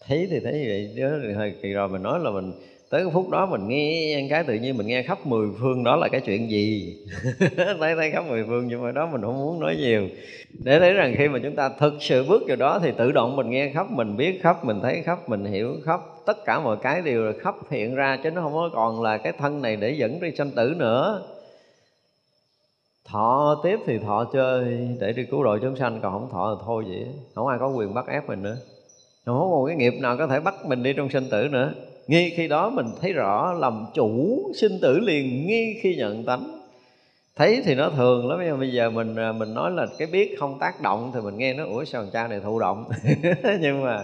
Thấy 0.00 0.28
thì 0.30 0.40
thấy 0.40 0.64
vậy 0.66 0.94
đó 0.96 1.08
thì 1.22 1.52
kỳ 1.62 1.72
rồi 1.72 1.88
mình 1.88 2.02
nói 2.02 2.20
là 2.20 2.30
mình 2.30 2.52
tới 2.92 3.02
cái 3.04 3.10
phút 3.12 3.30
đó 3.30 3.46
mình 3.46 3.68
nghe 3.68 4.26
cái 4.30 4.44
tự 4.44 4.54
nhiên 4.54 4.76
mình 4.76 4.86
nghe 4.86 5.02
khắp 5.02 5.26
mười 5.26 5.48
phương 5.60 5.84
đó 5.84 5.96
là 5.96 6.08
cái 6.08 6.20
chuyện 6.20 6.50
gì? 6.50 6.96
Thấy 7.80 7.94
thấy 7.96 8.10
khắp 8.10 8.24
mười 8.28 8.44
phương 8.44 8.68
nhưng 8.68 8.82
mà 8.82 8.92
đó 8.92 9.08
mình 9.12 9.22
không 9.22 9.38
muốn 9.38 9.60
nói 9.60 9.76
nhiều. 9.76 10.08
Để 10.64 10.80
thấy 10.80 10.92
rằng 10.92 11.14
khi 11.18 11.28
mà 11.28 11.38
chúng 11.42 11.56
ta 11.56 11.70
thực 11.78 11.94
sự 12.00 12.24
bước 12.28 12.42
vào 12.46 12.56
đó 12.56 12.80
thì 12.82 12.92
tự 12.98 13.12
động 13.12 13.36
mình 13.36 13.50
nghe 13.50 13.70
khắp, 13.74 13.90
mình 13.90 14.16
biết 14.16 14.42
khắp, 14.42 14.64
mình 14.64 14.80
thấy 14.82 15.02
khắp, 15.04 15.28
mình 15.28 15.44
hiểu 15.44 15.76
khắp. 15.84 16.00
Tất 16.26 16.44
cả 16.44 16.60
mọi 16.60 16.76
cái 16.82 17.02
đều 17.02 17.24
là 17.24 17.32
khắp 17.40 17.54
hiện 17.70 17.94
ra 17.94 18.18
chứ 18.22 18.30
nó 18.30 18.42
không 18.42 18.52
có 18.52 18.70
còn 18.72 19.02
là 19.02 19.18
cái 19.18 19.32
thân 19.38 19.62
này 19.62 19.76
để 19.76 19.90
dẫn 19.90 20.20
đi 20.20 20.30
sanh 20.36 20.50
tử 20.50 20.74
nữa. 20.76 21.22
Thọ 23.04 23.60
tiếp 23.64 23.78
thì 23.86 23.98
thọ 23.98 24.24
chơi, 24.32 24.88
để 25.00 25.12
đi 25.12 25.24
cứu 25.24 25.44
độ 25.44 25.58
chúng 25.58 25.76
sanh, 25.76 26.00
còn 26.02 26.12
không 26.12 26.30
thọ 26.32 26.54
thì 26.54 26.62
thôi 26.66 26.84
vậy. 26.88 27.06
Không 27.34 27.46
ai 27.46 27.58
có 27.58 27.68
quyền 27.68 27.94
bắt 27.94 28.06
ép 28.06 28.28
mình 28.28 28.42
nữa. 28.42 28.56
Không 29.26 29.38
có 29.38 29.46
một 29.46 29.64
cái 29.66 29.76
nghiệp 29.76 29.94
nào 30.00 30.16
có 30.16 30.26
thể 30.26 30.40
bắt 30.40 30.54
mình 30.66 30.82
đi 30.82 30.92
trong 30.92 31.10
sinh 31.10 31.28
tử 31.30 31.48
nữa 31.52 31.72
ngay 32.06 32.32
khi 32.36 32.48
đó 32.48 32.70
mình 32.70 32.86
thấy 33.00 33.12
rõ 33.12 33.52
làm 33.52 33.86
chủ 33.94 34.42
sinh 34.54 34.78
tử 34.82 34.98
liền 34.98 35.46
ngay 35.46 35.76
khi 35.82 35.96
nhận 35.96 36.24
tánh. 36.24 36.58
Thấy 37.36 37.62
thì 37.64 37.74
nó 37.74 37.90
thường 37.96 38.28
lắm, 38.28 38.40
nhưng 38.44 38.58
bây 38.58 38.72
giờ 38.72 38.90
mình 38.90 39.16
à, 39.16 39.32
mình 39.32 39.54
nói 39.54 39.70
là 39.70 39.86
cái 39.98 40.08
biết 40.12 40.36
không 40.38 40.58
tác 40.58 40.80
động 40.82 41.10
thì 41.14 41.20
mình 41.20 41.38
nghe 41.38 41.54
nó, 41.54 41.64
ủa, 41.66 41.84
sao 41.84 42.06
cha 42.12 42.28
này 42.28 42.40
thụ 42.40 42.58
động? 42.58 42.84
Nhưng 43.60 43.84
mà 43.84 44.02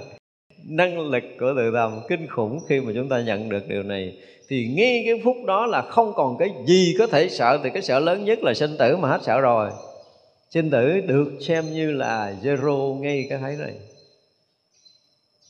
năng 0.68 0.98
lực 0.98 1.22
của 1.40 1.52
tự 1.56 1.70
tâm 1.74 2.00
kinh 2.08 2.26
khủng 2.26 2.60
khi 2.68 2.80
mà 2.80 2.92
chúng 2.94 3.08
ta 3.08 3.20
nhận 3.20 3.48
được 3.48 3.68
điều 3.68 3.82
này, 3.82 4.16
thì 4.48 4.68
ngay 4.76 5.02
cái 5.06 5.20
phút 5.24 5.36
đó 5.46 5.66
là 5.66 5.82
không 5.82 6.12
còn 6.16 6.36
cái 6.38 6.50
gì 6.66 6.94
có 6.98 7.06
thể 7.06 7.28
sợ, 7.28 7.60
thì 7.64 7.70
cái 7.70 7.82
sợ 7.82 7.98
lớn 7.98 8.24
nhất 8.24 8.38
là 8.42 8.54
sinh 8.54 8.76
tử 8.78 8.96
mà 8.96 9.08
hết 9.08 9.20
sợ 9.22 9.40
rồi. 9.40 9.70
Sinh 10.50 10.70
tử 10.70 11.00
được 11.00 11.32
xem 11.40 11.64
như 11.72 11.92
là 11.92 12.34
zero, 12.42 12.94
ngay 12.94 13.26
cái 13.30 13.38
thấy 13.38 13.56
này 13.56 13.72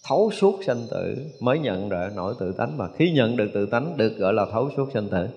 thấu 0.09 0.31
suốt 0.31 0.65
sanh 0.67 0.87
tử 0.91 1.17
mới 1.41 1.59
nhận 1.59 1.89
được 1.89 2.09
nổi 2.15 2.35
tự 2.41 2.53
tánh. 2.53 2.79
Mà 2.79 2.89
khi 2.97 3.11
nhận 3.11 3.37
được 3.37 3.51
tự 3.55 3.67
tánh 3.67 3.97
được 3.97 4.19
gọi 4.19 4.33
là 4.33 4.47
thấu 4.53 4.71
suốt 4.77 4.89
sanh 4.95 5.09
tử. 5.09 5.29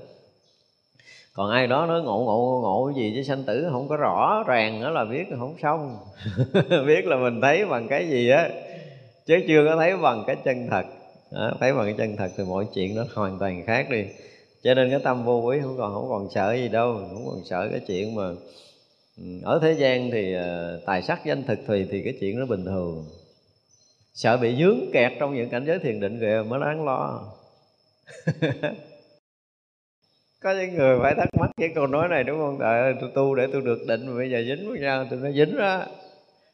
Còn 1.33 1.51
ai 1.51 1.67
đó 1.67 1.85
nói 1.85 2.01
ngộ 2.01 2.19
ngộ 2.19 2.59
ngộ 2.63 2.91
gì 2.95 3.11
chứ 3.15 3.23
sanh 3.23 3.43
tử 3.43 3.67
không 3.71 3.87
có 3.87 3.97
rõ 3.97 4.43
ràng 4.47 4.81
đó 4.81 4.89
là 4.89 5.05
biết 5.05 5.23
không 5.39 5.55
xong. 5.61 5.97
Biết 6.87 7.05
là 7.05 7.17
mình 7.17 7.41
thấy 7.41 7.65
bằng 7.65 7.87
cái 7.87 8.09
gì 8.09 8.29
á 8.29 8.49
chứ 9.25 9.35
chưa 9.47 9.65
có 9.69 9.75
thấy 9.75 9.97
bằng 9.97 10.23
cái 10.27 10.35
chân 10.45 10.67
thật. 10.69 10.85
Đó, 11.31 11.51
thấy 11.59 11.73
bằng 11.73 11.85
cái 11.85 11.95
chân 11.97 12.17
thật 12.17 12.31
thì 12.37 12.43
mọi 12.43 12.67
chuyện 12.73 12.95
nó 12.95 13.03
hoàn 13.13 13.39
toàn 13.39 13.63
khác 13.65 13.87
đi. 13.89 14.05
Cho 14.63 14.73
nên 14.73 14.89
cái 14.89 14.99
tâm 15.03 15.25
vô 15.25 15.41
quý 15.41 15.57
không 15.63 15.77
còn 15.77 15.93
không 15.93 16.09
còn 16.09 16.27
sợ 16.35 16.53
gì 16.53 16.67
đâu 16.69 16.93
không 16.93 17.25
còn 17.25 17.41
sợ 17.45 17.67
cái 17.71 17.79
chuyện 17.87 18.15
mà 18.15 18.23
ừ, 19.17 19.23
ở 19.43 19.59
thế 19.61 19.73
gian 19.73 20.11
thì 20.11 20.33
ờ, 20.33 20.79
tài 20.85 21.01
sắc 21.01 21.25
danh 21.25 21.43
thực 21.43 21.59
thùy 21.67 21.87
thì 21.91 22.01
cái 22.03 22.13
chuyện 22.19 22.39
nó 22.39 22.45
bình 22.45 22.65
thường 22.65 23.05
sợ 24.13 24.37
bị 24.37 24.55
dướng 24.55 24.79
kẹt 24.93 25.11
trong 25.19 25.35
những 25.35 25.49
cảnh 25.49 25.65
giới 25.65 25.79
thiền 25.79 25.99
định 25.99 26.19
kìa 26.19 26.43
mới 26.47 26.59
đáng 26.59 26.85
lo. 26.85 27.27
Có 30.43 30.53
những 30.53 30.75
người 30.75 30.99
phải 31.01 31.15
thắc 31.15 31.29
mắc 31.39 31.51
cái 31.57 31.69
câu 31.75 31.87
nói 31.87 32.07
này, 32.07 32.23
đúng 32.23 32.37
không? 32.37 32.57
Tại 32.59 32.93
tôi 33.01 33.09
tu 33.15 33.35
để 33.35 33.47
tôi 33.53 33.61
được 33.61 33.79
định, 33.87 34.07
mà 34.07 34.17
bây 34.17 34.31
giờ 34.31 34.43
dính 34.47 34.69
với 34.69 34.79
nhau, 34.79 35.07
tôi 35.09 35.19
nó 35.19 35.31
dính 35.31 35.57
đó 35.57 35.85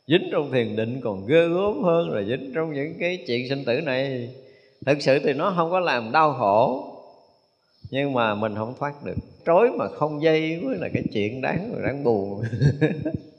dính 0.07 0.29
trong 0.31 0.51
thiền 0.51 0.75
định 0.75 1.01
còn 1.03 1.27
ghê 1.27 1.47
gớm 1.47 1.83
hơn 1.83 2.09
là 2.09 2.23
dính 2.23 2.51
trong 2.55 2.73
những 2.73 2.93
cái 2.99 3.23
chuyện 3.27 3.49
sinh 3.49 3.65
tử 3.65 3.81
này. 3.81 4.29
Thực 4.85 5.01
sự 5.01 5.19
thì 5.19 5.33
nó 5.33 5.53
không 5.57 5.71
có 5.71 5.79
làm 5.79 6.11
đau 6.11 6.33
khổ, 6.33 6.93
nhưng 7.89 8.13
mà 8.13 8.35
mình 8.35 8.55
không 8.55 8.73
thoát 8.79 8.93
được. 9.05 9.15
Trối 9.45 9.71
mà 9.71 9.87
không 9.87 10.21
dây 10.21 10.61
mới 10.63 10.75
là 10.75 10.89
cái 10.93 11.03
chuyện 11.13 11.41
đáng 11.41 11.81
đáng 11.85 12.03
buồn. 12.03 12.43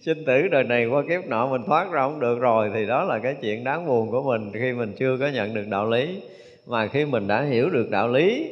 sinh 0.00 0.24
tử 0.26 0.48
đời 0.48 0.64
này 0.64 0.86
qua 0.86 1.02
kiếp 1.08 1.26
nọ 1.26 1.46
mình 1.46 1.62
thoát 1.66 1.90
ra 1.90 2.00
không 2.02 2.20
được 2.20 2.38
rồi, 2.38 2.70
thì 2.74 2.86
đó 2.86 3.04
là 3.04 3.18
cái 3.18 3.36
chuyện 3.42 3.64
đáng 3.64 3.86
buồn 3.86 4.10
của 4.10 4.22
mình 4.22 4.50
khi 4.54 4.72
mình 4.72 4.94
chưa 4.98 5.16
có 5.20 5.28
nhận 5.28 5.54
được 5.54 5.64
đạo 5.68 5.90
lý. 5.90 6.22
Mà 6.66 6.86
khi 6.86 7.04
mình 7.04 7.28
đã 7.28 7.42
hiểu 7.42 7.70
được 7.70 7.90
đạo 7.90 8.08
lý 8.08 8.50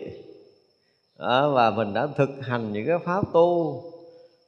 ờ, 1.17 1.53
và 1.53 1.71
mình 1.71 1.95
đã 1.95 2.09
thực 2.17 2.31
hành 2.41 2.73
những 2.73 2.87
cái 2.87 2.99
pháp 3.05 3.25
tu, 3.33 3.83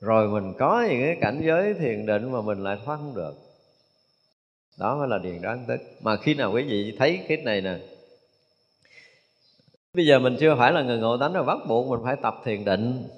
rồi 0.01 0.29
mình 0.29 0.53
có 0.59 0.87
những 0.91 1.03
cái 1.03 1.17
cảnh 1.21 1.41
giới 1.45 1.75
thiền 1.75 2.07
định 2.07 2.33
mà 2.33 2.41
mình 2.41 2.65
lại 2.65 2.79
thoát 2.85 2.97
không 2.97 3.15
được. 3.15 3.35
Đó 4.79 4.97
mới 4.99 5.09
là 5.09 5.19
điền 5.19 5.43
đoán 5.43 5.65
tức 5.69 5.81
mà 6.03 6.17
khi 6.17 6.35
nào 6.35 6.53
quý 6.53 6.63
vị 6.63 6.97
thấy 6.99 7.21
cái 7.29 7.37
này 7.37 7.61
nè, 7.61 7.79
bây 9.95 10.07
giờ 10.07 10.19
mình 10.19 10.37
chưa 10.41 10.57
phải 10.59 10.73
là 10.73 10.83
người 10.83 10.99
ngộ 10.99 11.17
tánh 11.17 11.33
rồi 11.33 11.45
bắt 11.45 11.59
buộc 11.69 11.89
mình 11.89 12.01
phải 12.05 12.17
tập 12.23 12.35
thiền 12.45 12.65
định 12.65 13.09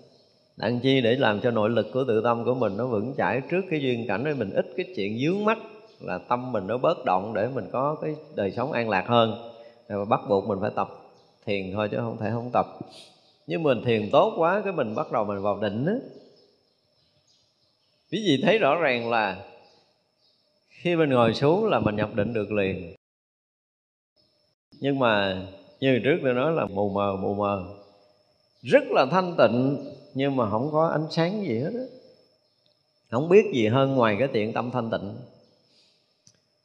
đặng 0.56 0.80
chi 0.80 1.00
để 1.00 1.16
làm 1.16 1.40
cho 1.40 1.50
nội 1.50 1.70
lực 1.70 1.86
của 1.92 2.04
tự 2.08 2.20
tâm 2.24 2.44
của 2.44 2.54
mình 2.54 2.76
nó 2.76 2.86
vững 2.86 3.14
chãi 3.16 3.42
trước 3.50 3.62
cái 3.70 3.80
duyên 3.80 4.06
cảnh 4.08 4.24
để 4.24 4.34
mình 4.34 4.50
ít 4.50 4.66
cái 4.76 4.86
chuyện 4.96 5.18
dướng 5.18 5.44
mắt 5.44 5.58
là 6.00 6.18
tâm 6.18 6.52
mình 6.52 6.66
nó 6.66 6.78
bớt 6.78 7.04
động 7.04 7.34
để 7.34 7.48
mình 7.54 7.64
có 7.72 7.96
cái 8.02 8.16
đời 8.34 8.50
sống 8.50 8.72
an 8.72 8.88
lạc 8.88 9.04
hơn. 9.06 9.52
Rồi 9.88 10.06
bắt 10.06 10.20
buộc 10.28 10.46
mình 10.46 10.58
phải 10.60 10.70
tập 10.76 10.88
thiền 11.46 11.72
thôi 11.72 11.88
chứ 11.90 11.96
không 11.96 12.16
thể 12.20 12.30
không 12.30 12.50
tập. 12.52 12.66
Nhưng 13.46 13.62
mình 13.62 13.82
thiền 13.84 14.08
tốt 14.12 14.34
quá 14.36 14.60
cái 14.64 14.72
mình 14.72 14.94
bắt 14.94 15.12
đầu 15.12 15.24
mình 15.24 15.42
vào 15.42 15.60
định 15.60 15.86
á. 15.86 15.94
Quý 18.12 18.24
vị 18.26 18.42
thấy 18.42 18.58
rõ 18.58 18.74
ràng 18.74 19.10
là 19.10 19.44
khi 20.68 20.96
mình 20.96 21.10
ngồi 21.10 21.34
xuống 21.34 21.66
là 21.66 21.80
mình 21.80 21.96
nhập 21.96 22.14
định 22.14 22.32
được 22.32 22.52
liền. 22.52 22.94
Nhưng 24.80 24.98
mà 24.98 25.42
như 25.80 26.00
trước 26.04 26.18
tôi 26.22 26.34
nói 26.34 26.52
là 26.52 26.66
mù 26.66 26.88
mờ 26.88 27.16
mù 27.16 27.34
mờ. 27.34 27.64
Rất 28.62 28.82
là 28.90 29.06
thanh 29.10 29.34
tịnh 29.38 29.76
nhưng 30.16 30.36
mà 30.36 30.50
không 30.50 30.68
có 30.72 30.88
ánh 30.88 31.06
sáng 31.10 31.44
gì 31.46 31.58
hết 31.58 31.70
đó. 31.74 31.80
không 33.10 33.28
biết 33.28 33.52
gì 33.54 33.66
hơn 33.66 33.94
ngoài 33.94 34.16
cái 34.18 34.28
tiện 34.32 34.52
tâm 34.52 34.70
thanh 34.70 34.90
tịnh. 34.90 35.16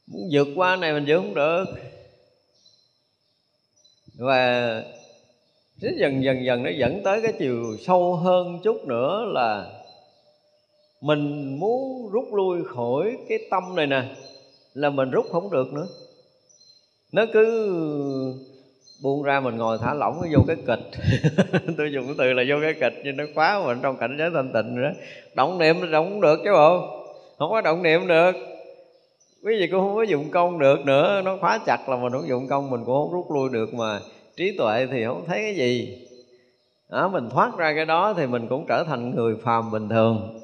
Muốn 0.08 0.30
vượt 0.32 0.48
qua 0.56 0.76
này 0.76 0.94
mình 0.94 1.06
vượt 1.08 1.18
không 1.18 1.34
được. 1.34 1.66
Và 4.14 4.72
rất 5.78 5.92
dần 6.00 6.24
dần 6.24 6.46
dần 6.46 6.64
nó 6.64 6.70
dẫn 6.70 7.04
tới 7.04 7.22
cái 7.22 7.34
chiều 7.40 7.78
sâu 7.80 8.16
hơn 8.16 8.60
chút 8.64 8.88
nữa 8.88 9.26
là 9.34 9.84
mình 11.02 11.56
muốn 11.60 12.10
rút 12.12 12.34
lui 12.34 12.64
khỏi 12.76 13.18
cái 13.30 13.40
tâm 13.50 13.76
này 13.76 13.88
nè, 13.88 14.16
là 14.74 14.90
mình 14.90 15.12
rút 15.12 15.26
không 15.32 15.52
được 15.52 15.74
nữa. 15.74 15.88
Nó 17.12 17.26
cứ 17.34 18.51
buông 19.02 19.24
ra 19.24 19.40
mình 19.40 19.58
ngồi 19.58 19.78
thả 19.82 19.94
lỏng 19.94 20.22
vô 20.34 20.40
cái 20.48 20.56
kịch. 20.68 21.02
Tôi 21.78 21.92
dùng 21.92 22.06
cái 22.06 22.16
từ 22.18 22.34
là 22.34 22.44
vô 22.50 22.56
cái 22.62 22.74
kịch 22.74 23.02
nhưng 23.04 23.18
nó 23.18 23.24
khóa 23.36 23.62
mình 23.66 23.80
trong 23.82 23.98
cảnh 23.98 24.16
giới 24.18 24.30
thanh 24.34 24.52
tịnh 24.54 24.82
đó. 24.82 24.90
Động 25.36 25.58
niệm 25.58 25.82
nó 25.82 25.88
động 25.88 26.22
được 26.22 26.40
chứ 26.44 26.52
bộ. 26.54 26.80
Không 27.38 27.52
có 27.52 27.62
động 27.62 27.84
niệm 27.84 28.08
được. 28.08 28.32
Quý 29.44 29.60
vị 29.60 29.68
cũng 29.68 29.80
không 29.80 29.96
có 29.96 30.04
dụng 30.04 30.30
công 30.32 30.60
được 30.60 30.86
nữa. 30.86 31.22
Nó 31.26 31.38
khóa 31.38 31.60
chặt 31.66 31.90
là 31.90 31.98
mình 31.98 32.12
không 32.12 32.28
dụng 32.28 32.48
công 32.48 32.70
mình 32.70 32.82
cũng 32.86 32.96
không 32.96 33.14
rút 33.14 33.32
lui 33.32 33.50
được 33.50 33.74
mà. 33.74 34.00
Trí 34.38 34.58
tuệ 34.58 34.88
thì 34.92 35.06
không 35.06 35.24
thấy 35.28 35.42
cái 35.42 35.56
gì. 35.56 35.98
Đó, 36.90 37.08
mình 37.08 37.30
thoát 37.30 37.58
ra 37.58 37.74
cái 37.76 37.86
đó 37.86 38.14
thì 38.18 38.28
mình 38.28 38.48
cũng 38.48 38.66
trở 38.68 38.84
thành 38.84 39.16
người 39.16 39.36
phàm 39.44 39.72
bình 39.72 39.90
thường. 39.90 40.40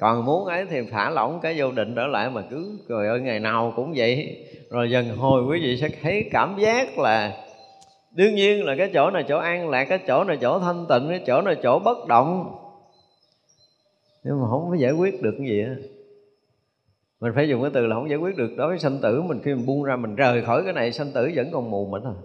Còn 0.00 0.24
muốn 0.24 0.44
ấy 0.44 0.66
thì 0.70 0.78
thả 0.90 1.10
lỏng 1.10 1.40
cái 1.42 1.54
vô 1.58 1.72
định 1.72 1.94
trở 1.96 2.06
lại 2.06 2.30
mà 2.30 2.42
cứ 2.50 2.78
rồi 2.88 3.06
ơi 3.06 3.20
ngày 3.20 3.40
nào 3.40 3.72
cũng 3.76 3.92
vậy. 3.96 4.36
Rồi 4.70 4.90
dần 4.90 5.16
hồi 5.16 5.44
quý 5.44 5.60
vị 5.62 5.76
sẽ 5.80 5.88
thấy 6.02 6.28
cảm 6.32 6.56
giác 6.58 6.98
là 6.98 7.45
đương 8.16 8.34
nhiên 8.34 8.64
là 8.64 8.74
cái 8.78 8.90
chỗ 8.94 9.10
này 9.10 9.24
chỗ 9.28 9.38
an 9.38 9.68
lạc, 9.68 9.84
cái 9.84 9.98
chỗ 10.06 10.24
này 10.24 10.38
chỗ 10.40 10.58
thanh 10.58 10.86
tịnh, 10.88 11.08
cái 11.08 11.22
chỗ 11.26 11.42
này 11.42 11.56
chỗ 11.62 11.78
bất 11.78 12.06
động. 12.08 12.56
Nhưng 14.24 14.40
mà 14.40 14.48
không 14.50 14.70
có 14.70 14.76
giải 14.76 14.92
quyết 14.92 15.22
được 15.22 15.34
cái 15.38 15.46
gì 15.46 15.64
á. 15.64 15.74
Mình 17.20 17.32
phải 17.34 17.48
dùng 17.48 17.62
cái 17.62 17.70
từ 17.74 17.86
là 17.86 17.96
không 17.96 18.10
giải 18.10 18.18
quyết 18.18 18.36
được. 18.36 18.50
Đối 18.56 18.68
với 18.68 18.78
sanh 18.78 18.98
tử 19.02 19.22
mình, 19.22 19.40
khi 19.44 19.54
mình 19.54 19.66
buông 19.66 19.82
ra, 19.84 19.96
mình 19.96 20.14
rời 20.14 20.42
khỏi 20.42 20.62
cái 20.64 20.72
này, 20.72 20.92
sanh 20.92 21.12
tử 21.14 21.30
vẫn 21.34 21.48
còn 21.52 21.70
mù 21.70 21.86
mịt 21.86 22.02
à. 22.02 22.16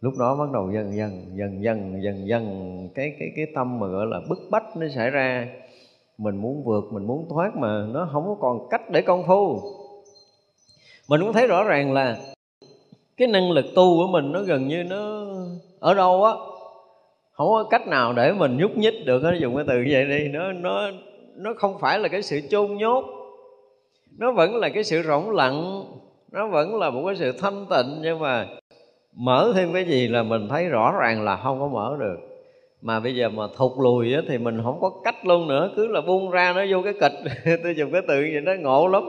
Lúc 0.00 0.14
đó 0.18 0.36
bắt 0.36 0.50
đầu 0.52 0.70
dần 0.72 0.96
dần 0.96 1.26
dần 1.34 1.62
dần 1.62 2.02
dần 2.02 2.28
dần, 2.28 2.88
cái 2.94 3.16
cái 3.18 3.28
cái 3.36 3.46
tâm 3.54 3.78
mà 3.80 3.86
gọi 3.86 4.06
là 4.06 4.20
bức 4.28 4.38
bách 4.50 4.76
nó 4.76 4.86
xảy 4.94 5.10
ra. 5.10 5.48
Mình 6.18 6.36
muốn 6.36 6.64
vượt, 6.64 6.84
mình 6.92 7.06
muốn 7.06 7.26
thoát 7.30 7.56
mà 7.56 7.86
nó 7.90 8.08
không 8.12 8.24
có 8.26 8.36
còn 8.40 8.68
cách 8.68 8.90
để 8.90 9.02
công 9.02 9.26
phu. 9.26 9.60
Mình 11.08 11.20
cũng 11.20 11.32
thấy 11.32 11.46
rõ 11.46 11.64
ràng 11.64 11.92
là 11.92 12.18
cái 13.18 13.28
năng 13.28 13.50
lực 13.50 13.66
tu 13.74 13.96
của 13.96 14.06
mình 14.06 14.32
nó 14.32 14.42
gần 14.42 14.68
như 14.68 14.84
nó 14.84 15.26
ở 15.80 15.94
đâu 15.94 16.24
á? 16.24 16.32
Không 17.32 17.48
có 17.48 17.64
cách 17.70 17.86
nào 17.86 18.12
để 18.12 18.32
mình 18.32 18.56
nhúc 18.56 18.76
nhích 18.76 19.06
được 19.06 19.22
nó 19.22 19.32
dùng 19.32 19.56
cái 19.56 19.64
từ 19.68 19.74
như 19.74 19.88
vậy 19.92 20.04
đi 20.04 20.28
nó 20.28 20.52
nó 20.52 20.90
nó 21.36 21.54
không 21.56 21.78
phải 21.80 21.98
là 21.98 22.08
cái 22.08 22.22
sự 22.22 22.40
chôn 22.50 22.76
nhốt. 22.76 23.04
Nó 24.18 24.32
vẫn 24.32 24.56
là 24.56 24.68
cái 24.68 24.84
sự 24.84 25.02
rỗng 25.02 25.30
lặng. 25.30 25.84
Nó 26.32 26.48
vẫn 26.48 26.76
là 26.76 26.90
một 26.90 27.02
cái 27.06 27.16
sự 27.16 27.32
thanh 27.32 27.66
tịnh. 27.70 27.98
Nhưng 28.02 28.18
mà 28.18 28.46
mở 29.16 29.52
thêm 29.54 29.72
cái 29.72 29.84
gì 29.84 30.08
là 30.08 30.22
mình 30.22 30.48
thấy 30.48 30.68
rõ 30.68 30.94
ràng 31.00 31.24
là 31.24 31.36
không 31.36 31.60
có 31.60 31.68
mở 31.68 31.96
được. 32.00 32.16
Mà 32.82 33.00
bây 33.00 33.14
giờ 33.14 33.28
mà 33.28 33.44
thụt 33.56 33.72
lùi 33.78 34.14
á, 34.14 34.20
thì 34.28 34.38
mình 34.38 34.60
không 34.64 34.80
có 34.80 34.90
cách 35.04 35.26
luôn 35.26 35.48
nữa. 35.48 35.70
Cứ 35.76 35.86
là 35.86 36.00
buông 36.00 36.30
ra 36.30 36.52
nó 36.52 36.64
vô 36.70 36.82
cái 36.82 36.92
kịch. 37.00 37.32
Tôi 37.62 37.74
dùng 37.76 37.92
cái 37.92 38.02
từ 38.08 38.20
gì 38.20 38.40
nó 38.42 38.52
ngộ 38.60 38.86
lắm 38.86 39.02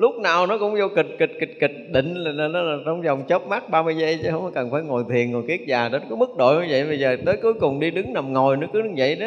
lúc 0.00 0.18
nào 0.18 0.46
nó 0.46 0.58
cũng 0.58 0.74
vô 0.78 0.88
kịch 0.96 1.16
kịch 1.18 1.32
kịch 1.40 1.56
kịch. 1.60 1.72
Định 1.90 2.14
là 2.14 2.48
nó 2.48 2.62
là 2.62 2.76
trong 2.86 3.02
vòng 3.02 3.22
chớp 3.28 3.46
mắt 3.46 3.70
30 3.70 3.96
giây 3.96 4.18
chứ 4.22 4.28
không 4.30 4.52
cần 4.54 4.70
phải 4.70 4.82
ngồi 4.82 5.04
thiền, 5.10 5.32
ngồi 5.32 5.42
kiết 5.48 5.60
già 5.66 5.88
đến 5.88 6.02
có 6.10 6.16
mức 6.16 6.36
độ 6.36 6.52
như 6.52 6.66
vậy. 6.70 6.84
Bây 6.86 6.98
giờ 6.98 7.16
tới 7.26 7.36
cuối 7.42 7.54
cùng 7.54 7.80
đi 7.80 7.90
đứng 7.90 8.12
nằm 8.12 8.32
ngồi, 8.32 8.56
nó 8.56 8.66
cứ 8.72 8.82
như 8.82 8.94
vậy 8.96 9.16
đó. 9.16 9.26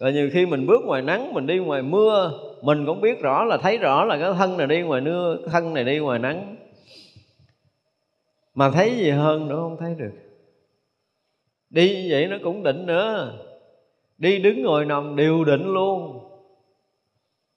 Rồi 0.00 0.12
nhiều 0.12 0.30
khi 0.32 0.46
mình 0.46 0.66
bước 0.66 0.84
ngoài 0.84 1.02
nắng, 1.02 1.34
mình 1.34 1.46
đi 1.46 1.58
ngoài 1.58 1.82
mưa, 1.82 2.32
mình 2.62 2.86
cũng 2.86 3.00
biết 3.00 3.20
rõ 3.20 3.44
là, 3.44 3.56
thấy 3.56 3.78
rõ 3.78 4.04
là 4.04 4.18
cái 4.18 4.32
thân 4.38 4.56
này 4.56 4.66
đi 4.66 4.80
ngoài 4.80 5.00
mưa 5.00 5.36
thân 5.50 5.74
này 5.74 5.84
đi 5.84 5.98
ngoài 5.98 6.18
nắng. 6.18 6.56
Mà 8.54 8.70
thấy 8.70 8.96
gì 8.96 9.10
hơn 9.10 9.48
nữa 9.48 9.56
không 9.56 9.76
thấy 9.80 9.94
được. 9.98 10.12
Đi 11.70 11.88
như 11.88 12.08
vậy 12.10 12.26
nó 12.26 12.36
cũng 12.42 12.62
định 12.62 12.86
nữa. 12.86 13.32
Đi 14.18 14.38
đứng 14.38 14.62
ngồi 14.62 14.84
nằm 14.84 15.16
đều 15.16 15.44
định 15.44 15.72
luôn. 15.72 16.18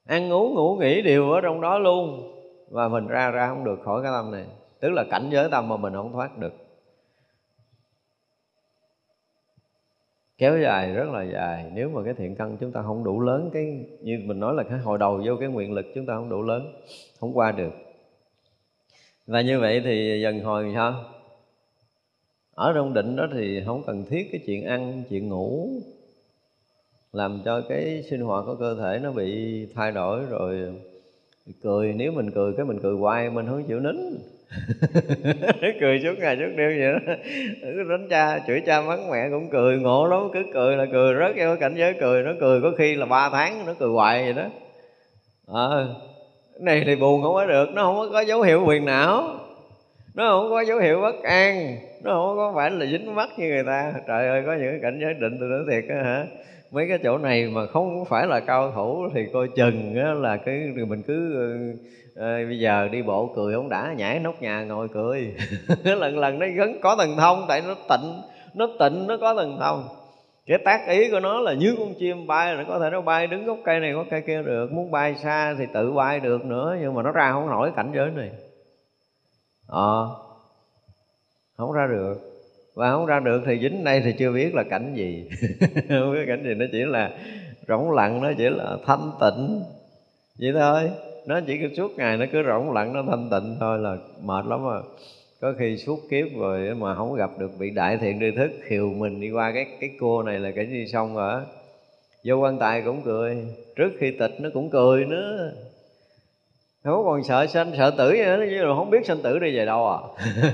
Ăn 0.08 0.34
uống, 0.34 0.54
ngủ 0.54 0.78
nghỉ 0.82 1.02
đều 1.02 1.32
ở 1.32 1.42
trong 1.42 1.62
đó 1.62 1.80
luôn 1.80 2.32
và 2.76 2.88
mình 2.88 3.08
ra 3.08 3.32
ra 3.32 3.48
không 3.48 3.64
được 3.64 3.80
khỏi 3.84 4.04
cái 4.04 4.12
tâm 4.12 4.32
này. 4.32 4.46
Tức 4.80 4.90
là 4.90 5.04
cảnh 5.12 5.30
giới 5.32 5.50
tâm 5.52 5.70
mà 5.70 5.78
mình 5.78 5.94
không 5.94 6.12
thoát 6.14 6.38
được. 6.38 6.54
Kéo 10.38 10.60
dài, 10.60 10.94
rất 10.94 11.10
là 11.10 11.24
dài. 11.24 11.72
Nếu 11.74 11.90
mà 11.90 12.02
cái 12.06 12.14
thiện 12.14 12.36
căn 12.36 12.58
chúng 12.60 12.72
ta 12.72 12.82
không 12.82 13.04
đủ 13.04 13.22
lớn, 13.22 13.50
cái 13.54 13.86
như 14.02 14.20
mình 14.26 14.40
nói 14.40 14.54
là 14.54 14.64
cái 14.64 14.80
hồi 14.80 14.98
đầu 14.98 15.22
vô 15.26 15.36
cái 15.40 15.50
nguyện 15.50 15.74
lực 15.74 15.86
chúng 15.96 16.06
ta 16.06 16.14
không 16.16 16.30
đủ 16.30 16.42
lớn, 16.42 16.82
không 17.20 17.38
qua 17.38 17.52
được. 17.52 17.74
Và 19.28 19.42
như 19.42 19.60
vậy 19.60 19.82
thì 19.86 20.22
dần 20.22 20.40
hồi 20.40 20.72
sao? 20.76 21.04
Ở 22.54 22.74
trong 22.76 22.94
định 22.94 23.16
đó 23.16 23.28
thì 23.34 23.64
không 23.66 23.84
cần 23.88 24.06
thiết 24.10 24.30
cái 24.32 24.42
chuyện 24.46 24.66
ăn, 24.66 25.04
chuyện 25.10 25.30
ngủ, 25.30 25.70
làm 27.14 27.42
cho 27.46 27.62
cái 27.70 28.04
sinh 28.10 28.22
hoạt 28.22 28.46
của 28.46 28.56
cơ 28.56 28.76
thể 28.76 29.00
nó 29.04 29.12
bị 29.12 29.66
thay 29.76 29.92
đổi 29.92 30.26
rồi 30.26 30.82
cười 31.64 31.94
nếu 31.94 32.12
mình 32.12 32.32
cười 32.32 32.54
cái 32.58 32.66
mình 32.66 32.80
cười 32.84 32.94
hoài 32.94 33.30
mình 33.30 33.46
không 33.48 33.64
chịu 33.68 33.80
nín. 33.80 33.96
Cười 35.80 36.00
suốt 36.04 36.20
ngày 36.20 36.38
suốt 36.38 36.50
đêm 36.56 36.80
vậy 36.80 36.92
đó. 36.92 37.14
Cứ 37.62 37.84
đánh 37.90 38.08
cha 38.10 38.40
chửi 38.48 38.62
cha 38.66 38.82
mắng 38.82 39.10
mẹ 39.12 39.30
cũng 39.30 39.50
cười 39.50 39.78
ngộ 39.80 40.08
lắm 40.08 40.20
cứ 40.34 40.44
cười 40.54 40.78
là 40.78 40.86
cười 40.92 41.16
rớt 41.20 41.36
vô 41.38 41.56
cảnh 41.60 41.76
giới 41.76 41.94
cười. 42.00 42.24
Nó 42.24 42.32
cười 42.40 42.62
có 42.62 42.72
khi 42.78 42.96
là 42.96 43.06
ba 43.06 43.30
tháng 43.30 43.66
nó 43.66 43.74
cười 43.80 43.90
hoài 43.90 44.24
vậy 44.24 44.34
đó. 44.34 44.50
À, 45.54 45.86
này 46.60 46.84
thì 46.86 46.96
buồn 46.96 47.22
không 47.22 47.34
có 47.34 47.46
được 47.46 47.70
nó 47.74 47.84
không 47.84 48.12
có 48.12 48.22
dấu 48.22 48.42
hiệu 48.42 48.64
quyền 48.68 48.86
não 48.86 49.40
nó 50.14 50.30
không 50.30 50.50
có 50.50 50.62
dấu 50.62 50.80
hiệu 50.80 51.02
bất 51.02 51.24
an 51.24 51.78
nó 52.04 52.12
không 52.12 52.38
có 52.38 52.54
phải 52.56 52.72
là 52.72 52.86
dính 52.86 53.16
mắt 53.16 53.30
như 53.38 53.48
người 53.48 53.64
ta. 53.64 53.94
Trời 54.08 54.28
ơi 54.28 54.44
có 54.46 54.54
những 54.54 54.72
cái 54.72 54.80
cảnh 54.82 55.00
giới 55.02 55.14
định 55.14 55.38
tôi 55.40 55.50
nói 55.50 55.60
thiệt 55.72 55.90
á 55.90 56.04
hả? 56.04 56.26
Mấy 56.72 56.86
cái 56.90 57.00
chỗ 57.04 57.18
này 57.18 57.48
mà 57.48 57.66
không 57.66 58.06
phải 58.06 58.28
là 58.28 58.40
cao 58.40 58.72
thủ 58.72 59.08
thì 59.14 59.22
coi 59.34 59.48
chừng 59.56 59.96
á 59.96 60.14
là 60.14 60.38
cái 60.38 60.74
mình 60.88 61.04
cứ 61.08 61.36
à, 62.16 62.40
bây 62.48 62.60
giờ 62.60 62.88
đi 62.92 63.02
bộ 63.02 63.34
cười 63.36 63.54
không 63.54 63.70
đã 63.70 63.94
nhảy 63.98 64.20
nóc 64.20 64.42
nhà 64.42 64.64
ngồi 64.64 64.88
cười. 64.94 65.36
Lần 65.84 66.18
lần 66.18 66.40
nó 66.40 66.46
gắn 66.56 66.80
có 66.82 66.96
thần 66.96 67.16
thông 67.18 67.46
tại 67.48 67.62
nó 67.68 67.76
tịnh 67.90 68.22
nó 68.54 68.68
tịnh 68.80 69.08
nó 69.08 69.18
có 69.18 69.36
thần 69.36 69.58
thông. 69.60 69.88
Cái 70.46 70.58
tác 70.66 70.88
ý 70.88 71.12
của 71.12 71.20
nó 71.20 71.40
là 71.40 71.54
như 71.54 71.76
con 71.80 71.94
chim 72.00 72.28
bay 72.28 72.56
nó 72.56 72.64
có 72.68 72.80
thể 72.80 72.90
nó 72.90 73.02
bay 73.02 73.28
đứng 73.28 73.46
gốc 73.46 73.58
cây 73.66 73.80
này 73.80 73.92
gốc 73.92 74.06
cây 74.10 74.22
kia 74.22 74.44
được 74.44 74.72
muốn 74.72 74.92
bay 74.92 75.16
xa 75.16 75.56
thì 75.58 75.66
tự 75.74 75.92
bay 75.92 76.20
được 76.20 76.46
nữa 76.46 76.78
nhưng 76.82 76.94
mà 76.94 77.04
nó 77.04 77.12
ra 77.12 77.32
không 77.32 77.50
nổi 77.50 77.72
cảnh 77.76 77.92
giới 77.96 78.10
này. 78.10 78.32
Ờ 79.68 80.04
à, 80.04 80.14
không 81.58 81.72
ra 81.72 81.88
được 81.88 82.35
và 82.76 82.92
không 82.92 83.06
ra 83.06 83.20
được 83.20 83.42
thì 83.46 83.60
dính 83.62 83.84
đây 83.84 84.02
thì 84.06 84.14
chưa 84.20 84.32
biết 84.32 84.56
là 84.56 84.64
cảnh 84.64 84.94
gì. 84.96 85.30
Không 85.90 86.14
biết 86.14 86.26
cảnh 86.28 86.44
gì, 86.44 86.54
nó 86.54 86.66
chỉ 86.72 86.80
là 86.86 87.12
rỗng 87.68 87.92
lặng, 87.92 88.22
nó 88.22 88.32
chỉ 88.38 88.50
là 88.50 88.78
thanh 88.86 89.12
tịnh. 89.22 89.62
Vậy 90.40 90.52
thôi, 90.54 90.92
nó 91.26 91.40
chỉ 91.48 91.58
cứ 91.58 91.76
suốt 91.78 91.92
ngày 91.98 92.18
nó 92.18 92.26
cứ 92.32 92.44
rỗng 92.44 92.72
lặng, 92.72 92.94
nó 92.94 93.04
thanh 93.08 93.30
tịnh 93.32 93.56
thôi 93.60 93.80
là 93.80 93.98
mệt 94.22 94.46
lắm 94.46 94.64
rồi. 94.64 94.82
Có 95.42 95.54
khi 95.60 95.78
suốt 95.78 96.00
kiếp 96.10 96.28
rồi 96.38 96.76
mà 96.76 96.96
không 96.96 97.16
gặp 97.16 97.30
được 97.40 97.60
vị 97.60 97.70
đại 97.70 97.98
thiện 97.98 98.20
tri 98.20 98.32
thức 98.32 98.52
khiều 98.64 98.90
mình 98.90 99.22
đi 99.22 99.32
qua 99.32 99.52
cái 99.52 99.66
cái 99.80 99.90
cô 100.00 100.24
này 100.24 100.40
là 100.40 100.52
cái 100.52 100.68
gì 100.68 100.86
xong 100.88 101.16
rồi 101.16 101.42
vô 102.24 102.36
quan 102.36 102.58
tài 102.60 102.82
cũng 102.82 103.02
cười, 103.06 103.38
trước 103.76 103.92
khi 104.00 104.12
tịch 104.12 104.32
nó 104.40 104.50
cũng 104.54 104.70
cười 104.70 105.06
nữa 105.06 105.54
không 106.92 107.06
còn 107.06 107.24
sợ 107.24 107.48
sanh, 107.48 107.72
sợ 107.78 107.92
tử 107.98 108.14
nữa 108.14 108.46
chứ 108.50 108.66
là 108.66 108.76
không 108.76 108.90
biết 108.90 109.06
sanh 109.06 109.22
tử 109.22 109.40
đi 109.40 109.58
về 109.58 109.66
đâu 109.66 109.90
à. 109.90 110.00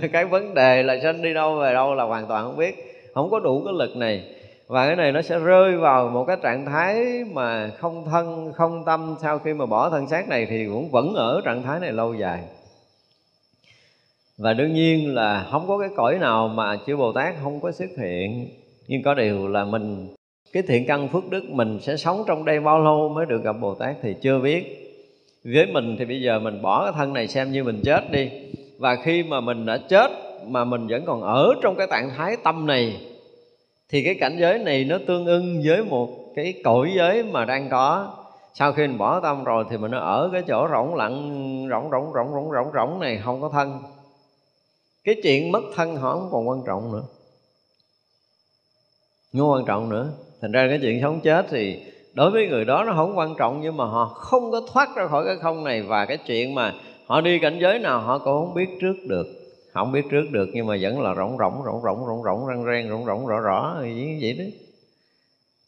Cái 0.11 0.25
vấn 0.25 0.53
đề 0.53 0.83
là 0.83 0.97
sanh 1.03 1.21
đi 1.21 1.33
đâu 1.33 1.55
về 1.55 1.73
đâu 1.73 1.95
là 1.95 2.03
hoàn 2.03 2.27
toàn 2.27 2.45
không 2.45 2.57
biết. 2.57 2.75
Không 3.13 3.29
có 3.29 3.39
đủ 3.39 3.63
cái 3.65 3.73
lực 3.77 3.95
này. 3.95 4.23
Và 4.67 4.87
cái 4.87 4.95
này 4.95 5.11
nó 5.11 5.21
sẽ 5.21 5.39
rơi 5.39 5.77
vào 5.77 6.09
một 6.09 6.25
cái 6.25 6.37
trạng 6.43 6.65
thái 6.65 7.23
mà 7.31 7.71
không 7.77 8.05
thân, 8.05 8.53
không 8.55 8.83
tâm. 8.85 9.15
Sau 9.21 9.39
khi 9.39 9.53
mà 9.53 9.65
bỏ 9.65 9.89
thân 9.89 10.07
xác 10.07 10.29
này 10.29 10.47
thì 10.49 10.65
cũng 10.65 10.91
vẫn 10.91 11.13
ở 11.13 11.41
trạng 11.45 11.63
thái 11.63 11.79
này 11.79 11.91
lâu 11.91 12.13
dài. 12.13 12.39
Và 14.37 14.53
đương 14.53 14.73
nhiên 14.73 15.15
là 15.15 15.47
không 15.51 15.67
có 15.67 15.77
cái 15.77 15.89
cõi 15.95 16.17
nào 16.19 16.47
mà 16.47 16.77
chư 16.87 16.97
Bồ 16.97 17.11
Tát 17.11 17.35
không 17.43 17.59
có 17.59 17.71
xuất 17.71 17.89
hiện. 18.01 18.47
Nhưng 18.87 19.03
có 19.03 19.13
điều 19.13 19.47
là 19.47 19.65
mình, 19.65 20.07
cái 20.53 20.63
thiện 20.67 20.87
căn 20.87 21.07
phước 21.07 21.29
đức 21.29 21.43
mình 21.49 21.79
sẽ 21.81 21.97
sống 21.97 22.23
trong 22.27 22.45
đây 22.45 22.59
bao 22.59 22.79
lâu 22.79 23.09
mới 23.09 23.25
được 23.25 23.43
gặp 23.43 23.55
Bồ 23.61 23.75
Tát 23.75 23.95
thì 24.01 24.15
chưa 24.21 24.39
biết 24.39 24.90
với 25.43 25.65
mình 25.65 25.95
thì 25.99 26.05
bây 26.05 26.21
giờ 26.21 26.39
mình 26.39 26.61
bỏ 26.61 26.83
cái 26.83 26.93
thân 26.95 27.13
này 27.13 27.27
xem 27.27 27.51
như 27.51 27.63
mình 27.63 27.81
chết 27.85 28.11
đi. 28.11 28.29
Và 28.77 28.95
khi 29.03 29.23
mà 29.23 29.41
mình 29.41 29.65
đã 29.65 29.77
chết, 29.77 30.11
mà 30.47 30.65
mình 30.65 30.87
vẫn 30.87 31.05
còn 31.05 31.21
ở 31.21 31.53
trong 31.61 31.75
cái 31.75 31.87
trạng 31.89 32.09
thái 32.17 32.37
tâm 32.43 32.67
này, 32.67 33.01
thì 33.89 34.03
cái 34.03 34.15
cảnh 34.19 34.37
giới 34.39 34.59
này 34.59 34.83
nó 34.83 34.97
tương 35.07 35.25
ưng 35.25 35.61
với 35.65 35.83
một 35.83 36.09
cái 36.35 36.53
cõi 36.63 36.91
giới 36.95 37.23
mà 37.23 37.45
đang 37.45 37.69
có. 37.69 38.15
Sau 38.53 38.73
khi 38.73 38.87
mình 38.87 38.97
bỏ 38.97 39.19
tâm 39.19 39.43
rồi 39.43 39.65
thì 39.69 39.77
mình 39.77 39.91
ở 39.91 40.29
cái 40.33 40.43
chỗ 40.47 40.67
rỗng 40.71 40.95
lặng, 40.95 41.67
rỗng 41.69 41.91
rỗng 41.91 42.13
rỗng 42.13 42.31
rỗng 42.33 42.51
rỗng 42.51 42.71
rỗng 42.73 42.99
này 42.99 43.21
không 43.23 43.41
có 43.41 43.49
thân. 43.49 43.81
Cái 45.03 45.15
chuyện 45.23 45.51
mất 45.51 45.61
thân 45.75 45.95
họ 45.95 46.13
không 46.13 46.29
còn 46.31 46.49
quan 46.49 46.63
trọng 46.67 46.91
nữa. 46.91 47.03
Không 49.37 49.51
quan 49.51 49.65
trọng 49.65 49.89
nữa. 49.89 50.09
Thành 50.41 50.51
ra 50.51 50.67
cái 50.69 50.79
chuyện 50.81 51.01
sống 51.01 51.19
chết 51.23 51.45
thì 51.49 51.83
đối 52.13 52.31
với 52.31 52.47
người 52.47 52.65
đó 52.65 52.83
nó 52.83 52.93
không 52.95 53.17
quan 53.17 53.35
trọng, 53.37 53.61
nhưng 53.61 53.77
mà 53.77 53.85
họ 53.85 54.05
không 54.05 54.51
có 54.51 54.61
thoát 54.73 54.95
ra 54.95 55.07
khỏi 55.07 55.25
cái 55.25 55.35
không 55.41 55.63
này. 55.63 55.81
Và 55.81 56.05
cái 56.05 56.17
chuyện 56.17 56.55
mà 56.55 56.73
họ 57.07 57.21
đi 57.21 57.39
cảnh 57.39 57.59
giới 57.61 57.79
nào, 57.79 58.01
họ 58.01 58.17
cũng 58.17 58.45
không 58.45 58.53
biết 58.53 58.69
trước 58.81 58.95
được. 59.07 59.27
Không 59.73 59.91
biết 59.91 60.05
trước 60.11 60.31
được, 60.31 60.49
nhưng 60.53 60.67
mà 60.67 60.77
vẫn 60.81 61.01
là 61.01 61.15
rỗng 61.15 61.37
rỗng 61.37 61.63
rỗng 61.65 61.81
rỗng 61.83 62.05
rỗng 62.07 62.23
rỗng, 62.23 62.47
răng 62.47 62.65
ren 62.65 62.89
rỗng 62.89 63.05
rỗng, 63.05 63.27
rõ 63.27 63.39
rõ 63.39 63.75
như 63.83 64.17
vậy 64.21 64.33
đấy 64.33 64.53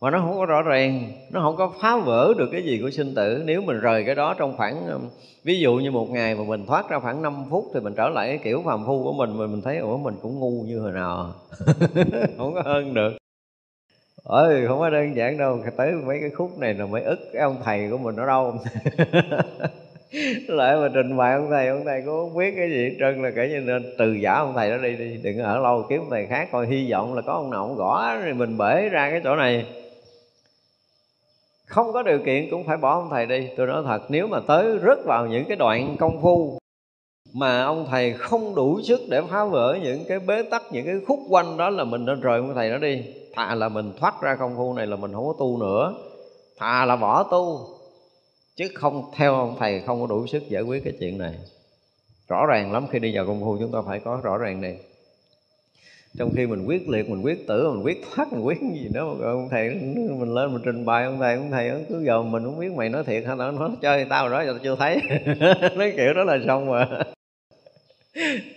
mà 0.03 0.09
nó 0.09 0.19
không 0.19 0.37
có 0.37 0.45
rõ 0.45 0.61
ràng, 0.61 1.11
nó 1.31 1.41
không 1.41 1.55
có 1.55 1.71
phá 1.81 1.97
vỡ 1.97 2.33
được 2.37 2.49
cái 2.51 2.63
gì 2.63 2.79
của 2.81 2.89
sinh 2.89 3.15
tử. 3.15 3.41
Nếu 3.45 3.61
mình 3.61 3.79
rời 3.79 4.03
cái 4.05 4.15
đó 4.15 4.33
trong 4.33 4.57
khoảng 4.57 4.87
um, 4.87 5.01
ví 5.43 5.59
dụ 5.59 5.75
như 5.75 5.91
một 5.91 6.09
ngày 6.09 6.35
mà 6.35 6.43
mình 6.43 6.65
thoát 6.65 6.89
ra 6.89 6.99
khoảng 6.99 7.21
5 7.21 7.45
phút 7.49 7.65
thì 7.73 7.79
mình 7.79 7.93
trở 7.97 8.09
lại 8.09 8.27
cái 8.27 8.37
kiểu 8.37 8.61
phàm 8.65 8.85
phu 8.85 9.03
của 9.03 9.13
mình, 9.13 9.37
mà 9.37 9.47
mình 9.47 9.61
thấy, 9.61 9.77
ủa, 9.77 9.97
mình 9.97 10.15
cũng 10.21 10.39
ngu 10.39 10.63
như 10.67 10.79
hồi 10.79 10.91
nào. 10.91 11.33
Không 12.37 12.53
có 12.53 12.61
hơn 12.65 12.93
được 12.93 13.22
ơi 14.23 14.67
không 14.67 14.79
có 14.79 14.89
đơn 14.89 15.15
giản 15.15 15.37
đâu 15.37 15.59
tới 15.77 15.91
mấy 15.91 16.19
cái 16.19 16.29
khúc 16.29 16.59
này 16.59 16.73
là 16.73 16.85
mới 16.85 17.01
ức 17.01 17.19
cái 17.33 17.41
ông 17.41 17.57
thầy 17.63 17.89
của 17.91 17.97
mình 17.97 18.15
ở 18.15 18.25
đâu. 18.25 18.55
Lại 20.47 20.75
mà 20.77 20.89
trình 20.93 21.17
bày 21.17 21.33
ông 21.33 21.49
thầy 21.49 21.67
ông 21.67 21.85
thầy 21.85 22.01
cũng 22.05 22.29
không 22.29 22.37
biết 22.37 22.53
cái 22.57 22.69
gì 22.69 22.89
hết 22.89 22.95
trơn 22.99 23.23
là 23.23 23.31
kể 23.35 23.49
như 23.49 23.59
nên 23.59 23.93
từ 23.97 24.13
giả 24.13 24.33
ông 24.33 24.53
thầy 24.55 24.69
đó 24.69 24.77
đi 24.77 24.95
đi, 24.95 25.17
đừng 25.23 25.37
ở 25.37 25.59
lâu, 25.59 25.85
kiếm 25.89 26.01
thầy 26.09 26.25
khác 26.25 26.49
coi, 26.51 26.67
hy 26.67 26.91
vọng 26.91 27.13
là 27.13 27.21
có 27.21 27.33
ông 27.33 27.51
nào 27.51 27.61
ông 27.61 27.75
gõ 27.75 28.15
rồi 28.23 28.33
mình 28.33 28.57
bể 28.57 28.89
ra 28.89 29.09
cái 29.09 29.21
chỗ 29.23 29.35
này. 29.35 29.65
Không 31.65 31.93
có 31.93 32.03
điều 32.03 32.19
kiện 32.25 32.47
cũng 32.51 32.63
phải 32.63 32.77
bỏ 32.77 32.93
ông 32.93 33.09
thầy 33.11 33.25
đi. 33.25 33.47
Tôi 33.57 33.67
nói 33.67 33.83
thật, 33.85 34.01
nếu 34.09 34.27
mà 34.27 34.39
tới 34.47 34.79
rớt 34.85 35.05
vào 35.05 35.27
những 35.27 35.45
cái 35.45 35.57
đoạn 35.57 35.95
công 35.99 36.21
phu 36.21 36.59
mà 37.33 37.63
ông 37.63 37.87
thầy 37.91 38.13
không 38.13 38.55
đủ 38.55 38.81
sức 38.81 39.01
để 39.09 39.21
phá 39.29 39.45
vỡ 39.45 39.77
những 39.83 40.05
cái 40.07 40.19
bế 40.19 40.43
tắc, 40.43 40.61
những 40.71 40.85
cái 40.85 40.95
khúc 41.07 41.19
quanh 41.29 41.57
đó 41.57 41.69
là 41.69 41.83
mình 41.83 42.05
nên 42.05 42.21
rời 42.21 42.39
ông 42.39 42.53
thầy 42.55 42.69
đó 42.69 42.77
đi 42.77 43.03
thà 43.33 43.55
là 43.55 43.69
mình 43.69 43.93
thoát 43.99 44.21
ra 44.21 44.35
công 44.35 44.55
phu 44.57 44.73
này 44.73 44.87
là 44.87 44.95
mình 44.95 45.13
không 45.13 45.27
có 45.27 45.33
tu 45.39 45.57
nữa. 45.57 45.93
Thà 46.57 46.85
là 46.85 46.95
bỏ 46.95 47.23
tu, 47.23 47.67
chứ 48.55 48.67
không, 48.73 49.11
theo 49.15 49.35
ông 49.35 49.55
thầy, 49.59 49.81
không 49.85 50.01
có 50.01 50.07
đủ 50.07 50.27
sức 50.27 50.43
giải 50.49 50.61
quyết 50.61 50.83
cái 50.83 50.93
chuyện 50.99 51.17
này. 51.17 51.33
Rõ 52.27 52.45
ràng 52.45 52.71
lắm, 52.71 52.87
khi 52.91 52.99
đi 52.99 53.15
vào 53.15 53.25
công 53.27 53.41
phu 53.41 53.57
chúng 53.59 53.71
ta 53.71 53.79
phải 53.87 53.99
có 53.99 54.19
rõ 54.23 54.37
ràng 54.37 54.61
này. 54.61 54.79
Trong 56.17 56.31
khi 56.35 56.47
mình 56.47 56.65
quyết 56.65 56.89
liệt, 56.89 57.09
mình 57.09 57.21
quyết 57.21 57.47
tử, 57.47 57.71
mình 57.71 57.85
quyết 57.85 58.01
thoát, 58.15 58.33
mình 58.33 58.45
quyết 58.45 58.57
cái 58.61 58.79
gì 58.79 58.89
đó 58.93 59.15
ông 59.23 59.47
thầy, 59.51 59.69
mình 59.95 60.33
lên, 60.33 60.53
mình 60.53 60.61
trình 60.65 60.85
bày, 60.85 61.05
ông 61.05 61.19
thầy 61.19 61.35
ông 61.35 61.51
thầy 61.51 61.85
cứ 61.89 62.03
giờ 62.05 62.21
mình 62.21 62.43
không 62.43 62.59
biết 62.59 62.71
mày 62.71 62.89
nói 62.89 63.03
thiệt 63.03 63.23
hay 63.27 63.35
nó 63.35 63.51
nói 63.51 63.69
chơi 63.81 64.05
tao 64.09 64.29
đó 64.29 64.43
giờ 64.45 64.53
tao 64.53 64.59
chưa 64.63 64.75
thấy. 64.75 65.01
Nói 65.75 65.93
kiểu 65.97 66.13
đó 66.13 66.23
là 66.23 66.39
xong 66.47 66.71
mà 66.71 66.87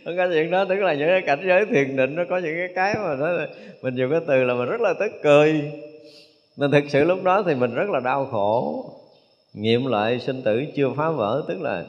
không 0.04 0.16
có 0.16 0.28
chuyện 0.32 0.50
đó, 0.50 0.64
tức 0.64 0.74
là 0.74 0.94
những 0.94 1.08
cái 1.08 1.22
cảnh 1.22 1.44
giới 1.48 1.66
thiền 1.66 1.96
định 1.96 2.14
nó 2.14 2.22
có 2.30 2.38
những 2.38 2.54
cái 2.56 2.68
cái 2.74 2.94
mà 2.94 3.14
nó 3.14 3.46
mình 3.82 3.94
dùng 3.94 4.10
cái 4.10 4.20
từ 4.26 4.44
là 4.44 4.54
mình 4.54 4.68
rất 4.68 4.80
là 4.80 4.94
tức 5.00 5.12
cười. 5.22 5.72
Nên 6.56 6.70
thực 6.70 6.84
sự 6.88 7.04
lúc 7.04 7.22
đó 7.22 7.42
thì 7.46 7.54
mình 7.54 7.74
rất 7.74 7.90
là 7.90 8.00
đau 8.00 8.26
khổ. 8.26 8.84
Nghiệm 9.54 9.86
lại 9.86 10.20
sinh 10.20 10.42
tử 10.42 10.64
chưa 10.76 10.90
phá 10.96 11.10
vỡ, 11.10 11.44
tức 11.48 11.60
là 11.60 11.84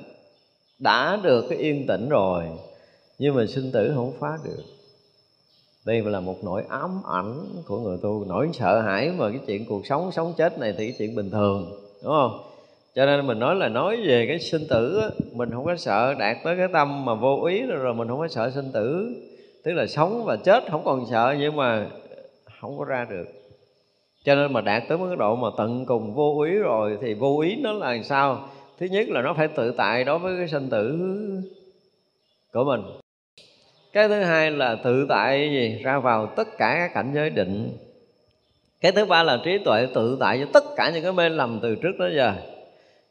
đã 0.80 1.20
được 1.24 1.46
cái 1.50 1.58
yên 1.58 1.88
tĩnh 1.88 2.10
rồi, 2.10 2.44
nhưng 3.20 3.36
mà 3.36 3.46
sinh 3.46 3.72
tử 3.72 3.92
không 3.96 4.14
phá 4.20 4.38
được. 4.46 4.64
Đây 5.86 6.02
là 6.02 6.20
một 6.20 6.44
nỗi 6.44 6.64
ám 6.70 7.02
ảnh 7.06 7.46
của 7.68 7.80
người 7.80 7.98
tu, 8.02 8.26
nỗi 8.28 8.50
sợ 8.54 8.82
hãi 8.82 9.12
mà 9.18 9.30
cái 9.30 9.40
chuyện 9.48 9.66
cuộc 9.66 9.86
sống 9.86 10.12
sống 10.12 10.34
chết 10.38 10.60
này 10.60 10.74
thì 10.78 10.88
cái 10.88 10.96
chuyện 10.98 11.16
bình 11.16 11.32
thường, 11.32 11.72
đúng 12.04 12.14
không? 12.14 12.40
Cho 12.98 13.06
nên 13.06 13.28
mình 13.28 13.40
nói 13.40 13.56
là 13.56 13.70
nói 13.70 13.98
về 14.08 14.26
cái 14.28 14.40
sinh 14.40 14.62
tử 14.70 15.00
á, 15.02 15.10
mình 15.34 15.50
không 15.52 15.66
có 15.66 15.76
sợ 15.76 16.14
đạt 16.14 16.38
tới 16.44 16.58
cái 16.58 16.68
tâm 16.74 17.06
mà 17.06 17.14
vô 17.14 17.44
ý 17.44 17.62
rồi, 17.62 17.78
rồi 17.78 17.94
mình 17.94 18.08
không 18.08 18.20
có 18.20 18.28
sợ 18.28 18.52
sinh 18.52 18.72
tử. 18.74 19.16
Tức 19.64 19.74
là 19.74 19.88
sống 19.88 20.24
và 20.26 20.36
chết 20.36 20.64
không 20.72 20.82
còn 20.86 21.06
sợ 21.12 21.36
nhưng 21.40 21.56
mà 21.56 21.88
không 22.62 22.78
có 22.78 22.86
ra 22.86 23.06
được. 23.10 23.26
Cho 24.24 24.36
nên 24.36 24.54
mà 24.54 24.62
đạt 24.62 24.84
tới 24.88 24.98
mức 24.98 25.16
độ 25.16 25.36
mà 25.36 25.48
tận 25.58 25.86
cùng 25.86 26.14
vô 26.14 26.42
ý 26.42 26.52
rồi 26.52 26.98
thì 27.02 27.14
vô 27.14 27.40
ý 27.40 27.56
nó 27.56 27.74
là 27.74 28.04
sao? 28.04 28.50
Thứ 28.80 28.86
nhất 28.86 29.10
là 29.10 29.22
nó 29.22 29.34
phải 29.34 29.48
tự 29.48 29.72
tại 29.72 30.04
đối 30.04 30.20
với 30.20 30.38
cái 30.38 30.48
sinh 30.48 30.70
tử 30.70 30.98
của 32.54 32.64
mình. 32.64 32.82
Cái 33.94 34.08
thứ 34.08 34.20
hai 34.20 34.52
là 34.52 34.76
tự 34.84 35.06
tại 35.10 35.50
gì? 35.52 35.82
Ra 35.84 36.00
vào 36.00 36.26
tất 36.26 36.48
cả 36.58 36.76
các 36.80 36.92
cảnh 36.94 37.12
giới 37.16 37.30
định. 37.30 37.78
Cái 38.82 38.92
thứ 38.92 39.06
ba 39.06 39.24
là 39.24 39.40
trí 39.46 39.58
tuệ 39.58 39.88
tự 39.94 40.18
tại 40.20 40.40
cho 40.40 40.46
tất 40.54 40.64
cả 40.76 40.92
những 40.94 41.04
cái 41.04 41.12
mê 41.12 41.30
lầm 41.30 41.60
từ 41.62 41.76
trước 41.76 41.92
tới 42.00 42.14
giờ 42.16 42.34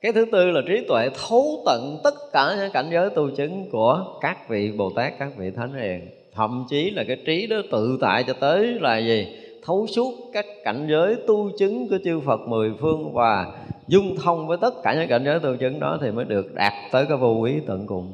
cái 0.01 0.13
thứ 0.13 0.25
tư 0.33 0.51
là 0.51 0.61
trí 0.69 0.85
tuệ 0.89 1.09
thấu 1.29 1.63
tận 1.67 1.99
tất 2.05 2.15
cả 2.33 2.57
những 2.59 2.73
cảnh 2.73 2.89
giới 2.93 3.11
tu 3.11 3.31
chứng 3.31 3.71
của 3.71 4.05
các 4.21 4.49
vị 4.49 4.73
bồ 4.73 4.91
tát 4.91 5.13
các 5.19 5.29
vị 5.37 5.51
thánh 5.51 5.75
hiền. 5.75 6.09
Thậm 6.35 6.65
chí 6.69 6.91
là 6.91 7.05
cái 7.05 7.17
trí 7.27 7.47
đó 7.47 7.57
tự 7.73 7.99
tại 8.01 8.25
cho 8.27 8.33
tới 8.33 8.67
là 8.81 8.99
gì? 8.99 9.27
Thấu 9.65 9.87
suốt 9.87 10.15
các 10.33 10.47
cảnh 10.65 10.87
giới 10.91 11.17
tu 11.27 11.51
chứng 11.59 11.89
của 11.89 11.99
chư 12.05 12.21
Phật 12.21 12.41
mười 12.41 12.73
phương 12.81 13.13
và 13.13 13.47
dung 13.87 14.17
thông 14.17 14.47
với 14.47 14.59
tất 14.61 14.75
cả 14.83 14.95
những 14.95 15.09
cảnh 15.09 15.25
giới 15.25 15.41
tu 15.41 15.57
chứng 15.57 15.81
đó 15.81 15.99
thì 16.01 16.11
mới 16.11 16.25
được 16.25 16.55
đạt 16.55 16.73
tới 16.93 17.07
cái 17.09 17.17
vô 17.17 17.33
quý 17.33 17.53
tận 17.67 17.87
cùng. 17.87 18.13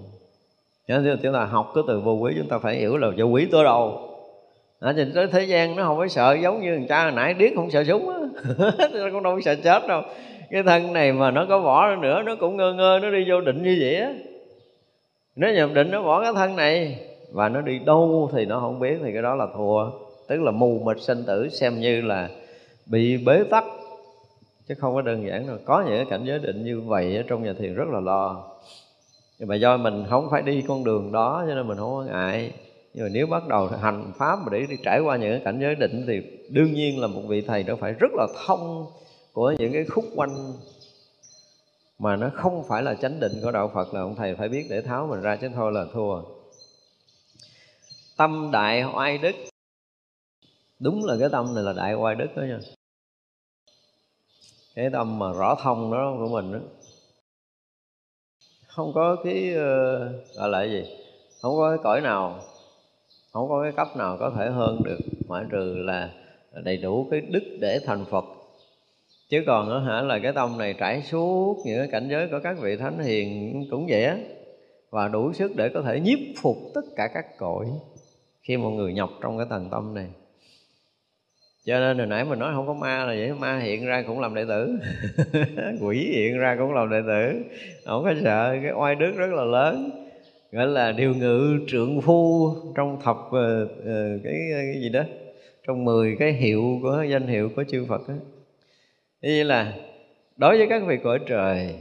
Nhớ 0.89 1.17
chúng 1.23 1.33
ta 1.33 1.45
học 1.45 1.73
cái 1.75 1.85
từ 1.89 2.01
vô 2.01 2.13
quý 2.13 2.33
chúng 2.39 2.49
ta 2.49 2.59
phải 2.59 2.77
hiểu 2.77 2.97
là 2.97 3.09
vô 3.17 3.25
quý 3.25 3.47
tới 3.53 3.65
đâu. 3.65 4.09
À, 4.81 4.93
thì 4.97 5.05
tới 5.15 5.27
thế 5.27 5.45
gian 5.45 5.77
nó 5.77 5.85
không 5.85 5.99
phải 5.99 6.09
sợ 6.09 6.37
giống 6.43 6.61
như 6.61 6.77
thằng 6.77 6.87
cha 6.89 7.03
hồi 7.03 7.13
nãy 7.13 7.35
điếc 7.35 7.53
không 7.57 7.71
sợ 7.71 7.85
súng 7.85 8.09
á. 8.09 8.19
Nó 8.93 9.09
cũng 9.13 9.23
đâu 9.23 9.35
có 9.35 9.41
sợ 9.45 9.55
chết 9.55 9.87
đâu 9.89 10.03
cái 10.53 10.63
thân 10.63 10.93
này 10.93 11.13
mà 11.13 11.31
nó 11.31 11.47
có 11.49 11.61
bỏ 11.61 11.97
nữa, 11.97 12.23
nó 12.27 12.37
cũng 12.37 12.57
ngơ 12.57 12.73
ngơ, 12.73 12.99
nó 13.03 13.11
đi 13.11 13.25
vô 13.29 13.41
định 13.41 13.63
như 13.63 13.79
vậy 13.81 13.97
á. 13.97 14.13
Nó 15.37 15.49
nhập 15.49 15.71
định, 15.75 15.91
nó 15.91 16.03
bỏ 16.03 16.23
cái 16.23 16.33
thân 16.35 16.57
này, 16.57 16.99
và 17.33 17.49
nó 17.49 17.61
đi 17.61 17.79
đâu 17.79 18.31
thì 18.33 18.47
nó 18.47 18.61
không 18.61 18.81
biết, 18.81 18.99
thì 19.05 19.13
cái 19.13 19.23
đó 19.23 19.35
là 19.35 19.47
thua. 19.57 19.91
Tức 20.29 20.41
là 20.41 20.51
mù 20.51 20.79
mịt 20.85 21.01
sinh 21.01 21.25
tử, 21.27 21.49
xem 21.49 21.81
như 21.81 22.01
là 22.01 22.29
bị 22.87 23.17
bế 23.17 23.45
tắc. 23.51 23.65
Chứ 24.69 24.75
không 24.79 24.95
có 24.95 25.03
đơn 25.03 25.27
giản 25.27 25.47
đâu, 25.47 25.57
có 25.65 25.85
những 25.89 26.09
cảnh 26.09 26.25
giới 26.25 26.39
định 26.39 26.65
như 26.65 26.81
vậy 26.81 27.17
ở 27.17 27.23
trong 27.29 27.45
nhà 27.45 27.53
thiền 27.59 27.75
rất 27.75 27.89
là 27.89 28.01
lo. 28.01 28.45
Nhưng 29.39 29.49
mà 29.49 29.55
do 29.55 29.77
mình 29.77 30.05
không 30.11 30.29
phải 30.31 30.43
đi 30.43 30.65
con 30.69 30.85
đường 30.85 31.13
đó, 31.13 31.45
cho 31.49 31.55
nên 31.55 31.69
mình 31.69 31.79
không 31.79 31.95
có 31.95 32.05
ngại. 32.13 32.53
Nhưng 32.95 33.05
mà 33.05 33.11
nếu 33.13 33.27
bắt 33.27 33.49
đầu 33.49 33.67
hành 33.67 34.13
pháp 34.19 34.37
mà 34.37 34.47
để 34.53 34.67
đi 34.69 34.77
trải 34.85 35.01
qua 35.01 35.17
những 35.17 35.45
cảnh 35.45 35.59
giới 35.61 35.75
định 35.75 36.05
thì 36.07 36.23
đương 36.51 36.73
nhiên 36.73 37.01
là 37.01 37.07
một 37.07 37.23
vị 37.29 37.41
thầy 37.41 37.65
nó 37.65 37.77
phải 37.77 37.93
rất 37.93 38.13
là 38.15 38.27
thông 38.47 38.87
của 39.33 39.55
những 39.59 39.73
cái 39.73 39.85
khúc 39.85 40.05
quanh 40.15 40.53
mà 41.99 42.17
nó 42.17 42.31
không 42.35 42.65
phải 42.69 42.83
là 42.83 42.95
chánh 42.95 43.21
định 43.21 43.33
của 43.43 43.51
đạo 43.51 43.71
Phật 43.75 43.95
là 43.95 44.01
ông 44.01 44.15
thầy 44.17 44.35
phải 44.35 44.49
biết 44.49 44.67
để 44.71 44.81
tháo 44.81 45.07
mình 45.07 45.21
ra 45.21 45.37
chứ 45.37 45.49
thôi 45.55 45.73
là 45.73 45.85
thua. 45.93 46.23
Tâm 48.17 48.51
đại 48.53 48.85
oai 48.95 49.19
đức. 49.19 49.35
Đúng 50.79 51.05
là 51.05 51.17
cái 51.21 51.29
tâm 51.33 51.55
này 51.55 51.65
là 51.65 51.73
đại 51.73 51.95
oai 51.95 52.15
đức 52.15 52.29
đó 52.37 52.43
nha. 52.43 52.59
Cái 54.75 54.91
tâm 54.93 55.19
mà 55.19 55.33
rõ 55.33 55.55
thông 55.63 55.93
đó 55.93 56.15
của 56.19 56.29
mình 56.29 56.53
đó. 56.53 56.59
Không 58.67 58.93
có 58.95 59.17
cái 59.25 59.55
ờ, 59.55 59.99
gọi 60.35 60.49
là 60.49 60.59
cái 60.59 60.71
gì? 60.71 60.85
Không 61.43 61.57
có 61.57 61.71
cái 61.71 61.79
cõi 61.85 62.01
nào, 62.01 62.41
không 63.33 63.49
có 63.49 63.63
cái 63.63 63.73
cấp 63.73 63.97
nào 63.97 64.17
có 64.21 64.33
thể 64.37 64.51
hơn 64.51 64.83
được, 64.85 64.99
ngoại 65.29 65.45
trừ 65.51 65.75
là 65.77 66.11
đầy 66.53 66.77
đủ 66.77 67.09
cái 67.11 67.21
đức 67.21 67.43
để 67.61 67.81
thành 67.87 68.05
phật 68.11 68.25
chứ 69.33 69.43
còn 69.47 69.69
nữa 69.69 69.85
hả 69.87 70.03
là 70.03 70.19
cái 70.19 70.33
tâm 70.33 70.59
này 70.59 70.75
trải 70.79 71.03
suốt 71.03 71.57
những 71.65 71.91
cảnh 71.91 72.09
giới 72.11 72.29
của 72.29 72.41
các 72.43 72.57
vị 72.61 72.77
thánh 72.77 72.99
hiền 72.99 73.53
cũng 73.71 73.87
vậy 73.89 74.05
á. 74.05 74.17
Và 74.91 75.09
đủ 75.09 75.33
sức 75.33 75.57
để 75.57 75.69
có 75.69 75.83
thể 75.83 76.01
nhiếp 76.01 76.19
phục 76.43 76.57
tất 76.75 76.81
cả 76.97 77.09
các 77.15 77.39
cõi 77.39 77.67
khi 78.43 78.57
một 78.57 78.71
người 78.71 78.93
nhập 78.93 79.09
trong 79.23 79.39
cái 79.39 79.47
tầng 79.51 79.69
tâm 79.71 79.95
này. 79.95 80.07
Cho 81.65 81.79
nên 81.81 81.99
hồi 81.99 82.07
nãy 82.07 82.25
mình 82.25 82.39
nói 82.39 82.53
không 82.55 82.67
có 82.67 82.75
ma 82.75 83.05
là 83.05 83.15
vậy 83.15 83.33
ma 83.33 83.59
hiện 83.59 83.87
ra 83.87 84.05
cũng 84.07 84.21
làm 84.21 84.35
đệ 84.35 84.45
tử. 84.49 84.77
Quỷ 85.81 86.13
hiện 86.15 86.39
ra 86.39 86.57
cũng 86.59 86.73
làm 86.73 86.91
đệ 86.91 87.01
tử. 87.07 87.43
Không 87.87 88.05
có 88.05 88.15
sợ 88.23 88.57
cái 88.63 88.73
oai 88.73 88.95
đức 88.95 89.13
rất 89.17 89.31
là 89.31 89.45
lớn. 89.45 89.91
Gọi 90.53 90.67
là 90.67 90.93
điều 90.93 91.15
ngự 91.15 91.59
trượng 91.67 92.01
phu 92.01 92.51
trong 92.77 93.01
thập 93.03 93.17
uh, 93.17 93.33
uh, 93.33 94.21
cái, 94.25 94.35
cái 94.53 94.81
gì 94.81 94.89
đó 94.89 95.03
trong 95.67 95.85
10 95.85 96.17
cái 96.19 96.33
hiệu 96.33 96.79
của 96.83 97.05
danh 97.11 97.27
hiệu 97.27 97.51
của 97.57 97.65
chư 97.69 97.85
Phật 97.89 98.09
đó. 98.09 98.15
Như 99.23 99.43
là, 99.43 99.73
đối 100.37 100.59
với 100.59 100.67
các 100.67 100.83
vị 100.87 100.97
cõi 101.05 101.19
trời, 101.27 101.75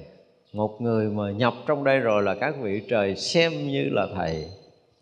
một 0.54 0.82
người 0.82 1.10
mà 1.10 1.32
nhập 1.32 1.54
trong 1.68 1.84
đây 1.84 2.00
rồi 2.00 2.24
là 2.24 2.36
các 2.36 2.56
vị 2.62 2.82
trời 2.90 3.16
xem 3.16 3.52
như 3.52 3.90
là 3.92 4.08
thầy. 4.16 4.46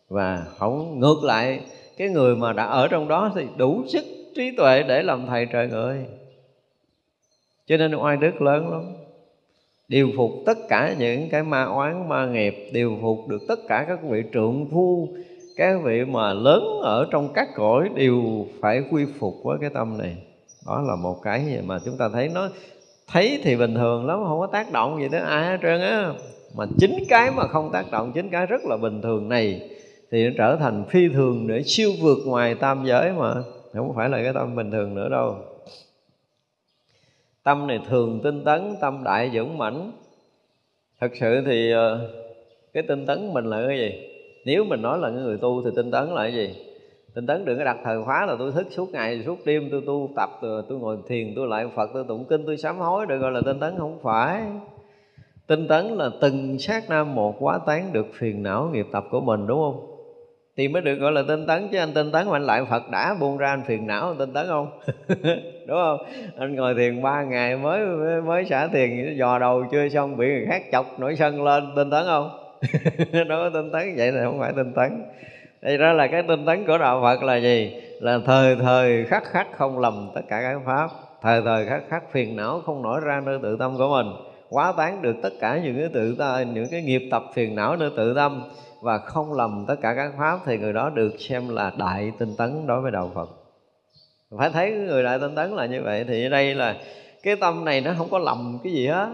Và 0.10 0.46
không 0.58 1.00
ngược 1.00 1.24
lại, 1.24 1.60
cái 1.98 2.10
người 2.10 2.36
mà 2.36 2.54
đã 2.54 2.64
ở 2.64 2.88
trong 2.88 3.08
đó 3.08 3.32
thì 3.36 3.46
đủ 3.58 3.84
sức 3.88 4.06
trí 4.36 4.52
tuệ 4.58 4.84
để 4.84 5.04
làm 5.04 5.26
thầy 5.28 5.46
trời 5.46 5.68
người. 5.68 6.06
Cho 7.68 7.78
nên 7.78 7.96
oai 7.96 8.18
đức 8.18 8.42
lớn 8.42 8.70
lắm. 8.72 8.84
Điều 9.88 10.10
phục 10.18 10.32
tất 10.46 10.58
cả 10.70 10.96
những 11.00 11.30
cái 11.30 11.44
ma 11.44 11.64
oán, 11.64 12.10
ma 12.10 12.26
nghiệp, 12.26 12.70
điều 12.74 12.98
phục 13.02 13.28
được 13.28 13.42
tất 13.48 13.60
cả 13.68 13.86
các 13.88 14.04
vị 14.04 14.24
trượng 14.34 14.66
phu, 14.72 15.08
các 15.56 15.82
vị 15.84 16.06
mà 16.06 16.34
lớn 16.34 16.64
ở 16.82 17.08
trong 17.12 17.34
các 17.34 17.50
cõi 17.56 17.90
đều 17.96 18.46
phải 18.62 18.84
quy 18.92 19.06
phục 19.20 19.34
với 19.44 19.58
cái 19.62 19.70
tâm 19.70 19.98
này 19.98 20.16
đó 20.66 20.82
là 20.82 20.96
một 20.96 21.22
cái 21.24 21.46
gì 21.46 21.58
mà 21.64 21.80
chúng 21.86 21.98
ta 21.98 22.10
thấy 22.10 22.30
nó, 22.30 22.50
thấy 23.08 23.40
thì 23.44 23.56
bình 23.56 23.76
thường 23.76 24.06
lắm, 24.06 24.20
không 24.28 24.40
có 24.40 24.48
tác 24.48 24.72
động 24.72 25.02
gì 25.02 25.08
tới 25.12 25.20
ai 25.20 25.46
hết 25.46 25.58
trơn 25.62 25.82
á. 25.82 26.14
Mà 26.56 26.66
chính 26.80 27.04
cái 27.10 27.32
mà 27.32 27.48
không 27.48 27.72
tác 27.72 27.92
động, 27.92 28.12
chính 28.16 28.30
cái 28.30 28.46
rất 28.46 28.62
là 28.66 28.78
bình 28.78 29.02
thường 29.02 29.30
này 29.30 29.70
thì 30.12 30.26
nó 30.28 30.32
trở 30.38 30.56
thành 30.56 30.86
phi 30.90 31.10
thường 31.10 31.48
để 31.48 31.64
siêu 31.64 31.92
vượt 32.02 32.18
ngoài 32.26 32.56
tam 32.56 32.86
giới 32.86 33.12
mà. 33.12 33.34
Không 33.74 33.94
phải 33.96 34.10
là 34.10 34.24
cái 34.24 34.34
tâm 34.34 34.56
bình 34.56 34.72
thường 34.72 34.96
nữa 34.96 35.10
đâu. 35.10 35.36
Tâm 37.44 37.68
này 37.68 37.80
thường 37.90 38.20
tinh 38.24 38.44
tấn, 38.44 38.76
tâm 38.82 39.04
đại 39.04 39.32
dũng 39.36 39.58
mãnh. 39.58 39.92
Thật 41.02 41.12
sự 41.20 41.44
thì 41.46 41.72
ờ, 41.72 42.10
cái 42.74 42.84
tinh 42.84 43.06
tấn 43.06 43.34
mình 43.34 43.46
là 43.46 43.68
cái 43.68 43.78
gì? 43.78 43.92
Nếu 44.46 44.64
mình 44.64 44.82
nói 44.82 44.98
là 44.98 45.10
người 45.10 45.38
tu 45.38 45.64
thì 45.64 45.70
tinh 45.76 45.92
tấn 45.92 46.10
là 46.10 46.24
cái 46.24 46.34
gì? 46.34 46.56
Tinh 47.14 47.28
tấn 47.28 47.46
đừng 47.46 47.58
có 47.58 47.64
đặt 47.64 47.78
thời 47.84 48.04
khóa 48.04 48.26
là 48.26 48.36
tôi 48.40 48.52
thức 48.52 48.68
suốt 48.70 48.90
ngày 48.92 49.24
suốt 49.26 49.38
đêm 49.46 49.68
tôi 49.72 49.82
tu 49.86 50.10
tập 50.16 50.30
tôi, 50.42 50.64
tôi 50.70 50.78
ngồi 50.78 50.98
thiền 51.08 51.34
tôi 51.36 51.48
lại 51.48 51.66
phật 51.76 51.90
tôi 51.94 52.06
tụng 52.08 52.26
kinh 52.30 52.46
tôi 52.46 52.58
sám 52.58 52.78
hối 52.78 53.06
được 53.06 53.18
gọi 53.18 53.32
là 53.32 53.42
tinh 53.46 53.60
tấn 53.60 53.74
không 53.78 54.00
phải. 54.04 54.42
Tinh 55.48 55.68
tấn 55.68 55.86
là 55.86 56.10
từng 56.22 56.60
sát 56.60 56.90
nam 56.90 57.16
một 57.16 57.36
quá 57.40 57.60
tán 57.66 57.94
được 57.94 58.08
phiền 58.14 58.44
não 58.44 58.70
nghiệp 58.74 58.86
tập 58.92 59.06
của 59.12 59.22
mình 59.22 59.48
đúng 59.48 59.60
không? 59.60 59.86
Thì 60.58 60.68
mới 60.68 60.82
được 60.82 60.96
gọi 60.96 61.12
là 61.12 61.24
tinh 61.28 61.48
tấn 61.48 61.68
chứ 61.72 61.78
anh 61.78 61.94
tinh 61.94 62.12
tấn 62.12 62.28
mà 62.28 62.36
anh 62.36 62.46
lại 62.46 62.62
phật 62.70 62.90
đã 62.92 63.16
buông 63.20 63.38
ra 63.38 63.50
anh 63.50 63.64
phiền 63.68 63.88
não 63.88 64.08
anh 64.08 64.18
tinh 64.18 64.34
tấn 64.34 64.48
không? 64.48 64.80
Đúng 65.68 65.78
không? 65.78 65.98
Anh 66.38 66.56
ngồi 66.56 66.76
thiền 66.76 67.02
ba 67.02 67.24
ngày 67.24 67.58
mới 67.58 67.86
mới 68.22 68.46
xả 68.46 68.68
thiền 68.68 69.18
dò 69.18 69.40
đầu 69.40 69.66
chưa 69.72 69.90
xong 69.90 70.18
bị 70.18 70.28
người 70.28 70.46
khác 70.46 70.64
chọc 70.72 71.00
nổi 71.00 71.16
sân 71.16 71.44
lên 71.44 71.64
tinh 71.76 71.90
tấn 71.90 72.06
không? 72.06 72.30
Đó 73.28 73.50
tinh 73.54 73.72
tấn 73.72 73.96
vậy 73.98 74.12
là 74.12 74.24
không 74.24 74.40
phải 74.40 74.54
tinh 74.56 74.74
tấn 74.74 75.04
đây 75.62 75.78
đó 75.78 75.94
là 75.94 76.08
cái 76.08 76.24
tinh 76.28 76.46
tấn 76.46 76.66
của 76.66 76.78
đạo 76.78 77.02
phật 77.02 77.24
là 77.24 77.36
gì? 77.36 77.74
Là 78.00 78.20
thời 78.26 78.56
thời 78.56 79.06
khắc 79.06 79.24
khắc 79.24 79.48
không 79.58 79.80
lầm 79.80 80.12
tất 80.16 80.22
cả 80.28 80.42
các 80.42 80.62
pháp. 80.66 80.90
Thời 81.22 81.42
thời 81.42 81.66
khắc 81.66 81.84
khắc 81.90 82.12
phiền 82.12 82.36
não 82.36 82.62
không 82.66 82.82
nổi 82.82 83.00
ra 83.04 83.22
nơi 83.26 83.40
tự 83.42 83.58
tâm 83.60 83.78
của 83.78 83.90
mình. 83.90 84.08
Quá 84.50 84.74
tán 84.78 85.02
được 85.02 85.16
tất 85.24 85.34
cả 85.40 85.60
những 85.64 85.78
cái 85.78 85.90
tự 85.94 86.16
ta, 86.20 86.44
những 86.44 86.68
cái 86.72 86.82
nghiệp 86.82 87.02
tập 87.12 87.24
phiền 87.34 87.56
não 87.56 87.76
nơi 87.76 87.90
tự 87.98 88.14
tâm. 88.14 88.44
Và 88.82 88.98
không 88.98 89.34
lầm 89.34 89.66
tất 89.68 89.76
cả 89.82 89.94
các 89.96 90.12
pháp 90.18 90.40
thì 90.46 90.58
người 90.58 90.74
đó 90.74 90.90
được 90.90 91.12
xem 91.20 91.50
là 91.50 91.72
đại 91.78 92.12
tinh 92.20 92.36
tấn 92.38 92.68
đối 92.68 92.82
với 92.82 92.92
đạo 92.92 93.12
Phật. 93.16 93.30
Phải 94.38 94.50
thấy 94.50 94.72
người 94.72 95.04
đại 95.04 95.20
tinh 95.20 95.36
tấn 95.36 95.52
là 95.52 95.66
như 95.66 95.82
vậy 95.84 96.06
thì 96.08 96.26
ở 96.26 96.30
đây 96.30 96.56
là 96.56 96.76
cái 97.24 97.36
tâm 97.36 97.66
này 97.66 97.82
nó 97.82 97.92
không 97.98 98.10
có 98.12 98.20
lầm 98.20 98.60
cái 98.64 98.74
gì 98.74 98.88
hết. 98.88 99.08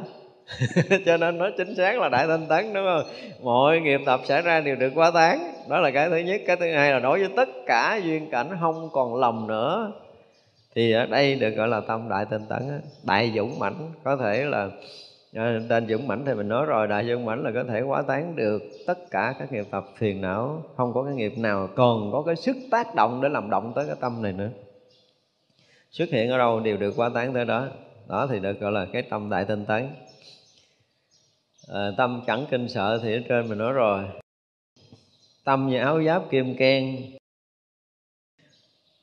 cho 1.06 1.18
nên 1.18 1.38
nó 1.38 1.50
chính 1.58 1.76
xác 1.76 2.00
là 2.00 2.10
đại 2.10 2.28
tinh 2.28 2.46
tấn, 2.50 2.74
đúng 2.74 2.86
không? 2.86 3.04
Mọi 3.44 3.80
nghiệp 3.80 4.02
tập 4.06 4.20
xảy 4.24 4.42
ra 4.42 4.60
đều 4.60 4.76
được 4.76 4.92
quá 4.96 5.12
tán. 5.12 5.54
Đó 5.70 5.80
là 5.80 5.92
cái 5.92 6.10
thứ 6.10 6.18
nhất. 6.18 6.42
Cái 6.48 6.56
thứ 6.56 6.74
hai 6.74 6.92
là 6.92 7.00
đối 7.00 7.20
với 7.20 7.30
tất 7.36 7.50
cả 7.66 8.00
duyên 8.04 8.30
cảnh 8.30 8.58
không 8.60 8.90
còn 8.94 9.16
lầm 9.16 9.48
nữa, 9.48 9.92
thì 10.76 10.92
ở 10.92 11.06
đây 11.06 11.36
được 11.36 11.50
gọi 11.50 11.68
là 11.68 11.82
tâm 11.88 12.10
đại 12.10 12.26
tinh 12.30 12.42
tấn 12.50 12.82
đại 13.04 13.32
dũng 13.36 13.60
mãnh, 13.60 13.92
có 14.04 14.18
thể 14.18 14.46
là 14.46 14.70
à, 15.34 15.60
tên 15.70 15.88
dũng 15.88 16.08
mãnh 16.08 16.24
thì 16.26 16.34
mình 16.34 16.48
nói 16.48 16.66
rồi, 16.66 16.88
đại 16.88 17.06
dũng 17.08 17.26
mãnh 17.26 17.44
là 17.44 17.52
có 17.54 17.64
thể 17.70 17.82
quá 17.82 18.02
tán 18.08 18.36
được 18.36 18.62
tất 18.88 19.12
cả 19.12 19.34
các 19.40 19.52
nghiệp 19.52 19.66
tập 19.72 19.86
phiền 19.98 20.22
não. 20.22 20.64
Không 20.78 20.94
có 20.94 21.04
cái 21.04 21.16
nghiệp 21.16 21.38
nào, 21.38 21.70
còn 21.76 22.12
có 22.12 22.24
cái 22.26 22.36
sức 22.36 22.56
tác 22.72 22.96
động 22.96 23.22
để 23.22 23.30
làm 23.30 23.50
động 23.50 23.72
tới 23.76 23.86
cái 23.86 23.96
tâm 24.00 24.22
này 24.22 24.34
nữa. 24.34 24.50
Xuất 25.92 26.10
hiện 26.10 26.30
ở 26.30 26.38
đâu 26.38 26.60
đều 26.60 26.78
được 26.78 26.94
quá 26.98 27.10
tán 27.14 27.34
tới 27.34 27.46
đó. 27.46 27.68
Đó 28.08 28.28
thì 28.32 28.40
được 28.40 28.60
gọi 28.60 28.72
là 28.72 28.86
cái 28.94 29.02
tâm 29.02 29.30
đại 29.30 29.46
tinh 29.46 29.66
tấn 29.66 29.88
à, 31.68 31.92
tâm 31.98 32.22
chẳng 32.28 32.46
kinh 32.52 32.70
sợ 32.70 33.00
thì 33.04 33.14
ở 33.14 33.20
trên 33.30 33.50
mình 33.50 33.58
nói 33.58 33.74
rồi. 33.74 34.04
Tâm 35.44 35.68
như 35.70 35.78
áo 35.78 36.04
giáp 36.04 36.30
kim 36.30 36.56
ken 36.58 36.98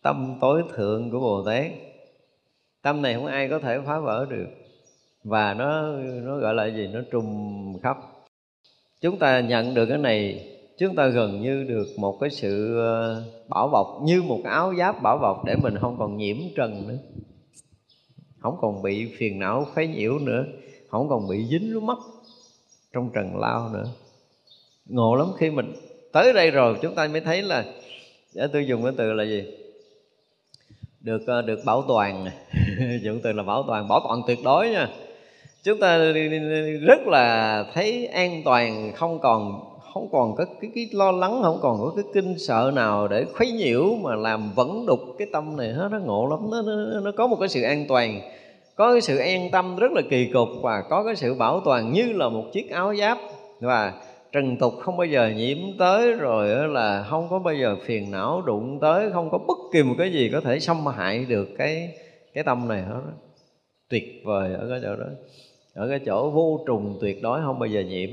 tâm 0.03 0.39
tối 0.41 0.63
thượng 0.75 1.11
của 1.11 1.21
bồ 1.21 1.45
tát. 1.47 1.67
Tâm 2.83 3.03
này 3.03 3.15
không 3.15 3.27
ai 3.27 3.49
có 3.49 3.59
thể 3.59 3.79
phá 3.87 3.99
vỡ 3.99 4.27
được 4.31 4.47
và 5.25 5.55
nó 5.55 5.83
nó 6.23 6.37
gọi 6.37 6.55
là 6.55 6.67
gì? 6.67 6.89
Nó 6.93 7.01
trùm 7.11 7.27
khắp. 7.83 7.97
Chúng 9.01 9.19
ta 9.19 9.41
nhận 9.41 9.75
được 9.75 9.87
cái 9.87 9.99
này 9.99 10.49
chúng 10.79 10.97
ta 10.97 11.07
gần 11.07 11.41
như 11.43 11.65
được 11.65 11.87
một 11.99 12.19
cái 12.21 12.31
sự 12.31 12.79
ờ, 12.79 13.25
bảo 13.49 13.69
bọc 13.69 13.87
như 14.03 14.23
một 14.23 14.41
áo 14.45 14.75
giáp 14.79 15.03
bảo 15.03 15.19
bọc 15.19 15.45
để 15.45 15.57
mình 15.63 15.75
không 15.81 15.97
còn 15.99 16.17
nhiễm 16.17 16.37
trần 16.57 16.89
nữa. 16.89 16.99
Không 18.39 18.57
còn 18.61 18.83
bị 18.83 19.13
phiền 19.17 19.39
não 19.39 19.67
phái 19.75 19.87
nhiễu 19.87 20.19
nữa. 20.19 20.45
Không 20.89 21.09
còn 21.09 21.29
bị 21.29 21.47
dính 21.51 21.87
mất 21.87 21.99
trong 22.93 23.11
trần 23.15 23.37
lao 23.37 23.71
nữa. 23.73 23.85
Ngộ 24.87 25.15
lắm 25.15 25.27
khi 25.39 25.51
mình 25.51 25.73
tới 26.13 26.33
đây 26.33 26.51
rồi 26.51 26.77
chúng 26.83 26.95
ta 26.95 27.09
mới 27.09 27.21
thấy 27.21 27.43
là 27.43 27.65
để 28.35 28.47
tôi 28.53 28.67
dùng 28.67 28.83
cái 28.83 28.93
từ 28.97 29.13
là 29.13 29.25
gì? 29.25 29.45
Được 31.01 31.27
ờ, 31.27 31.43
được 31.43 31.61
bảo 31.65 31.85
toàn. 31.89 32.27
Dụng 33.03 33.21
từ 33.23 33.33
là 33.33 33.43
bảo 33.43 33.65
toàn 33.67 33.89
bảo 33.89 34.01
toàn 34.05 34.23
tuyệt 34.27 34.39
đối 34.45 34.69
nha. 34.71 34.89
Chúng 35.63 35.79
ta 35.79 35.99
rất 36.81 37.01
là 37.07 37.65
thấy 37.75 38.07
an 38.07 38.43
toàn 38.45 38.93
không 38.95 39.19
còn 39.19 39.69
không 39.95 40.09
còn 40.13 40.37
có 40.37 40.45
cái, 40.61 40.71
cái 40.75 40.89
lo 40.93 41.13
lắng 41.13 41.41
không 41.43 41.59
còn 41.63 41.79
có 41.79 41.93
cái 41.97 42.05
kinh 42.15 42.39
sợ 42.39 42.71
nào 42.75 43.09
để 43.09 43.25
khuấy 43.35 43.53
nhiễu 43.53 43.95
mà 44.03 44.15
làm 44.15 44.53
vẫn 44.55 44.87
đục 44.87 45.01
cái 45.19 45.29
tâm 45.33 45.57
này. 45.57 45.73
Hết 45.73 45.89
nó 45.93 45.99
ngộ 45.99 46.27
lắm 46.27 46.51
nó, 46.51 46.63
nó, 46.63 47.01
nó 47.01 47.11
có 47.17 47.27
một 47.27 47.37
cái 47.41 47.49
sự 47.49 47.63
an 47.63 47.85
toàn 47.89 48.21
có 48.75 48.93
cái 48.93 49.01
sự 49.01 49.19
an 49.19 49.49
tâm 49.53 49.77
rất 49.77 49.93
là 49.93 50.03
kỳ 50.11 50.31
cục 50.33 50.49
và 50.63 50.83
có 50.91 51.05
cái 51.05 51.17
sự 51.17 51.35
bảo 51.35 51.61
toàn 51.65 51.93
như 51.93 52.13
là 52.13 52.29
một 52.29 52.45
chiếc 52.53 52.71
áo 52.71 52.95
giáp. 52.95 53.19
Và 53.61 53.93
trần 54.33 54.57
tục 54.57 54.73
không 54.81 54.97
bao 54.97 55.07
giờ 55.07 55.33
nhiễm 55.37 55.59
tới, 55.79 56.13
rồi 56.13 56.69
là 56.69 57.07
không 57.11 57.29
có 57.31 57.39
bao 57.39 57.55
giờ 57.55 57.77
phiền 57.85 58.11
não 58.11 58.43
đụng 58.43 58.79
tới, 58.81 59.11
không 59.11 59.31
có 59.31 59.39
bất 59.39 59.59
kỳ 59.73 59.83
một 59.83 59.95
cái 59.99 60.13
gì 60.13 60.31
có 60.33 60.41
thể 60.41 60.61
xâm 60.61 60.87
hại 60.87 61.25
được 61.29 61.49
cái 61.59 61.89
cái 62.35 62.45
tâm 62.45 62.69
này 62.69 62.83
hết 62.83 63.01
tuyệt 63.89 64.23
vời 64.25 64.55
ở 64.55 64.67
cái 64.71 64.81
chỗ 64.83 64.97
đó. 64.97 65.07
Ở 65.75 65.89
cái 65.89 66.01
chỗ 66.07 66.31
vô 66.31 66.65
trùng 66.67 66.99
tuyệt 67.01 67.23
đối 67.23 67.41
không 67.41 67.59
bao 67.59 67.67
giờ 67.67 67.81
nhiễm. 67.81 68.11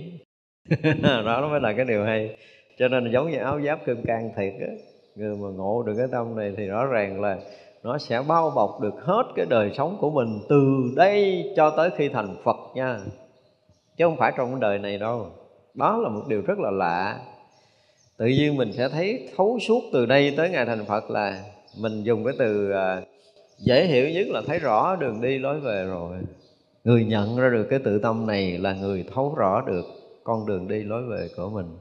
Đó 1.03 1.48
mới 1.49 1.60
là 1.60 1.73
cái 1.73 1.86
điều 1.86 2.03
hay. 2.03 2.38
Cho 2.77 2.88
nên 2.88 3.11
giống 3.11 3.31
như 3.31 3.38
áo 3.38 3.61
giáp 3.61 3.86
kim 3.86 4.03
cang 4.06 4.30
thiệt 4.38 4.53
á, 4.61 4.73
người 5.15 5.36
mà 5.36 5.48
ngộ 5.57 5.84
được 5.84 5.94
cái 5.98 6.07
tâm 6.11 6.36
này 6.36 6.53
thì 6.57 6.65
rõ 6.65 6.86
ràng 6.86 7.22
là 7.22 7.38
nó 7.84 7.97
sẽ 7.97 8.22
bao 8.27 8.49
bọc 8.49 8.81
được 8.81 8.93
hết 9.01 9.23
cái 9.35 9.45
đời 9.45 9.72
sống 9.77 9.97
của 9.99 10.10
mình 10.10 10.39
từ 10.49 10.61
đây 10.95 11.45
cho 11.56 11.69
tới 11.69 11.89
khi 11.97 12.10
thành 12.10 12.35
Phật 12.43 12.57
nha. 12.76 12.99
Chứ 13.97 14.06
không 14.06 14.18
phải 14.18 14.34
trong 14.38 14.51
cái 14.51 14.60
đời 14.61 14.80
này 14.80 14.97
đâu. 14.97 15.27
Đó 15.73 15.97
là 15.97 16.10
một 16.10 16.22
điều 16.27 16.41
rất 16.41 16.60
là 16.60 16.72
lạ. 16.72 17.19
Tự 18.18 18.26
nhiên 18.26 18.57
mình 18.57 18.73
sẽ 18.73 18.89
thấy 18.89 19.30
thấu 19.38 19.60
suốt 19.60 19.84
từ 19.93 20.06
đây 20.06 20.34
tới 20.38 20.49
ngày 20.49 20.65
thành 20.65 20.85
Phật 20.85 21.10
là 21.10 21.43
mình 21.80 22.03
dùng 22.03 22.23
cái 22.23 22.34
từ 22.39 22.72
à, 22.72 23.01
dễ 23.60 23.85
hiểu 23.85 24.10
nhất 24.10 24.27
là 24.27 24.41
thấy 24.47 24.60
rõ 24.60 24.95
đường 24.95 25.22
đi 25.22 25.39
lối 25.39 25.60
về 25.60 25.85
rồi. 25.85 26.18
Người 26.84 27.06
nhận 27.06 27.38
ra 27.38 27.49
được 27.49 27.68
cái 27.69 27.80
tự 27.80 27.99
tâm 27.99 28.27
này 28.27 28.57
là 28.57 28.73
người 28.73 29.06
thấu 29.14 29.35
rõ 29.38 29.61
được 29.68 29.85
con 30.23 30.45
đường 30.45 30.68
đi 30.68 30.84
lối 30.84 31.03
về 31.03 31.27
của 31.38 31.49
mình. 31.49 31.77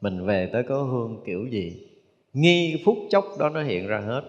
Mình 0.00 0.26
về 0.26 0.48
tới 0.52 0.62
có 0.62 0.82
hương 0.82 1.22
kiểu 1.24 1.46
gì. 1.50 1.86
Nghi 2.32 2.82
phút 2.84 2.96
chốc 3.10 3.24
đó 3.38 3.48
nó 3.48 3.62
hiện 3.62 3.86
ra 3.86 3.98
hết 3.98 4.22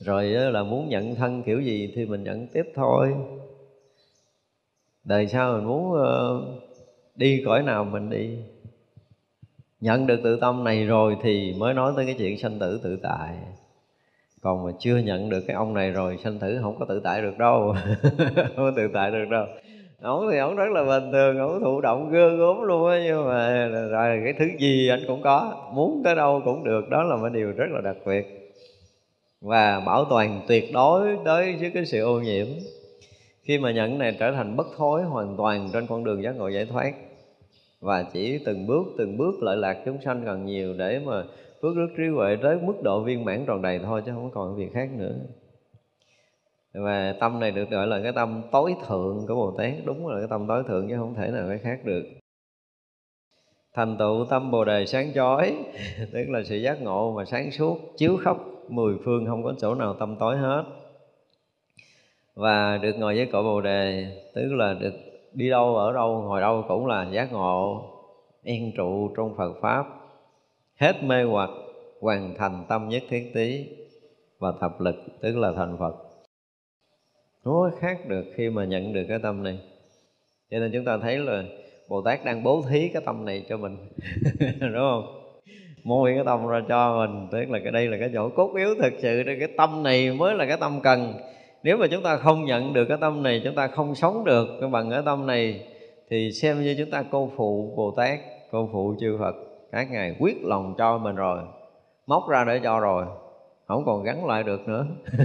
rồi 0.00 0.26
là 0.26 0.62
muốn 0.62 0.88
nhận 0.88 1.14
thân 1.14 1.42
kiểu 1.42 1.60
gì 1.60 1.92
thì 1.96 2.06
mình 2.06 2.24
nhận 2.24 2.46
tiếp 2.46 2.66
thôi. 2.74 3.14
Đời 5.04 5.28
sau 5.28 5.54
mình 5.54 5.64
muốn 5.64 5.92
ờ, 5.92 6.40
đi 7.14 7.42
cõi 7.44 7.62
nào 7.62 7.84
mình 7.84 8.10
đi. 8.10 8.38
Nhận 9.80 10.06
được 10.06 10.20
tự 10.24 10.38
tâm 10.40 10.64
này 10.64 10.84
rồi 10.86 11.16
thì 11.22 11.54
mới 11.58 11.74
nói 11.74 11.92
tới 11.96 12.06
cái 12.06 12.14
chuyện 12.18 12.38
sanh 12.38 12.58
tử 12.58 12.80
tự 12.82 12.96
tại. 13.02 13.36
Còn 14.42 14.64
mà 14.64 14.70
chưa 14.78 14.96
nhận 14.96 15.28
được 15.28 15.40
cái 15.46 15.56
ông 15.56 15.74
này 15.74 15.90
rồi, 15.90 16.18
sanh 16.18 16.38
tử 16.38 16.58
không 16.62 16.76
có 16.78 16.84
tự 16.88 17.00
tại 17.04 17.22
được 17.22 17.38
đâu. 17.38 17.74
Không 18.34 18.56
có 18.56 18.72
tự 18.76 18.88
tại 18.94 19.10
được 19.10 19.24
đâu. 19.30 19.46
Ổng 20.02 20.28
thì 20.32 20.38
ổng 20.38 20.56
rất 20.56 20.68
là 20.72 20.84
bình 20.84 21.12
thường 21.12 21.38
ổng 21.38 21.60
thụ 21.60 21.80
động 21.80 22.08
gơ 22.08 22.36
gốm 22.36 22.62
luôn 22.62 22.90
á, 22.90 23.00
nhưng 23.04 23.26
mà 23.28 23.66
rồi 23.68 24.20
cái 24.24 24.34
thứ 24.38 24.44
gì 24.58 24.88
anh 24.88 25.04
cũng 25.06 25.22
có. 25.22 25.54
Muốn 25.74 26.02
tới 26.04 26.14
đâu 26.14 26.42
cũng 26.44 26.64
được, 26.64 26.88
đó 26.90 27.02
là 27.02 27.16
một 27.16 27.28
điều 27.28 27.52
rất 27.52 27.66
là 27.70 27.80
đặc 27.80 27.96
biệt 28.06 28.39
và 29.40 29.80
bảo 29.80 30.04
toàn 30.04 30.40
tuyệt 30.48 30.64
đối 30.72 31.16
đối 31.24 31.56
với 31.56 31.70
cái 31.74 31.86
sự 31.86 32.00
ô 32.00 32.20
nhiễm. 32.20 32.46
Khi 33.42 33.58
mà 33.58 33.72
nhận 33.72 33.98
này 33.98 34.16
trở 34.18 34.32
thành 34.32 34.56
bất 34.56 34.66
thối 34.76 35.02
hoàn 35.02 35.36
toàn 35.36 35.70
trên 35.72 35.86
con 35.86 36.04
đường 36.04 36.22
giác 36.22 36.36
ngộ 36.36 36.48
giải 36.48 36.64
thoát, 36.64 36.92
và 37.80 38.02
chỉ 38.02 38.38
từng 38.44 38.66
bước 38.66 38.84
từng 38.98 39.16
bước 39.16 39.42
lợi 39.42 39.56
lạc 39.56 39.82
chúng 39.84 40.00
sanh 40.00 40.22
cần 40.24 40.46
nhiều 40.46 40.74
để 40.78 41.00
mà 41.04 41.24
phước 41.62 41.76
đức 41.76 41.88
trí 41.96 42.04
huệ 42.14 42.36
tới 42.42 42.58
mức 42.62 42.82
độ 42.82 43.00
viên 43.00 43.24
mãn 43.24 43.44
tròn 43.46 43.62
đầy 43.62 43.78
thôi 43.78 44.02
chứ 44.06 44.12
không 44.14 44.30
còn 44.30 44.56
việc 44.56 44.72
khác 44.72 44.88
nữa. 44.96 45.14
Và 46.74 47.14
tâm 47.20 47.40
này 47.40 47.50
được 47.50 47.70
gọi 47.70 47.86
là 47.86 48.00
cái 48.02 48.12
tâm 48.12 48.42
tối 48.52 48.74
thượng 48.86 49.24
của 49.28 49.34
bồ 49.34 49.54
tát. 49.58 49.72
Đúng 49.84 50.06
là 50.06 50.18
cái 50.18 50.28
tâm 50.30 50.46
tối 50.48 50.62
thượng 50.68 50.88
chứ 50.88 50.96
không 50.98 51.14
thể 51.14 51.30
nào 51.30 51.48
cái 51.48 51.58
khác 51.58 51.80
được. 51.84 52.04
Thành 53.74 53.96
tựu 53.98 54.24
tâm 54.30 54.50
bồ 54.50 54.64
đề 54.64 54.86
sáng 54.86 55.12
chói, 55.14 55.54
tức 56.12 56.24
là 56.28 56.42
sự 56.44 56.56
giác 56.56 56.82
ngộ 56.82 57.14
mà 57.16 57.24
sáng 57.24 57.50
suốt, 57.50 57.78
chiếu 57.96 58.16
khắp 58.16 58.36
mười 58.70 58.96
phương 59.04 59.26
không 59.26 59.44
có 59.44 59.54
chỗ 59.58 59.74
nào 59.74 59.94
tâm 59.94 60.16
tối 60.16 60.36
hết. 60.36 60.64
Và 62.34 62.78
được 62.78 62.92
ngồi 62.98 63.16
với 63.16 63.26
cội 63.26 63.42
bồ 63.42 63.60
đề, 63.60 64.06
tức 64.34 64.52
là 64.52 64.74
được 64.74 64.94
đi 65.32 65.50
đâu, 65.50 65.76
ở 65.76 65.92
đâu, 65.92 66.22
ngồi 66.22 66.40
đâu 66.40 66.64
cũng 66.68 66.86
là 66.86 67.10
giác 67.12 67.32
ngộ, 67.32 67.84
yên 68.42 68.72
trụ 68.76 69.10
trong 69.16 69.34
phật 69.36 69.52
pháp. 69.60 69.86
Hết 70.76 71.04
mê 71.04 71.22
hoặc, 71.22 71.50
hoàn 72.00 72.34
thành 72.38 72.64
tâm 72.68 72.88
nhất 72.88 73.02
thiết 73.08 73.30
tí 73.34 73.66
và 74.38 74.52
thập 74.60 74.80
lực, 74.80 74.96
tức 75.20 75.36
là 75.36 75.52
thành 75.52 75.76
phật. 75.78 75.94
Nó 77.44 77.70
khác 77.78 78.08
được 78.08 78.24
khi 78.34 78.50
mà 78.50 78.64
nhận 78.64 78.92
được 78.92 79.04
cái 79.08 79.18
tâm 79.22 79.42
này. 79.42 79.58
Cho 80.50 80.58
nên 80.58 80.70
chúng 80.72 80.84
ta 80.84 80.98
thấy 80.98 81.18
là 81.18 81.44
bồ 81.88 82.02
tát 82.02 82.24
đang 82.24 82.42
bố 82.42 82.62
thí 82.70 82.88
cái 82.88 83.02
tâm 83.06 83.24
này 83.24 83.44
cho 83.48 83.56
mình, 83.56 83.76
đúng 84.60 84.74
không? 84.74 85.19
Môi 85.84 86.12
cái 86.14 86.24
tâm 86.26 86.46
ra 86.46 86.60
cho 86.68 87.06
mình. 87.06 87.28
Tức 87.30 87.50
là 87.50 87.58
cái 87.62 87.72
đây 87.72 87.88
là 87.88 87.96
cái 88.00 88.10
chỗ 88.14 88.28
cốt 88.28 88.54
yếu 88.56 88.74
thực 88.82 88.92
sự. 88.98 89.22
Cái 89.26 89.48
tâm 89.56 89.82
này 89.82 90.12
mới 90.12 90.34
là 90.34 90.46
cái 90.46 90.56
tâm 90.60 90.80
cần. 90.82 91.14
Nếu 91.62 91.76
mà 91.76 91.86
chúng 91.90 92.02
ta 92.02 92.16
không 92.16 92.44
nhận 92.44 92.72
được 92.72 92.84
cái 92.84 92.98
tâm 93.00 93.22
này, 93.22 93.40
chúng 93.44 93.54
ta 93.54 93.66
không 93.66 93.94
sống 93.94 94.24
được 94.24 94.46
bằng 94.72 94.90
cái 94.90 95.02
tâm 95.04 95.26
này, 95.26 95.60
thì 96.10 96.32
xem 96.32 96.62
như 96.62 96.74
chúng 96.78 96.90
ta 96.90 97.04
cô 97.10 97.30
phụ 97.36 97.74
bồ 97.76 97.94
tát, 97.96 98.18
cô 98.50 98.68
phụ 98.72 98.94
chư 99.00 99.16
phật. 99.18 99.34
Các 99.72 99.90
ngài 99.90 100.16
quyết 100.18 100.36
lòng 100.42 100.74
cho 100.78 100.98
mình 100.98 101.16
rồi, 101.16 101.38
móc 102.06 102.28
ra 102.28 102.44
để 102.44 102.60
cho 102.62 102.80
rồi. 102.80 103.04
Không 103.66 103.84
còn 103.84 104.02
gắn 104.02 104.26
lại 104.26 104.42
được 104.42 104.68
nữa. 104.68 104.86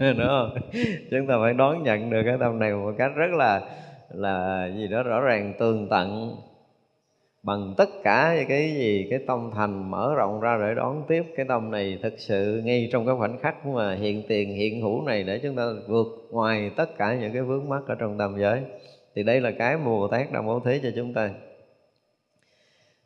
Nữa 0.00 0.26
không? 0.28 0.62
Chúng 1.10 1.26
ta 1.28 1.34
phải 1.42 1.54
đón 1.54 1.82
nhận 1.82 2.10
được 2.10 2.22
cái 2.26 2.36
tâm 2.40 2.58
này 2.58 2.72
một 2.72 2.92
cách 2.98 3.10
rất 3.16 3.30
là 3.38 3.60
là 4.10 4.68
gì 4.76 4.88
đó 4.88 5.02
rõ 5.02 5.20
ràng, 5.20 5.54
tường 5.58 5.88
tận 5.90 6.36
bằng 7.42 7.74
tất 7.76 7.88
cả 8.02 8.44
cái 8.48 8.74
gì, 8.74 9.06
cái 9.10 9.18
tâm 9.26 9.50
thành 9.54 9.90
mở 9.90 10.14
rộng 10.16 10.40
ra 10.40 10.58
để 10.60 10.74
đón 10.74 11.02
tiếp, 11.08 11.22
cái 11.36 11.46
tâm 11.48 11.70
này 11.70 11.98
thực 12.02 12.14
sự 12.18 12.62
ngay 12.64 12.88
trong 12.92 13.06
cái 13.06 13.14
khoảnh 13.18 13.38
khắc 13.38 13.66
mà 13.66 13.94
hiện 13.94 14.22
tiền, 14.28 14.54
hiện 14.54 14.82
hữu 14.82 15.02
này 15.02 15.22
để 15.22 15.40
chúng 15.42 15.56
ta 15.56 15.62
vượt 15.88 16.06
ngoài 16.30 16.70
tất 16.76 16.98
cả 16.98 17.14
những 17.20 17.32
cái 17.32 17.42
vướng 17.42 17.68
mắc 17.68 17.82
ở 17.86 17.94
trong 17.94 18.18
tâm 18.18 18.34
giới. 18.38 18.60
Thì 19.14 19.22
đây 19.22 19.40
là 19.40 19.50
cái 19.50 19.76
mà 19.76 19.84
Bồ 19.84 20.08
Tát 20.08 20.32
đang 20.32 20.46
bố 20.46 20.60
thí 20.60 20.80
cho 20.82 20.88
chúng 20.96 21.14
ta. 21.14 21.30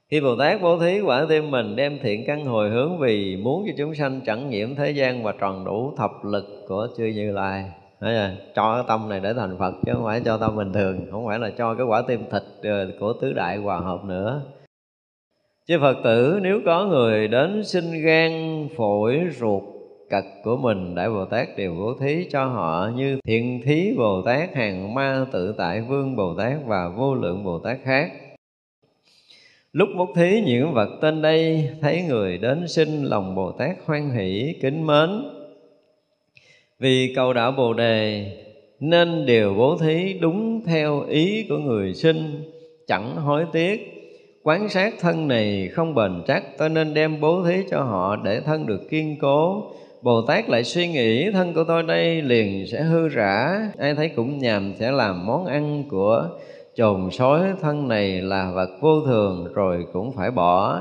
Khi 0.09 0.21
Bồ 0.21 0.37
Tát 0.39 0.63
bố 0.63 0.79
thí 0.79 1.01
quả 1.01 1.27
tim 1.29 1.51
mình 1.51 1.77
đem 1.77 1.99
thiện 2.03 2.25
căn 2.27 2.45
hồi 2.45 2.71
hướng 2.71 2.99
vì 2.99 3.37
muốn 3.37 3.65
cho 3.67 3.73
chúng 3.79 3.95
sanh 3.95 4.21
chẳng 4.27 4.51
nhiễm 4.51 4.75
thế 4.75 4.91
gian 4.91 5.23
và 5.23 5.33
tròn 5.41 5.65
đủ 5.65 5.95
thập 5.97 6.11
lực 6.25 6.65
của 6.69 6.89
chư 6.97 7.05
Như 7.05 7.33
Lai 7.33 7.65
cho 8.55 8.75
cái 8.75 8.85
tâm 8.89 9.09
này 9.09 9.21
để 9.21 9.35
thành 9.35 9.59
Phật 9.59 9.75
chứ 9.87 9.93
không 9.95 10.05
phải 10.05 10.21
cho 10.25 10.39
tâm 10.39 10.57
bình 10.57 10.73
thường 10.73 11.07
không 11.11 11.27
phải 11.27 11.39
là 11.39 11.51
cho 11.59 11.75
cái 11.75 11.87
quả 11.87 12.03
tim 12.09 12.21
thịt 12.31 12.43
ờ, 12.63 12.91
của 13.01 13.13
tứ 13.13 13.33
đại 13.33 13.57
hòa 13.57 13.79
hợp 13.79 14.05
nữa 14.05 14.43
chứ 15.67 15.79
Phật 15.81 15.97
tử 16.05 16.39
nếu 16.43 16.61
có 16.67 16.87
người 16.87 17.29
đến 17.29 17.65
xin 17.65 18.03
gan 18.03 18.69
phổi 18.77 19.21
ruột 19.39 19.63
cật 20.11 20.25
của 20.45 20.57
mình 20.57 20.95
Đại 20.95 21.09
Bồ 21.09 21.25
Tát 21.25 21.57
đều 21.57 21.75
bố 21.75 21.95
thí 22.01 22.27
cho 22.31 22.45
họ 22.45 22.91
như 22.97 23.19
thiện 23.27 23.61
thí 23.65 23.95
Bồ 23.97 24.23
Tát, 24.23 24.55
hàng 24.55 24.95
ma 24.95 25.27
tự 25.33 25.55
tại 25.59 25.81
vương 25.81 26.17
Bồ 26.17 26.35
Tát 26.35 26.53
và 26.67 26.89
vô 26.89 27.15
lượng 27.15 27.45
Bồ 27.45 27.59
Tát 27.59 27.79
khác. 27.85 28.11
Lúc 29.73 29.89
bố 29.99 30.09
thí 30.17 30.43
những 30.47 30.75
vật 30.75 30.89
tên 31.01 31.23
đây 31.23 31.71
thấy 31.81 32.03
người 32.03 32.39
đến 32.39 32.69
xin 32.69 33.05
lòng 33.05 33.35
Bồ 33.35 33.53
Tát 33.53 33.77
hoan 33.85 34.11
hỷ 34.11 34.55
kính 34.63 34.87
mến 34.87 35.09
vì 36.79 37.13
cầu 37.17 37.33
đạo 37.33 37.53
Bồ 37.53 37.73
đề, 37.73 38.27
nên 38.81 39.27
đều 39.27 39.55
bố 39.55 39.77
thí 39.79 40.19
đúng 40.21 40.65
theo 40.67 41.05
ý 41.09 41.47
của 41.49 41.59
người 41.59 41.95
sinh, 41.95 42.43
chẳng 42.87 43.17
hối 43.17 43.45
tiếc. 43.53 43.93
Quán 44.43 44.69
sát 44.69 44.95
thân 45.01 45.29
này 45.29 45.69
không 45.73 45.95
bền 45.95 46.23
chắc, 46.27 46.59
tôi 46.59 46.69
nên 46.69 46.95
đem 46.95 47.21
bố 47.21 47.45
thí 47.45 47.55
cho 47.71 47.83
họ 47.83 48.17
để 48.17 48.41
thân 48.41 48.67
được 48.67 48.81
kiên 48.91 49.17
cố. 49.21 49.63
Bồ 50.03 50.23
Tát 50.23 50.49
lại 50.49 50.65
suy 50.65 50.89
nghĩ, 50.89 51.31
thân 51.31 51.55
của 51.55 51.65
tôi 51.65 51.83
đây 51.83 52.23
liền 52.23 52.67
sẽ 52.67 52.83
hư 52.83 53.09
rã. 53.09 53.61
Ai 53.79 53.95
thấy 53.95 54.09
cũng 54.09 54.39
nhàm 54.39 54.75
sẽ 54.79 54.91
làm 54.91 55.27
món 55.27 55.47
ăn 55.47 55.85
của 55.91 56.29
chồn 56.75 57.11
sói, 57.11 57.41
thân 57.63 57.89
này 57.89 58.21
là 58.23 58.51
vật 58.55 58.69
vô 58.81 59.01
thường, 59.01 59.53
rồi 59.55 59.87
cũng 59.93 60.13
phải 60.13 60.31
bỏ. 60.31 60.81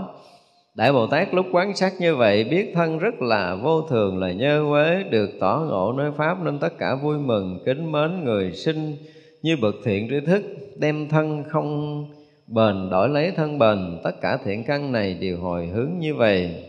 Đại 0.75 0.93
Bồ 0.93 1.07
Tát 1.07 1.33
lúc 1.33 1.45
quán 1.51 1.75
sát 1.75 1.93
như 1.99 2.15
vậy 2.15 2.43
biết 2.43 2.71
thân 2.73 2.97
rất 2.97 3.21
là 3.21 3.55
vô 3.55 3.81
thường, 3.81 4.17
là 4.19 4.31
nhơ 4.31 4.65
quế, 4.69 5.03
được 5.09 5.29
tỏ 5.39 5.65
ngộ 5.69 5.93
nơi 5.97 6.11
Pháp 6.17 6.43
nên 6.43 6.59
tất 6.59 6.77
cả 6.77 6.95
vui 6.95 7.17
mừng, 7.17 7.59
kính 7.65 7.91
mến 7.91 8.23
người 8.23 8.51
sinh 8.51 8.95
như 9.41 9.57
bậc 9.61 9.75
thiện 9.85 10.09
trí 10.09 10.19
thức, 10.25 10.43
đem 10.77 11.09
thân 11.09 11.43
không 11.49 12.05
bền, 12.47 12.89
đổi 12.91 13.09
lấy 13.09 13.31
thân 13.31 13.59
bền. 13.59 13.97
Tất 14.03 14.21
cả 14.21 14.37
thiện 14.45 14.63
căn 14.63 14.91
này 14.91 15.13
đều 15.13 15.39
hồi 15.39 15.65
hướng 15.65 15.91
như 15.99 16.15
vậy. 16.15 16.63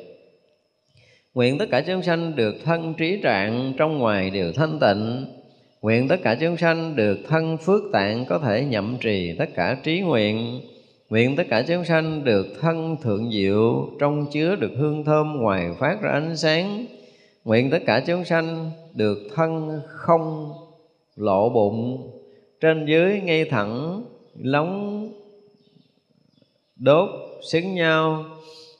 Nguyện 1.35 1.59
tất 1.59 1.67
cả 1.71 1.81
chúng 1.87 2.03
sanh 2.03 2.37
được 2.37 2.55
thân 2.65 2.95
trí 2.95 3.21
trạng, 3.23 3.73
trong 3.77 3.99
ngoài 3.99 4.31
đều 4.31 4.53
thanh 4.53 4.79
tịnh. 4.81 5.27
Nguyện 5.83 6.09
tất 6.09 6.21
cả 6.23 6.37
chúng 6.41 6.57
sanh 6.57 6.97
được 6.97 7.19
thân 7.29 7.57
phước 7.57 7.83
tạng 7.93 8.25
có 8.25 8.39
thể 8.39 8.65
nhậm 8.65 8.97
trì 9.01 9.37
tất 9.39 9.49
cả 9.55 9.77
trí 9.83 10.01
nguyện. 10.01 10.61
Nguyện 11.11 11.37
tất 11.37 11.45
cả 11.51 11.65
chúng 11.69 11.85
sanh 11.85 12.25
được 12.25 12.47
thân 12.61 12.97
thượng 13.03 13.31
diệu, 13.31 13.91
Trong 13.99 14.27
chứa 14.33 14.57
được 14.57 14.73
hương 14.77 15.05
thơm 15.05 15.37
ngoài 15.37 15.71
phát 15.79 16.03
ra 16.03 16.11
ánh 16.11 16.37
sáng. 16.37 16.87
Nguyện 17.45 17.71
tất 17.71 17.79
cả 17.87 18.03
chúng 18.07 18.25
sanh 18.25 18.71
được 18.95 19.19
thân 19.35 19.81
không 19.87 20.53
lộ 21.17 21.49
bụng, 21.49 22.11
Trên 22.61 22.87
dưới 22.87 23.21
ngay 23.21 23.45
thẳng, 23.45 24.05
lóng 24.39 25.09
đốt 26.77 27.11
xứng 27.43 27.75
nhau. 27.75 28.25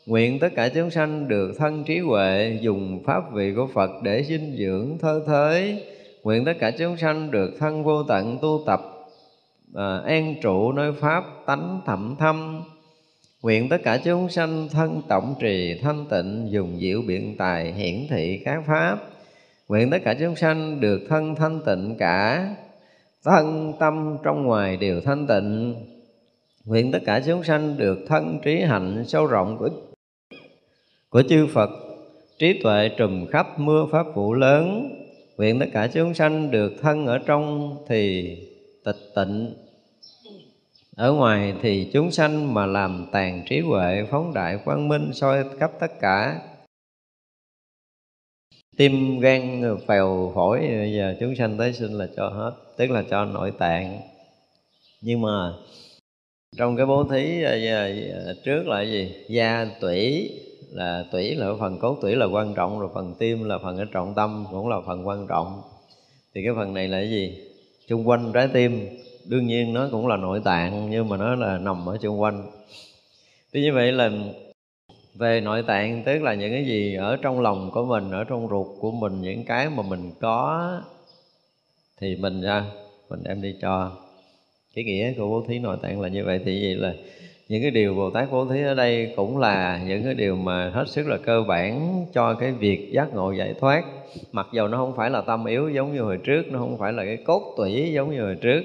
Nguyện 0.07 0.39
tất 0.39 0.49
cả 0.57 0.69
chúng 0.69 0.91
sanh 0.91 1.29
được 1.29 1.53
thân 1.59 1.85
trí 1.85 1.99
huệ, 1.99 2.59
Dùng 2.61 3.03
pháp 3.05 3.33
vị 3.33 3.53
của 3.57 3.67
Phật 3.75 3.91
để 4.03 4.25
dinh 4.25 4.57
dưỡng 4.59 4.99
thơ 4.99 5.23
thới 5.27 5.83
Nguyện 6.23 6.45
tất 6.45 6.53
cả 6.61 6.71
chúng 6.71 6.97
sanh 6.97 7.31
được 7.31 7.51
thân 7.59 7.85
vô 7.85 8.03
tận 8.03 8.39
tu 8.43 8.63
tập 8.67 8.96
à, 9.77 10.03
an 10.07 10.35
trụ 10.43 10.73
nơi 10.73 10.93
pháp 10.93 11.25
tánh 11.47 11.81
thậm 11.87 12.17
thâm. 12.19 12.63
Nguyện 13.43 13.69
tất 13.69 13.83
cả 13.85 13.99
chúng 14.05 14.29
sanh 14.29 14.69
thân 14.69 15.03
tổng 15.09 15.35
trì 15.41 15.79
thanh 15.83 16.07
tịnh 16.11 16.47
dùng 16.51 16.79
diệu 16.81 17.03
biện 17.07 17.37
tài 17.39 17.73
hiển 17.73 18.07
thị 18.11 18.43
các 18.45 18.63
pháp. 18.67 18.99
Nguyện 19.69 19.91
tất 19.91 19.99
cả 20.05 20.15
chúng 20.21 20.37
sanh 20.37 20.81
được 20.81 21.01
thân 21.09 21.35
thanh 21.35 21.61
tịnh 21.67 21.95
cả. 21.99 22.49
Thân 23.25 23.73
tâm 23.81 24.17
trong 24.25 24.43
ngoài 24.43 24.77
đều 24.77 25.01
thanh 25.01 25.27
tịnh. 25.27 25.75
Nguyện 26.65 26.93
tất 26.93 26.99
cả 27.07 27.23
chúng 27.27 27.45
sanh 27.45 27.77
được 27.79 27.99
thân 28.09 28.39
trí 28.45 28.61
hạnh 28.61 29.05
sâu 29.07 29.27
rộng 29.27 29.59
của 29.59 29.69
của 31.11 31.23
chư 31.29 31.47
Phật. 31.47 31.71
Trí 32.39 32.61
tuệ 32.63 32.89
trùm 32.97 33.27
khắp 33.27 33.61
mưa 33.61 33.87
pháp 33.93 34.07
vụ 34.15 34.35
lớn. 34.35 34.91
Nguyện 35.37 35.59
tất 35.59 35.67
cả 35.73 35.87
chúng 35.95 36.15
sanh 36.15 36.51
được 36.51 36.73
thân 36.83 37.07
ở 37.07 37.19
trong 37.19 37.77
thì 37.89 38.37
tịch 38.85 39.13
tịnh 39.15 39.66
ở 40.97 41.13
ngoài 41.13 41.55
thì 41.63 41.91
chúng 41.93 42.11
sanh 42.11 42.55
mà 42.55 42.67
làm 42.67 43.07
tàn 43.13 43.43
trí 43.49 43.61
huệ 43.61 44.05
phóng 44.11 44.35
đại 44.35 44.59
quang 44.65 44.89
minh 44.89 45.11
soi 45.13 45.45
khắp 45.59 45.71
tất 45.81 46.01
cả. 46.01 46.41
Tim 48.77 49.21
gan 49.21 49.63
phèo 49.87 50.33
phổi 50.35 50.61
giờ 50.97 51.15
chúng 51.21 51.37
sanh 51.37 51.59
tới 51.59 51.73
sinh 51.73 51.93
là 51.93 52.09
cho 52.17 52.29
hết, 52.29 52.53
tức 52.77 52.91
là 52.91 53.05
cho 53.11 53.25
nội 53.25 53.53
tạng. 53.59 54.01
Nhưng 55.01 55.21
mà 55.21 55.53
trong 56.57 56.77
cái 56.77 56.87
bố 56.87 57.05
thí 57.05 57.43
ờ, 57.43 57.59
ờ, 58.13 58.35
trước 58.45 58.67
là 58.67 58.83
gì? 58.83 59.15
Da 59.29 59.71
tủy 59.81 60.31
là 60.71 61.05
tủy, 61.13 61.35
là 61.35 61.51
phần 61.61 61.79
cốt 61.79 61.99
tủy 62.03 62.17
là 62.17 62.27
quan 62.27 62.55
trọng, 62.55 62.81
rồi 62.81 62.91
phần 62.95 63.15
tim 63.19 63.45
là 63.45 63.59
phần 63.59 63.79
ở 63.79 63.85
trọng 63.85 64.15
tâm, 64.15 64.47
cũng 64.51 64.69
là 64.69 64.77
phần 64.87 65.07
quan 65.07 65.27
trọng. 65.27 65.63
Thì 66.35 66.41
cái 66.45 66.55
phần 66.57 66.75
này 66.75 66.89
là 66.89 66.99
cái 67.01 67.11
gì? 67.11 67.39
Chung 67.89 68.09
quanh 68.09 68.33
trái 68.35 68.49
tim 68.49 68.89
đương 69.29 69.47
nhiên 69.47 69.75
nó 69.75 69.89
cũng 69.91 70.07
là 70.07 70.17
nội 70.17 70.41
tạng, 70.45 70.91
nhưng 70.91 71.09
mà 71.09 71.17
nó 71.17 71.35
là 71.35 71.59
nằm 71.59 71.89
ở 71.89 71.99
xung 72.03 72.21
quanh. 72.21 72.43
Thì 73.53 73.63
như 73.63 73.73
vậy 73.73 73.93
là 73.93 74.11
về 75.15 75.41
nội 75.41 75.63
tạng, 75.63 76.03
tức 76.05 76.23
là 76.23 76.35
những 76.35 76.53
cái 76.53 76.65
gì 76.65 76.95
ở 76.95 77.17
trong 77.23 77.41
lòng 77.41 77.71
của 77.75 77.85
mình, 77.85 78.11
ở 78.11 78.25
trong 78.25 78.49
ruột 78.49 78.67
của 78.81 78.91
mình, 78.91 79.23
những 79.23 79.45
cái 79.45 79.69
mà 79.69 79.83
mình 79.83 80.11
có 80.21 80.71
thì 82.01 82.17
mình 82.17 82.41
ra, 82.41 82.65
mình 83.11 83.21
đem 83.23 83.43
đi 83.43 83.55
cho. 83.63 83.93
Cái 84.75 84.85
nghĩa 84.85 85.13
của 85.13 85.29
bố 85.29 85.45
thí 85.49 85.59
nội 85.59 85.77
tạng 85.83 86.01
là 86.01 86.09
như 86.09 86.25
vậy, 86.25 86.41
thì 86.45 86.63
vậy 86.63 86.75
là 86.75 86.95
những 87.49 87.63
cái 87.63 87.71
điều 87.71 87.95
Bồ 87.95 88.11
Tát 88.11 88.33
bố 88.33 88.47
thí 88.47 88.63
ở 88.63 88.75
đây 88.75 89.13
cũng 89.17 89.39
là 89.39 89.81
những 89.87 90.05
cái 90.05 90.15
điều 90.15 90.37
mà 90.37 90.71
hết 90.71 90.89
sức 90.89 91.07
là 91.07 91.17
cơ 91.17 91.43
bản 91.43 92.05
cho 92.13 92.35
cái 92.35 92.53
việc 92.53 92.91
giác 92.93 93.15
ngộ 93.15 93.33
giải 93.33 93.55
thoát. 93.61 93.85
Mặc 94.33 94.47
dầu 94.53 94.69
nó 94.69 94.79
không 94.79 94.97
phải 94.97 95.11
là 95.11 95.21
tâm 95.21 95.45
yếu 95.45 95.69
giống 95.69 95.95
như 95.95 96.01
hồi 96.01 96.19
trước, 96.25 96.43
nó 96.51 96.59
không 96.59 96.79
phải 96.79 96.93
là 96.93 97.05
cái 97.05 97.17
cốt 97.17 97.55
tủy 97.57 97.93
giống 97.93 98.11
như 98.11 98.23
hồi 98.23 98.37
trước 98.41 98.63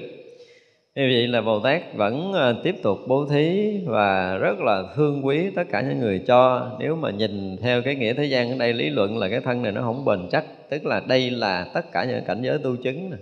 như 0.94 1.08
vậy 1.14 1.28
là 1.28 1.40
Bồ 1.40 1.60
Tát 1.60 1.94
vẫn 1.94 2.32
ờ, 2.32 2.60
tiếp 2.62 2.74
tục 2.82 2.98
bố 3.08 3.26
thí 3.26 3.78
và 3.86 4.36
rất 4.36 4.60
là 4.60 4.82
thương 4.96 5.26
quý 5.26 5.50
tất 5.56 5.64
cả 5.70 5.80
những 5.80 5.98
người 5.98 6.18
cho 6.26 6.70
Nếu 6.78 6.96
mà 6.96 7.10
nhìn 7.10 7.56
theo 7.56 7.82
cái 7.82 7.94
nghĩa 7.94 8.14
thế 8.14 8.24
gian 8.24 8.50
ở 8.50 8.56
đây 8.58 8.72
lý 8.72 8.90
luận 8.90 9.18
là 9.18 9.28
cái 9.28 9.40
thân 9.40 9.62
này 9.62 9.72
nó 9.72 9.82
không 9.82 10.04
bền 10.04 10.28
chắc 10.30 10.44
Tức 10.70 10.86
là 10.86 11.02
đây 11.08 11.30
là 11.30 11.70
tất 11.74 11.92
cả 11.92 12.04
những 12.04 12.24
cảnh 12.24 12.42
giới 12.42 12.58
tu 12.58 12.76
chứng 12.76 13.10
này. 13.10 13.20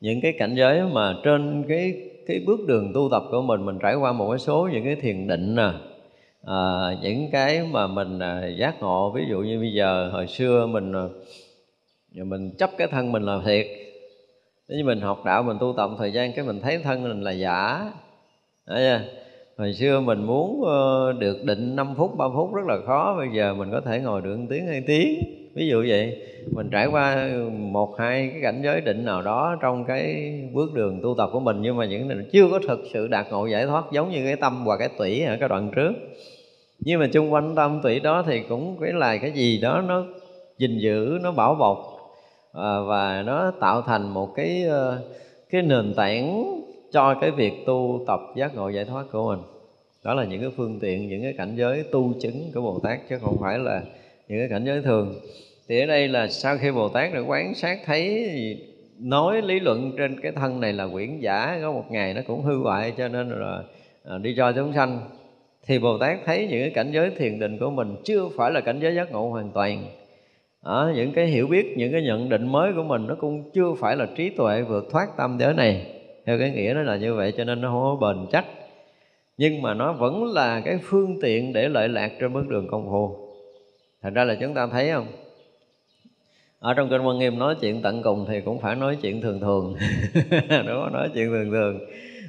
Những 0.00 0.20
cái 0.20 0.32
cảnh 0.38 0.54
giới 0.54 0.82
mà 0.92 1.14
trên 1.24 1.64
cái 1.68 1.94
cái 2.26 2.40
bước 2.46 2.60
đường 2.66 2.92
tu 2.94 3.08
tập 3.10 3.22
của 3.30 3.42
mình 3.42 3.66
Mình 3.66 3.78
trải 3.82 3.94
qua 3.94 4.12
một 4.12 4.30
cái 4.30 4.38
số 4.38 4.68
những 4.72 4.84
cái 4.84 4.96
thiền 4.96 5.26
định 5.26 5.54
nè 5.54 5.70
à, 6.44 6.56
Những 7.02 7.30
cái 7.32 7.62
mà 7.72 7.86
mình 7.86 8.18
à, 8.18 8.46
giác 8.58 8.80
ngộ 8.80 9.12
Ví 9.14 9.22
dụ 9.30 9.38
như 9.40 9.58
bây 9.58 9.72
giờ 9.72 10.10
hồi 10.12 10.26
xưa 10.26 10.66
mình 10.66 10.92
à, 10.92 11.04
mình 12.12 12.50
chấp 12.58 12.70
cái 12.78 12.88
thân 12.88 13.12
mình 13.12 13.22
là 13.22 13.40
thiệt 13.44 13.66
nếu 14.68 14.78
như 14.78 14.84
mình 14.84 15.00
học 15.00 15.24
đạo, 15.24 15.42
mình 15.42 15.56
tu 15.60 15.74
tập 15.76 15.90
thời 15.98 16.12
gian 16.12 16.32
cái 16.32 16.44
mình 16.44 16.60
thấy 16.60 16.78
thân 16.78 17.02
mình 17.02 17.22
là 17.22 17.30
giả. 17.30 17.90
Đấy 18.66 19.00
hồi 19.58 19.72
xưa 19.72 20.00
mình 20.00 20.24
muốn 20.24 20.62
ờ, 20.64 21.12
được 21.12 21.44
định 21.44 21.76
5 21.76 21.94
phút 21.96 22.16
3 22.16 22.24
phút 22.34 22.54
rất 22.54 22.66
là 22.66 22.76
khó. 22.86 23.14
Bây 23.18 23.28
giờ 23.34 23.54
mình 23.54 23.70
có 23.72 23.80
thể 23.80 24.00
ngồi 24.00 24.22
được 24.22 24.36
1 24.36 24.46
tiếng, 24.50 24.66
hai 24.66 24.82
tiếng. 24.86 25.22
Ví 25.54 25.68
dụ 25.68 25.84
vậy. 25.88 26.22
Mình 26.52 26.68
trải 26.70 26.86
qua 26.86 27.28
một, 27.52 27.98
hai 27.98 28.28
cái 28.32 28.40
cảnh 28.42 28.60
giới 28.64 28.80
định 28.80 29.04
nào 29.04 29.22
đó 29.22 29.56
trong 29.60 29.84
cái 29.84 30.32
bước 30.54 30.74
đường 30.74 31.00
tu 31.02 31.14
tập 31.18 31.30
của 31.32 31.40
mình, 31.40 31.56
nhưng 31.62 31.76
mà 31.76 31.84
những 31.84 32.08
này 32.08 32.18
chưa 32.32 32.48
có 32.50 32.60
thực 32.68 32.80
sự 32.92 33.06
đạt 33.06 33.26
ngộ 33.30 33.46
giải 33.46 33.66
thoát, 33.66 33.84
giống 33.92 34.10
như 34.10 34.24
cái 34.24 34.36
tâm 34.36 34.64
và 34.64 34.76
cái 34.76 34.88
tủy 34.98 35.22
ở 35.22 35.36
cái 35.40 35.48
đoạn 35.48 35.70
trước. 35.76 35.92
Nhưng 36.80 37.00
mà 37.00 37.08
chung 37.12 37.32
quanh 37.32 37.54
tâm 37.54 37.80
tủy 37.82 38.00
đó 38.00 38.24
thì 38.26 38.40
cũng 38.48 38.76
cái 38.80 38.92
là 38.92 39.16
cái 39.16 39.30
gì 39.30 39.60
đó 39.60 39.82
nó 39.88 40.04
gìn 40.58 40.78
giữ, 40.78 41.18
nó 41.22 41.32
bảo 41.32 41.54
bọc 41.54 41.97
à, 42.52 42.80
và 42.80 43.22
nó 43.26 43.50
tạo 43.50 43.82
thành 43.82 44.08
một 44.08 44.34
cái 44.34 44.62
ờ, 44.62 45.02
cái 45.50 45.62
nền 45.62 45.94
tảng 45.94 46.44
cho 46.92 47.14
cái 47.20 47.30
việc 47.30 47.52
tu 47.66 48.04
tập 48.06 48.20
giác 48.36 48.54
ngộ 48.54 48.68
giải 48.68 48.84
thoát 48.84 49.04
của 49.12 49.28
mình. 49.28 49.44
Đó 50.04 50.14
là 50.14 50.24
những 50.24 50.40
cái 50.40 50.50
phương 50.56 50.78
tiện 50.80 51.08
những 51.08 51.22
cái 51.22 51.34
cảnh 51.38 51.56
giới 51.56 51.82
tu 51.92 52.12
chứng 52.20 52.50
của 52.54 52.60
bồ 52.60 52.80
tát 52.82 52.98
chứ 53.08 53.18
không 53.22 53.36
phải 53.40 53.58
là 53.58 53.82
những 54.28 54.38
cái 54.38 54.48
cảnh 54.50 54.64
giới 54.64 54.82
thường. 54.82 55.14
Thì 55.68 55.80
ở 55.80 55.86
đây 55.86 56.08
là 56.08 56.28
sau 56.28 56.56
khi 56.58 56.70
bồ 56.70 56.88
tát 56.88 57.14
đã 57.14 57.20
quán 57.20 57.54
sát 57.54 57.78
thấy 57.86 58.30
nói 58.98 59.42
lý 59.42 59.60
luận 59.60 59.92
trên 59.98 60.20
cái 60.20 60.32
thân 60.32 60.60
này 60.60 60.72
là 60.72 60.88
quyển 60.92 61.18
giả 61.20 61.58
có 61.62 61.72
một 61.72 61.84
ngày 61.90 62.14
nó 62.14 62.20
cũng 62.26 62.42
hư 62.42 62.58
hoại 62.58 62.92
cho 62.96 63.08
nên 63.08 63.28
là 63.28 63.62
à, 64.04 64.18
đi 64.18 64.34
cho 64.36 64.52
chúng 64.52 64.72
sanh. 64.72 65.00
Thì 65.66 65.78
bồ 65.78 65.98
tát 65.98 66.18
thấy 66.24 66.46
những 66.50 66.60
cái 66.60 66.70
cảnh 66.70 66.90
giới 66.92 67.10
thiền 67.10 67.38
định 67.38 67.58
của 67.58 67.70
mình 67.70 67.96
chưa 68.04 68.28
phải 68.36 68.50
là 68.50 68.60
cảnh 68.60 68.78
giới 68.80 68.94
giác 68.94 69.12
ngộ 69.12 69.28
hoàn 69.28 69.50
toàn 69.50 69.84
ở 70.62 70.92
những 70.96 71.12
cái 71.12 71.26
hiểu 71.26 71.46
biết, 71.46 71.74
những 71.76 71.92
cái 71.92 72.02
nhận 72.02 72.28
định 72.28 72.52
mới 72.52 72.72
của 72.72 72.82
mình 72.82 73.06
nó 73.06 73.14
cũng 73.14 73.50
chưa 73.50 73.74
phải 73.80 73.96
là 73.96 74.06
trí 74.16 74.30
tuệ 74.30 74.62
vượt 74.62 74.84
thoát 74.90 75.16
tâm 75.16 75.36
giới 75.40 75.54
này. 75.54 75.86
Theo 76.26 76.38
cái 76.38 76.50
nghĩa 76.50 76.72
nó 76.74 76.82
là 76.82 76.96
như 76.96 77.14
vậy 77.14 77.32
cho 77.36 77.44
nên 77.44 77.60
nó 77.60 77.68
không 77.68 78.00
có 78.00 78.06
bền 78.06 78.26
chắc. 78.32 78.44
Nhưng 79.38 79.62
mà 79.62 79.74
nó 79.74 79.92
vẫn 79.92 80.24
là 80.24 80.60
cái 80.64 80.78
phương 80.82 81.20
tiện 81.22 81.52
để 81.52 81.68
lợi 81.68 81.88
lạc 81.88 82.12
trên 82.20 82.32
bước 82.32 82.48
đường 82.48 82.68
công 82.70 82.86
phu. 82.90 83.16
Thành 84.02 84.14
ra 84.14 84.24
là 84.24 84.34
chúng 84.40 84.54
ta 84.54 84.66
thấy 84.66 84.90
không? 84.90 85.06
Ở 86.58 86.74
trong 86.74 86.88
kinh 86.90 87.02
Quan 87.02 87.18
Nghiêm 87.18 87.38
nói 87.38 87.54
chuyện 87.60 87.82
tận 87.82 88.02
cùng 88.02 88.26
thì 88.28 88.40
cũng 88.40 88.60
phải 88.60 88.76
nói 88.76 88.98
chuyện 89.02 89.20
thường 89.20 89.40
thường. 89.40 89.74
Đúng 90.50 90.82
không? 90.82 90.92
Nói 90.92 91.08
chuyện 91.14 91.28
thường 91.28 91.50
thường. 91.50 91.80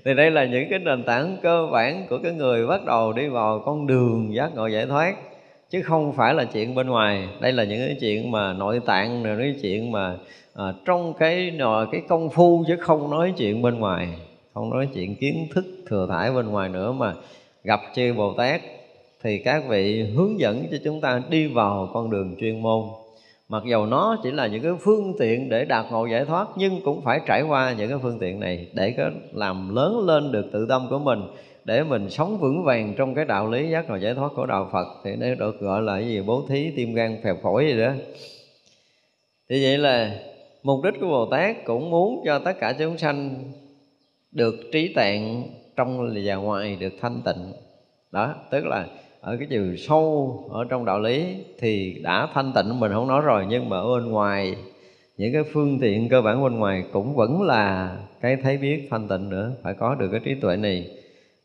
Thì 0.06 0.14
đây 0.14 0.31
là 0.31 0.45
những 0.45 0.69
cái 0.69 0.80
nền 0.80 1.03
tảng 1.03 1.38
cơ 1.41 1.68
bản 1.72 2.06
của 2.10 2.19
cái 2.23 2.31
người 2.31 2.68
bắt 2.68 2.85
đầu 2.85 3.14
đi 3.14 3.27
vào 3.27 3.61
con 3.65 3.88
đường 3.88 4.35
giác 4.35 4.56
ngộ 4.56 4.68
giải 4.68 4.85
thoát 4.85 5.15
chứ 5.70 5.82
không 5.82 6.14
phải 6.14 6.34
là 6.34 6.44
chuyện 6.44 6.76
bên 6.76 6.88
ngoài. 6.88 7.28
Đây 7.40 7.52
là 7.52 7.64
những 7.64 7.80
cái 7.80 7.98
chuyện 8.00 8.32
mà 8.32 8.54
nội 8.54 8.80
tạng 8.86 9.24
rồi 9.24 9.38
cái 9.38 9.56
chuyện 9.62 9.91
mà 9.91 10.18
à, 10.54 10.74
trong 10.86 11.14
cái 11.14 11.60
cái 11.91 12.02
công 12.08 12.30
phu 12.30 12.64
chứ 12.68 12.76
không 12.80 13.10
nói 13.10 13.34
chuyện 13.38 13.62
bên 13.62 13.80
ngoài. 13.80 14.08
Không 14.54 14.70
nói 14.70 14.88
chuyện 14.94 15.16
kiến 15.16 15.48
thức 15.54 15.66
thừa 15.88 16.08
thải 16.10 16.32
bên 16.32 16.48
ngoài 16.48 16.70
nữa 16.70 16.91
mà 16.91 17.14
gặp 17.64 17.80
chư 17.96 18.14
bồ 18.14 18.34
tát 18.34 18.62
thì 19.24 19.38
các 19.38 19.64
vị 19.70 20.04
hướng 20.16 20.40
dẫn 20.40 20.66
cho 20.72 20.78
chúng 20.84 21.02
ta 21.02 21.22
đi 21.30 21.48
vào 21.48 21.90
con 21.94 22.10
đường 22.10 22.36
chuyên 22.40 22.62
môn. 22.62 22.84
Mặc 23.50 23.64
dầu 23.70 23.86
nó 23.86 24.18
chỉ 24.24 24.32
là 24.32 24.48
những 24.48 24.64
cái 24.64 24.72
phương 24.80 25.14
tiện 25.20 25.50
để 25.50 25.66
đạt 25.66 25.86
ngộ 25.91 26.06
giải 26.06 26.26
thoát 26.26 26.48
nhưng 26.56 26.82
cũng 26.82 27.02
phải 27.02 27.20
trải 27.28 27.41
qua 27.41 27.74
những 27.78 27.90
cái 27.90 27.98
phương 28.02 28.20
tiện 28.20 28.40
này 28.40 28.68
để 28.74 28.94
có 28.98 29.10
làm 29.34 29.76
lớn 29.76 30.00
lên 30.06 30.32
được 30.32 30.46
tự 30.52 30.66
tâm 30.70 30.88
của 30.90 31.00
mình 31.00 31.20
để 31.65 31.84
mình 31.84 32.10
sống 32.10 32.38
vững 32.38 32.64
vàng 32.64 32.94
trong 32.98 33.15
cái 33.15 33.26
đạo 33.26 33.49
lý 33.49 33.69
giác 33.69 33.90
ngộ 33.90 33.95
giải 33.95 34.14
thoát 34.14 34.31
của 34.36 34.45
đạo 34.45 34.69
Phật, 34.72 34.88
thì 35.03 35.15
nó 35.15 35.36
được 35.36 35.60
gọi 35.60 35.81
là 35.81 35.99
cái 35.99 36.07
gì? 36.07 36.22
Bố 36.22 36.44
thí, 36.49 36.72
tim 36.76 36.94
gan, 36.94 37.18
phèo 37.23 37.36
phổi 37.44 37.65
gì 37.65 37.80
đó. 37.80 37.91
Thì 39.49 39.64
vậy 39.64 39.77
là 39.77 40.19
mục 40.64 40.84
đích 40.84 40.94
của 40.99 41.07
Bồ 41.07 41.26
Tát 41.26 41.65
cũng 41.65 41.90
muốn 41.90 42.22
cho 42.26 42.40
tất 42.40 42.60
cả 42.60 42.73
chúng 42.80 42.98
sanh 42.98 43.36
được 44.31 44.56
trí 44.72 44.94
tạng 44.94 45.44
trong 45.76 46.14
và 46.26 46.36
ngoài, 46.36 46.77
được 46.80 46.94
thanh 47.02 47.22
tịnh. 47.26 47.53
Đó, 48.11 48.36
tức 48.52 48.65
là 48.65 48.88
ở 49.22 49.38
cái 49.38 49.48
chiều 49.49 49.76
sâu 49.77 50.34
ở 50.52 50.65
trong 50.69 50.86
đạo 50.86 50.99
lý 50.99 51.36
thì 51.60 51.99
đã 52.03 52.27
thanh 52.34 52.52
tịnh, 52.56 52.80
mình 52.80 52.91
không 52.91 53.07
nói 53.07 53.22
rồi, 53.22 53.45
nhưng 53.49 53.69
mà 53.69 53.77
ở 53.77 53.88
bên 53.88 54.11
ngoài, 54.11 54.56
những 55.18 55.34
cái 55.34 55.44
phương 55.53 55.80
tiện 55.80 56.10
cơ 56.10 56.22
bản 56.22 56.44
bên 56.44 56.56
ngoài 56.56 56.84
cũng 56.94 57.15
vẫn 57.15 57.41
là 57.41 57.98
cái 58.22 58.38
thấy 58.44 58.57
biết 58.57 58.88
thanh 58.91 59.07
tịnh 59.07 59.30
nữa, 59.30 59.52
phải 59.64 59.73
có 59.73 59.95
được 59.95 60.07
cái 60.11 60.22
trí 60.23 60.36
tuệ 60.36 60.57
này 60.57 60.90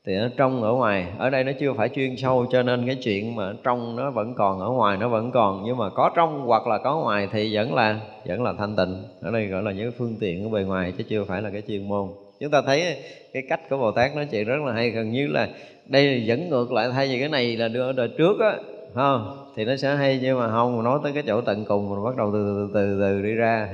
thì 0.06 0.16
ở 0.16 0.30
trong 0.36 0.62
ở 0.62 0.72
ngoài 0.72 1.06
ở 1.18 1.30
đây 1.30 1.44
nó 1.44 1.52
chưa 1.60 1.72
phải 1.72 1.88
chuyên 1.88 2.16
sâu 2.16 2.46
cho 2.50 2.62
nên 2.62 2.86
cái 2.86 2.94
chuyện 2.94 3.36
mà 3.36 3.52
trong 3.62 3.96
nó 3.96 4.10
vẫn 4.10 4.34
còn 4.34 4.60
ở 4.60 4.68
ngoài 4.68 4.96
nó 4.96 5.08
vẫn 5.08 5.30
còn. 5.30 5.62
Nhưng 5.64 5.76
mà 5.76 5.90
có 5.90 6.10
trong 6.16 6.46
hoặc 6.46 6.66
là 6.66 6.78
có 6.78 6.96
ngoài 6.96 7.28
thì 7.32 7.54
vẫn 7.54 7.74
là 7.74 8.00
vẫn 8.26 8.42
là 8.42 8.52
thanh 8.58 8.76
tịnh. 8.76 9.02
Ở 9.20 9.30
đây 9.30 9.46
gọi 9.46 9.62
là 9.62 9.72
những 9.72 9.92
phương 9.98 10.16
tiện 10.20 10.44
ở 10.44 10.48
bề 10.48 10.62
ngoài 10.62 10.92
chứ 10.98 11.04
chưa 11.08 11.24
phải 11.24 11.42
là 11.42 11.50
cái 11.50 11.62
chuyên 11.68 11.88
môn. 11.88 12.08
Chúng 12.40 12.50
ta 12.50 12.62
thấy 12.62 12.96
cái 13.32 13.42
cách 13.48 13.60
của 13.70 13.76
bồ 13.76 13.90
tát 13.90 14.16
nói 14.16 14.28
chuyện 14.30 14.46
rất 14.46 14.62
là 14.66 14.72
hay 14.72 14.90
gần 14.90 15.12
như 15.12 15.26
là 15.26 15.48
đây 15.86 16.06
là 16.06 16.24
dẫn 16.24 16.50
ngược 16.50 16.72
lại 16.72 16.88
thay 16.92 17.08
vì 17.08 17.18
cái 17.18 17.28
này 17.28 17.56
là 17.56 17.68
đưa 17.68 17.92
đời 17.92 18.08
trước 18.18 18.40
á 18.40 18.56
không? 18.94 19.50
Thì 19.56 19.64
nó 19.64 19.76
sẽ 19.76 19.94
hay 19.96 20.18
nhưng 20.22 20.38
mà 20.38 20.50
không 20.50 20.84
nói 20.84 20.98
tới 21.02 21.12
cái 21.12 21.22
chỗ 21.26 21.40
tận 21.40 21.64
cùng 21.64 21.90
mình 21.90 22.04
bắt 22.04 22.16
đầu 22.16 22.30
từ 22.32 22.54
từ 22.54 22.70
từ, 22.74 23.00
từ 23.00 23.22
đi 23.22 23.34
ra. 23.34 23.68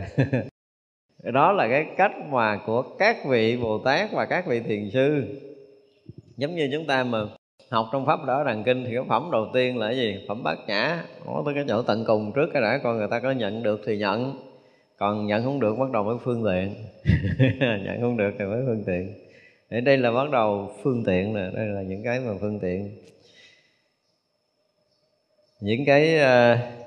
Đó 1.33 1.53
là 1.53 1.69
cái 1.69 1.87
cách 1.97 2.13
mà 2.31 2.57
của 2.67 2.83
các 2.83 3.17
vị 3.29 3.57
bồ 3.57 3.79
tát 3.79 4.13
và 4.13 4.25
các 4.25 4.47
vị 4.47 4.61
thiền 4.61 4.91
sư 4.91 5.25
giống 6.37 6.55
như 6.55 6.69
chúng 6.73 6.87
ta 6.87 7.05
mà 7.05 7.19
học 7.71 7.89
trong 7.93 8.07
pháp 8.07 8.25
đó 8.25 8.45
đàn 8.45 8.65
kinh 8.65 8.85
thì 8.85 8.91
cái 8.95 9.05
phẩm 9.09 9.29
đầu 9.33 9.47
tiên 9.55 9.79
là 9.79 9.87
cái 9.87 9.97
gì? 9.97 10.25
Phẩm 10.29 10.43
bát 10.43 10.59
nhã. 10.67 11.05
Nó 11.27 11.43
tới 11.45 11.55
cái 11.55 11.65
chỗ 11.69 11.83
tận 11.83 12.05
cùng 12.07 12.33
trước 12.33 12.47
cái 12.53 12.63
đã 12.63 12.81
coi 12.83 12.97
người 12.97 13.09
ta 13.11 13.21
có 13.21 13.31
nhận 13.31 13.63
được 13.63 13.81
thì 13.87 13.99
nhận. 13.99 14.37
Còn 14.99 15.27
nhận 15.27 15.45
không 15.45 15.61
được 15.61 15.79
bắt 15.79 15.91
đầu 15.91 16.05
với 16.05 16.17
phương 16.25 16.45
tiện. 16.45 16.75
Nhận 17.85 18.01
không 18.01 18.17
được 18.17 18.31
thì 18.39 18.45
mới 18.45 18.63
phương 18.67 18.85
tiện. 18.87 19.15
Để 19.71 19.81
đây 19.81 19.99
là 19.99 20.13
bắt 20.13 20.31
đầu 20.31 20.73
phương 20.83 21.05
tiện 21.05 21.35
nè 21.35 21.51
đây 21.55 21.67
là 21.67 21.83
những 21.83 22.03
cái 22.05 22.21
mà 22.21 22.33
phương 22.41 22.61
tiện. 22.61 22.91
Những 25.61 25.85
cái 25.85 26.17
uh, 26.17 26.80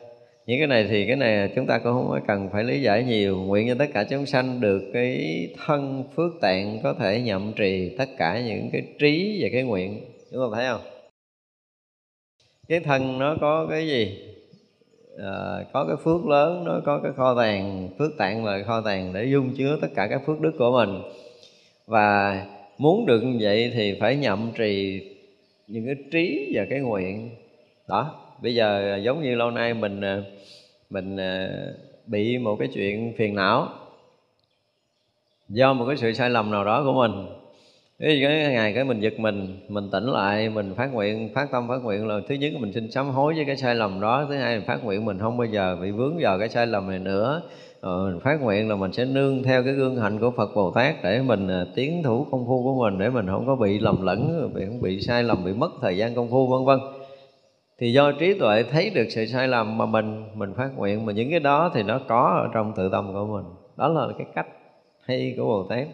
những 0.46 0.60
cái 0.60 0.68
này 0.68 0.88
thì 0.90 1.08
cái 1.08 1.16
này 1.16 1.52
chúng 1.56 1.66
ta 1.66 1.78
cũng 1.78 1.94
không 1.94 2.20
cần 2.28 2.50
phải 2.52 2.64
lý 2.64 2.82
giải 2.82 3.04
nhiều. 3.04 3.38
Nguyện 3.38 3.68
cho 3.68 3.76
tất 3.80 3.90
cả 3.94 4.04
chúng 4.04 4.26
sanh 4.26 4.62
được 4.62 4.82
cái 4.94 5.48
thân 5.66 6.04
phước 6.16 6.32
tạng 6.42 6.80
có 6.84 6.94
thể 6.94 7.22
nhậm 7.22 7.54
trì 7.56 7.96
tất 7.98 8.10
cả 8.18 8.42
những 8.46 8.70
cái 8.72 8.82
trí 9.00 9.40
và 9.42 9.50
cái 9.52 9.64
nguyện. 9.64 10.02
Chúng 10.32 10.42
ta 10.42 10.58
thấy 10.58 10.68
không? 10.68 10.82
Cái 12.68 12.80
thân 12.80 13.20
nó 13.20 13.36
có 13.42 13.68
cái 13.70 13.88
gì? 13.88 14.18
À, 15.18 15.64
có 15.74 15.86
cái 15.88 15.96
phước 16.04 16.26
lớn 16.26 16.64
nó 16.66 16.82
có 16.86 17.00
cái 17.04 17.12
kho 17.16 17.36
tàng 17.36 17.90
phước 18.00 18.12
tạng 18.18 18.46
là 18.46 18.64
kho 18.64 18.82
tàng 18.82 19.14
để 19.14 19.26
dung 19.26 19.56
chứa 19.58 19.78
tất 19.82 19.88
cả 19.96 20.08
các 20.08 20.22
phước 20.26 20.42
đức 20.42 20.52
của 20.60 20.72
mình. 20.72 21.02
Và 21.88 22.46
muốn 22.78 23.06
được 23.06 23.22
như 23.22 23.38
vậy 23.42 23.72
thì 23.74 23.98
phải 24.00 24.16
nhậm 24.16 24.52
trì 24.56 25.02
những 25.68 25.86
cái 25.86 25.96
trí 26.12 26.52
và 26.56 26.66
cái 26.70 26.80
nguyện. 26.80 27.30
Đó 27.88 28.23
bây 28.42 28.56
giờ 28.56 28.94
à, 28.94 28.98
giống 28.98 29.24
như 29.24 29.36
lâu 29.36 29.52
nay 29.52 29.74
mình 29.74 30.02
à, 30.02 30.22
mình 30.90 31.18
à, 31.18 31.50
bị 32.08 32.38
một 32.38 32.56
cái 32.60 32.68
chuyện 32.74 33.14
phiền 33.18 33.36
não 33.36 33.68
do 35.50 35.74
một 35.74 35.86
cái 35.88 35.98
sự 35.98 36.14
sai 36.14 36.30
lầm 36.30 36.52
nào 36.52 36.66
đó 36.66 36.84
của 36.84 36.94
mình. 36.94 37.26
Cái 38.00 38.20
ngày 38.52 38.74
cái 38.74 38.84
mình 38.84 39.00
giật 39.00 39.20
mình 39.20 39.60
mình 39.68 39.90
tỉnh 39.92 40.04
lại, 40.04 40.50
mình 40.50 40.74
phát 40.76 40.94
nguyện, 40.94 41.30
phát 41.34 41.52
tâm 41.52 41.68
phát 41.68 41.84
nguyện 41.84 42.08
là 42.08 42.20
thứ 42.28 42.36
nhất 42.36 42.54
mình 42.60 42.74
xin 42.74 42.92
sám 42.92 43.10
hối 43.10 43.34
với 43.34 43.46
cái 43.46 43.58
sai 43.58 43.76
lầm 43.76 44.02
đó, 44.02 44.26
thứ 44.30 44.36
hai 44.36 44.58
mình 44.58 44.68
phát 44.68 44.84
nguyện 44.84 45.06
mình 45.06 45.20
không 45.20 45.38
bao 45.38 45.48
giờ 45.48 45.78
bị 45.82 45.92
vướng 45.92 46.18
vào 46.20 46.40
cái 46.40 46.50
sai 46.50 46.68
lầm 46.68 46.90
này 46.90 47.00
nữa. 47.00 47.42
Rồi 47.82 48.12
mình 48.12 48.20
phát 48.20 48.42
nguyện 48.42 48.70
là 48.70 48.76
mình 48.76 48.94
sẽ 48.94 49.06
nương 49.06 49.44
theo 49.44 49.64
cái 49.64 49.74
gương 49.74 49.96
hạnh 49.96 50.20
của 50.20 50.32
Phật 50.32 50.56
Bồ 50.56 50.72
Tát 50.72 51.04
để 51.04 51.22
mình 51.22 51.48
tiến 51.76 52.04
thủ 52.04 52.26
công 52.32 52.46
phu 52.48 52.64
của 52.64 52.84
mình, 52.84 53.00
để 53.00 53.10
mình 53.10 53.28
không 53.28 53.46
có 53.48 53.56
bị 53.56 53.80
lầm 53.80 54.02
lẫn, 54.02 54.52
bị 54.54 54.66
không 54.66 54.82
bị 54.82 55.00
sai 55.02 55.24
lầm, 55.24 55.44
bị 55.46 55.54
mất 55.54 55.72
thời 55.82 55.98
gian 55.98 56.16
công 56.16 56.30
phu, 56.30 56.48
vân 56.48 56.66
vân 56.66 56.80
thì 57.84 57.92
do 57.92 58.12
trí 58.12 58.34
tuệ 58.34 58.64
thấy 58.64 58.90
được 58.90 59.06
sự 59.10 59.26
sai 59.26 59.48
lầm 59.48 59.78
mà 59.78 59.86
mình 59.86 60.24
mình 60.34 60.54
phát 60.54 60.70
nguyện, 60.78 61.06
mà 61.06 61.14
những 61.14 61.30
cái 61.30 61.40
đó 61.40 61.72
thì 61.74 61.84
nó 61.84 62.00
có 62.08 62.42
ở 62.44 62.50
trong 62.54 62.74
tự 62.76 62.90
tâm 62.92 63.14
của 63.14 63.26
mình. 63.26 63.46
Đó 63.78 63.88
là 63.88 64.08
cái 64.18 64.28
cách 64.36 64.48
hay 65.06 65.34
của 65.38 65.46
bồ 65.46 65.64
tát. 65.70 65.88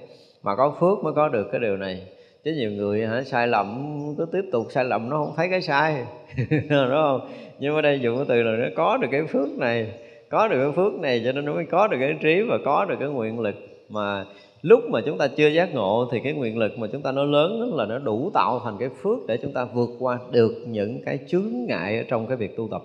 Mà 0.44 0.56
có 0.56 0.76
phước 0.80 1.04
mới 1.04 1.14
có 1.14 1.30
được 1.30 1.48
cái 1.52 1.62
điều 1.62 1.78
này. 1.78 2.08
Chứ 2.44 2.52
nhiều 2.52 2.72
người 2.72 3.08
hả, 3.08 3.24
sai 3.24 3.48
lầm, 3.48 3.96
cứ 4.18 4.26
tiếp 4.32 4.42
tục 4.52 4.68
sai 4.70 4.86
lầm 4.86 5.10
nó 5.10 5.18
không 5.18 5.34
thấy 5.38 5.48
cái 5.50 5.62
sai. 5.62 6.06
Đúng 6.50 6.90
không? 6.92 7.22
Nhưng 7.60 7.76
mà 7.76 7.82
đây 7.82 8.00
dùng 8.00 8.18
cái 8.18 8.26
từ 8.28 8.44
là 8.44 8.52
nó 8.52 8.70
có 8.76 8.98
được 8.98 9.08
cái 9.12 9.24
phước 9.26 9.50
này, 9.58 9.92
có 10.30 10.48
được 10.48 10.64
cái 10.64 10.72
phước 10.72 10.94
này 10.94 11.22
cho 11.26 11.32
nên 11.32 11.46
nó 11.46 11.54
mới 11.54 11.66
có 11.66 11.88
được 11.88 11.98
cái 12.00 12.18
trí 12.22 12.42
và 12.42 12.58
có 12.66 12.86
được 12.86 12.96
cái 13.00 13.10
nguyện 13.10 13.40
lực 13.40 13.56
mà 13.90 14.26
lúc 14.62 14.84
mà 14.90 15.02
chúng 15.06 15.18
ta 15.18 15.28
chưa 15.28 15.48
giác 15.48 15.74
ngộ 15.74 16.10
thì 16.12 16.20
cái 16.24 16.34
nguyện 16.34 16.58
lực 16.58 16.78
mà 16.78 16.88
chúng 16.92 17.02
ta 17.02 17.12
nó 17.12 17.24
lớn 17.24 17.76
là 17.76 17.86
nó 17.86 18.00
đủ 18.00 18.32
tạo 18.34 18.62
thành 18.64 18.78
cái 18.80 18.90
phước 19.02 19.18
để 19.28 19.38
chúng 19.42 19.54
ta 19.54 19.66
vượt 19.66 19.90
qua 20.00 20.20
được 20.32 20.64
những 20.68 21.02
cái 21.06 21.20
chướng 21.28 21.66
ngại 21.68 21.98
ở 21.98 22.04
trong 22.08 22.28
cái 22.28 22.38
việc 22.38 22.58
tu 22.58 22.68
tập. 22.72 22.82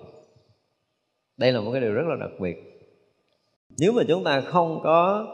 Đây 1.37 1.51
là 1.51 1.61
một 1.61 1.71
cái 1.71 1.81
điều 1.81 1.93
rất 1.93 2.05
là 2.07 2.15
đặc 2.19 2.31
biệt. 2.39 2.55
Nếu 3.79 3.91
mà 3.91 4.03
chúng 4.07 4.23
ta 4.23 4.41
không 4.41 4.79
có 4.83 5.27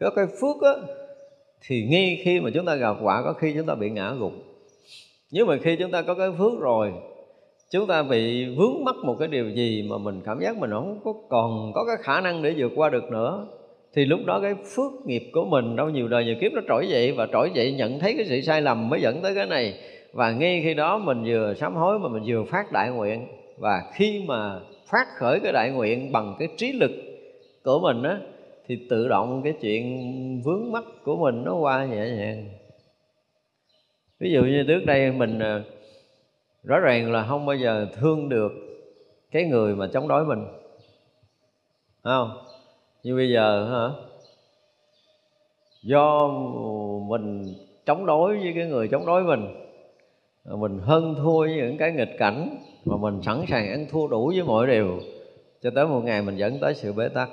có 0.00 0.10
cái 0.10 0.26
phước 0.40 0.62
á, 0.62 0.72
thì 1.60 1.86
ngay 1.90 2.20
khi 2.24 2.40
mà 2.40 2.50
chúng 2.54 2.66
ta 2.66 2.74
gặp 2.74 2.96
quả, 3.02 3.22
có 3.24 3.32
khi 3.32 3.52
chúng 3.56 3.66
ta 3.66 3.74
bị 3.74 3.90
ngã 3.90 4.12
gục. 4.12 4.32
Nếu 5.32 5.46
mà 5.46 5.56
khi 5.62 5.76
chúng 5.76 5.90
ta 5.90 6.02
có 6.02 6.14
cái 6.14 6.30
phước 6.38 6.60
rồi, 6.60 6.92
chúng 7.70 7.86
ta 7.86 8.02
bị 8.02 8.54
vướng 8.56 8.84
mắc 8.84 8.96
một 9.04 9.16
cái 9.18 9.28
điều 9.28 9.50
gì 9.50 9.86
mà 9.90 9.98
mình 9.98 10.20
cảm 10.24 10.40
giác 10.40 10.56
mình 10.56 10.70
không 10.70 11.00
có 11.04 11.14
còn 11.28 11.72
có 11.74 11.84
cái 11.84 11.96
khả 12.00 12.20
năng 12.20 12.42
để 12.42 12.54
vượt 12.56 12.72
qua 12.76 12.90
được 12.90 13.04
nữa 13.10 13.46
thì 13.94 14.04
lúc 14.04 14.20
đó 14.26 14.40
cái 14.40 14.54
phước 14.54 14.92
nghiệp 15.06 15.22
của 15.32 15.44
mình 15.44 15.76
đâu 15.76 15.90
nhiều 15.90 16.08
đời 16.08 16.24
nhiều 16.24 16.36
kiếp 16.40 16.52
nó 16.52 16.60
trỗi 16.68 16.88
dậy 16.88 17.12
và 17.12 17.26
trỗi 17.32 17.50
dậy 17.54 17.72
nhận 17.72 17.98
thấy 17.98 18.14
cái 18.16 18.26
sự 18.26 18.40
sai 18.40 18.62
lầm 18.62 18.88
mới 18.88 19.00
dẫn 19.00 19.22
tới 19.22 19.34
cái 19.34 19.46
này. 19.46 19.74
Và 20.12 20.32
ngay 20.32 20.60
khi 20.64 20.74
đó 20.74 20.98
mình 20.98 21.24
vừa 21.26 21.54
sám 21.54 21.74
hối 21.74 21.98
mà 21.98 22.08
mình 22.08 22.22
vừa 22.26 22.44
phát 22.44 22.72
đại 22.72 22.90
nguyện. 22.90 23.26
Và 23.58 23.82
khi 23.94 24.24
mà 24.26 24.60
phát 24.86 25.06
khởi 25.16 25.40
cái 25.40 25.52
đại 25.52 25.70
nguyện 25.70 26.12
bằng 26.12 26.34
cái 26.38 26.48
trí 26.56 26.72
lực 26.72 26.90
của 27.64 27.78
mình 27.80 28.02
á, 28.02 28.20
thì 28.66 28.86
tự 28.90 29.08
động 29.08 29.40
cái 29.44 29.52
chuyện 29.60 30.40
vướng 30.44 30.72
mắc 30.72 30.84
của 31.04 31.16
mình 31.16 31.44
nó 31.44 31.54
qua 31.54 31.84
nhẹ 31.84 32.08
nhàng. 32.16 32.48
Ví 34.20 34.32
dụ 34.32 34.42
như 34.42 34.64
trước 34.68 34.80
đây 34.86 35.12
mình 35.12 35.38
à, 35.38 35.62
rõ 36.64 36.78
ràng 36.78 37.12
là 37.12 37.26
không 37.28 37.46
bao 37.46 37.56
giờ 37.56 37.86
thương 37.94 38.28
được 38.28 38.52
cái 39.30 39.44
người 39.44 39.74
mà 39.74 39.88
chống 39.92 40.08
đối 40.08 40.24
mình. 40.24 40.44
Thấy 42.04 42.12
không? 42.12 42.51
Như 43.02 43.16
bây 43.16 43.30
giờ 43.30 43.68
hả? 43.70 44.04
Do 45.82 46.28
mình 47.08 47.54
chống 47.86 48.06
đối 48.06 48.38
với 48.38 48.52
cái 48.54 48.66
người 48.66 48.88
chống 48.88 49.06
đối 49.06 49.22
mình 49.22 49.62
mình 50.44 50.78
hơn 50.78 51.14
thua 51.14 51.38
với 51.38 51.56
những 51.56 51.78
cái 51.78 51.92
nghịch 51.92 52.18
cảnh 52.18 52.56
mà 52.84 52.96
mình 52.96 53.22
sẵn 53.22 53.44
sàng 53.48 53.70
ăn 53.70 53.86
thua 53.90 54.06
đủ 54.06 54.32
với 54.34 54.42
mọi 54.42 54.66
điều, 54.66 55.00
cho 55.62 55.70
tới 55.74 55.86
một 55.86 56.00
ngày 56.04 56.22
mình 56.22 56.36
dẫn 56.36 56.58
tới 56.60 56.74
sự 56.74 56.92
bế 56.92 57.08
tắc. 57.08 57.28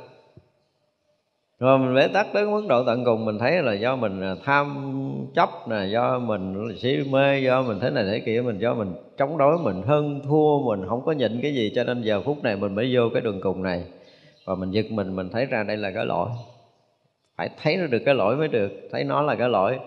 Rồi 1.60 1.80
mình 1.80 1.96
bế 1.96 2.08
tắc 2.08 2.28
tới 2.34 2.46
mức 2.46 2.66
độ 2.70 2.84
tận 2.86 3.06
cùng, 3.06 3.26
mình 3.26 3.40
thấy 3.40 3.62
là 3.62 3.74
do 3.74 3.96
mình 3.96 4.22
à, 4.22 4.36
tham 4.44 4.94
chấp 5.36 5.50
nè, 5.70 5.86
do 5.92 6.20
mình 6.20 6.76
si 6.82 6.98
mê, 7.10 7.40
do 7.40 7.62
mình 7.62 7.80
thế 7.80 7.90
này 7.90 8.06
thế 8.12 8.20
kia, 8.20 8.42
mình, 8.42 8.60
do 8.60 8.74
mình 8.74 8.94
chống 9.18 9.38
đối, 9.38 9.58
mình 9.58 9.82
hơn 9.82 10.22
thua, 10.24 10.60
mình 10.60 10.88
không 10.88 11.02
có 11.06 11.12
nhịn 11.12 11.40
cái 11.42 11.54
gì, 11.54 11.72
cho 11.76 11.84
nên 11.84 12.02
giờ 12.02 12.22
phút 12.22 12.44
này 12.44 12.56
mình 12.56 12.76
mới 12.76 12.96
vô 12.96 13.02
cái 13.14 13.22
đường 13.22 13.42
cùng 13.42 13.64
này 13.64 13.84
và 14.50 14.56
mình 14.56 14.72
giật 14.72 14.86
mình 14.92 15.16
mình 15.16 15.30
thấy 15.30 15.46
ra 15.46 15.64
đây 15.64 15.78
là 15.78 15.92
cái 15.92 16.06
lỗi. 16.06 16.30
Phải 17.38 17.50
thấy 17.64 17.78
nó 17.78 17.88
được 17.88 18.00
cái 18.06 18.16
lỗi 18.16 18.36
mới 18.36 18.48
được, 18.48 18.72
thấy 18.92 19.04
nó 19.04 19.22
là 19.22 19.36
cái 19.36 19.50
lỗi. 19.50 19.80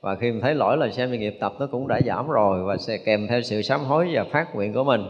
Và 0.00 0.14
khi 0.14 0.32
mình 0.32 0.40
thấy 0.40 0.54
lỗi 0.54 0.76
là 0.76 0.90
xem 0.90 1.12
nghiệp 1.12 1.36
tập 1.40 1.52
nó 1.58 1.66
cũng 1.66 1.88
đã 1.88 2.00
giảm 2.06 2.28
rồi 2.28 2.64
và 2.64 2.76
sẽ 2.76 2.98
kèm 2.98 3.26
theo 3.26 3.42
sự 3.42 3.62
sám 3.62 3.80
hối 3.80 4.08
và 4.12 4.24
phát 4.24 4.54
nguyện 4.54 4.72
của 4.72 4.84
mình. 4.84 5.00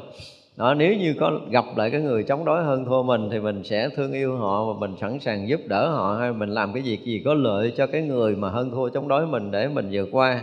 Đó, 0.56 0.74
nếu 0.74 0.94
như 0.94 1.14
có 1.20 1.40
gặp 1.50 1.64
lại 1.76 1.90
cái 1.90 2.00
người 2.00 2.22
chống 2.22 2.44
đối 2.44 2.64
hơn 2.64 2.84
thua 2.84 3.02
mình 3.02 3.28
thì 3.32 3.40
mình 3.40 3.64
sẽ 3.64 3.88
thương 3.96 4.12
yêu 4.12 4.36
họ 4.36 4.72
và 4.72 4.80
mình 4.80 4.96
sẵn 5.00 5.18
sàng 5.20 5.48
giúp 5.48 5.60
đỡ 5.66 5.88
họ 5.88 6.16
hay 6.20 6.32
mình 6.32 6.48
làm 6.48 6.72
cái 6.72 6.82
việc 6.82 7.00
gì 7.04 7.22
có 7.24 7.34
lợi 7.34 7.72
cho 7.76 7.86
cái 7.86 8.02
người 8.02 8.36
mà 8.36 8.48
hơn 8.48 8.70
thua 8.70 8.88
chống 8.88 9.08
đối 9.08 9.26
mình 9.26 9.50
để 9.50 9.68
mình 9.68 9.88
vượt 9.92 10.08
qua. 10.12 10.42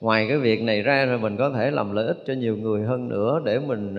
Ngoài 0.00 0.26
cái 0.28 0.38
việc 0.38 0.62
này 0.62 0.82
ra 0.82 1.04
rồi 1.04 1.18
mình 1.18 1.36
có 1.36 1.50
thể 1.50 1.70
làm 1.70 1.92
lợi 1.92 2.06
ích 2.06 2.18
cho 2.26 2.32
nhiều 2.32 2.56
người 2.56 2.82
hơn 2.82 3.08
nữa 3.08 3.40
để 3.44 3.58
mình 3.58 3.96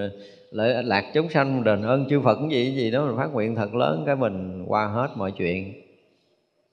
lợi 0.53 0.83
lạc 0.83 1.11
chúng 1.13 1.29
sanh 1.29 1.63
đền 1.63 1.81
ơn 1.81 2.05
chư 2.09 2.21
Phật 2.21 2.35
cái 2.35 2.49
gì 2.49 2.65
cái 2.65 2.75
gì 2.75 2.91
đó 2.91 3.05
mình 3.05 3.17
phát 3.17 3.33
nguyện 3.33 3.55
thật 3.55 3.75
lớn 3.75 4.03
cái 4.05 4.15
mình 4.15 4.65
qua 4.67 4.87
hết 4.87 5.07
mọi 5.15 5.31
chuyện. 5.31 5.73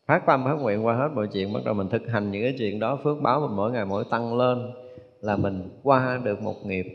Phát 0.06 0.26
tâm 0.26 0.44
phát 0.44 0.54
nguyện 0.60 0.86
qua 0.86 0.94
hết 0.94 1.08
mọi 1.14 1.28
chuyện 1.32 1.52
bắt 1.52 1.60
đầu 1.64 1.74
mình 1.74 1.88
thực 1.88 2.08
hành 2.08 2.30
những 2.30 2.42
cái 2.42 2.54
chuyện 2.58 2.78
đó 2.78 2.98
phước 3.04 3.20
báo 3.22 3.40
mình 3.40 3.56
mỗi 3.56 3.72
ngày 3.72 3.84
mỗi 3.84 4.04
tăng 4.10 4.38
lên 4.38 4.70
là 5.20 5.36
mình 5.36 5.68
qua 5.82 6.20
được 6.24 6.42
một 6.42 6.66
nghiệp. 6.66 6.86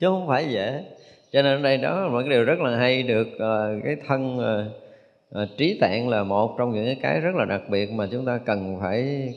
Chứ 0.00 0.06
không 0.06 0.26
phải 0.28 0.48
dễ. 0.48 0.84
Cho 1.32 1.42
nên 1.42 1.58
ở 1.58 1.62
đây 1.62 1.76
đó 1.76 2.00
là 2.00 2.08
một 2.08 2.20
cái 2.20 2.28
điều 2.28 2.44
rất 2.44 2.60
là 2.60 2.76
hay 2.76 3.02
được 3.02 3.28
uh, 3.34 3.84
cái 3.84 3.96
thân 4.06 4.38
uh, 4.38 5.42
uh, 5.42 5.48
trí 5.56 5.78
tạng 5.80 6.08
là 6.08 6.24
một 6.24 6.54
trong 6.58 6.72
những 6.74 7.00
cái 7.02 7.20
rất 7.20 7.34
là 7.34 7.44
đặc 7.44 7.62
biệt 7.70 7.90
mà 7.92 8.08
chúng 8.12 8.24
ta 8.24 8.38
cần 8.38 8.78
phải 8.80 9.28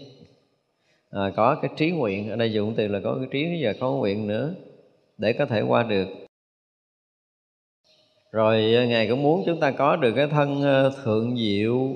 uh, 1.15 1.33
có 1.35 1.55
cái 1.61 1.71
trí 1.77 1.91
nguyện. 1.91 2.29
Ở 2.29 2.35
đây 2.35 2.53
dùng 2.53 2.73
từ 2.77 2.87
là 2.87 2.99
có 3.03 3.15
cái 3.19 3.27
trí 3.31 3.59
và 3.63 3.73
có 3.79 3.91
nguyện 3.91 4.27
nữa 4.27 4.53
để 5.19 5.33
có 5.33 5.45
thể 5.45 5.61
qua 5.61 5.83
được. 5.83 6.07
Rồi 8.31 8.73
ờ, 8.73 8.85
ngài 8.85 9.07
cũng 9.07 9.23
muốn 9.23 9.43
chúng 9.45 9.59
ta 9.59 9.71
có 9.71 9.95
được 9.95 10.13
cái 10.15 10.27
thân 10.27 10.61
ờ, 10.61 10.93
thượng 11.03 11.37
diệu 11.37 11.89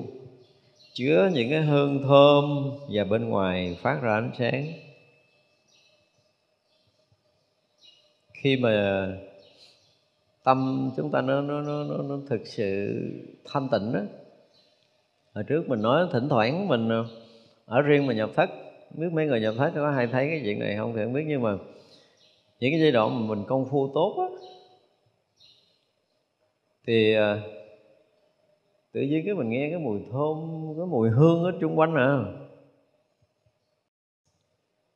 chứa 0.92 1.30
những 1.34 1.50
cái 1.50 1.62
hương 1.62 2.02
thơm 2.02 2.70
và 2.88 3.04
bên 3.04 3.28
ngoài 3.28 3.76
phát 3.82 3.98
ra 4.02 4.14
ánh 4.14 4.30
sáng. 4.38 4.66
Khi 8.32 8.56
mà 8.56 9.06
tâm 10.44 10.90
chúng 10.96 11.10
ta 11.10 11.20
nó 11.20 11.40
nó 11.40 11.60
nó 11.60 11.84
nó, 11.84 11.96
nó 12.02 12.18
thực 12.28 12.46
sự 12.46 13.00
thanh 13.44 13.68
tịnh 13.68 13.92
đó 13.92 14.00
hồi 15.34 15.44
trước 15.44 15.68
mình 15.68 15.82
nói 15.82 16.06
thỉnh 16.12 16.28
thoảng 16.28 16.68
mình 16.68 16.88
ờ, 16.88 17.04
ở 17.66 17.82
riêng 17.82 18.06
mà 18.06 18.14
nhập 18.14 18.30
thất 18.36 18.50
biết 18.90 19.12
mấy 19.12 19.26
người 19.26 19.40
nhập 19.40 19.54
thất 19.58 19.72
có 19.74 19.90
hay 19.90 20.06
thấy 20.06 20.28
cái 20.30 20.40
chuyện 20.44 20.58
này 20.58 20.76
không 20.76 20.92
thì 20.96 21.02
không 21.04 21.12
biết 21.12 21.24
nhưng 21.26 21.42
mà 21.42 21.50
những 22.64 22.72
cái 22.72 22.80
giai 22.80 22.92
đoạn 22.92 23.20
mà 23.20 23.34
mình 23.34 23.44
công 23.48 23.66
phu 23.70 23.90
tốt 23.94 24.16
á, 24.18 24.26
thì 26.86 27.14
ờ, 27.14 27.40
tự 28.92 29.00
nhiên 29.00 29.22
cái 29.26 29.34
mình 29.34 29.48
nghe 29.50 29.70
cái 29.70 29.78
mùi 29.78 30.00
thơm, 30.12 30.36
cái 30.76 30.86
mùi 30.86 31.10
hương 31.10 31.44
ở 31.44 31.52
chung 31.60 31.78
quanh 31.78 31.94
à. 31.94 32.18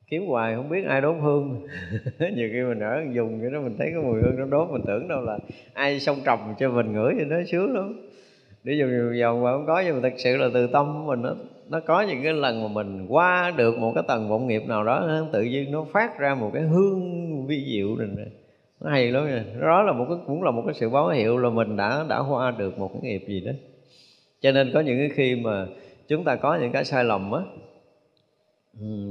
Kiếm 0.07 0.27
hoài 0.27 0.55
không 0.55 0.69
biết 0.69 0.85
ai 0.85 1.01
đốt 1.01 1.17
hương. 1.21 1.67
Nhiều 2.19 2.49
khi 2.53 2.63
mình 2.63 2.81
ở 2.81 3.05
dùng 3.13 3.41
cái 3.41 3.51
đó 3.51 3.61
mình 3.61 3.77
thấy 3.79 3.91
cái 3.95 4.03
mùi 4.03 4.21
hương 4.21 4.37
nó 4.37 4.45
đốt, 4.45 4.71
mình 4.71 4.83
tưởng 4.87 5.09
đâu 5.09 5.21
là 5.21 5.39
ai 5.73 6.01
xông 6.01 6.19
trồng 6.25 6.55
cho 6.59 6.71
mình 6.71 6.93
ngửi 6.93 7.15
thì 7.19 7.25
nó 7.25 7.37
sướng 7.51 7.75
lắm. 7.75 8.09
Để 8.65 8.73
dùng 8.75 8.91
nhiều 8.91 9.15
dầu 9.15 9.41
mà 9.41 9.53
không 9.53 9.67
có 9.67 9.83
nhưng 9.87 9.95
mà 9.95 10.11
thật 10.11 10.17
sự 10.19 10.37
là 10.37 10.49
từ 10.55 10.67
tâm 10.67 11.07
mình 11.07 11.23
nó 11.23 11.35
nó 11.69 11.81
có 11.81 12.03
những 12.03 12.23
cái 12.23 12.33
lần 12.33 12.63
mà 12.63 12.69
mình 12.69 13.07
qua 13.09 13.51
được 13.57 13.79
một 13.79 13.93
cái 13.95 14.05
tầng 14.07 14.29
vọng 14.29 14.47
nghiệp 14.47 14.63
nào 14.67 14.85
đó, 14.85 15.27
tự 15.33 15.43
nhiên 15.43 15.73
nó 15.73 15.87
phát 15.93 16.19
ra 16.19 16.35
một 16.35 16.51
cái 16.55 16.63
hương 16.63 17.38
vi 17.49 17.65
diệu 17.67 17.97
này, 17.97 18.09
này. 18.17 18.27
nó 18.81 18.91
hay 18.91 19.13
lắm 19.13 19.27
nha. 19.27 19.45
Đó 19.61 19.83
là 19.83 19.93
một 19.93 20.07
cái 20.09 20.19
cũng 20.27 20.43
là 20.43 20.51
một 20.51 20.63
cái 20.67 20.75
sự 20.75 20.89
báo 20.91 21.09
hiệu 21.09 21.39
là 21.39 21.51
mình 21.51 21.77
đã 21.77 22.05
đã 22.09 22.19
hoa 22.19 22.51
được 22.51 22.79
một 22.79 22.91
cái 22.93 23.03
nghiệp 23.03 23.25
gì 23.29 23.41
đó. 23.41 23.53
Cho 24.41 24.53
nên 24.53 24.71
có 24.75 24.81
những 24.81 24.99
cái 24.99 25.09
khi 25.15 25.37
mà 25.37 25.67
chúng 26.09 26.25
ta 26.25 26.37
có 26.37 26.59
những 26.61 26.73
cái 26.73 26.85
sai 26.85 27.05
lầm 27.05 27.33
á 27.33 27.41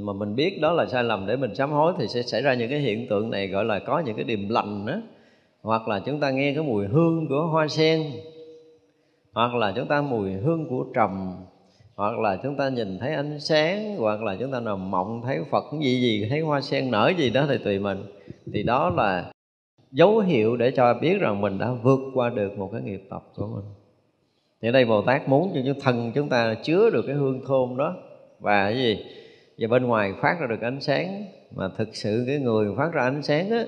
mà 0.04 0.14
mình 0.14 0.36
biết 0.36 0.62
đó 0.62 0.74
là 0.74 0.86
sai 0.86 1.04
lầm 1.04 1.28
để 1.28 1.36
mình 1.36 1.56
sám 1.56 1.72
hối 1.72 1.94
thì 2.00 2.08
sẽ 2.08 2.22
xảy 2.22 2.42
ra 2.42 2.54
những 2.54 2.70
cái 2.70 2.80
hiện 2.80 3.08
tượng 3.08 3.30
này 3.30 3.48
gọi 3.48 3.66
là 3.66 3.80
có 3.80 4.00
những 4.00 4.16
cái 4.16 4.26
điềm 4.26 4.50
lành 4.50 4.86
đó 4.86 5.02
hoặc 5.62 5.88
là 5.88 6.00
chúng 6.06 6.20
ta 6.20 6.32
nghe 6.32 6.54
cái 6.54 6.64
mùi 6.64 6.88
hương 6.88 7.28
của 7.28 7.48
hoa 7.52 7.68
sen 7.68 8.04
hoặc 9.34 9.56
là 9.56 9.74
chúng 9.76 9.88
ta 9.88 10.02
mùi 10.02 10.32
hương 10.32 10.70
của 10.70 10.86
trầm 10.96 11.36
hoặc 11.98 12.20
là 12.20 12.38
chúng 12.44 12.56
ta 12.56 12.70
nhìn 12.70 13.00
thấy 13.00 13.14
ánh 13.14 13.40
sáng, 13.40 13.96
hoặc 13.98 14.24
là 14.24 14.36
chúng 14.40 14.52
ta 14.52 14.60
nằm 14.60 14.92
mộng 14.92 15.22
thấy 15.26 15.40
phật 15.52 15.64
gì 15.82 16.02
gì, 16.02 16.28
thấy 16.30 16.40
hoa 16.40 16.62
sen 16.62 16.92
nở 16.92 17.12
gì 17.18 17.30
đó 17.30 17.46
thì 17.50 17.58
tùy 17.58 17.80
mình. 17.80 17.98
Thì 18.54 18.64
đó 18.64 18.90
là 18.90 19.32
dấu 19.92 20.20
hiệu 20.20 20.58
để 20.58 20.72
cho 20.72 20.94
biết 20.94 21.20
rằng 21.20 21.42
mình 21.42 21.58
đã 21.58 21.72
vượt 21.84 22.00
qua 22.14 22.30
được 22.30 22.58
một 22.58 22.70
cái 22.72 22.82
nghiệp 22.82 23.04
tập 23.10 23.24
của 23.36 23.48
mình. 23.48 23.66
Thì 24.62 24.72
đây 24.72 24.86
bồ 24.86 25.02
tát 25.02 25.30
muốn 25.30 25.52
cho 25.54 25.62
chúng 25.66 25.80
thần 25.80 26.12
chúng 26.16 26.30
ta 26.30 26.56
chứa 26.64 26.90
được 26.90 27.04
cái 27.08 27.16
hương 27.16 27.42
thơm 27.48 27.78
đó. 27.78 27.96
Và 28.40 28.72
cái 28.72 28.78
gì? 28.78 29.06
Và 29.58 29.68
bên 29.68 29.84
ngoài 29.84 30.14
phát 30.22 30.38
ra 30.40 30.48
được 30.48 30.62
ánh 30.62 30.82
sáng. 30.82 31.26
Mà 31.56 31.70
thực 31.78 31.96
sự 31.96 32.24
cái 32.28 32.40
người 32.40 32.76
phát 32.78 32.94
ra 32.94 33.04
ánh 33.04 33.24
sáng 33.24 33.50
á 33.50 33.66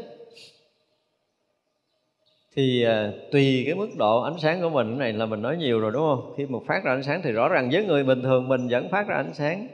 thì 2.59 2.83
à, 2.83 3.11
tùy 3.31 3.63
cái 3.65 3.75
mức 3.75 3.89
độ 3.97 4.21
ánh 4.21 4.39
sáng 4.39 4.61
của 4.61 4.69
mình 4.69 4.87
cái 4.87 4.97
này 4.97 5.13
là 5.13 5.25
mình 5.25 5.41
nói 5.41 5.57
nhiều 5.57 5.79
rồi 5.79 5.91
đúng 5.91 6.01
không? 6.01 6.33
Khi 6.37 6.45
mà 6.45 6.59
phát 6.67 6.83
ra 6.83 6.91
ánh 6.91 7.03
sáng 7.03 7.21
thì 7.23 7.31
rõ 7.31 7.49
ràng 7.49 7.69
với 7.71 7.85
người 7.85 8.03
bình 8.03 8.23
thường 8.23 8.47
mình 8.47 8.67
vẫn 8.69 8.89
phát 8.91 9.07
ra 9.07 9.15
ánh 9.15 9.33
sáng. 9.33 9.67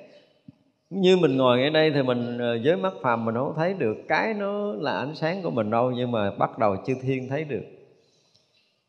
Như 0.90 1.18
mình 1.18 1.38
ngồi 1.38 1.58
ngay 1.58 1.70
đây 1.70 1.92
thì 1.92 2.04
mình 2.04 2.38
ờ, 2.38 2.58
với 2.64 2.76
mắt 2.76 2.94
phàm 3.02 3.26
mình 3.26 3.36
không 3.36 3.54
thấy 3.56 3.74
được 3.74 3.98
cái 4.08 4.34
nó 4.34 4.74
là 4.74 4.98
ánh 4.98 5.16
sáng 5.16 5.42
của 5.44 5.50
mình 5.50 5.70
đâu 5.70 5.92
nhưng 5.92 6.12
mà 6.12 6.32
bắt 6.32 6.60
đầu 6.60 6.76
chư 6.86 6.94
thiên 7.02 7.30
thấy 7.30 7.44
được. 7.44 7.64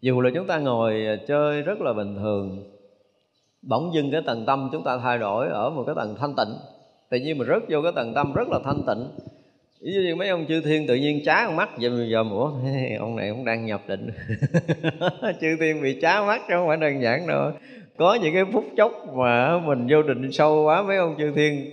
Dù 0.00 0.20
là 0.20 0.30
chúng 0.34 0.46
ta 0.46 0.58
ngồi 0.58 1.06
ờ, 1.06 1.16
chơi 1.28 1.62
rất 1.62 1.80
là 1.80 1.92
bình 1.92 2.16
thường 2.16 2.72
bỗng 3.62 3.94
dưng 3.94 4.10
cái 4.10 4.22
tầng 4.26 4.44
tâm 4.46 4.68
chúng 4.72 4.84
ta 4.84 4.98
thay 4.98 5.18
đổi 5.18 5.48
ở 5.48 5.70
một 5.70 5.84
cái 5.86 5.94
tầng 5.94 6.14
thanh 6.18 6.34
tịnh. 6.36 6.56
Tự 7.08 7.18
nhiên 7.18 7.38
mình 7.38 7.48
rớt 7.48 7.62
vô 7.68 7.82
cái 7.82 7.92
tầng 7.94 8.14
tâm 8.14 8.32
rất 8.32 8.48
là 8.48 8.58
thanh 8.64 8.82
tịnh 8.86 9.08
ví 9.80 9.92
dụ 9.92 10.00
như 10.00 10.14
mấy 10.16 10.28
ông 10.28 10.46
chư 10.48 10.60
thiên 10.60 10.86
tự 10.86 10.94
nhiên 10.94 11.22
chá 11.24 11.44
con 11.46 11.56
mắt 11.56 11.70
giờ 11.78 12.06
giờ 12.10 12.24
ủa, 12.30 12.52
ông 12.98 13.16
này 13.16 13.30
cũng 13.30 13.44
đang 13.44 13.66
nhập 13.66 13.82
định. 13.86 14.10
Chư 15.40 15.56
thiên 15.60 15.82
bị 15.82 16.00
chá 16.00 16.22
mắt 16.26 16.42
chứ 16.48 16.54
không 16.54 16.68
phải 16.68 16.76
đơn 16.76 17.02
giản 17.02 17.26
đâu. 17.26 17.52
Có 17.96 18.14
những 18.14 18.34
cái 18.34 18.44
phút 18.52 18.64
chốc 18.76 18.92
mà 19.14 19.58
mình 19.58 19.86
vô 19.90 20.02
định 20.02 20.32
sâu 20.32 20.64
quá, 20.64 20.82
mấy 20.82 20.96
ông 20.96 21.14
chư 21.18 21.32
thiên 21.36 21.70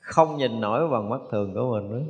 không 0.00 0.36
nhìn 0.36 0.60
nổi 0.60 0.88
bằng 0.88 1.10
mắt 1.10 1.20
thường 1.32 1.54
của 1.54 1.72
mình 1.72 1.90
nữa. 1.90 2.02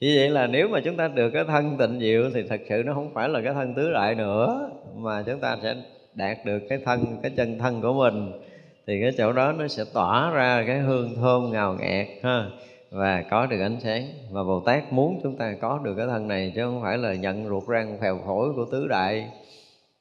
Như 0.00 0.14
vậy 0.16 0.30
là 0.30 0.46
nếu 0.46 0.68
mà 0.68 0.80
chúng 0.80 0.96
ta 0.96 1.08
được 1.08 1.30
cái 1.30 1.44
thân 1.44 1.76
tịnh 1.78 2.00
diệu 2.00 2.30
thì 2.34 2.42
thật 2.48 2.60
sự 2.68 2.82
nó 2.86 2.94
không 2.94 3.14
phải 3.14 3.28
là 3.28 3.40
cái 3.44 3.54
thân 3.54 3.74
tứ 3.74 3.92
đại 3.92 4.14
nữa, 4.14 4.70
mà 4.94 5.22
chúng 5.26 5.40
ta 5.40 5.56
sẽ 5.62 5.74
đạt 6.14 6.38
được 6.44 6.58
cái 6.68 6.78
thân, 6.84 7.18
cái 7.22 7.32
chân 7.36 7.58
thân 7.58 7.82
của 7.82 7.92
mình. 7.92 8.32
Thì 8.86 9.00
cái 9.00 9.10
chỗ 9.18 9.32
đó 9.32 9.52
nó 9.52 9.68
sẽ 9.68 9.84
tỏa 9.94 10.30
ra 10.30 10.64
cái 10.66 10.78
hương 10.78 11.14
thơm 11.16 11.52
ngào 11.52 11.76
ngạt, 11.80 12.06
ha 12.22 12.46
và 12.90 13.22
có 13.30 13.46
được 13.46 13.60
ánh 13.60 13.80
sáng. 13.80 14.08
Và 14.30 14.44
Bồ 14.44 14.60
Tát 14.60 14.92
muốn 14.92 15.20
chúng 15.22 15.36
ta 15.36 15.54
có 15.60 15.80
được 15.84 15.94
cái 15.96 16.06
thân 16.06 16.28
này, 16.28 16.52
chứ 16.54 16.62
không 16.64 16.82
phải 16.82 16.98
là 16.98 17.14
nhận 17.14 17.48
ruột 17.48 17.66
răng 17.68 17.98
phèo 18.00 18.20
phổi 18.26 18.52
của 18.54 18.64
tứ 18.72 18.88
đại. 18.88 19.30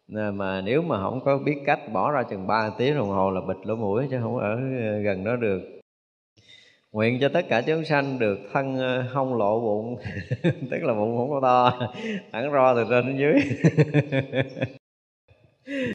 Mà 0.07 0.61
nếu 0.61 0.81
mà 0.81 1.01
không 1.01 1.21
có 1.25 1.37
biết 1.37 1.55
cách 1.65 1.79
bỏ 1.93 2.11
ra 2.11 2.23
chừng 2.23 2.47
3 2.47 2.69
tiếng 2.77 2.95
đồng 2.95 3.09
hồ 3.09 3.31
là 3.31 3.41
bịt 3.41 3.57
lỗ 3.63 3.75
mũi, 3.75 4.07
chứ 4.11 4.17
không 4.21 4.37
ở 4.37 4.55
ờ, 4.55 4.99
gần 4.99 5.23
đó 5.23 5.35
được. 5.35 5.61
Nguyện 6.91 7.17
cho 7.21 7.29
tất 7.29 7.45
cả 7.49 7.61
chúng 7.61 7.85
sanh 7.85 8.19
được 8.19 8.39
thân 8.53 8.77
ờ, 8.77 9.05
không 9.13 9.37
lộ 9.37 9.59
bụng. 9.59 9.97
Tức 10.43 10.83
là 10.83 10.93
bụng 10.93 11.17
không 11.17 11.29
có 11.29 11.39
to 11.41 11.79
thẳng 12.31 12.51
ro 12.51 12.75
từ 12.75 12.85
trên 12.89 13.07
đến 13.07 13.17
dưới. 13.17 13.41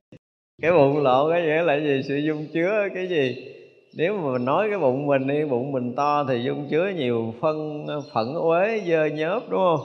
Cái 0.63 0.73
bụng 0.73 1.03
lộ 1.03 1.31
cái 1.31 1.43
nghĩa 1.43 1.63
là 1.63 1.77
gì? 1.81 2.03
Sự 2.09 2.17
dung 2.17 2.47
chứa, 2.53 2.89
cái 2.95 3.09
gì? 3.09 3.53
Nếu 3.95 4.17
mà 4.17 4.33
mình 4.33 4.45
nói 4.45 4.67
cái 4.71 4.79
bụng 4.79 5.07
mình 5.07 5.27
đi, 5.27 5.45
bụng 5.45 5.73
mình 5.73 5.95
to 5.95 6.25
thì 6.29 6.43
dung 6.43 6.69
chứa 6.71 6.89
nhiều 6.97 7.35
phân 7.41 7.87
phận 8.13 8.35
uế, 8.35 8.81
dơ 8.87 9.07
nhớp, 9.07 9.41
đúng 9.51 9.61
không? 9.61 9.81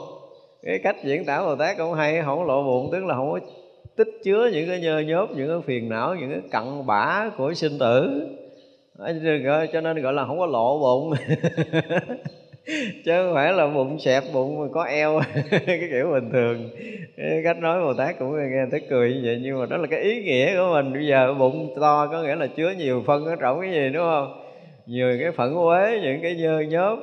Cái 0.62 0.78
cách 0.82 0.96
diễn 1.04 1.24
tả 1.24 1.42
bồ 1.42 1.56
tát 1.56 1.76
cũng 1.78 1.94
hay, 1.94 2.22
không 2.22 2.46
lộ 2.46 2.62
bụng, 2.62 2.88
tức 2.92 3.04
là 3.04 3.14
không 3.14 3.32
có 3.32 3.40
tích 3.96 4.08
chứa 4.24 4.50
những 4.52 4.68
cái 4.68 4.80
nhơ 4.80 4.98
nhớp, 4.98 5.26
những 5.36 5.48
cái 5.48 5.60
phiền 5.66 5.88
não, 5.88 6.14
những 6.14 6.30
cái 6.30 6.40
cặn 6.50 6.86
bã 6.86 7.30
của 7.36 7.54
sinh 7.54 7.78
tử. 7.78 8.26
Cho 9.72 9.80
nên 9.80 10.02
gọi 10.02 10.12
là 10.12 10.26
không 10.26 10.38
có 10.38 10.46
lộ 10.46 10.78
bụng. 10.78 11.12
chứ 13.04 13.12
không 13.12 13.34
phải 13.34 13.52
là 13.52 13.66
bụng 13.66 13.98
xẹp, 13.98 14.24
bụng 14.32 14.60
mà 14.60 14.66
có 14.72 14.84
eo. 14.84 15.20
Cái 15.50 15.88
kiểu 15.90 16.10
bình 16.12 16.30
thường. 16.32 16.70
Cái 17.16 17.40
cách 17.44 17.58
nói 17.58 17.80
bồ 17.80 17.94
tát 17.94 18.18
cũng 18.18 18.36
nghe 18.36 18.66
thấy 18.70 18.80
cười 18.90 19.14
như 19.14 19.20
vậy, 19.24 19.40
nhưng 19.42 19.60
mà 19.60 19.66
đó 19.66 19.76
là 19.76 19.86
cái 19.90 20.00
ý 20.00 20.22
nghĩa 20.22 20.56
của 20.56 20.72
mình. 20.72 20.92
Bây 20.92 21.06
giờ 21.06 21.34
bụng 21.38 21.74
to 21.80 22.06
có 22.12 22.22
nghĩa 22.22 22.36
là 22.36 22.46
chứa 22.46 22.70
nhiều 22.78 23.02
phân 23.06 23.24
ở 23.24 23.36
trọng 23.36 23.60
cái 23.60 23.70
gì, 23.70 23.88
đúng 23.88 24.02
không? 24.02 24.42
Nhiều 24.86 25.16
cái 25.20 25.30
phẫn 25.32 25.54
uế, 25.54 26.00
những 26.02 26.22
cái 26.22 26.34
nhơ 26.34 26.60
nhớp. 26.60 26.96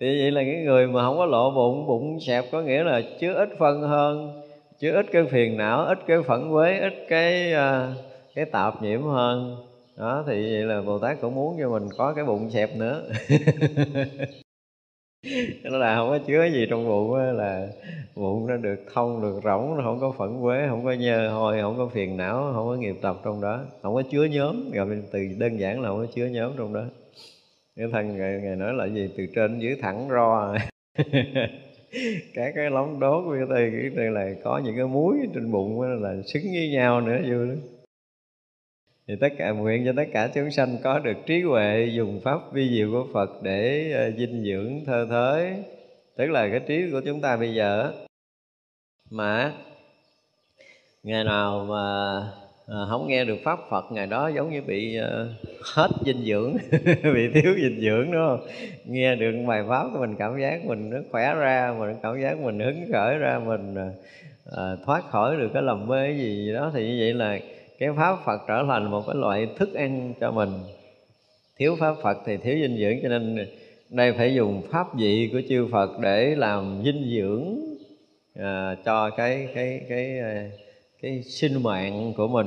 Thì 0.00 0.20
vậy 0.20 0.30
là 0.30 0.42
cái 0.42 0.62
người 0.64 0.86
mà 0.86 1.02
không 1.02 1.18
có 1.18 1.26
lộ 1.26 1.50
bụng 1.50 1.86
bụng 1.86 2.18
xẹp 2.20 2.44
có 2.52 2.62
nghĩa 2.62 2.82
là 2.82 3.02
chứa 3.20 3.32
ít 3.32 3.48
phân 3.58 3.82
hơn, 3.82 4.42
chứa 4.80 4.92
ít 4.92 5.06
cái 5.12 5.24
phiền 5.24 5.56
não, 5.56 5.84
ít 5.86 5.98
cái 6.06 6.16
phẫn 6.22 6.50
uế, 6.50 6.78
ít 6.78 6.94
cái 7.08 7.52
à, 7.52 7.88
cái 8.34 8.44
tạp 8.44 8.82
nhiễm 8.82 9.02
hơn. 9.02 9.56
Đó, 9.98 10.24
thì 10.26 10.32
vậy 10.32 10.62
là 10.62 10.82
bồ 10.82 10.98
tát 10.98 11.20
cũng 11.20 11.34
muốn 11.34 11.56
cho 11.60 11.70
mình 11.70 11.88
có 11.96 12.12
cái 12.12 12.24
bụng 12.24 12.50
xẹp 12.50 12.76
nữa. 12.76 13.02
nó 15.62 15.78
là 15.78 15.96
không 15.96 16.08
có 16.08 16.18
chứa 16.18 16.44
gì 16.44 16.66
trong 16.70 16.88
bụng 16.88 17.14
là 17.14 17.68
bụng 18.14 18.46
nó 18.46 18.56
được 18.56 18.84
thông 18.94 19.22
được 19.22 19.40
rỗng 19.44 19.76
nó 19.76 19.82
không 19.84 20.00
có 20.00 20.12
phẫn 20.18 20.42
quế 20.42 20.66
không 20.68 20.84
có 20.84 20.92
nhơ 20.92 21.28
hôi 21.28 21.60
không 21.60 21.78
có 21.78 21.88
phiền 21.88 22.16
não 22.16 22.52
không 22.54 22.66
có 22.66 22.74
nghiệp 22.74 22.96
tập 23.02 23.16
trong 23.24 23.40
đó. 23.40 23.64
Không 23.82 23.94
có 23.94 24.02
chứa 24.10 24.24
nhóm 24.24 24.70
gọi 24.70 24.86
từ 25.12 25.28
đơn 25.38 25.60
giản 25.60 25.80
là 25.80 25.88
không 25.88 25.98
có 25.98 26.12
chứa 26.14 26.26
nhóm 26.26 26.52
trong 26.58 26.74
đó. 26.74 26.84
Cái 27.76 27.86
thân 27.92 28.18
ngài, 28.18 28.40
ngài 28.42 28.56
nói 28.56 28.74
là 28.74 28.86
gì? 28.86 29.10
Từ 29.16 29.26
trên 29.34 29.58
dưới 29.58 29.76
thẳng 29.80 30.08
ro. 30.10 30.54
Các 32.34 32.52
cái 32.54 32.70
lóng 32.70 33.00
đốt 33.00 33.24
như 33.24 33.46
thế 33.48 33.90
này 33.94 34.10
là 34.10 34.34
có 34.44 34.60
những 34.64 34.76
cái 34.76 34.86
muối 34.86 35.16
trên 35.34 35.52
bụng 35.52 35.82
là 35.82 36.14
xứng 36.26 36.42
với 36.42 36.68
nhau 36.68 37.00
nữa 37.00 37.18
vui 37.22 37.46
lắm 37.46 37.56
thì 39.08 39.14
tất 39.20 39.32
cả, 39.38 39.50
nguyện 39.50 39.84
cho 39.86 39.92
tất 39.96 40.04
cả 40.12 40.30
chúng 40.34 40.50
sanh 40.50 40.76
có 40.82 40.98
được 40.98 41.16
trí 41.26 41.42
huệ 41.42 41.88
dùng 41.92 42.20
pháp 42.24 42.52
vi 42.52 42.68
diệu 42.70 42.90
của 42.92 43.06
Phật 43.12 43.42
để 43.42 43.92
ờ, 43.92 44.10
dinh 44.18 44.44
dưỡng 44.44 44.84
thơ 44.86 45.06
thới 45.10 45.54
tức 46.16 46.26
là 46.26 46.48
cái 46.48 46.60
trí 46.60 46.90
của 46.92 47.00
chúng 47.04 47.20
ta 47.20 47.36
bây 47.36 47.54
giờ 47.54 47.92
mà 49.10 49.52
ngày 51.02 51.24
nào 51.24 51.66
mà 51.68 51.84
ờ, 52.66 52.86
không 52.90 53.08
nghe 53.08 53.24
được 53.24 53.36
pháp 53.44 53.58
Phật, 53.70 53.84
ngày 53.92 54.06
đó 54.06 54.28
giống 54.28 54.50
như 54.50 54.62
bị 54.62 54.96
ờ, 54.96 55.28
hết 55.74 55.88
dinh 56.06 56.24
dưỡng, 56.24 56.56
bị 57.14 57.28
thiếu 57.34 57.54
dinh 57.56 57.80
dưỡng, 57.80 58.12
đúng 58.12 58.28
không? 58.28 58.46
Nghe 58.84 59.16
được 59.16 59.32
bài 59.46 59.64
pháp 59.68 59.84
của 59.92 59.98
mình 60.00 60.16
cảm 60.18 60.40
giác 60.40 60.64
mình 60.64 60.90
nó 60.90 60.98
khỏe 61.10 61.34
ra, 61.34 61.74
mình 61.78 61.96
cảm 62.02 62.22
giác 62.22 62.38
mình 62.38 62.60
hứng 62.60 62.92
khởi 62.92 63.18
ra, 63.18 63.38
mình 63.38 63.74
thoát 64.86 65.04
khỏi 65.10 65.36
được 65.36 65.48
cái 65.54 65.62
lầm 65.62 65.86
mê 65.86 66.12
gì 66.12 66.52
đó, 66.52 66.70
thì 66.74 66.88
như 66.88 66.96
vậy 67.00 67.14
là 67.14 67.38
cái 67.78 67.88
pháp 67.96 68.16
Phật 68.24 68.40
trở 68.48 68.64
thành 68.68 68.90
một 68.90 69.02
cái 69.06 69.16
loại 69.16 69.48
thức 69.56 69.74
ăn 69.74 70.14
cho 70.20 70.30
mình. 70.30 70.50
Thiếu 71.58 71.76
pháp 71.80 71.94
Phật 72.02 72.18
thì 72.26 72.36
thiếu 72.36 72.58
dinh 72.58 72.76
dưỡng 72.78 73.02
cho 73.02 73.08
nên 73.08 73.46
đây 73.90 74.12
phải 74.12 74.34
dùng 74.34 74.62
pháp 74.70 74.94
vị 74.94 75.30
của 75.32 75.40
chư 75.48 75.68
Phật 75.72 75.90
để 76.00 76.34
làm 76.36 76.82
dinh 76.84 77.10
dưỡng 77.16 77.56
à, 78.34 78.76
cho 78.84 79.10
cái 79.10 79.48
cái 79.54 79.80
cái 79.88 80.18
cái, 80.20 80.50
cái 81.02 81.22
sinh 81.22 81.62
mạng 81.62 82.12
của 82.16 82.28
mình. 82.28 82.46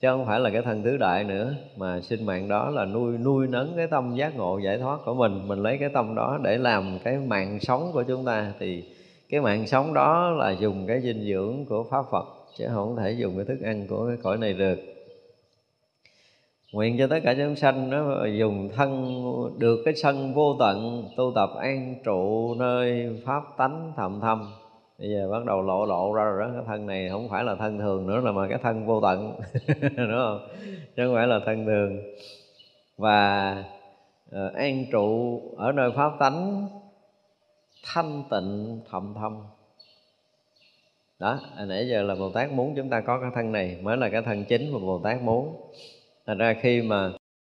Chứ 0.00 0.08
không 0.08 0.26
phải 0.26 0.40
là 0.40 0.50
cái 0.50 0.62
thân 0.62 0.82
tứ 0.82 0.96
đại 0.96 1.24
nữa 1.24 1.54
mà 1.76 2.00
sinh 2.00 2.26
mạng 2.26 2.48
đó 2.48 2.70
là 2.70 2.84
nuôi 2.84 3.18
nuôi 3.18 3.46
nấng 3.46 3.72
cái 3.76 3.86
tâm 3.86 4.14
giác 4.16 4.36
ngộ 4.36 4.58
giải 4.58 4.78
thoát 4.78 5.00
của 5.04 5.14
mình. 5.14 5.48
Mình 5.48 5.62
lấy 5.62 5.78
cái 5.78 5.88
tâm 5.88 6.14
đó 6.14 6.38
để 6.42 6.58
làm 6.58 6.98
cái 7.04 7.16
mạng 7.16 7.58
sống 7.60 7.90
của 7.92 8.02
chúng 8.02 8.24
ta. 8.24 8.52
Thì 8.58 8.84
cái 9.28 9.40
mạng 9.40 9.66
sống 9.66 9.94
đó 9.94 10.30
là 10.30 10.50
dùng 10.50 10.86
cái 10.86 11.00
dinh 11.00 11.24
dưỡng 11.28 11.64
của 11.68 11.84
pháp 11.90 12.04
Phật 12.10 12.26
chứ 12.58 12.68
không 12.72 12.96
thể 12.96 13.12
dùng 13.12 13.36
cái 13.36 13.44
thức 13.44 13.64
ăn 13.64 13.86
của 13.86 14.06
cái 14.08 14.16
cõi 14.22 14.38
này 14.38 14.52
được. 14.52 14.78
Nguyện 16.72 16.96
cho 16.98 17.06
tất 17.06 17.20
cả 17.24 17.34
chúng 17.38 17.56
sanh 17.56 17.90
nó 17.90 18.26
dùng 18.26 18.68
thân 18.74 19.14
được 19.58 19.82
cái 19.84 19.94
sân 19.94 20.34
vô 20.34 20.56
tận 20.58 21.08
tu 21.16 21.32
tập 21.34 21.50
an 21.60 21.94
trụ 22.04 22.54
nơi 22.54 23.10
pháp 23.24 23.42
tánh 23.56 23.92
thầm 23.96 24.20
thâm 24.20 24.52
bây 24.98 25.10
giờ 25.10 25.28
bắt 25.30 25.44
đầu 25.44 25.62
lộ 25.62 25.86
lộ 25.86 26.12
ra 26.12 26.24
rồi 26.24 26.40
đó 26.40 26.52
cái 26.54 26.62
thân 26.66 26.86
này 26.86 27.08
không 27.08 27.28
phải 27.28 27.44
là 27.44 27.54
thân 27.54 27.78
thường 27.78 28.06
nữa 28.06 28.20
là 28.20 28.32
mà 28.32 28.48
cái 28.48 28.58
thân 28.62 28.86
vô 28.86 29.00
tận 29.00 29.34
đúng 29.80 30.10
không? 30.10 30.48
Chứ 30.96 31.06
không 31.06 31.14
phải 31.14 31.26
là 31.26 31.40
thân 31.46 31.66
thường. 31.66 31.98
Và 32.98 33.64
uh, 34.30 34.54
an 34.54 34.84
trụ 34.92 35.40
ở 35.56 35.72
nơi 35.72 35.90
pháp 35.96 36.12
tánh 36.18 36.68
thanh 37.84 38.22
tịnh 38.30 38.80
thầm 38.90 39.14
thâm 39.14 39.42
đó 41.24 41.40
nãy 41.66 41.88
giờ 41.88 42.02
là 42.02 42.14
bồ 42.14 42.30
tát 42.30 42.52
muốn 42.52 42.74
chúng 42.76 42.90
ta 42.90 43.00
có 43.00 43.20
cái 43.20 43.30
thân 43.34 43.52
này 43.52 43.76
mới 43.82 43.96
là 43.96 44.08
cái 44.08 44.22
thân 44.22 44.44
chính 44.44 44.72
mà 44.72 44.78
bồ 44.78 44.98
tát 44.98 45.22
muốn. 45.22 45.56
Thành 46.26 46.38
ra 46.38 46.54
khi 46.60 46.82
mà 46.82 47.12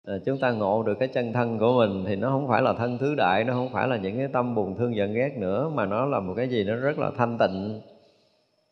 à, 0.05 0.13
chúng 0.25 0.37
ta 0.39 0.51
ngộ 0.51 0.83
được 0.83 0.99
cái 0.99 1.07
chân 1.07 1.33
thân 1.33 1.59
của 1.59 1.73
mình 1.73 2.05
thì 2.07 2.15
nó 2.15 2.29
không 2.29 2.47
phải 2.47 2.61
là 2.61 2.73
thân 2.73 2.97
thứ 2.97 3.15
đại 3.15 3.43
nó 3.43 3.53
không 3.53 3.69
phải 3.73 3.87
là 3.87 3.97
những 3.97 4.17
cái 4.17 4.27
tâm 4.33 4.55
buồn 4.55 4.75
thương 4.77 4.95
giận 4.95 5.13
ghét 5.13 5.37
nữa 5.37 5.69
mà 5.73 5.85
nó 5.85 6.05
là 6.05 6.19
một 6.19 6.33
cái 6.37 6.49
gì 6.49 6.63
nó 6.63 6.75
rất 6.75 6.99
là 6.99 7.11
thanh 7.17 7.37
tịnh 7.37 7.81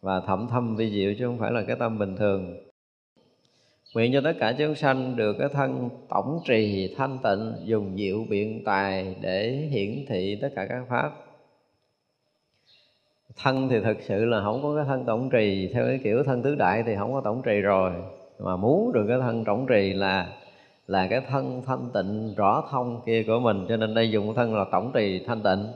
và 0.02 0.20
thẩm 0.20 0.48
thâm 0.52 0.76
vi 0.76 0.91
diệu 0.91 1.14
chứ 1.20 1.26
không 1.26 1.38
phải 1.38 1.52
là 1.52 1.64
cái 1.68 1.76
tâm 1.80 1.99
bình 1.99 2.15
thường. 2.15 2.57
Nguyện 3.95 4.14
cho 4.14 4.22
tất 4.24 4.34
cả 4.40 4.56
chúng 4.57 4.76
sanh 4.76 5.15
được 5.15 5.36
cái 5.40 5.49
thân 5.53 5.90
tổng 6.10 6.40
trì 6.45 6.94
thanh 6.98 7.18
tịnh 7.24 7.53
dùng 7.65 7.98
diệu 7.98 8.26
biện 8.30 8.64
tài 8.65 9.15
để 9.22 9.52
hiển 9.52 10.06
thị 10.07 10.38
tất 10.41 10.49
cả 10.56 10.65
các 10.70 10.84
pháp 10.90 11.11
thân 13.38 13.69
thì 13.69 13.80
thực 13.80 13.97
sự 14.01 14.26
là 14.26 14.41
không 14.41 14.64
có 14.64 14.76
cái 14.76 14.85
thân 14.85 15.05
tổng 15.05 15.30
trì. 15.30 15.69
Theo 15.73 15.85
cái 15.85 15.99
kiểu 16.03 16.23
thân 16.23 16.41
tứ 16.41 16.55
đại 16.55 16.84
thì 16.84 16.95
không 16.95 17.14
có 17.14 17.22
tổng 17.22 17.41
trì 17.45 17.61
rồi. 17.61 17.91
Mà 18.39 18.55
muốn 18.55 18.91
được 18.93 19.05
cái 19.07 19.18
thân 19.22 19.45
tổng 19.45 19.65
trì 19.69 19.93
là 19.93 20.27
là 20.88 21.07
cái 21.07 21.22
thân 21.30 21.61
thanh 21.65 21.89
tịnh 21.93 22.34
rõ 22.35 22.64
thông 22.72 23.01
kia 23.05 23.23
của 23.27 23.39
mình. 23.39 23.65
Cho 23.69 23.77
nên 23.77 23.93
đây 23.93 24.11
dùng 24.11 24.34
thân 24.35 24.55
là 24.55 24.65
tổng 24.72 24.91
trì 24.93 25.23
thanh 25.27 25.41
tịnh. 25.41 25.68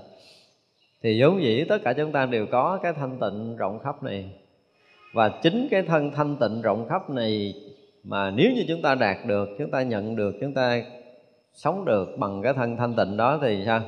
Thì 1.03 1.21
vốn 1.21 1.43
dĩ 1.43 1.65
tất 1.69 1.77
cả 1.83 1.93
chúng 1.93 2.11
ta 2.11 2.25
đều 2.25 2.45
có 2.51 2.79
cái 2.83 2.93
thanh 2.93 3.17
tịnh 3.19 3.57
rộng 3.57 3.79
khắp 3.79 4.03
này. 4.03 4.31
Và 5.13 5.29
chính 5.43 5.67
cái 5.71 5.81
thân 5.81 6.11
thanh 6.11 6.35
tịnh 6.35 6.61
rộng 6.61 6.87
khắp 6.89 7.09
này 7.09 7.53
mà 8.03 8.31
nếu 8.31 8.51
như 8.55 8.65
chúng 8.67 8.81
ta 8.81 8.95
đạt 8.95 9.17
được 9.25 9.49
chúng 9.57 9.71
ta 9.71 9.81
nhận 9.81 10.15
được 10.15 10.35
chúng 10.41 10.53
ta 10.53 10.83
sống 11.53 11.85
được 11.85 12.15
bằng 12.17 12.41
cái 12.41 12.53
thân 12.53 12.77
thanh 12.77 12.95
tịnh 12.95 13.17
đó 13.17 13.39
thì 13.41 13.63
sao? 13.65 13.81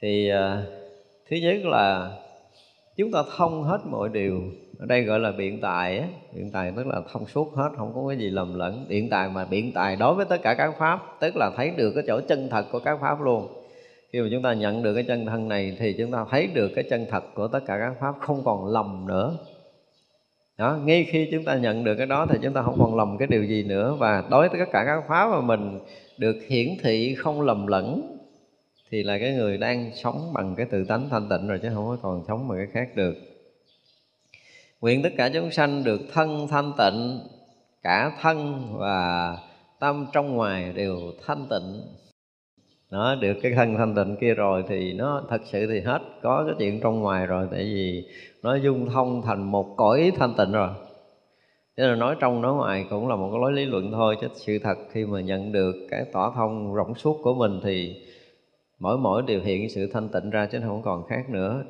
Thì 0.00 0.32
uh, 0.32 0.83
thứ 1.30 1.36
nhất 1.36 1.56
là 1.64 2.10
chúng 2.96 3.12
ta 3.12 3.22
thông 3.36 3.62
hết 3.62 3.78
mọi 3.84 4.08
điều. 4.08 4.40
Ở 4.78 4.86
đây 4.86 5.02
gọi 5.02 5.20
là 5.20 5.32
biện 5.32 5.60
tài 5.60 5.98
á. 5.98 6.06
Biện 6.34 6.50
tài 6.50 6.72
tức 6.76 6.86
là 6.86 7.00
thông 7.12 7.26
suốt 7.26 7.54
hết, 7.54 7.70
không 7.76 7.92
có 7.94 8.08
cái 8.08 8.18
gì 8.18 8.30
lầm 8.30 8.58
lẫn. 8.58 8.86
Biện 8.88 9.10
tài 9.10 9.28
mà 9.28 9.44
biện 9.44 9.72
tài 9.72 9.96
đối 9.96 10.14
với 10.14 10.26
tất 10.26 10.42
cả 10.42 10.54
các 10.54 10.74
pháp, 10.78 11.00
tức 11.20 11.36
là 11.36 11.50
thấy 11.56 11.70
được 11.76 11.92
cái 11.94 12.04
chỗ 12.06 12.20
chân 12.20 12.48
thật 12.50 12.66
của 12.72 12.78
các 12.78 12.98
pháp 13.00 13.22
luôn. 13.22 13.48
Khi 14.12 14.20
mà 14.20 14.28
chúng 14.32 14.42
ta 14.42 14.52
nhận 14.52 14.82
được 14.82 14.94
cái 14.94 15.04
chân 15.04 15.26
thân 15.26 15.48
này 15.48 15.76
thì 15.78 15.92
chúng 15.98 16.12
ta 16.12 16.24
thấy 16.30 16.46
được 16.46 16.68
cái 16.74 16.84
chân 16.90 17.06
thật 17.10 17.24
của 17.34 17.48
tất 17.48 17.60
cả 17.66 17.78
các 17.78 17.94
pháp, 18.00 18.14
không 18.20 18.42
còn 18.44 18.66
lầm 18.66 19.06
nữa. 19.08 19.36
Đó, 20.58 20.78
ngay 20.84 21.04
khi 21.04 21.28
chúng 21.32 21.44
ta 21.44 21.54
nhận 21.56 21.84
được 21.84 21.94
cái 21.94 22.06
đó 22.06 22.26
thì 22.30 22.38
chúng 22.42 22.52
ta 22.52 22.62
không 22.62 22.78
còn 22.78 22.96
lầm 22.96 23.18
cái 23.18 23.28
điều 23.28 23.44
gì 23.44 23.64
nữa. 23.64 23.96
Và 23.98 24.24
đối 24.30 24.48
với 24.48 24.58
tất 24.58 24.72
cả 24.72 24.84
các 24.86 25.04
pháp 25.08 25.28
mà 25.30 25.40
mình 25.40 25.78
được 26.18 26.36
hiển 26.48 26.68
thị 26.82 27.14
không 27.14 27.40
lầm 27.40 27.66
lẫn 27.66 28.13
thì 28.94 29.02
là 29.02 29.18
cái 29.18 29.32
người 29.32 29.58
đang 29.58 29.90
sống 29.94 30.32
bằng 30.34 30.54
cái 30.56 30.66
tự 30.66 30.84
tánh 30.84 31.08
thanh 31.10 31.28
tịnh 31.28 31.48
rồi 31.48 31.58
chứ 31.62 31.68
không 31.74 31.86
có 31.86 31.96
còn 32.02 32.24
sống 32.28 32.48
bằng 32.48 32.58
cái 32.58 32.66
khác 32.72 32.96
được. 32.96 33.14
Nguyện 34.80 35.02
tất 35.02 35.08
cả 35.16 35.30
chúng 35.34 35.50
sanh 35.50 35.84
được 35.84 36.00
thân 36.12 36.48
thanh 36.50 36.72
tịnh, 36.78 37.20
cả 37.82 38.18
thân 38.20 38.68
và 38.78 39.38
tâm 39.80 40.06
trong 40.12 40.34
ngoài 40.34 40.72
đều 40.74 40.98
thanh 41.26 41.46
tịnh. 41.50 41.82
Nó 42.90 43.14
được 43.14 43.34
cái 43.42 43.52
thân 43.52 43.74
thanh 43.74 43.94
tịnh 43.94 44.16
kia 44.20 44.34
rồi 44.34 44.64
thì 44.68 44.92
nó 44.92 45.22
thật 45.28 45.40
sự 45.44 45.66
thì 45.66 45.80
hết, 45.80 45.98
có 46.22 46.44
cái 46.46 46.54
chuyện 46.58 46.80
trong 46.80 47.00
ngoài 47.00 47.26
rồi, 47.26 47.48
tại 47.50 47.60
vì 47.60 48.08
nó 48.42 48.54
dung 48.54 48.90
thông 48.90 49.22
thành 49.22 49.42
một 49.42 49.74
cõi 49.76 50.12
thanh 50.16 50.34
tịnh 50.34 50.52
rồi. 50.52 50.68
Cho 51.76 51.86
nên 51.86 51.98
nói 51.98 52.16
trong 52.20 52.42
nói 52.42 52.54
ngoài 52.54 52.86
cũng 52.90 53.08
là 53.08 53.16
một 53.16 53.28
cái 53.32 53.40
lối 53.40 53.52
lý 53.52 53.64
luận 53.64 53.92
thôi, 53.92 54.16
chứ 54.20 54.28
sự 54.34 54.58
thật 54.58 54.78
khi 54.92 55.06
mà 55.06 55.20
nhận 55.20 55.52
được 55.52 55.74
cái 55.90 56.04
tỏa 56.12 56.30
thông 56.34 56.74
rộng 56.74 56.94
suốt 56.94 57.18
của 57.22 57.34
mình 57.34 57.60
thì 57.64 58.00
mỗi 58.78 58.98
mỗi 58.98 59.22
đều 59.22 59.40
hiện 59.40 59.68
sự 59.68 59.90
thanh 59.92 60.08
tịnh 60.08 60.30
ra 60.30 60.46
chứ 60.46 60.60
không 60.66 60.82
còn 60.82 61.06
khác 61.06 61.30
nữa. 61.30 61.64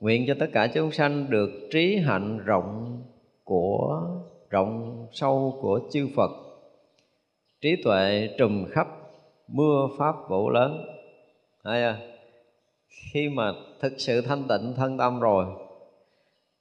Nguyện 0.00 0.24
cho 0.26 0.34
tất 0.40 0.46
cả 0.52 0.66
chúng 0.74 0.90
sanh 0.90 1.30
được 1.30 1.50
trí 1.70 1.96
hạnh 1.96 2.38
rộng 2.44 3.02
của 3.44 4.02
rộng 4.50 5.06
sâu 5.12 5.58
của 5.62 5.80
chư 5.92 6.08
Phật. 6.16 6.30
Trí 7.60 7.76
tuệ 7.84 8.28
trùm 8.38 8.64
khắp 8.70 8.88
mưa 9.48 9.88
pháp 9.98 10.14
vũ 10.28 10.50
lớn. 10.50 10.86
Thấy 11.64 11.82
à, 11.82 11.98
khi 13.12 13.28
mà 13.28 13.52
thực 13.80 13.92
sự 13.96 14.20
thanh 14.20 14.42
tịnh 14.48 14.74
thân 14.76 14.98
tâm 14.98 15.20
rồi 15.20 15.46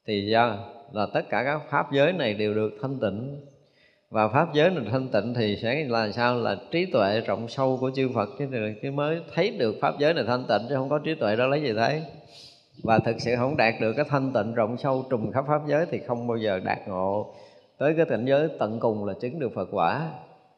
thì 0.06 0.32
ra 0.32 0.58
là 0.92 1.08
tất 1.14 1.30
cả 1.30 1.44
các 1.44 1.62
pháp 1.70 1.92
giới 1.92 2.14
này 2.14 2.34
đều 2.34 2.54
được 2.54 2.72
thanh 2.82 3.00
tịnh 3.00 3.46
và 4.10 4.28
pháp 4.28 4.54
giới 4.54 4.70
mình 4.70 4.86
thanh 4.92 5.08
tịnh 5.08 5.34
thì 5.34 5.56
sẽ 5.62 5.84
là 5.88 6.12
sao? 6.12 6.36
Là 6.36 6.56
trí 6.72 6.86
tuệ 6.86 7.22
rộng 7.22 7.48
sâu 7.48 7.78
của 7.82 7.92
chư 7.96 8.10
Phật. 8.16 8.30
Chứ, 8.40 8.46
chứ 8.82 8.92
mới 8.92 9.22
thấy 9.36 9.52
được 9.60 9.76
pháp 9.82 9.94
giới 10.00 10.14
này 10.14 10.24
thanh 10.28 10.46
tịnh 10.48 10.62
chứ 10.70 10.76
không 10.76 10.90
có 10.90 11.00
trí 11.00 11.16
tuệ 11.16 11.36
đó 11.36 11.48
lấy 11.48 11.62
gì 11.62 11.74
thấy 11.74 12.04
và 12.84 13.00
thực 13.00 13.16
sự 13.20 13.36
không 13.36 13.58
đạt 13.58 13.74
được 13.82 13.94
cái 13.94 14.06
thanh 14.10 14.34
tịnh 14.34 14.54
rộng 14.54 14.78
sâu 14.78 15.06
trùng 15.10 15.32
khắp 15.32 15.46
pháp 15.48 15.62
giới 15.68 15.86
thì 15.92 16.00
không 16.08 16.28
bao 16.28 16.38
giờ 16.38 16.60
đạt 16.64 16.78
ngộ. 16.88 17.34
Tới 17.78 17.94
cái 17.98 18.06
cảnh 18.06 18.26
giới 18.26 18.50
tận 18.60 18.80
cùng 18.80 19.06
là 19.06 19.14
chứng 19.22 19.40
được 19.40 19.52
Phật 19.56 19.68
quả. 19.72 20.10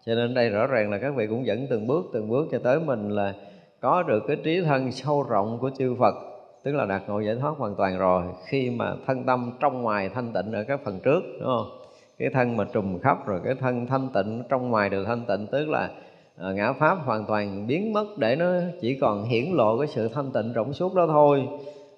Cho 0.06 0.16
nên 0.16 0.34
đây 0.34 0.50
rõ 0.50 0.68
ràng 0.68 0.92
là 0.92 0.98
các 0.98 1.16
vị 1.16 1.28
cũng 1.28 1.46
dẫn 1.46 1.68
từng 1.70 1.88
bước 1.88 2.06
từng 2.14 2.30
bước 2.30 2.48
cho 2.52 2.60
tới 2.64 2.80
mình 2.80 3.10
là 3.10 3.34
có 3.80 4.04
được 4.04 4.24
cái 4.28 4.38
trí 4.44 4.62
thân 4.62 4.92
sâu 4.92 5.24
rộng 5.24 5.58
của 5.62 5.72
chư 5.78 5.96
Phật. 6.00 6.16
Tức 6.64 6.72
là 6.72 6.86
đạt 6.86 7.02
ngộ 7.08 7.20
giải 7.20 7.36
thoát 7.36 7.58
hoàn 7.58 7.76
toàn 7.76 7.98
rồi 7.98 8.24
khi 8.48 8.70
mà 8.70 8.94
thân 9.08 9.24
tâm 9.24 9.52
trong 9.60 9.82
ngoài 9.82 10.10
thanh 10.10 10.34
tịnh 10.34 10.52
ở 10.52 10.64
các 10.64 10.80
phần 10.86 11.00
trước 11.04 11.22
đúng 11.40 11.48
không? 11.48 11.81
Cái 12.22 12.30
thân 12.30 12.58
mà 12.58 12.64
trùm 12.74 13.00
khắp 13.00 13.28
rồi 13.28 13.40
cái 13.44 13.56
thân 13.56 13.88
thanh 13.88 14.10
tịnh 14.14 14.44
trong 14.50 14.70
ngoài 14.70 14.90
đều 14.90 15.06
thanh 15.06 15.26
tịnh 15.28 15.48
tức 15.52 15.70
là 15.70 15.90
à, 16.38 16.52
ngã 16.52 16.74
pháp 16.74 16.98
hoàn 17.06 17.26
toàn 17.26 17.68
biến 17.68 17.94
mất 17.94 18.06
để 18.18 18.36
nó 18.36 18.46
chỉ 18.82 18.98
còn 19.02 19.24
hiển 19.24 19.46
lộ 19.54 19.78
cái 19.78 19.88
sự 19.88 20.08
thanh 20.08 20.32
tịnh 20.32 20.54
rộng 20.54 20.74
suốt 20.74 20.96
đó 20.96 21.08
thôi. 21.08 21.48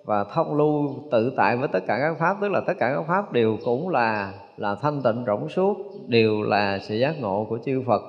Và 0.03 0.23
thông 0.23 0.57
lưu 0.57 0.95
tự 1.11 1.33
tại 1.37 1.57
với 1.57 1.67
tất 1.67 1.79
cả 1.87 1.97
các 1.99 2.17
pháp 2.19 2.37
tức 2.41 2.51
là 2.51 2.61
tất 2.67 2.73
cả 2.79 2.93
các 2.95 3.03
pháp 3.07 3.31
đều 3.31 3.57
cũng 3.65 3.89
là 3.89 4.33
là 4.57 4.75
thanh 4.75 5.01
tịnh 5.01 5.23
rộng 5.23 5.49
suốt 5.49 5.77
đều 6.07 6.43
là 6.43 6.79
sự 6.79 6.95
giác 6.95 7.15
ngộ 7.21 7.45
của 7.49 7.59
chư 7.65 7.83
Phật. 7.87 8.01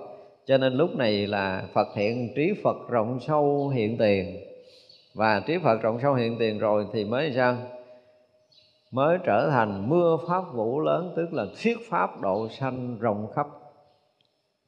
Cho 0.46 0.58
nên 0.58 0.72
lúc 0.72 0.96
này 0.96 1.26
là 1.26 1.62
Phật 1.72 1.88
hiện 1.96 2.28
trí 2.36 2.52
Phật 2.64 2.76
rộng 2.90 3.18
sâu 3.20 3.68
hiện 3.68 3.98
tiền. 3.98 4.36
Và 5.14 5.40
trí 5.46 5.58
Phật 5.58 5.82
rộng 5.82 5.98
sâu 6.02 6.14
hiện 6.14 6.36
tiền 6.38 6.58
rồi 6.58 6.86
thì 6.92 7.04
mới 7.04 7.32
sao? 7.32 7.56
Mới 8.94 9.18
trở 9.24 9.50
thành 9.50 9.88
mưa 9.88 10.16
pháp 10.28 10.42
vũ 10.52 10.80
lớn 10.80 11.12
tức 11.16 11.32
là 11.32 11.44
thuyết 11.62 11.78
pháp 11.90 12.20
độ 12.20 12.48
sanh 12.48 12.98
rộng 12.98 13.26
khắp. 13.34 13.46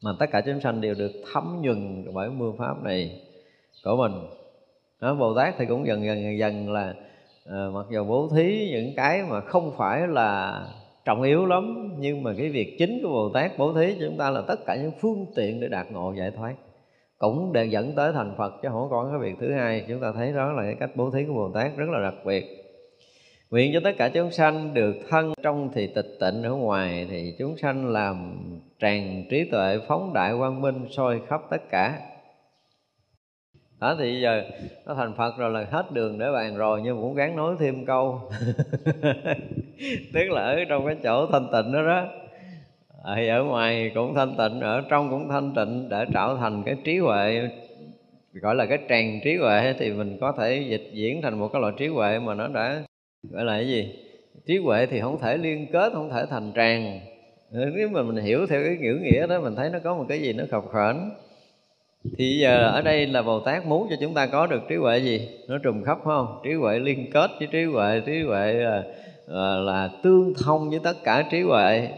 Mà 0.05 0.11
tất 0.19 0.27
cả 0.33 0.41
chúng 0.47 0.61
sanh 0.61 0.81
đều 0.81 0.95
được 0.95 1.13
thấm 1.33 1.59
nhuần 1.63 2.05
bởi 2.15 2.31
mưa 2.31 2.53
pháp 2.59 2.83
này 2.83 3.21
của 3.85 3.97
mình. 3.97 4.13
Đó, 5.01 5.15
Bồ 5.15 5.35
Tát 5.35 5.55
thì 5.59 5.67
cũng 5.67 5.87
dần 5.87 6.05
dần 6.05 6.23
dần, 6.23 6.39
dần 6.39 6.73
là 6.73 6.95
à, 7.47 7.67
mặc 7.73 7.87
dù 7.91 8.05
bố 8.05 8.29
thí 8.37 8.71
những 8.71 8.93
cái 8.97 9.23
mà 9.23 9.41
không 9.41 9.73
phải 9.77 10.09
là 10.09 10.61
trọng 11.05 11.23
yếu 11.23 11.47
lắm 11.47 11.95
nhưng 11.99 12.23
mà 12.23 12.33
cái 12.39 12.49
việc 12.49 12.77
chính 12.79 13.01
của 13.03 13.09
Bồ 13.09 13.31
Tát 13.35 13.59
bố 13.59 13.73
thí 13.73 13.97
chúng 14.01 14.17
ta 14.17 14.31
là 14.31 14.41
tất 14.41 14.67
cả 14.67 14.77
những 14.77 14.93
phương 15.01 15.27
tiện 15.37 15.61
để 15.61 15.69
đạt 15.69 15.93
ngộ 15.93 16.13
giải 16.13 16.31
thoát 16.31 16.55
cũng 17.19 17.53
để 17.53 17.65
dẫn 17.65 17.93
tới 17.97 18.13
thành 18.13 18.35
Phật 18.37 18.55
chứ 18.63 18.69
không 18.73 18.89
có 18.91 19.09
cái 19.11 19.19
việc 19.19 19.37
thứ 19.41 19.53
hai. 19.53 19.85
Chúng 19.89 20.01
ta 20.01 20.13
thấy 20.13 20.33
đó 20.33 20.53
là 20.53 20.63
cái 20.63 20.77
cách 20.81 20.91
bố 20.95 21.11
thí 21.11 21.25
của 21.25 21.35
Bồ 21.35 21.51
Tát 21.55 21.77
rất 21.77 21.89
là 21.89 22.03
đặc 22.03 22.15
biệt. 22.25 22.66
Nguyện 23.51 23.71
cho 23.75 23.81
tất 23.85 23.93
cả 23.99 24.09
chúng 24.09 24.31
sanh 24.31 24.75
được 24.75 24.97
thân 25.09 25.33
trong 25.43 25.71
thì 25.75 25.87
tịch 25.87 26.17
tịnh 26.21 26.43
ở 26.43 26.51
ngoài 26.51 27.07
thì 27.11 27.35
chúng 27.39 27.57
sanh 27.57 27.87
làm 27.87 28.39
tràn 28.79 29.25
trí 29.31 29.45
tuệ 29.51 29.79
phóng 29.89 30.13
đại 30.15 30.33
quang 30.39 30.61
minh 30.61 30.87
soi 30.91 31.21
khắp 31.29 31.41
tất 31.51 31.71
cả. 31.71 31.99
Đó, 33.81 33.97
thì 33.99 34.21
giờ 34.21 34.43
nó 34.87 34.95
thành 34.95 35.15
phật 35.17 35.39
rồi 35.39 35.51
là 35.51 35.67
hết 35.71 35.93
đường 35.93 36.19
để 36.19 36.33
bàn 36.33 36.57
rồi, 36.57 36.81
nhưng 36.85 37.01
cũng 37.01 37.15
gắn 37.15 37.37
nói 37.37 37.55
thêm 37.59 37.87
câu. 37.87 38.21
Tức 40.15 40.31
là 40.31 40.43
ở 40.43 40.65
trong 40.69 40.87
cái 40.87 40.97
chỗ 41.03 41.27
thanh 41.33 41.49
tịnh 41.53 41.73
đó 41.73 41.83
đó. 41.83 42.05
Ờ, 43.03 43.15
thì 43.17 43.29
ở 43.29 43.45
ngoài 43.45 43.91
cũng 43.95 44.15
thanh 44.15 44.37
tịnh, 44.37 44.61
ở 44.61 44.83
trong 44.89 45.11
cũng 45.11 45.29
thanh 45.29 45.55
tịnh, 45.55 45.89
để 45.89 46.05
trở 46.15 46.37
thành 46.41 46.63
cái 46.67 46.77
trí 46.85 46.99
huệ, 46.99 47.49
gọi 48.33 48.55
là 48.55 48.67
cái 48.67 48.79
tràn 48.89 49.21
trí 49.25 49.37
huệ 49.37 49.75
thì 49.79 49.93
mình 49.93 50.19
có 50.21 50.33
thể 50.33 50.65
dịch 50.69 50.91
diễn 50.93 51.23
thành 51.23 51.39
một 51.39 51.49
cái 51.53 51.63
loại 51.63 51.73
trí 51.79 51.87
huệ 51.87 52.19
mà 52.19 52.35
nó 52.35 52.49
đã 52.49 52.83
gọi 53.31 53.45
là 53.45 53.53
cái 53.53 53.69
gì? 53.69 53.95
Trí 54.47 54.59
huệ 54.59 54.87
thì 54.87 55.01
không 55.01 55.19
thể 55.21 55.37
liên 55.37 55.67
kết 55.73 55.93
không 55.93 56.11
thể 56.11 56.27
thành 56.31 56.53
tràn 56.55 57.01
ừ, 57.53 57.71
nếu 57.77 57.89
mà 57.89 58.03
mình 58.03 58.25
hiểu 58.25 58.47
theo 58.47 58.63
cái 58.65 58.77
ngữ 58.77 58.99
nghĩa 59.03 59.27
đó 59.27 59.41
mình 59.41 59.57
thấy 59.57 59.71
nó 59.71 59.79
có 59.85 59.97
một 59.97 60.05
cái 60.09 60.23
gì 60.23 60.33
nó 60.33 60.45
khập 60.51 60.65
khểnh. 60.73 61.11
Thì 62.19 62.39
giờ 62.39 62.71
ở 62.71 62.83
đây 62.83 63.07
là 63.07 63.23
Bồ 63.23 63.41
Tát 63.41 63.67
muốn 63.67 63.87
cho 63.91 63.97
chúng 64.01 64.15
ta 64.15 64.27
có 64.27 64.47
được 64.47 64.63
trí 64.69 64.77
huệ 64.77 64.99
gì? 64.99 65.29
Nó 65.49 65.59
trùng 65.59 65.83
khắp 65.83 65.99
không? 66.05 66.41
Trí 66.45 66.53
huệ 66.53 66.79
liên 66.79 67.11
kết 67.13 67.31
với 67.39 67.49
trí 67.53 67.65
huệ 67.65 68.01
trí 68.07 68.23
huệ 68.23 68.53
là, 68.53 68.83
là, 69.27 69.57
là 69.57 69.91
tương 70.03 70.35
thông 70.45 70.71
với 70.71 70.79
tất 70.85 70.97
cả 71.05 71.25
trí 71.31 71.41
huệ. 71.43 71.89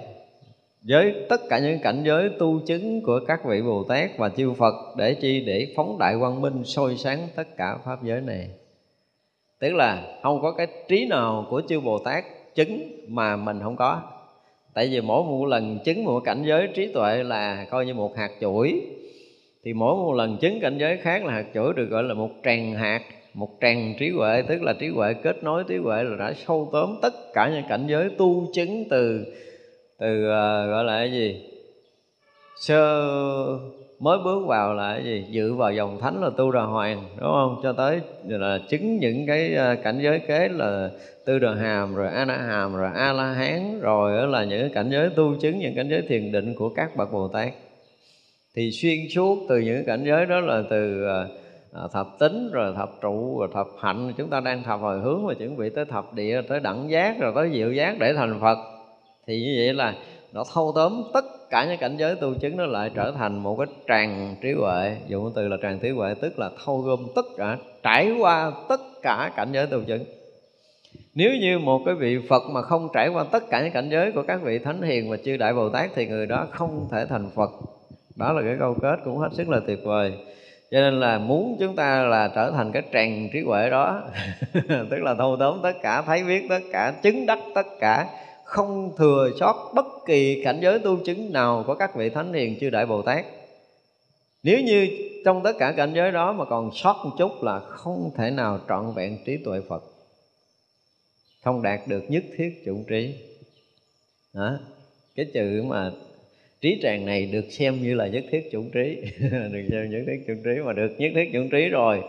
Với 0.83 1.15
tất 1.29 1.41
cả 1.49 1.59
những 1.59 1.79
cảnh 1.79 2.03
giới 2.05 2.31
tu 2.39 2.61
chứng 2.67 3.03
của 3.03 3.21
các 3.29 3.45
vị 3.45 3.63
Bồ 3.63 3.85
Tát 3.85 4.19
và 4.19 4.29
chư 4.29 4.53
Phật 4.53 4.75
để 4.97 5.15
chi 5.15 5.45
để 5.47 5.73
phóng 5.77 5.99
đại 5.99 6.15
quang 6.21 6.41
minh 6.41 6.65
soi 6.65 6.97
sáng 6.97 7.29
tất 7.37 7.57
cả 7.57 7.77
pháp 7.85 8.05
giới 8.05 8.21
này 8.21 8.49
tức 9.61 9.75
là 9.75 10.03
không 10.23 10.41
có 10.43 10.53
cái 10.53 10.67
trí 10.89 11.07
nào 11.07 11.47
của 11.51 11.63
chư 11.69 11.81
Bồ 11.81 11.99
Tát 11.99 12.25
chứng 12.55 12.91
mà 13.09 13.37
mình 13.37 13.61
không 13.63 13.77
có. 13.77 14.03
Tại 14.75 14.89
vì 14.89 15.01
mỗi 15.01 15.25
một 15.25 15.47
lần 15.47 15.79
chứng 15.85 16.05
một 16.05 16.21
cảnh 16.21 16.43
giới 16.45 16.69
trí 16.75 16.93
tuệ 16.93 17.25
là 17.25 17.67
coi 17.71 17.87
như 17.87 17.95
một 17.95 18.17
hạt 18.17 18.31
chuỗi. 18.41 18.81
Thì 19.65 19.73
mỗi 19.73 19.97
một 19.97 20.13
lần 20.13 20.37
chứng 20.37 20.61
cảnh 20.61 20.79
giới 20.79 20.97
khác 20.97 21.25
là 21.25 21.33
hạt 21.33 21.45
chuỗi 21.55 21.73
được 21.75 21.87
gọi 21.91 22.03
là 22.03 22.15
một 22.15 22.31
tràng 22.45 22.75
hạt 22.75 23.03
một 23.35 23.49
tràng 23.61 23.95
trí 23.99 24.11
huệ. 24.11 24.43
Tức 24.43 24.63
là 24.63 24.73
trí 24.73 24.89
huệ 24.89 25.15
kết 25.15 25.45
nối 25.45 25.65
trí 25.69 25.77
huệ 25.77 26.05
là 26.05 26.17
đã 26.17 26.33
sâu 26.33 26.69
tóm 26.73 26.99
tất 27.03 27.15
cả 27.35 27.51
những 27.55 27.65
cảnh 27.69 27.87
giới 27.89 28.11
tu 28.19 28.47
chứng 28.55 28.85
từ 28.91 29.25
từ 29.99 30.25
uh, 30.25 30.71
gọi 30.71 30.85
là 30.85 30.99
cái 30.99 31.13
gì? 31.13 31.45
Sơ 32.57 33.05
mới 34.01 34.19
bước 34.25 34.47
vào 34.47 34.75
là 34.75 34.95
cái 34.95 35.05
gì? 35.05 35.27
Dự 35.31 35.55
vào 35.55 35.73
dòng 35.73 35.99
thánh 36.01 36.23
là 36.23 36.31
tu 36.37 36.53
đà 36.53 36.63
hoàng, 36.63 37.05
đúng 37.21 37.31
không? 37.33 37.61
Cho 37.63 37.73
tới 37.73 38.01
là 38.25 38.59
chứng 38.69 38.99
những 38.99 39.27
cái 39.27 39.55
ờ, 39.55 39.77
cảnh 39.85 39.99
giới 40.03 40.19
kế 40.19 40.49
là 40.49 40.91
tư 41.25 41.39
đà 41.39 41.55
hàm, 41.55 41.95
rồi 41.95 42.09
a 42.09 42.25
na 42.25 42.37
hàm, 42.37 42.77
rồi 42.77 42.91
a 42.95 43.13
la 43.13 43.33
hán, 43.33 43.81
rồi 43.81 44.29
là 44.29 44.45
những 44.45 44.61
cái 44.61 44.71
cảnh 44.75 44.91
giới 44.91 45.11
tu 45.11 45.35
chứng, 45.41 45.59
những 45.59 45.75
cảnh 45.75 45.89
giới 45.91 46.03
thiền 46.03 46.33
định 46.33 46.55
của 46.55 46.69
các 46.69 46.97
bậc 46.97 47.13
bồ 47.13 47.29
tát. 47.29 47.53
Thì 48.55 48.71
xuyên 48.73 48.99
suốt 49.15 49.39
từ 49.49 49.59
những 49.59 49.85
cảnh 49.85 50.05
giới 50.05 50.27
đó 50.27 50.41
là 50.41 50.63
từ 50.71 51.05
ờ, 51.05 51.29
ờ, 51.73 51.89
thập 51.93 52.07
tính, 52.19 52.51
rồi 52.53 52.75
thập 52.77 52.91
trụ, 53.01 53.39
rồi 53.39 53.49
thập 53.55 53.67
hạnh, 53.81 54.13
chúng 54.17 54.31
ta 54.31 54.41
đang 54.41 54.63
thập 54.63 54.81
hồi 54.81 55.01
hướng 55.01 55.27
và 55.27 55.35
chuẩn 55.35 55.57
bị 55.57 55.71
tới 55.71 55.85
thập 55.85 56.15
địa, 56.15 56.43
tới 56.49 56.61
đẳng 56.61 56.91
giác, 56.91 57.21
rồi 57.21 57.33
tới 57.35 57.51
diệu 57.53 57.73
giác 57.73 57.99
để 57.99 58.15
thành 58.15 58.39
phật. 58.41 58.59
Thì 59.27 59.41
như 59.41 59.55
vậy 59.59 59.75
là 59.75 59.95
nó 60.33 60.45
thâu 60.55 60.73
tóm 60.75 61.03
tất 61.15 61.25
cả 61.51 61.65
những 61.65 61.79
cảnh 61.79 61.97
giới 61.97 62.15
tu 62.15 62.35
chứng 62.35 62.57
nó 62.57 62.67
lại 62.67 62.91
trở 62.95 63.13
thành 63.19 63.39
một 63.39 63.57
cái 63.57 63.67
tràng 63.89 64.37
trí 64.43 64.53
huệ. 64.53 64.97
Dùng 65.07 65.33
từ 65.35 65.49
là 65.49 65.57
tràng 65.63 65.79
trí 65.79 65.91
huệ, 65.91 66.15
tức 66.15 66.39
là 66.39 66.51
thâu 66.65 66.79
gom 66.79 67.07
tất 67.15 67.27
cả, 67.37 67.57
trải 67.83 68.13
qua 68.19 68.53
tất 68.69 68.81
cả 69.03 69.31
cảnh 69.37 69.49
giới 69.53 69.67
tu 69.67 69.81
chứng. 69.87 70.05
Nếu 71.15 71.31
như 71.41 71.59
một 71.59 71.83
cái 71.87 71.95
vị 71.95 72.19
Phật 72.29 72.43
mà 72.51 72.63
không 72.63 72.89
trải 72.95 73.09
qua 73.09 73.25
tất 73.33 73.43
cả 73.51 73.63
những 73.63 73.73
cảnh 73.73 73.89
giới 73.91 74.13
của 74.13 74.23
các 74.23 74.43
vị 74.43 74.59
Thánh 74.59 74.83
Hiền 74.83 75.11
và 75.11 75.17
chư 75.25 75.37
Đại 75.37 75.55
Bồ 75.55 75.69
Tát 75.69 75.91
thì 75.95 76.07
người 76.07 76.27
đó 76.27 76.47
không 76.51 76.89
thể 76.93 77.07
thành 77.07 77.31
Phật. 77.35 77.51
Đó 78.17 78.33
là 78.33 78.43
cái 78.43 78.57
câu 78.59 78.75
kết 78.83 78.97
cũng 79.05 79.19
hết 79.19 79.29
sức 79.33 79.49
là 79.49 79.61
tuyệt 79.67 79.79
vời. 79.85 80.13
Cho 80.71 80.81
nên 80.81 81.01
là 81.01 81.19
muốn 81.19 81.57
chúng 81.61 81.77
ta 81.77 82.03
là 82.03 82.31
trở 82.35 82.51
thành 82.51 82.73
cái 82.73 82.83
tràng 82.93 83.29
trí 83.33 83.41
huệ 83.41 83.71
đó, 83.71 84.03
tức 84.91 84.99
là 84.99 85.15
thâu 85.15 85.37
tóm 85.41 85.61
tất 85.63 85.73
cả, 85.83 86.03
thấy 86.03 86.25
biết 86.25 86.47
tất 86.49 86.61
cả, 86.73 86.93
chứng 87.03 87.27
đắc 87.27 87.39
tất 87.55 87.67
cả 87.81 88.07
không 88.49 88.93
thừa 88.97 89.31
sót 89.41 89.73
bất 89.75 89.87
kỳ 90.07 90.43
cảnh 90.45 90.59
giới 90.63 90.79
tu 90.79 91.05
chứng 91.05 91.33
nào 91.33 91.65
của 91.67 91.75
các 91.75 91.97
vị 91.97 92.11
thánh 92.11 92.33
hiền 92.33 92.57
chư 92.61 92.71
đại 92.71 92.87
bồ 92.87 93.03
tát. 93.03 93.25
Nếu 94.43 94.61
như 94.61 94.89
trong 95.25 95.43
tất 95.43 95.53
cả 95.59 95.73
cảnh 95.77 95.93
giới 95.95 96.13
đó 96.13 96.33
mà 96.33 96.45
còn 96.45 96.71
sót 96.75 97.03
một 97.05 97.11
chút 97.19 97.43
là 97.43 97.61
không 97.61 98.11
thể 98.17 98.31
nào 98.31 98.61
trọn 98.69 98.93
vẹn 98.95 99.19
trí 99.27 99.37
tuệ 99.37 99.61
phật, 99.69 99.85
không 101.45 101.63
đạt 101.63 101.81
được 101.89 102.05
nhất 102.09 102.25
thiết 102.37 102.63
chủng 102.67 102.85
trí. 102.85 103.15
Đó. 104.35 104.59
cái 105.17 105.27
chữ 105.35 105.63
mà 105.67 105.91
trí 106.61 106.81
tràng 106.83 107.07
này 107.07 107.27
được 107.27 107.45
xem 107.51 107.83
như 107.83 107.95
là 107.95 108.07
nhất 108.07 108.25
thiết 108.31 108.49
chủng 108.53 108.71
trí. 108.71 108.97
Được 109.31 109.67
xem 109.71 109.91
nhất 109.91 110.03
thiết 110.07 110.25
chủng 110.27 110.43
trí 110.45 110.61
mà 110.65 110.73
được 110.73 110.91
nhất 110.99 111.13
thiết 111.15 111.31
chủng 111.33 111.51
trí 111.51 111.69
rồi, 111.69 112.03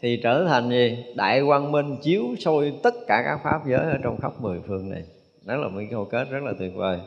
thì 0.00 0.20
trở 0.22 0.44
thành 0.48 0.70
gì? 0.70 1.04
Đại 1.14 1.42
quang 1.46 1.72
minh 1.72 1.96
chiếu 2.02 2.22
soi 2.38 2.72
tất 2.82 2.94
cả 3.06 3.22
các 3.24 3.40
pháp 3.44 3.60
giới 3.68 3.80
ở 3.80 3.98
trong 4.02 4.20
khắp 4.20 4.32
mười 4.40 4.60
phương 4.66 4.90
này 4.90 5.02
đó 5.44 5.56
là 5.56 5.68
một 5.68 5.78
cái 5.78 5.88
câu 5.90 6.04
kết 6.04 6.30
rất 6.30 6.42
là 6.42 6.52
tuyệt 6.58 6.74
vời. 6.74 6.98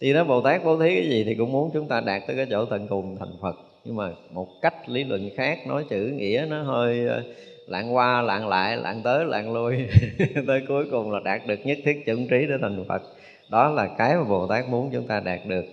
Thì 0.00 0.12
đó, 0.12 0.24
bồ 0.24 0.40
tát 0.40 0.64
bố 0.64 0.80
thí 0.80 0.94
cái 0.94 1.08
gì 1.08 1.24
thì 1.24 1.34
cũng 1.34 1.52
muốn 1.52 1.70
chúng 1.72 1.88
ta 1.88 2.00
đạt 2.00 2.22
tới 2.26 2.36
cái 2.36 2.46
chỗ 2.50 2.64
tận 2.64 2.88
cùng, 2.88 3.16
thành 3.18 3.32
phật. 3.42 3.56
Nhưng 3.84 3.96
mà 3.96 4.10
một 4.30 4.48
cách 4.62 4.88
lý 4.88 5.04
luận 5.04 5.30
khác, 5.36 5.58
nói 5.66 5.84
chữ 5.90 6.12
nghĩa 6.16 6.46
nó 6.50 6.62
hơi 6.62 7.06
ờ, 7.06 7.22
lạng 7.66 7.94
qua, 7.94 8.22
lạng 8.22 8.48
lại, 8.48 8.76
lạng 8.76 9.02
tới, 9.02 9.24
lạng 9.24 9.52
lui. 9.52 9.76
Tới 10.46 10.62
cuối 10.68 10.86
cùng 10.90 11.10
là 11.10 11.20
đạt 11.24 11.46
được 11.46 11.58
nhất 11.64 11.78
thiết 11.84 12.02
chuẩn 12.06 12.28
trí 12.28 12.46
để 12.46 12.54
thành 12.60 12.84
phật. 12.88 13.02
Đó 13.50 13.68
là 13.68 13.88
cái 13.98 14.16
mà 14.16 14.24
bồ 14.24 14.46
tát 14.46 14.68
muốn 14.68 14.90
chúng 14.92 15.06
ta 15.06 15.20
đạt 15.20 15.40
được. 15.46 15.64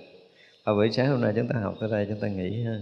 Và 0.66 0.74
buổi 0.74 0.92
sáng 0.92 1.08
hôm 1.08 1.22
nay 1.22 1.34
chúng 1.36 1.48
ta 1.48 1.60
học 1.64 1.76
tới 1.80 1.90
đây, 1.92 2.06
chúng 2.10 2.20
ta 2.20 2.28
nghỉ 2.28 2.64
ha. 2.64 2.80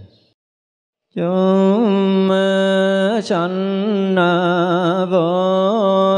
Chúng 1.14 2.28
ờ, 2.30 3.20
sanh 3.24 4.16
ờ, 4.16 5.06
vô 5.10 6.15